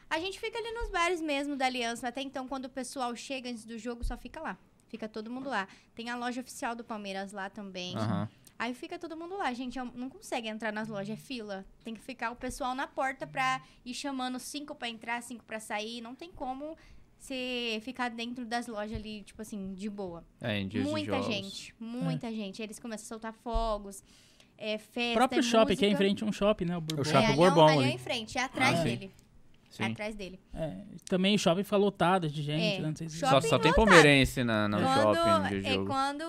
A 0.09 0.19
gente 0.19 0.39
fica 0.39 0.57
ali 0.57 0.71
nos 0.71 0.89
bares 0.89 1.21
mesmo 1.21 1.55
da 1.55 1.65
Aliança. 1.65 2.07
Até 2.07 2.21
então, 2.21 2.47
quando 2.47 2.65
o 2.65 2.69
pessoal 2.69 3.15
chega 3.15 3.49
antes 3.49 3.65
do 3.65 3.77
jogo, 3.77 4.03
só 4.03 4.17
fica 4.17 4.39
lá. 4.39 4.57
Fica 4.87 5.07
todo 5.07 5.29
mundo 5.29 5.49
lá. 5.49 5.67
Tem 5.93 6.09
a 6.09 6.15
loja 6.15 6.41
oficial 6.41 6.75
do 6.75 6.83
Palmeiras 6.83 7.31
lá 7.31 7.49
também. 7.49 7.95
Aham. 7.95 8.29
Aí 8.59 8.73
fica 8.73 8.97
todo 8.97 9.15
mundo 9.15 9.37
lá, 9.37 9.53
gente. 9.53 9.77
é 9.77 9.83
Não 9.83 10.09
consegue 10.09 10.47
entrar 10.47 10.71
nas 10.73 10.87
lojas, 10.87 11.09
é 11.09 11.15
fila. 11.15 11.65
Tem 11.83 11.93
que 11.93 12.01
ficar 12.01 12.31
o 12.31 12.35
pessoal 12.35 12.73
na 12.73 12.87
porta 12.87 13.27
pra 13.27 13.61
ir 13.85 13.93
chamando 13.93 14.39
cinco 14.39 14.73
pra 14.73 14.89
entrar, 14.89 15.21
cinco 15.21 15.43
pra 15.45 15.59
sair. 15.59 16.01
Não 16.01 16.15
tem 16.15 16.31
como 16.31 16.75
você 17.19 17.79
ficar 17.83 18.09
dentro 18.09 18.45
das 18.45 18.67
lojas 18.67 18.97
ali, 18.97 19.23
tipo 19.23 19.41
assim, 19.41 19.73
de 19.73 19.89
boa. 19.89 20.23
É, 20.41 20.59
em 20.59 20.67
dias 20.67 20.85
de 20.85 20.89
muita 20.89 21.11
jogos. 21.13 21.25
gente, 21.27 21.75
muita 21.79 22.31
gente. 22.31 22.61
Eles 22.61 22.79
começam 22.79 23.05
a 23.05 23.07
soltar 23.09 23.33
fogos, 23.33 24.03
é 24.57 24.75
O 24.75 24.79
festa, 24.79 25.13
próprio 25.19 25.39
é 25.39 25.43
shopping, 25.43 25.73
aqui 25.73 25.85
é 25.85 25.89
em 25.89 25.95
frente 25.95 26.23
a 26.23 26.27
um 26.27 26.31
shopping, 26.31 26.65
né? 26.65 26.77
O 26.77 26.81
Bourbon. 26.81 27.01
O 27.03 27.07
É, 27.07 27.11
Shopping 27.11 27.25
ali, 27.27 27.35
Bourbon 27.35 27.69
é, 27.69 27.71
ali 27.73 27.81
é 27.81 27.85
ali. 27.85 27.93
em 27.93 27.97
frente, 27.97 28.37
é 28.37 28.41
atrás 28.43 28.79
Ah, 28.79 28.83
sim. 28.83 28.89
dele. 28.89 29.11
Sim. 29.69 29.83
É 29.83 29.87
atrás 29.87 30.15
dele. 30.15 30.39
É, 30.53 30.77
também 31.09 31.35
o 31.35 31.39
shopping 31.39 31.63
fica 31.63 31.75
lotado 31.77 32.29
de 32.29 32.41
gente, 32.41 32.77
É, 32.77 32.79
né? 32.81 32.87
Não 32.87 32.95
sei 32.95 33.09
se- 33.09 33.19
Só, 33.19 33.41
só 33.41 33.59
tem 33.59 33.73
palmeirense 33.73 34.43
na, 34.43 34.67
no 34.67 34.77
quando, 34.77 35.15
shopping 35.15 35.59
de 35.61 35.67
é 35.67 35.77
quando 35.85 36.23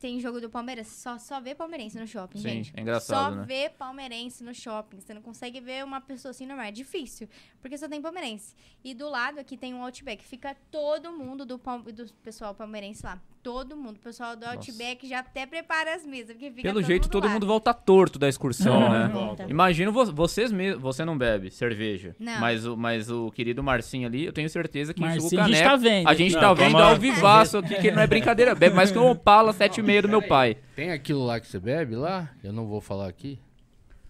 tem 0.00 0.18
jogo 0.18 0.40
do 0.40 0.48
Palmeiras, 0.48 0.86
só, 0.86 1.18
só 1.18 1.38
vê 1.40 1.54
palmeirense 1.54 1.98
no 2.00 2.06
shopping, 2.06 2.38
Sim, 2.38 2.48
gente. 2.48 2.72
é 2.74 2.80
engraçado, 2.80 3.34
Só 3.34 3.36
né? 3.36 3.44
vê 3.46 3.68
palmeirense 3.68 4.42
no 4.42 4.54
shopping. 4.54 4.98
Você 4.98 5.12
não 5.12 5.20
consegue 5.20 5.60
ver 5.60 5.84
uma 5.84 6.00
pessoa 6.00 6.30
assim 6.30 6.46
normal. 6.46 6.66
É 6.66 6.72
difícil, 6.72 7.28
porque 7.60 7.76
só 7.76 7.86
tem 7.86 8.00
palmeirense. 8.00 8.56
E 8.82 8.94
do 8.94 9.10
lado 9.10 9.38
aqui 9.38 9.58
tem 9.58 9.74
um 9.74 9.84
Outback. 9.84 10.24
Fica 10.24 10.56
todo 10.70 11.12
mundo 11.12 11.44
do, 11.44 11.58
do 11.58 12.12
pessoal 12.22 12.54
palmeirense 12.54 13.04
lá. 13.04 13.20
Todo 13.42 13.74
mundo. 13.74 13.96
O 13.96 14.00
pessoal 14.00 14.36
do 14.36 14.44
Outback 14.44 15.08
já 15.08 15.20
até 15.20 15.46
prepara 15.46 15.94
as 15.94 16.04
mesas, 16.04 16.32
porque 16.32 16.50
fica 16.50 16.60
Pelo 16.62 16.74
todo 16.74 16.86
jeito, 16.86 17.04
mundo 17.04 17.10
todo 17.12 17.24
lá. 17.26 17.30
mundo 17.30 17.46
volta 17.46 17.72
torto 17.72 18.18
da 18.18 18.28
excursão, 18.28 18.90
né? 18.90 19.08
volta. 19.10 19.46
Imagino 19.48 19.90
vo- 19.90 20.12
vocês 20.12 20.52
mesmos. 20.52 20.82
Você 20.82 21.06
não 21.06 21.16
bebe 21.16 21.50
cerveja. 21.50 22.14
Não. 22.18 22.38
Mas 22.38 22.66
o, 22.66 22.76
mas 22.76 23.10
o 23.10 23.30
querido 23.30 23.62
Marcinho 23.62 24.06
ali, 24.06 24.26
eu 24.26 24.32
tenho 24.32 24.48
certeza 24.50 24.92
que 24.92 25.00
enxuga 25.02 25.20
o 25.20 25.22
Marcinho, 25.22 25.40
a 25.42 25.46
gente 25.48 25.56
caneco. 25.56 25.70
tá 25.70 25.76
vendo. 25.76 26.08
A 26.08 26.14
gente 26.14 26.34
Não, 26.34 26.40
tá 26.40 26.52
vendo 26.54 26.76
ao 26.78 26.96
vivaço 26.96 27.56
aqui, 27.58 27.74
que 27.76 27.90
não 27.90 28.02
é 28.02 28.06
brincadeira. 28.06 28.54
Bebe 28.54 28.76
mais 28.76 28.90
que 28.90 28.98
o 28.98 29.10
Opala 29.10 29.54
7,5 29.54 30.02
do 30.02 30.08
meu 30.10 30.20
pai. 30.20 30.58
Tem 30.76 30.90
aquilo 30.92 31.24
lá 31.24 31.40
que 31.40 31.46
você 31.46 31.58
bebe 31.58 31.96
lá? 31.96 32.28
Eu 32.44 32.52
não 32.52 32.66
vou 32.66 32.80
falar 32.82 33.08
aqui. 33.08 33.38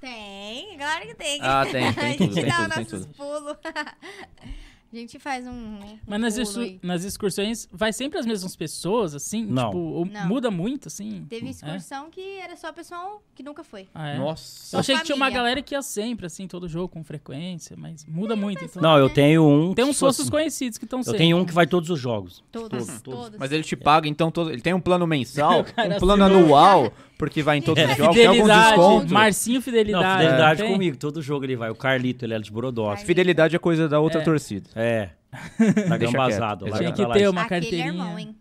Tem, 0.00 0.76
claro 0.76 1.06
que 1.06 1.14
tem. 1.14 1.38
Ah, 1.42 1.64
tem, 1.70 1.92
tem 1.92 2.14
a 2.14 2.16
tudo, 2.16 2.34
gente 2.34 2.34
tem 2.34 2.46
dá 2.46 2.56
tudo, 2.56 2.74
tem 2.74 2.82
nossos 2.84 3.06
pulos. 3.16 3.56
a 4.92 4.96
gente 5.00 5.18
faz 5.18 5.46
um. 5.46 5.50
um 5.50 5.98
Mas 6.06 6.20
nas, 6.20 6.36
excu- 6.36 6.78
nas 6.82 7.04
excursões, 7.04 7.68
vai 7.72 7.92
sempre 7.92 8.18
as 8.18 8.26
mesmas 8.26 8.56
pessoas, 8.56 9.14
assim? 9.14 9.44
Não. 9.44 9.66
Tipo, 9.66 9.78
ou 9.78 10.06
Não. 10.06 10.26
muda 10.26 10.50
muito, 10.50 10.88
assim? 10.88 11.24
Teve 11.28 11.48
excursão 11.50 12.10
que 12.10 12.20
era 12.38 12.56
só 12.56 12.72
pessoal 12.72 13.22
que 13.34 13.42
nunca 13.42 13.62
foi. 13.62 13.88
Ah, 13.94 14.08
é? 14.08 14.18
Nossa. 14.18 14.74
Eu 14.76 14.80
achei 14.80 14.96
que 14.96 15.04
tinha 15.04 15.14
uma 15.16 15.26
família. 15.26 15.42
galera 15.42 15.62
que 15.62 15.74
ia 15.74 15.82
sempre, 15.82 16.26
assim, 16.26 16.46
todo 16.48 16.68
jogo, 16.68 16.88
com 16.88 17.04
frequência, 17.04 17.76
mas 17.78 18.04
muda 18.06 18.34
muito. 18.34 18.64
Então. 18.64 18.82
Não, 18.82 18.98
eu 18.98 19.08
tenho 19.08 19.46
um. 19.46 19.74
Tem 19.74 19.84
uns 19.84 19.90
tipo 19.90 19.98
sócios 20.00 20.22
assim, 20.26 20.30
conhecidos 20.30 20.78
que 20.78 20.84
estão 20.84 21.00
Eu 21.00 21.04
sempre. 21.04 21.18
tenho 21.18 21.36
um 21.36 21.44
que 21.44 21.52
vai 21.52 21.66
todos 21.66 21.88
os 21.90 21.98
jogos. 22.00 22.42
Todos, 22.50 22.86
Todos, 22.86 23.02
todos. 23.02 23.38
Mas 23.38 23.52
ele 23.52 23.62
te 23.62 23.76
paga, 23.76 24.08
então, 24.08 24.30
todo... 24.30 24.50
ele 24.50 24.60
tem 24.60 24.74
um 24.74 24.80
plano 24.80 25.06
mensal, 25.06 25.60
um 25.94 25.98
plano 25.98 26.24
anual, 26.24 26.92
porque 27.20 27.42
vai 27.42 27.58
em 27.58 27.62
todos 27.62 27.84
os 27.84 27.96
jogos, 27.96 28.16
tem 28.16 28.24
algum 28.26 28.40
Fidelidade, 28.40 28.76
desconto. 28.76 29.12
Marcinho 29.12 29.54
Não, 29.56 29.62
Fidelidade. 29.62 30.22
fidelidade 30.22 30.62
tem? 30.62 30.72
comigo, 30.72 30.96
todo 30.96 31.20
jogo 31.20 31.44
ele 31.44 31.54
vai. 31.54 31.70
O 31.70 31.74
Carlito, 31.74 32.24
ele 32.24 32.32
é 32.32 32.38
de 32.38 32.50
Brodowski. 32.50 33.04
Fidelidade 33.04 33.54
é 33.54 33.58
coisa 33.58 33.86
da 33.86 34.00
outra 34.00 34.22
É. 34.22 34.24
torcida. 34.24 34.70
É. 34.74 35.10
Tá 35.86 35.98
gambazado. 35.98 36.64
Tinha 36.72 36.92
que 36.92 37.06
ter 37.12 37.28
uma 37.28 37.42
Aquele 37.42 37.58
é 37.58 37.60
carteirinha. 37.60 37.86
irmão, 37.88 38.18
hein? 38.18 38.34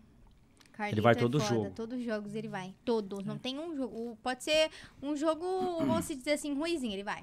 Carlito 0.72 0.94
Ele 0.94 1.00
vai 1.02 1.12
é 1.12 1.14
todo 1.14 1.38
foda, 1.38 1.54
jogo. 1.54 1.70
Todos 1.76 1.98
os 1.98 2.04
jogos 2.04 2.34
ele 2.34 2.48
vai. 2.48 2.72
Todos. 2.86 3.22
Não 3.26 3.36
tem 3.36 3.58
um 3.58 3.76
jogo. 3.76 4.16
Pode 4.22 4.42
ser 4.42 4.70
um 5.02 5.14
jogo, 5.14 5.44
vamos 5.78 6.06
se 6.06 6.16
dizer 6.16 6.32
assim, 6.32 6.54
ruizinho, 6.54 6.94
ele 6.94 7.04
vai. 7.04 7.22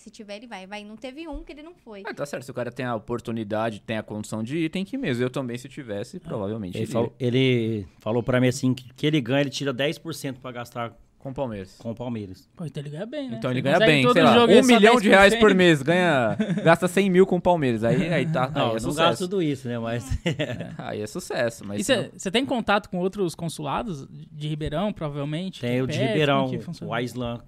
Se 0.00 0.10
tiver, 0.10 0.36
ele 0.36 0.46
vai. 0.46 0.66
Vai. 0.66 0.82
Não 0.82 0.96
teve 0.96 1.28
um 1.28 1.44
que 1.44 1.52
ele 1.52 1.62
não 1.62 1.74
foi. 1.74 2.02
Ah, 2.06 2.14
tá 2.14 2.24
certo, 2.24 2.44
se 2.44 2.50
o 2.50 2.54
cara 2.54 2.70
tem 2.72 2.86
a 2.86 2.94
oportunidade, 2.94 3.80
tem 3.82 3.98
a 3.98 4.02
condição 4.02 4.42
de 4.42 4.56
ir, 4.56 4.68
tem 4.70 4.84
que 4.84 4.96
ir 4.96 4.98
mesmo. 4.98 5.22
Eu 5.22 5.28
também, 5.30 5.58
se 5.58 5.68
tivesse, 5.68 6.18
provavelmente 6.18 6.74
Ele 6.76 6.84
iria. 6.84 6.92
falou, 6.92 7.14
ele 7.20 7.86
falou 7.98 8.22
pra 8.22 8.40
mim 8.40 8.48
assim 8.48 8.72
que, 8.72 8.92
que 8.94 9.06
ele 9.06 9.20
ganha, 9.20 9.42
ele 9.42 9.50
tira 9.50 9.74
10% 9.74 10.36
pra 10.40 10.50
gastar 10.52 10.92
Com 11.18 11.30
o 11.30 11.34
Palmeiras. 11.34 11.76
com 11.76 11.90
o 11.90 11.94
Palmeiras. 11.94 12.48
Pô, 12.56 12.64
então 12.64 12.82
ele 12.82 12.88
ganha 12.88 13.04
bem, 13.04 13.28
né? 13.28 13.36
Então 13.36 13.50
ele 13.50 13.60
Você 13.60 13.64
ganha 13.64 13.78
bem, 13.78 14.10
sei 14.10 14.22
lá, 14.22 14.36
é 14.50 14.58
um 14.58 14.62
só 14.62 14.74
milhão 14.74 14.96
de 14.98 15.08
reais 15.10 15.34
10%. 15.34 15.38
por 15.38 15.54
mês, 15.54 15.82
ganha, 15.82 16.34
gasta 16.64 16.88
100 16.88 17.10
mil 17.10 17.26
com 17.26 17.36
o 17.36 17.40
Palmeiras, 17.42 17.84
aí, 17.84 18.08
aí 18.10 18.24
tá, 18.32 18.48
Não, 18.50 18.62
aí 18.62 18.66
eu 18.68 18.70
é 18.70 18.72
não 18.72 18.80
sucesso. 18.80 18.96
gasto 19.10 19.18
tudo 19.20 19.42
isso, 19.42 19.68
né? 19.68 19.78
Mas 19.78 20.08
Aí 20.78 21.02
é 21.02 21.06
sucesso, 21.06 21.62
mas 21.66 21.80
E 21.80 21.84
se 21.84 21.94
não- 21.94 22.08
você 22.16 22.30
tem 22.30 22.46
contato 22.46 22.88
com 22.88 22.96
outros 22.98 23.34
consulados 23.34 24.08
de 24.32 24.48
Ribeirão, 24.48 24.94
provavelmente? 24.94 25.60
tem 25.60 25.82
o 25.82 25.86
de? 25.86 25.98
Ribeirão, 25.98 26.50
o 26.80 26.94
Aislan. 26.94 27.38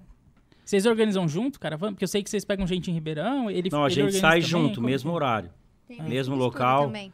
Vocês 0.65 0.85
organizam 0.85 1.27
junto, 1.27 1.59
caravana? 1.59 1.91
Porque 1.91 2.03
eu 2.03 2.07
sei 2.07 2.23
que 2.23 2.29
vocês 2.29 2.45
pegam 2.45 2.65
gente 2.65 2.89
em 2.89 2.93
Ribeirão, 2.93 3.49
ele 3.51 3.69
Não, 3.71 3.83
a 3.83 3.87
ele 3.87 3.95
gente 3.95 4.13
sai 4.13 4.39
também, 4.39 4.41
junto, 4.41 4.75
como 4.75 4.87
mesmo 4.87 5.09
que- 5.11 5.15
horário. 5.15 5.49
Tem 5.87 6.01
mesmo 6.01 6.35
local. 6.35 6.85
Também. 6.85 7.11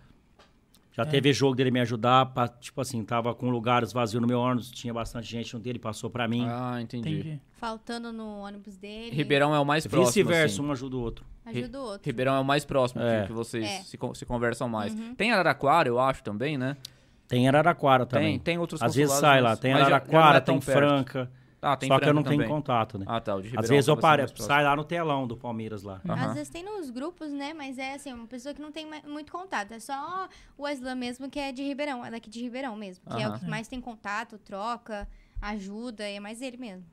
Já 0.91 1.05
teve 1.05 1.31
jogo 1.31 1.55
dele 1.55 1.71
me 1.71 1.79
ajudar, 1.79 2.25
pra, 2.27 2.47
tipo 2.47 2.81
assim, 2.81 3.03
tava 3.05 3.33
com 3.33 3.49
lugares 3.49 3.93
vazios 3.93 4.21
no 4.21 4.27
meu 4.27 4.39
ônibus, 4.39 4.69
tinha 4.69 4.93
bastante 4.93 5.27
gente 5.29 5.53
no 5.53 5.59
dele, 5.59 5.79
passou 5.79 6.09
pra 6.09 6.27
mim. 6.27 6.45
Ah, 6.47 6.77
entendi. 6.81 7.09
Entendi. 7.19 7.41
Faltando 7.57 8.11
no 8.11 8.39
ônibus 8.39 8.75
dele. 8.75 9.11
Ribeirão 9.15 9.55
é 9.55 9.59
o 9.59 9.65
mais 9.65 9.87
próximo, 9.87 10.07
Vice-versa, 10.25 10.55
assim. 10.55 10.67
um 10.67 10.71
ajuda 10.71 10.97
o 10.97 10.99
outro. 11.01 11.25
Ajuda 11.45 11.79
o 11.79 11.83
outro. 11.83 12.01
Ribeirão 12.05 12.35
é 12.35 12.39
o 12.39 12.43
mais 12.45 12.65
próximo, 12.65 13.01
É. 13.01 13.25
que, 13.25 13.31
vocês 13.31 13.63
É. 13.65 13.79
se, 13.83 13.97
se 14.13 14.25
conversam 14.25 14.67
mais. 14.67 14.93
Uhum. 14.93 15.15
Tem 15.15 15.31
Araraquara, 15.31 15.87
eu 15.87 15.99
acho, 15.99 16.21
também, 16.21 16.57
né? 16.57 16.75
Tem 17.29 17.47
Araraquara 17.47 18.05
também. 18.05 18.31
Tem, 18.33 18.39
tem 18.39 18.57
outros 18.57 18.81
Às 18.81 18.95
vezes 18.95 19.15
sai 19.15 19.39
lá, 19.41 19.51
mas- 19.51 19.59
tem 19.59 19.71
já- 19.71 19.77
já 19.77 19.83
não 19.83 19.87
Araraquara, 19.95 20.37
é 20.37 20.41
tão 20.41 20.59
tem 20.59 20.65
perto. 20.65 20.77
Franca. 20.79 21.31
Ah, 21.61 21.75
tem 21.75 21.89
só 21.89 21.99
que 21.99 22.05
eu 22.07 22.13
não 22.13 22.23
tenho 22.23 22.47
contato, 22.47 22.97
né? 22.97 23.05
Ah, 23.07 23.19
tá, 23.19 23.35
o 23.35 23.41
de 23.41 23.47
Ribeirão 23.49 23.63
Às 23.63 23.69
vezes 23.69 23.87
eu 23.87 23.97
paro, 23.97 24.23
sai 24.35 24.63
lá 24.63 24.75
no 24.75 24.83
telão 24.85 25.27
do 25.27 25.35
Palmeiras 25.35 25.83
lá. 25.83 25.99
Aham. 26.07 26.25
Às 26.27 26.33
vezes 26.33 26.49
tem 26.49 26.63
nos 26.63 26.89
grupos, 26.89 27.31
né? 27.31 27.53
Mas 27.53 27.77
é 27.77 27.95
assim, 27.95 28.13
uma 28.13 28.27
pessoa 28.27 28.53
que 28.53 28.61
não 28.61 28.71
tem 28.71 28.87
muito 29.05 29.31
contato. 29.31 29.73
É 29.73 29.79
só 29.79 30.29
o 30.57 30.65
Aslan 30.65 30.95
mesmo, 30.95 31.29
que 31.29 31.37
é 31.39 31.51
de 31.51 31.61
Ribeirão. 31.63 32.05
É 32.05 32.11
daqui 32.11 32.29
de 32.29 32.41
Ribeirão 32.41 32.75
mesmo. 32.75 33.03
Que 33.13 33.21
é 33.21 33.27
o 33.27 33.37
que 33.37 33.45
mais 33.45 33.67
tem 33.67 33.81
contato, 33.81 34.37
troca, 34.37 35.07
ajuda. 35.41 36.07
É 36.09 36.19
mais 36.19 36.41
ele 36.41 36.57
mesmo. 36.57 36.85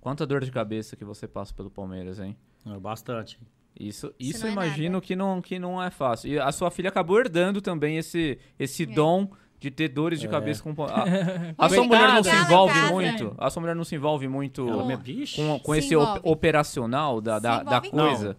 Quanta 0.00 0.26
dor 0.26 0.42
de 0.44 0.50
cabeça 0.50 0.96
que 0.96 1.04
você 1.04 1.26
passa 1.28 1.52
pelo 1.52 1.70
Palmeiras, 1.70 2.18
hein? 2.18 2.36
É, 2.64 2.78
Bastante. 2.78 3.38
Isso, 3.78 4.14
Isso 4.18 4.36
isso 4.36 4.40
não 4.44 4.48
é 4.48 4.52
imagino 4.52 4.92
nada. 4.94 5.04
que 5.04 5.14
não, 5.16 5.42
que 5.42 5.58
não 5.58 5.82
é 5.82 5.90
fácil. 5.90 6.30
E 6.30 6.38
a 6.38 6.50
sua 6.50 6.70
filha 6.70 6.88
acabou 6.88 7.18
herdando 7.20 7.60
também 7.60 7.98
esse, 7.98 8.38
esse 8.58 8.84
É. 8.84 8.86
dom 8.86 9.28
de 9.58 9.70
ter 9.70 9.88
dores 9.88 10.20
de 10.20 10.26
É. 10.26 10.30
cabeça 10.30 10.62
com... 10.62 10.70
A, 10.84 11.04
a 11.56 11.68
sua 11.68 11.78
Coitada. 11.78 11.84
mulher 11.86 12.14
não 12.14 12.22
se 12.22 12.30
envolve 12.36 12.74
casa. 12.74 12.92
muito? 12.92 13.34
A 13.38 13.50
sua 13.50 13.60
mulher 13.60 13.74
não 13.76 13.84
se 13.84 13.94
envolve 13.94 14.28
muito 14.28 14.64
Com- 14.66 14.88
com, 15.36 15.58
com 15.60 15.72
Se 15.72 15.78
esse 15.78 15.96
op- 15.96 16.20
operacional 16.22 17.20
da, 17.20 17.38
da, 17.38 17.62
da 17.62 17.80
coisa? 17.80 18.36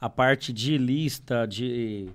A 0.00 0.08
parte 0.08 0.52
de 0.52 0.76
lista, 0.78 1.46
de 1.46 2.08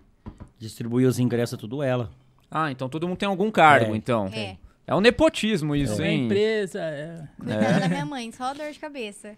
distribuir 0.58 1.08
os 1.08 1.20
ingressos, 1.20 1.54
é 1.56 1.58
tudo 1.58 1.82
ela. 1.84 2.10
Ah, 2.50 2.72
então 2.72 2.88
todo 2.90 3.08
mundo 3.08 3.18
tem 3.18 3.28
algum 3.28 3.52
cargo, 3.52 3.94
É, 3.94 3.98
então. 3.98 4.28
É. 4.34 4.58
É 4.88 4.96
um 4.96 5.02
nepotismo 5.02 5.76
isso, 5.76 6.02
É 6.02 6.12
hein? 6.12 6.26
empresa, 6.26 6.80
é... 6.82 7.28
Cuidado 7.38 7.80
da 7.82 7.88
minha 7.90 8.06
mãe, 8.06 8.32
só 8.32 8.54
dor 8.56 8.72
de 8.72 8.80
cabeça. 8.80 9.36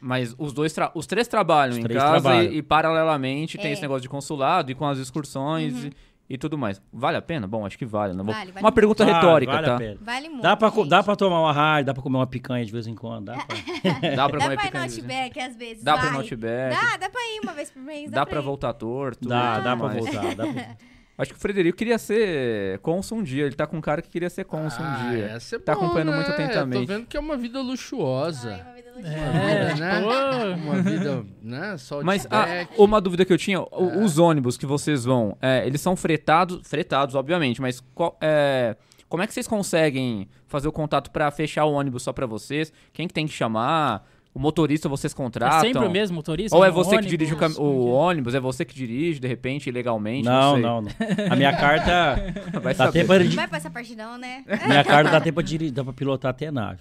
Mas 0.00 0.34
os 0.38 0.52
dois, 0.54 0.72
tra- 0.72 0.90
os 0.94 1.06
três 1.06 1.28
trabalham 1.28 1.72
Os 1.72 1.78
em 1.78 1.82
três 1.82 2.00
casa 2.00 2.12
trabalham. 2.20 2.50
E, 2.52 2.56
e 2.58 2.62
paralelamente 2.62 3.58
tem 3.58 3.66
É. 3.70 3.72
esse 3.72 3.82
negócio 3.82 4.00
de 4.02 4.08
consulado 4.08 4.70
e 4.70 4.74
com 4.74 4.86
as 4.86 4.96
excursões 4.98 5.84
e, 5.84 5.92
e 6.28 6.38
tudo 6.38 6.56
mais. 6.56 6.80
Vale 6.92 7.16
a 7.18 7.22
pena? 7.22 7.46
Bom, 7.46 7.66
acho 7.66 7.76
que 7.78 7.84
vale. 7.84 8.12
Não 8.14 8.24
vou- 8.24 8.32
Vale, 8.34 8.46
vale 8.46 8.58
Uma 8.58 8.62
muito. 8.62 8.74
pergunta 8.74 9.04
Vale, 9.04 9.16
retórica, 9.16 9.52
vale 9.52 9.66
tá? 9.66 9.74
a 9.74 9.78
pena. 9.78 9.96
Vale 10.00 10.28
muito. 10.28 10.42
Dá 10.42 10.56
pra, 10.56 10.68
gente. 10.70 10.88
dá 10.88 11.02
pra 11.02 11.16
tomar 11.16 11.40
uma 11.40 11.52
rádio, 11.52 11.86
dá 11.86 11.94
pra 11.94 12.02
comer 12.02 12.16
uma 12.16 12.26
picanha 12.26 12.64
de 12.64 12.72
vez 12.72 12.86
em 12.86 12.94
quando, 12.94 13.26
dá 13.26 13.34
pra... 13.34 13.44
Dá 14.16 14.28
pra 14.28 14.38
Dá 14.38 14.44
comer 14.44 14.44
pra 14.44 14.52
ir 14.52 14.54
no 14.54 14.56
picanha. 14.62 14.84
Outback 14.84 15.40
às 15.40 15.56
vezes. 15.56 15.82
Dá 15.84 15.92
pra 15.94 16.02
ir 16.02 16.04
vai. 16.06 16.12
no 16.12 16.18
Outback. 16.20 16.74
Dá, 16.74 16.96
dá 16.96 17.10
pra 17.10 17.20
ir 17.20 17.40
uma 17.42 17.52
vez 17.52 17.70
por 17.70 17.82
mês. 17.82 18.10
Dá 18.10 18.24
pra 18.26 18.38
ir. 18.40 18.42
voltar 18.42 18.72
torto. 18.72 19.28
Dá, 19.28 19.58
e 19.60 19.64
dá 19.64 19.76
pra 19.76 19.86
mais. 19.88 19.98
voltar. 19.98 20.34
Dá 20.34 20.46
pra... 20.46 20.66
Acho 21.16 21.30
que 21.32 21.36
o 21.38 21.40
Frederico 21.40 21.78
queria 21.78 21.96
ser 21.96 22.80
cônsul 22.80 23.18
um 23.18 23.22
dia. 23.22 23.44
Ele 23.46 23.54
tá 23.54 23.68
com 23.68 23.76
um 23.76 23.80
cara 23.80 24.02
que 24.02 24.08
queria 24.10 24.28
ser 24.28 24.44
cônsul 24.44 24.84
um 24.84 24.88
Ah, 24.88 25.10
dia. 25.12 25.24
essa 25.26 25.54
é 25.54 25.58
Tá 25.60 25.72
bom, 25.72 25.84
acompanhando 25.84 26.10
né? 26.10 26.16
muito 26.16 26.30
atentamente. 26.32 26.86
Tô 26.88 26.92
vendo 26.92 27.06
que 27.06 27.16
é 27.16 27.20
uma 27.20 27.36
vida 27.36 27.60
luxuosa. 27.62 28.50
Ai, 28.54 28.62
uma 28.62 28.72
vida 28.74 28.83
luxuosa. 28.94 29.16
É, 29.16 29.74
né? 29.74 30.00
pô. 30.00 30.60
Uma 30.62 30.82
vida, 30.82 31.24
né? 31.42 31.76
Só 31.78 31.98
de 32.00 32.04
Mas 32.04 32.26
ah, 32.30 32.46
uma 32.78 33.00
dúvida 33.00 33.24
que 33.24 33.32
eu 33.32 33.38
tinha, 33.38 33.60
o- 33.60 34.02
os 34.04 34.18
ônibus 34.18 34.56
que 34.56 34.66
vocês 34.66 35.04
vão, 35.04 35.36
é, 35.42 35.66
eles 35.66 35.80
são 35.80 35.96
fretados, 35.96 36.60
fretados, 36.68 37.14
obviamente, 37.14 37.60
mas 37.60 37.80
qual- 37.94 38.16
é, 38.20 38.76
como 39.08 39.22
é 39.22 39.26
que 39.26 39.34
vocês 39.34 39.46
conseguem 39.46 40.28
fazer 40.48 40.68
o 40.68 40.72
contato 40.72 41.10
pra 41.10 41.30
fechar 41.30 41.64
o 41.64 41.72
ônibus 41.72 42.02
só 42.02 42.12
pra 42.12 42.26
vocês? 42.26 42.72
Quem 42.92 43.06
que 43.08 43.14
tem 43.14 43.26
que 43.26 43.32
chamar? 43.32 44.06
O 44.32 44.38
motorista 44.40 44.88
vocês 44.88 45.12
É 45.12 45.16
contratam? 45.16 45.60
sempre 45.60 45.86
o 45.86 45.90
mesmo 45.90 46.16
motorista? 46.16 46.56
Ou 46.56 46.64
é 46.64 46.70
você 46.70 46.98
que 46.98 47.06
dirige 47.06 47.34
o, 47.34 47.36
cam- 47.36 47.54
o 47.56 47.88
é? 47.88 47.92
ônibus? 47.92 48.34
É 48.34 48.40
você 48.40 48.64
que 48.64 48.74
dirige, 48.74 49.20
de 49.20 49.28
repente, 49.28 49.68
ilegalmente? 49.68 50.24
Não, 50.24 50.54
sei. 50.54 50.62
não, 50.62 50.82
não. 50.82 50.90
A 51.30 51.36
minha 51.36 51.56
carta... 51.56 52.16
Vai 52.60 52.74
Dá 52.74 52.86
saber. 52.86 53.06
tempo 53.06 53.16
de... 53.16 53.36
Não 53.36 53.46
vai 53.46 53.60
parte 53.70 53.94
não, 53.94 54.18
né? 54.18 54.42
Minha 54.66 54.82
carta 54.82 55.12
dá 55.12 55.20
tempo 55.20 55.40
de 55.40 55.70
dá 55.70 55.84
pra 55.84 55.92
pilotar 55.92 56.32
até 56.32 56.50
nave. 56.50 56.80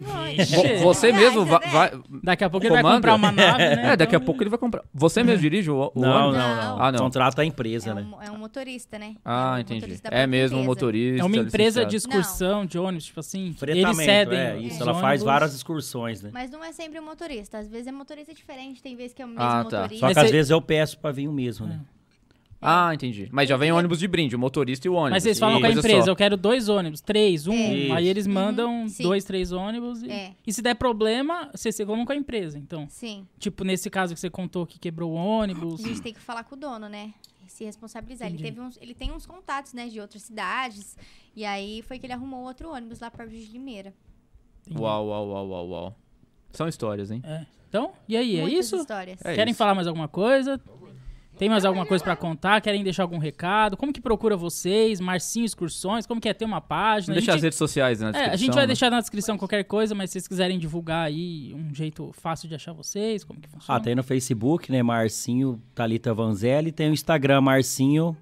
Vo- 0.00 0.78
Você 0.82 1.12
mesmo 1.12 1.44
va- 1.44 1.60
né? 1.60 1.66
vai... 1.68 1.92
Daqui 2.22 2.42
a 2.44 2.50
pouco 2.50 2.66
ele 2.66 2.72
vai 2.74 2.82
Comanda? 2.82 2.96
comprar 2.98 3.14
uma 3.14 3.30
nave, 3.30 3.58
né? 3.76 3.92
É, 3.92 3.96
daqui 3.96 4.16
a 4.16 4.20
pouco 4.20 4.42
ele 4.42 4.50
vai 4.50 4.58
comprar. 4.58 4.82
Você 4.92 5.22
mesmo 5.22 5.40
dirige 5.40 5.70
o, 5.70 5.92
o 5.94 6.00
Não, 6.00 6.10
ônibus? 6.28 6.36
não, 6.38 6.56
Não. 6.56 6.64
não. 6.76 6.82
Ah, 6.82 6.92
não. 6.92 6.98
Contrata 6.98 7.42
a 7.42 7.44
É 7.44 7.48
empresa, 7.48 7.94
né? 7.94 8.02
um, 8.02 8.22
é 8.22 8.30
um 8.30 8.38
motorista, 8.38 8.98
né? 8.98 9.14
Ah, 9.24 9.54
é 9.54 9.58
um 9.58 9.60
entendi. 9.60 9.80
motorista 9.82 10.10
da 10.10 10.16
É 10.16 10.20
própria 10.22 10.26
mesmo 10.26 10.56
um 10.56 10.60
empresa. 10.62 10.70
motorista. 10.74 11.20
É 11.22 11.24
uma 11.24 11.36
empresa 11.36 11.86
de 11.86 11.94
licenciado. 11.94 12.20
excursão 12.20 12.66
de 12.66 12.78
ônibus, 12.78 13.04
tipo 13.04 13.20
assim. 13.20 13.44
Eles 13.46 13.58
Fretamento, 13.58 14.02
cedem. 14.02 14.38
é 14.38 14.54
os 14.56 14.64
isso. 14.64 14.82
Ela 14.82 14.94
faz 14.94 15.04
ônibus. 15.20 15.24
várias 15.24 15.54
excursões, 15.54 16.22
né? 16.22 16.30
Mas 16.32 16.50
não 16.50 16.64
é 16.64 16.72
sempre 16.72 16.98
o 16.98 17.02
motorista. 17.02 17.58
Às 17.58 17.68
vezes 17.68 17.86
é 17.86 17.92
motorista 17.92 18.34
diferente. 18.34 18.82
Tem 18.82 18.96
vezes 18.96 19.12
que 19.14 19.22
é 19.22 19.24
o 19.24 19.28
mesmo 19.28 19.42
Ah, 19.42 19.64
tá. 19.64 19.82
motorista. 19.82 19.96
Só 20.00 20.06
Mas 20.06 20.14
que 20.14 20.20
às 20.20 20.26
você- 20.26 20.32
vezes 20.32 20.50
eu 20.50 20.60
peço 20.60 20.98
pra 20.98 21.12
vir 21.12 21.28
o 21.28 21.32
mesmo, 21.32 21.66
né? 21.66 21.80
Ah, 22.66 22.94
entendi. 22.94 23.28
Mas 23.30 23.48
já 23.48 23.56
vem 23.56 23.70
o 23.70 23.76
ônibus 23.76 23.98
de 23.98 24.08
brinde, 24.08 24.34
o 24.34 24.38
motorista 24.38 24.86
e 24.86 24.90
o 24.90 24.94
ônibus. 24.94 25.10
Mas 25.12 25.22
vocês 25.22 25.38
falam 25.38 25.60
com 25.60 25.66
a 25.66 25.68
Coisa 25.68 25.80
empresa, 25.80 26.04
só. 26.06 26.10
eu 26.10 26.16
quero 26.16 26.36
dois 26.36 26.68
ônibus, 26.68 27.00
três, 27.00 27.46
um. 27.46 27.52
É. 27.54 27.90
Aí 27.92 28.08
eles 28.08 28.26
mandam 28.26 28.82
Uhum, 28.82 28.88
sim. 28.88 29.02
dois, 29.02 29.24
três 29.24 29.52
ônibus. 29.52 30.02
E, 30.02 30.10
É. 30.10 30.32
e 30.46 30.52
se 30.52 30.62
der 30.62 30.74
problema, 30.74 31.50
vocês 31.54 31.74
se 31.76 31.84
com 31.84 32.06
a 32.10 32.16
empresa. 32.16 32.58
Então, 32.58 32.86
Sim. 32.88 33.26
tipo, 33.38 33.62
nesse 33.64 33.90
caso 33.90 34.14
que 34.14 34.20
você 34.20 34.30
contou 34.30 34.66
que 34.66 34.78
quebrou 34.78 35.12
o 35.12 35.18
A 35.18 35.22
ônibus. 35.22 35.80
gente 35.82 36.00
tem 36.00 36.12
que 36.14 36.20
falar 36.20 36.44
com 36.44 36.54
o 36.54 36.58
dono, 36.58 36.88
né? 36.88 37.12
Se 37.46 37.64
responsabilizar. 37.64 38.26
Ele, 38.28 38.36
Entendi. 38.36 38.50
teve 38.52 38.66
uns, 38.66 38.78
ele 38.80 38.94
tem 38.94 39.12
uns 39.12 39.26
contatos, 39.26 39.72
né, 39.74 39.86
de 39.88 40.00
outras 40.00 40.22
cidades. 40.22 40.96
E 41.36 41.44
aí 41.44 41.82
foi 41.82 41.98
que 41.98 42.06
ele 42.06 42.12
arrumou 42.12 42.42
outro 42.44 42.72
ônibus 42.72 42.98
lá 43.00 43.10
perto 43.10 43.30
de 43.30 43.44
Limeira. 43.52 43.92
Entendi. 44.66 44.80
Uau, 44.80 45.06
uau, 45.06 45.28
uau, 45.28 45.48
uau, 45.48 45.68
uau. 45.68 45.96
São 46.52 46.66
histórias, 46.66 47.10
hein? 47.10 47.20
É. 47.24 47.44
Então, 47.68 47.92
e 48.08 48.16
aí, 48.16 48.36
é 48.38 48.42
Muitas 48.42 48.66
isso? 48.66 48.76
histórias. 48.76 49.20
É 49.24 49.34
Querem 49.34 49.50
isso. 49.50 49.58
falar 49.58 49.74
mais 49.74 49.86
alguma 49.86 50.08
coisa? 50.08 50.60
Tem 51.36 51.48
mais 51.48 51.64
alguma 51.64 51.84
coisa 51.84 52.02
pra 52.04 52.14
contar? 52.14 52.60
Querem 52.60 52.84
deixar 52.84 53.02
algum 53.02 53.18
recado? 53.18 53.76
Como 53.76 53.92
que 53.92 54.00
procura 54.00 54.36
vocês? 54.36 55.00
Marcinho 55.00 55.44
Excursões? 55.44 56.06
Como 56.06 56.20
que 56.20 56.28
é 56.28 56.32
ter 56.34 56.44
uma 56.44 56.60
página? 56.60 57.14
Deixa 57.14 57.32
A 57.32 57.34
as 57.34 57.38
gente- 57.40 57.44
redes 57.46 57.58
sociais 57.58 58.00
na 58.00 58.08
É, 58.08 58.10
descrição. 58.12 58.32
a 58.34 58.36
gente 58.36 58.54
vai 58.54 58.62
né? 58.62 58.66
deixar 58.68 58.90
na 58.90 59.00
descrição 59.00 59.36
qualquer 59.36 59.64
coisa, 59.64 59.94
mas 59.94 60.10
se 60.10 60.14
vocês 60.14 60.28
quiserem 60.28 60.58
divulgar 60.58 61.06
aí 61.06 61.52
um 61.54 61.74
jeito 61.74 62.12
fácil 62.12 62.48
de 62.48 62.54
achar 62.54 62.72
vocês, 62.72 63.24
como 63.24 63.40
que 63.40 63.48
funciona? 63.48 63.78
Ah, 63.78 63.82
tem 63.82 63.94
no 63.94 64.02
Facebook, 64.04 64.70
né? 64.70 64.82
Marcinho 64.82 65.60
Talita 65.74 66.14
Vanzelli. 66.14 66.70
Tem 66.70 66.88
o 66.88 66.92
Instagram 66.92 67.40
Marcinho, 67.40 68.16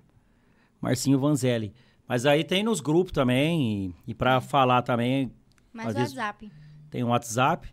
Marcinho 0.80 1.18
Vanzelli. 1.18 1.72
Mas 2.08 2.26
aí 2.26 2.42
tem 2.44 2.62
nos 2.62 2.80
grupos 2.80 3.12
também. 3.12 3.94
E, 4.06 4.10
e 4.12 4.14
pra 4.14 4.40
falar 4.40 4.82
também, 4.82 5.30
Mas 5.72 5.88
Às 5.88 5.94
o 5.94 5.98
vezes- 5.98 6.16
WhatsApp. 6.16 6.52
tem 6.90 7.02
um 7.04 7.08
WhatsApp. 7.08 7.68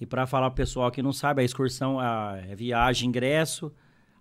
E 0.00 0.06
pra 0.06 0.26
falar 0.26 0.50
pro 0.50 0.56
pessoal 0.56 0.90
que 0.90 1.02
não 1.02 1.12
sabe, 1.12 1.40
a 1.42 1.44
excursão 1.44 1.98
a, 1.98 2.38
é 2.48 2.54
viagem, 2.54 3.08
ingresso, 3.08 3.72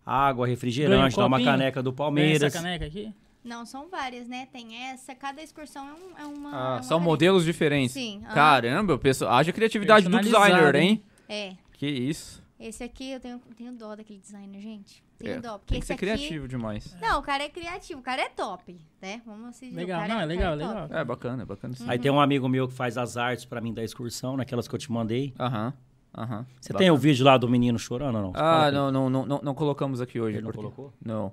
água, 0.05 0.45
Ganha 0.45 0.51
um 0.51 0.55
refrigerante, 0.55 1.15
dá 1.17 1.25
uma 1.25 1.43
caneca 1.43 1.81
do 1.81 1.91
Tem 1.91 1.97
Palmeiras. 1.97 2.43
essa 2.43 2.57
caneca 2.61 2.85
aqui? 2.85 3.13
Não, 3.43 3.65
são 3.65 3.87
várias, 3.89 4.27
né? 4.27 4.47
Tem 4.51 4.75
essa, 4.89 5.13
cada 5.13 5.41
excursão 5.41 5.87
é, 5.87 5.93
um, 5.93 6.23
é 6.23 6.25
uma. 6.25 6.49
é 6.49 6.53
Ah, 6.53 6.57
uma 6.57 6.83
são 6.83 6.97
variante. 6.97 7.03
modelos 7.05 7.45
diferentes. 7.45 7.91
Sim, 7.93 8.21
aham. 8.25 8.33
Caramba, 8.33 8.93
o 8.95 8.99
pessoal, 8.99 9.33
haja 9.33 9.51
criatividade 9.53 10.07
do 10.09 10.19
designer, 10.19 10.75
hein? 10.75 11.03
É. 11.29 11.53
Que 11.73 11.87
isso. 11.87 12.43
Esse 12.59 12.83
aqui 12.83 13.11
eu 13.11 13.19
tenho, 13.19 13.39
tenho 13.55 13.73
dó 13.73 13.95
daquele 13.95 14.17
designer, 14.19 14.59
gente. 14.61 15.03
Tenho 15.19 15.35
É, 15.35 15.41
dó. 15.41 15.57
Porque 15.59 15.73
Tem 15.73 15.79
que 15.79 15.83
esse 15.83 15.87
ser 15.87 15.93
aqui. 15.93 16.05
criativo 16.05 16.47
demais. 16.47 16.95
Não, 17.01 17.19
o 17.19 17.21
cara 17.21 17.43
é 17.43 17.49
criativo, 17.49 17.99
o 17.99 18.03
cara 18.03 18.21
é 18.23 18.29
top, 18.29 18.75
né? 19.01 19.21
Vamos 19.25 19.49
assistir. 19.49 19.75
Legal, 19.75 19.99
o 19.99 20.01
cara, 20.01 20.13
não, 20.13 20.21
é 20.21 20.25
o 20.25 20.27
legal, 20.27 20.53
é 20.53 20.55
legal. 20.55 20.87
É 20.91 21.03
bacana, 21.03 21.43
é 21.43 21.45
bacana 21.45 21.75
sim. 21.75 21.85
Aí 21.87 21.99
tem 21.99 22.09
um 22.11 22.19
amigo 22.19 22.47
meu 22.49 22.67
que 22.67 22.73
faz 22.73 22.97
as 22.97 23.15
artes 23.17 23.45
pra 23.45 23.59
mim 23.61 23.73
da 23.73 23.83
excursão, 23.83 24.35
naquelas 24.37 24.67
que 24.67 24.73
eu 24.73 24.79
te 24.79 24.91
mandei. 24.91 25.33
Aham, 25.39 25.73
aham. 26.17 26.45
Você 26.59 26.73
Bacana. 26.73 26.79
tem 26.79 26.91
o 26.91 26.97
vídeo 26.97 27.25
lá 27.25 27.37
do 27.37 27.47
menino 27.49 27.77
chorando 27.79 28.15
ou 28.15 28.21
não? 28.21 28.31
Você 28.31 28.39
Ah, 28.39 28.71
não, 28.71 28.91
não, 28.91 29.09
não, 29.09 29.25
não, 29.25 29.41
não 29.43 29.53
colocamos 29.55 30.01
aqui 30.01 30.19
hoje. 30.19 30.37
Ele 30.37 30.43
não 30.45 30.51
porque- 30.51 30.61
colocou? 30.75 30.93
Não. 31.03 31.31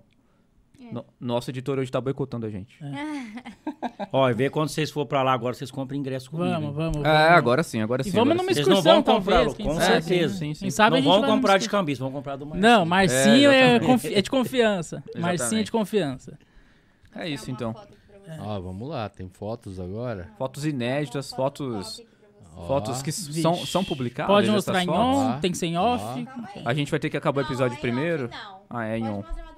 É. 0.80 0.92
No- 0.92 1.04
nosso 1.20 1.48
editor 1.50 1.78
hoje 1.78 1.90
tá 1.92 2.00
boicotando 2.00 2.44
a 2.44 2.50
gente. 2.50 2.76
Ó, 4.12 4.28
e 4.28 4.34
vê 4.34 4.50
quando 4.50 4.68
vocês 4.68 4.90
for 4.90 5.06
pra 5.06 5.22
lá 5.22 5.32
agora, 5.32 5.54
vocês 5.54 5.70
compram 5.70 5.96
ingresso 5.96 6.30
comigo. 6.30 6.48
Vamos, 6.50 6.68
hein? 6.68 6.74
vamos, 6.74 6.92
vamos. 7.02 7.08
É, 7.08 7.28
agora 7.28 7.62
sim, 7.62 7.80
agora 7.80 8.02
E 8.02 8.04
sim. 8.04 8.10
vamos 8.10 8.32
agora 8.32 8.42
numa 8.42 8.48
sim. 8.48 8.54
Vocês 8.54 8.66
não 8.66 8.74
excursão, 8.78 9.02
vão 9.02 9.14
comprar, 9.20 9.44
talvez, 9.44 9.56
com 9.66 9.74
sabe. 9.80 10.02
certeza. 10.04 10.34
Sim, 10.34 10.54
sim. 10.54 10.70
Sabe 10.70 10.96
não 11.00 11.02
vão 11.04 11.22
comprar 11.24 11.56
de 11.58 11.64
excursão. 11.64 11.80
cambista, 11.80 12.04
vão 12.04 12.12
comprar 12.12 12.36
do 12.36 12.46
Marcinho. 12.46 12.62
Não, 12.68 12.84
Marcinho 12.84 13.50
É, 13.50 13.76
é, 13.76 13.80
confi- 13.80 14.14
é 14.14 14.20
de 14.22 14.30
confiança. 14.30 15.02
Marcinho 15.16 15.60
é 15.60 15.64
de 15.64 15.70
confiança. 15.72 16.36
É 17.14 17.28
isso 17.28 17.50
então. 17.50 17.74
Ó, 18.40 18.60
vamos 18.60 18.88
lá, 18.88 19.08
tem 19.08 19.28
fotos 19.28 19.78
agora. 19.78 20.30
Fotos 20.38 20.64
inéditas, 20.66 21.30
fotos. 21.30 22.02
Ó. 22.56 22.66
Fotos 22.66 23.02
que 23.02 23.10
Vixe. 23.10 23.40
são, 23.42 23.54
são 23.66 23.84
publicadas. 23.84 24.32
Pode 24.34 24.50
mostrar 24.50 24.82
em 24.82 24.86
fotos? 24.86 25.00
on, 25.02 25.30
Ó. 25.30 25.38
tem 25.38 25.54
sem 25.54 25.76
off. 25.76 26.26
A 26.64 26.74
gente 26.74 26.90
vai 26.90 27.00
ter 27.00 27.10
que 27.10 27.16
acabar 27.16 27.42
o 27.42 27.44
episódio 27.46 27.78
primeiro. 27.78 28.28
Não, 28.30 28.60
Ah, 28.70 28.86
é 28.86 28.98
em 28.98 29.02
Pode 29.02 29.12
on. 29.14 29.16
mostrar 29.18 29.42
do. 29.42 29.52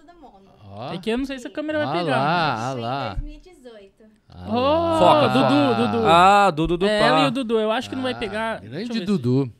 É 0.92 0.98
que 0.98 1.08
eu 1.10 1.16
não 1.18 1.24
sei 1.24 1.38
se 1.38 1.46
a 1.46 1.50
câmera 1.50 1.82
Ah 1.82 1.86
vai 1.86 1.98
pegar. 2.00 2.16
lá, 2.16 2.54
ah 2.68 2.72
Foi 2.72 2.80
lá. 2.80 3.16
em 3.18 3.20
2018. 3.20 4.04
Ah 4.28 4.46
Oh. 4.48 4.98
Foca, 4.98 5.28
Dudu, 5.28 5.74
foca. 5.76 5.86
Dudu. 5.92 6.06
Ah, 6.08 6.50
Dudu 6.50 6.76
do 6.78 6.86
é, 6.86 7.00
ela 7.00 7.20
e 7.20 7.26
o 7.28 7.30
Dudu, 7.30 7.60
eu 7.60 7.70
acho 7.70 7.88
que 7.88 7.94
não 7.94 8.02
vai 8.02 8.12
Ah, 8.12 8.16
pegar. 8.16 8.60
Deixa 8.60 8.66
eu 8.66 8.70
Grande 8.86 8.98
ver 9.00 9.06
Dudu. 9.06 9.44
se- 9.46 9.52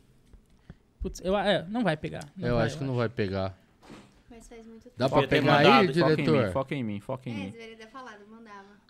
Putz, 1.01 1.21
eu, 1.23 1.37
é, 1.37 1.65
não 1.69 1.83
vai 1.83 1.95
pegar. 1.95 2.23
não 2.35 2.47
Eu 2.49 2.55
vai, 2.55 2.65
acho 2.65 2.77
que 2.77 2.83
não 2.83 2.95
vai 2.95 3.07
pegar. 3.07 3.53
Mas 4.29 4.47
faz 4.49 4.65
muito 4.67 4.83
tempo. 4.83 4.95
Dá 4.97 5.07
pra 5.07 5.15
Podia 5.21 5.27
ter 5.29 5.39
pegar 5.41 5.57
aí, 5.57 5.65
mandado, 5.65 5.85
Foca 5.93 6.11
em 6.11 6.17
mim, 6.17 6.23
diretor? 6.23 6.51
foca 6.51 6.75
em 6.75 6.83
mim, 6.83 6.99
foca 6.99 7.29
em 7.29 7.31
É, 7.31 7.35
mim. 7.37 7.51
deveria 7.51 7.75
ter 7.77 7.87
falado. 7.87 8.17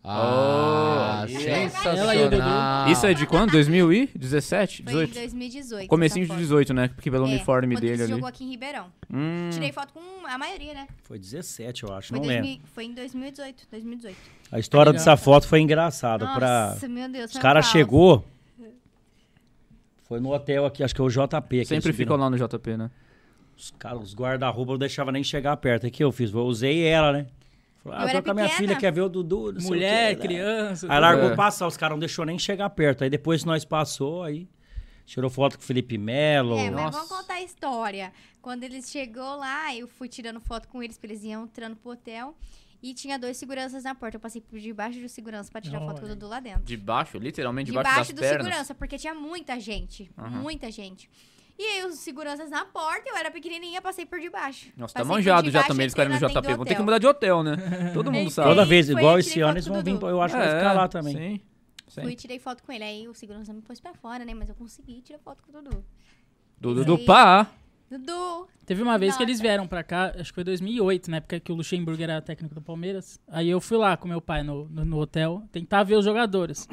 Ah, 0.07 1.25
Oh, 1.25 1.27
sensacional. 1.27 2.87
Isso 2.91 3.05
é 3.07 3.13
de 3.13 3.25
quando? 3.25 3.51
2017? 3.51 4.83
Foi 4.83 4.91
em 4.93 5.07
18? 5.07 5.13
2018. 5.15 5.87
Comecinho 5.89 6.25
de 6.25 6.29
foto. 6.31 6.39
18, 6.39 6.73
né? 6.73 6.87
Porque 6.89 7.09
pelo 7.09 7.25
É, 7.25 7.29
uniforme 7.29 7.75
dele 7.75 7.93
ele 7.93 8.03
ali. 8.03 8.11
jogou 8.11 8.27
aqui 8.27 8.43
em 8.43 8.49
Ribeirão. 8.49 8.85
Hum, 9.11 9.49
Tirei 9.51 9.71
foto 9.71 9.93
com 9.93 9.99
a 10.27 10.37
maioria, 10.37 10.73
né? 10.73 10.87
Foi 11.03 11.17
17, 11.17 11.83
eu 11.83 11.93
acho, 11.93 12.09
Foi, 12.09 12.19
não 12.19 12.25
lembro. 12.25 12.43
2000 12.43 12.61
foi 12.73 12.83
em 12.85 12.93
2018. 12.93 13.67
2018. 13.71 14.17
A 14.51 14.59
história 14.59 14.91
Legal. 14.91 15.05
dessa 15.05 15.17
foto 15.17 15.47
foi 15.47 15.59
engraçada. 15.61 16.27
Pra... 16.33 16.69
Nossa, 16.71 16.87
meu 16.87 17.09
Deus. 17.09 17.31
Os 17.33 17.37
caras 17.39 17.65
chegou. 17.67 18.23
Foi 20.07 20.19
no 20.19 20.31
hotel 20.31 20.65
aqui, 20.67 20.83
acho 20.83 20.93
que 20.93 21.01
é 21.01 21.03
o 21.03 21.09
JP. 21.09 21.65
sempre 21.65 21.91
ficam 21.91 22.15
lá 22.15 22.29
no 22.29 22.37
JP, 22.37 22.77
né? 22.77 22.91
Os, 23.57 23.71
cara, 23.79 23.97
os 23.97 24.13
guarda-roupa 24.13 24.73
não 24.73 24.77
deixavam 24.79 25.11
nem 25.11 25.23
chegar 25.23 25.57
perto. 25.57 25.87
O 25.87 25.91
que 25.91 26.03
eu 26.03 26.11
fiz? 26.11 26.31
Eu 26.31 26.41
usei 26.45 26.83
ela, 26.83 27.11
né? 27.11 27.25
Falei, 27.85 27.99
Eu 27.99 28.05
ah, 28.05 28.09
era 28.09 28.19
tô 28.21 28.25
com 28.25 28.31
a 28.31 28.33
minha 28.33 28.47
pequena. 28.49 28.67
filha, 28.67 28.79
quer 28.79 28.91
ver 28.91 29.01
o 29.01 29.09
Dudu. 29.09 29.53
não 29.53 29.59
sei 29.59 29.69
o 29.69 29.73
Mulher, 29.73 30.15
quê, 30.15 30.21
né? 30.21 30.27
criança. 30.27 30.87
Aí 30.91 30.99
largou 30.99 31.29
É. 31.31 31.35
passar, 31.35 31.67
os 31.67 31.77
caras 31.77 31.93
não 31.93 31.99
deixou 31.99 32.25
nem 32.25 32.39
chegar 32.39 32.69
perto. 32.71 33.03
Aí 33.03 33.09
depois 33.09 33.43
nós 33.45 33.63
passou, 33.63 34.23
aí 34.23 34.49
tirou 35.05 35.29
foto 35.29 35.55
com 35.57 35.63
o 35.63 35.65
Felipe 35.65 35.97
Melo. 35.97 36.57
É, 36.57 36.71
mas 36.71 36.85
Nossa. 36.85 36.97
vamos 36.97 37.09
contar 37.09 37.35
a 37.35 37.41
história. 37.43 38.11
Quando 38.41 38.63
eles 38.63 38.89
chegou 38.89 39.35
lá, 39.37 39.75
eu 39.75 39.87
fui 39.87 40.07
tirando 40.09 40.39
foto 40.41 40.67
com 40.67 40.81
eles, 40.81 40.97
porque 40.97 41.13
eles 41.13 41.23
iam 41.23 41.43
entrando 41.43 41.75
pro 41.75 41.91
hotel. 41.91 42.35
E 42.83 42.93
tinha 42.93 43.17
dois 43.17 43.37
seguranças 43.37 43.83
na 43.83 43.95
porta. 43.95 44.17
Eu 44.17 44.19
passei 44.21 44.41
por 44.41 44.59
debaixo 44.59 44.99
do 44.99 45.07
segurança 45.09 45.51
pra 45.51 45.61
tirar 45.61 45.79
foto 45.79 45.95
com 45.99 46.01
o 46.01 46.05
Olha. 46.05 46.15
Dudu 46.15 46.27
lá 46.27 46.39
dentro. 46.39 46.63
Debaixo, 46.63 47.17
literalmente 47.17 47.71
debaixo, 47.71 47.89
Debaixo 47.89 48.13
das 48.13 48.15
do 48.15 48.19
pernas. 48.21 48.45
segurança, 48.45 48.75
porque 48.75 48.97
tinha 48.97 49.13
muita 49.15 49.59
gente. 49.59 50.11
Aham. 50.17 50.29
Muita 50.41 50.69
gente. 50.71 51.09
E 51.57 51.63
aí 51.63 51.85
os 51.85 51.95
seguranças 51.99 52.49
na 52.49 52.65
porta, 52.65 53.09
eu 53.09 53.15
era 53.15 53.31
pequenininha, 53.31 53.81
passei 53.81 54.05
por 54.05 54.19
debaixo. 54.19 54.67
Nossa, 54.75 54.93
tá 54.93 55.05
manjado 55.05 55.49
já 55.49 55.63
também, 55.63 55.85
eles 55.85 55.93
querem 55.93 56.11
no 56.11 56.19
JP. 56.19 56.53
Vão 56.55 56.65
ter 56.65 56.75
que 56.75 56.81
mudar 56.81 56.97
de 56.97 57.07
hotel, 57.07 57.43
né? 57.43 57.55
Todo 57.93 58.11
mundo 58.11 58.29
sabe. 58.29 58.49
Toda 58.49 58.65
vez, 58.65 58.89
igual 58.89 59.17
esse 59.19 59.39
ano, 59.39 59.53
eles 59.53 59.65
vão 59.65 59.81
vir. 59.81 60.01
Eu 60.01 60.21
acho 60.21 60.35
que 60.35 60.41
vai 60.41 60.55
ficar 60.55 60.73
lá 60.73 60.87
também. 60.87 61.15
É, 61.15 61.19
Sim. 61.19 61.41
sim. 61.87 62.01
Fui 62.01 62.11
e 62.11 62.15
tirei 62.15 62.39
foto 62.39 62.61
com 62.61 62.71
ele. 62.73 62.83
Aí 62.83 63.07
o 63.07 63.13
segurança 63.13 63.53
me 63.53 63.61
pôs 63.61 63.79
pra 63.79 63.93
fora, 63.93 64.25
né? 64.25 64.33
Mas 64.33 64.49
eu 64.49 64.55
consegui 64.55 65.01
tirar 65.01 65.19
foto 65.19 65.41
com 65.43 65.57
o 65.57 65.61
Dudu. 65.61 65.85
Dudu 66.59 66.83
do. 66.85 66.99
Pá. 66.99 67.47
Dudu! 67.89 68.47
Teve 68.65 68.81
uma 68.81 68.97
vez 68.97 69.13
que 69.13 69.19
Nota. 69.19 69.31
eles 69.31 69.39
vieram 69.39 69.67
pra 69.67 69.83
cá, 69.83 70.11
acho 70.19 70.31
que 70.31 70.35
foi 70.35 70.43
2008, 70.43 71.11
na 71.11 71.17
época 71.17 71.39
que 71.39 71.51
o 71.51 71.55
Luxemburgo 71.55 72.01
era 72.01 72.19
técnico 72.19 72.55
do 72.55 72.61
Palmeiras. 72.61 73.19
Aí 73.27 73.47
eu 73.47 73.61
fui 73.61 73.77
lá 73.77 73.95
com 73.95 74.07
meu 74.07 74.19
pai 74.19 74.41
no, 74.41 74.67
no, 74.67 74.83
no 74.83 74.97
hotel 74.99 75.43
tentar 75.51 75.83
ver 75.83 75.95
os 75.95 76.03
jogadores. 76.03 76.67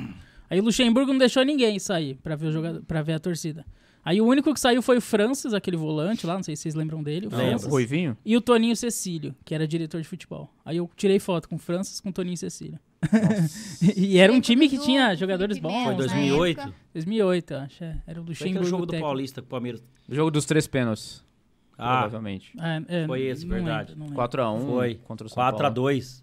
Aí 0.49 0.59
o 0.59 0.65
Luxemburgo 0.65 1.13
não 1.13 1.19
deixou 1.19 1.45
ninguém 1.45 1.79
sair 1.79 2.15
pra 2.17 2.35
ver, 2.35 2.47
o 2.47 2.53
jogador, 2.53 2.83
pra 2.85 3.03
ver 3.03 3.13
a 3.13 3.19
torcida. 3.21 3.65
Aí 4.05 4.21
o 4.21 4.27
único 4.27 4.53
que 4.53 4.59
saiu 4.59 4.83
foi 4.83 4.99
o 4.99 5.01
Francis, 5.01 5.55
aquele 5.55 5.77
volante 5.77 6.27
lá, 6.27 6.35
não 6.35 6.43
sei 6.43 6.57
se 6.57 6.63
vocês 6.63 6.75
lembram 6.75 7.03
dele. 7.03 7.29
O 7.29 7.31
Não, 7.31 7.39
Francis. 7.39 7.69
Ruivinho? 7.69 8.17
E 8.25 8.37
o 8.37 8.41
Toninho 8.41 8.75
Cecílio, 8.75 9.35
que 9.45 9.55
era 9.55 9.67
diretor 9.67 10.01
de 10.01 10.09
futebol. 10.09 10.51
Aí 10.65 10.77
eu 10.77 10.91
tirei 10.97 11.19
foto 11.21 11.49
com 11.49 11.55
o 11.55 11.59
Francis, 11.59 12.01
com 12.01 12.09
o 12.09 12.13
Toninho 12.13 12.37
Cecílio. 12.37 12.79
e 13.97 14.19
era 14.19 14.33
um 14.33 14.37
com 14.37 14.39
o 14.39 14.43
time 14.43 14.69
que 14.69 14.79
tinha 14.79 15.09
com 15.09 15.15
o 15.15 15.17
jogadores 15.17 15.59
bons. 15.59 15.85
Foi 15.85 15.93
né? 15.93 15.99
2008? 15.99 16.61
época. 16.61 16.77
2008, 16.95 17.51
eu 17.55 17.59
acho. 17.61 17.85
é. 17.85 18.03
Era 18.07 18.21
o 18.21 18.25
Foi 18.25 18.31
Luxemburgo. 18.31 18.59
aquele 18.59 18.71
jogo 18.71 18.87
do 18.87 18.91
técnico. 18.91 19.07
Paulista 19.09 19.41
que 19.41 19.47
o 19.47 19.51
Palmeiras. 19.51 19.85
Jogo 20.09 20.31
dos 20.31 20.45
três 20.45 20.67
pênaltis. 20.67 21.25
Ah, 21.79 22.01
Provavelmente. 22.03 22.53
É, 22.61 23.03
é, 23.03 23.07
Foi 23.07 23.23
esse, 23.23 23.47
verdade. 23.47 23.93
lembro, 23.93 23.99
não 23.99 24.07
lembro. 24.23 24.23
4x1 24.23 24.67
foi. 24.67 24.95
contra 25.05 25.27
o 25.27 25.31
São 25.31 25.37
Paulo. 25.37 25.59
4x2. 25.59 26.22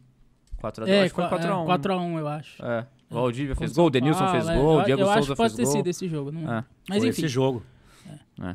4x2. 0.59 0.87
É, 0.87 1.01
acho 1.03 1.13
que 1.13 1.21
foi 1.21 1.29
4x1. 1.39 1.65
4x1, 1.65 2.19
eu 2.19 2.27
acho. 2.27 2.65
É. 2.65 2.85
O 3.09 3.15
Valdívia 3.15 3.55
fez 3.55 3.73
gol, 3.73 3.87
o 3.87 3.89
Denilson 3.89 4.19
Paulo, 4.19 4.31
fez 4.33 4.47
é. 4.49 4.55
gol, 4.55 4.75
o 4.75 4.79
Eu- 4.81 4.85
Diego 4.85 5.01
eu 5.01 5.05
Souza 5.05 5.19
acho 5.19 5.29
que 5.31 5.35
pode 5.35 5.55
fez 5.55 5.57
ter 5.57 5.63
gol. 5.63 5.71
sido 5.71 5.87
esse 5.87 6.07
jogo. 6.07 6.31
Não... 6.31 6.41
É. 6.41 6.63
Mas 6.87 6.99
foi 6.99 7.07
enfim. 7.09 7.21
esse 7.21 7.27
jogo. 7.27 7.63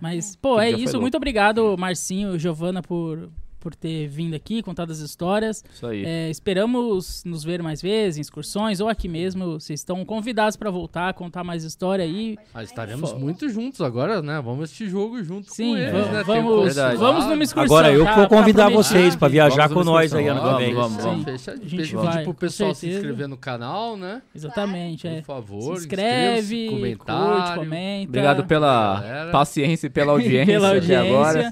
Mas, 0.01 0.35
pô, 0.37 0.59
é 0.61 0.71
isso. 0.71 1.01
Muito 1.01 1.17
obrigado, 1.17 1.77
Marcinho 1.77 2.35
e 2.35 2.39
Giovana, 2.39 2.81
por, 2.83 3.29
por 3.65 3.75
ter 3.75 4.07
vindo 4.09 4.35
aqui, 4.37 4.63
contado 4.63 4.91
as 4.93 4.99
histórias. 4.99 5.65
Isso 5.75 5.87
aí. 5.87 6.05
É, 6.05 6.29
esperamos 6.29 7.25
nos 7.25 7.43
ver 7.43 7.63
mais 7.63 7.81
vezes, 7.81 8.19
em 8.19 8.21
excursões 8.21 8.79
ou 8.79 8.89
aqui 8.91 9.09
mesmo. 9.09 9.59
Vocês 9.59 9.81
estão 9.81 10.05
convidados 10.05 10.55
pra 10.57 10.71
voltar, 10.71 11.15
contar 11.15 11.43
mais 11.43 11.65
história 11.65 12.05
aí. 12.05 12.37
Mas 12.53 12.69
estaremos 12.69 13.15
muito 13.15 13.49
juntos 13.49 13.81
agora, 13.81 14.21
né? 14.21 14.41
Vamos 14.45 14.65
assistir 14.65 14.89
jogo 14.91 15.23
junto 15.25 15.51
Sim, 15.53 15.71
com 15.73 15.77
eles, 15.79 15.93
va- 16.07 16.13
né? 16.13 16.25
Tem 16.25 16.43
vamos, 16.43 16.65
Verdade. 16.67 16.97
vamos 16.99 17.25
numa 17.27 17.43
excursão. 17.43 17.65
Agora 17.77 17.91
eu 17.91 18.05
tá- 18.05 18.15
vou 18.17 18.29
convidar 18.29 18.69
vocês 18.69 19.17
pra 19.17 19.29
viajar 19.29 19.69
Vamos 19.69 19.85
com 19.85 19.91
nós 19.91 20.13
aí 20.15 20.29
ano 20.29 20.41
que 20.41 20.47
Vamos, 20.47 20.61
vem. 20.63 20.75
vamos, 20.75 21.03
vamos. 21.05 21.25
Fecha, 21.25 21.53
A 21.53 21.57
gente 21.57 21.77
pedir 21.77 21.97
vai, 21.97 22.23
pro 22.23 22.35
pessoal 22.35 22.75
se 22.75 22.87
inscrever 22.91 23.27
no 23.27 23.39
canal, 23.39 23.97
né? 23.97 24.21
Exatamente, 24.35 25.09
é. 25.09 25.17
Por 25.17 25.25
favor, 25.25 25.77
Se 25.79 25.87
inscreve, 25.87 26.67
inscreva-se, 26.67 26.97
curte, 26.97 27.55
comenta. 27.57 28.09
Obrigado 28.11 28.45
pela 28.45 29.01
Galera. 29.01 29.31
paciência 29.31 29.87
e 29.87 29.91
pela 29.91 30.13
audiência 30.35 30.47
Pela 30.53 30.69
audiência. 30.75 31.01
agora. 31.01 31.51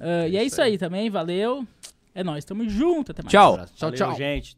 Ah, 0.00 0.28
e 0.28 0.36
é 0.36 0.44
isso 0.44 0.62
aí 0.62 0.78
também, 0.78 1.10
valeu. 1.34 1.66
É 2.14 2.22
nóis, 2.22 2.44
tamo 2.44 2.68
junto, 2.68 3.10
até 3.10 3.22
mais. 3.22 3.30
Tchau. 3.30 3.56
Tchau, 3.56 3.90
Valeu, 3.90 3.96
tchau. 3.96 4.16
gente. 4.16 4.56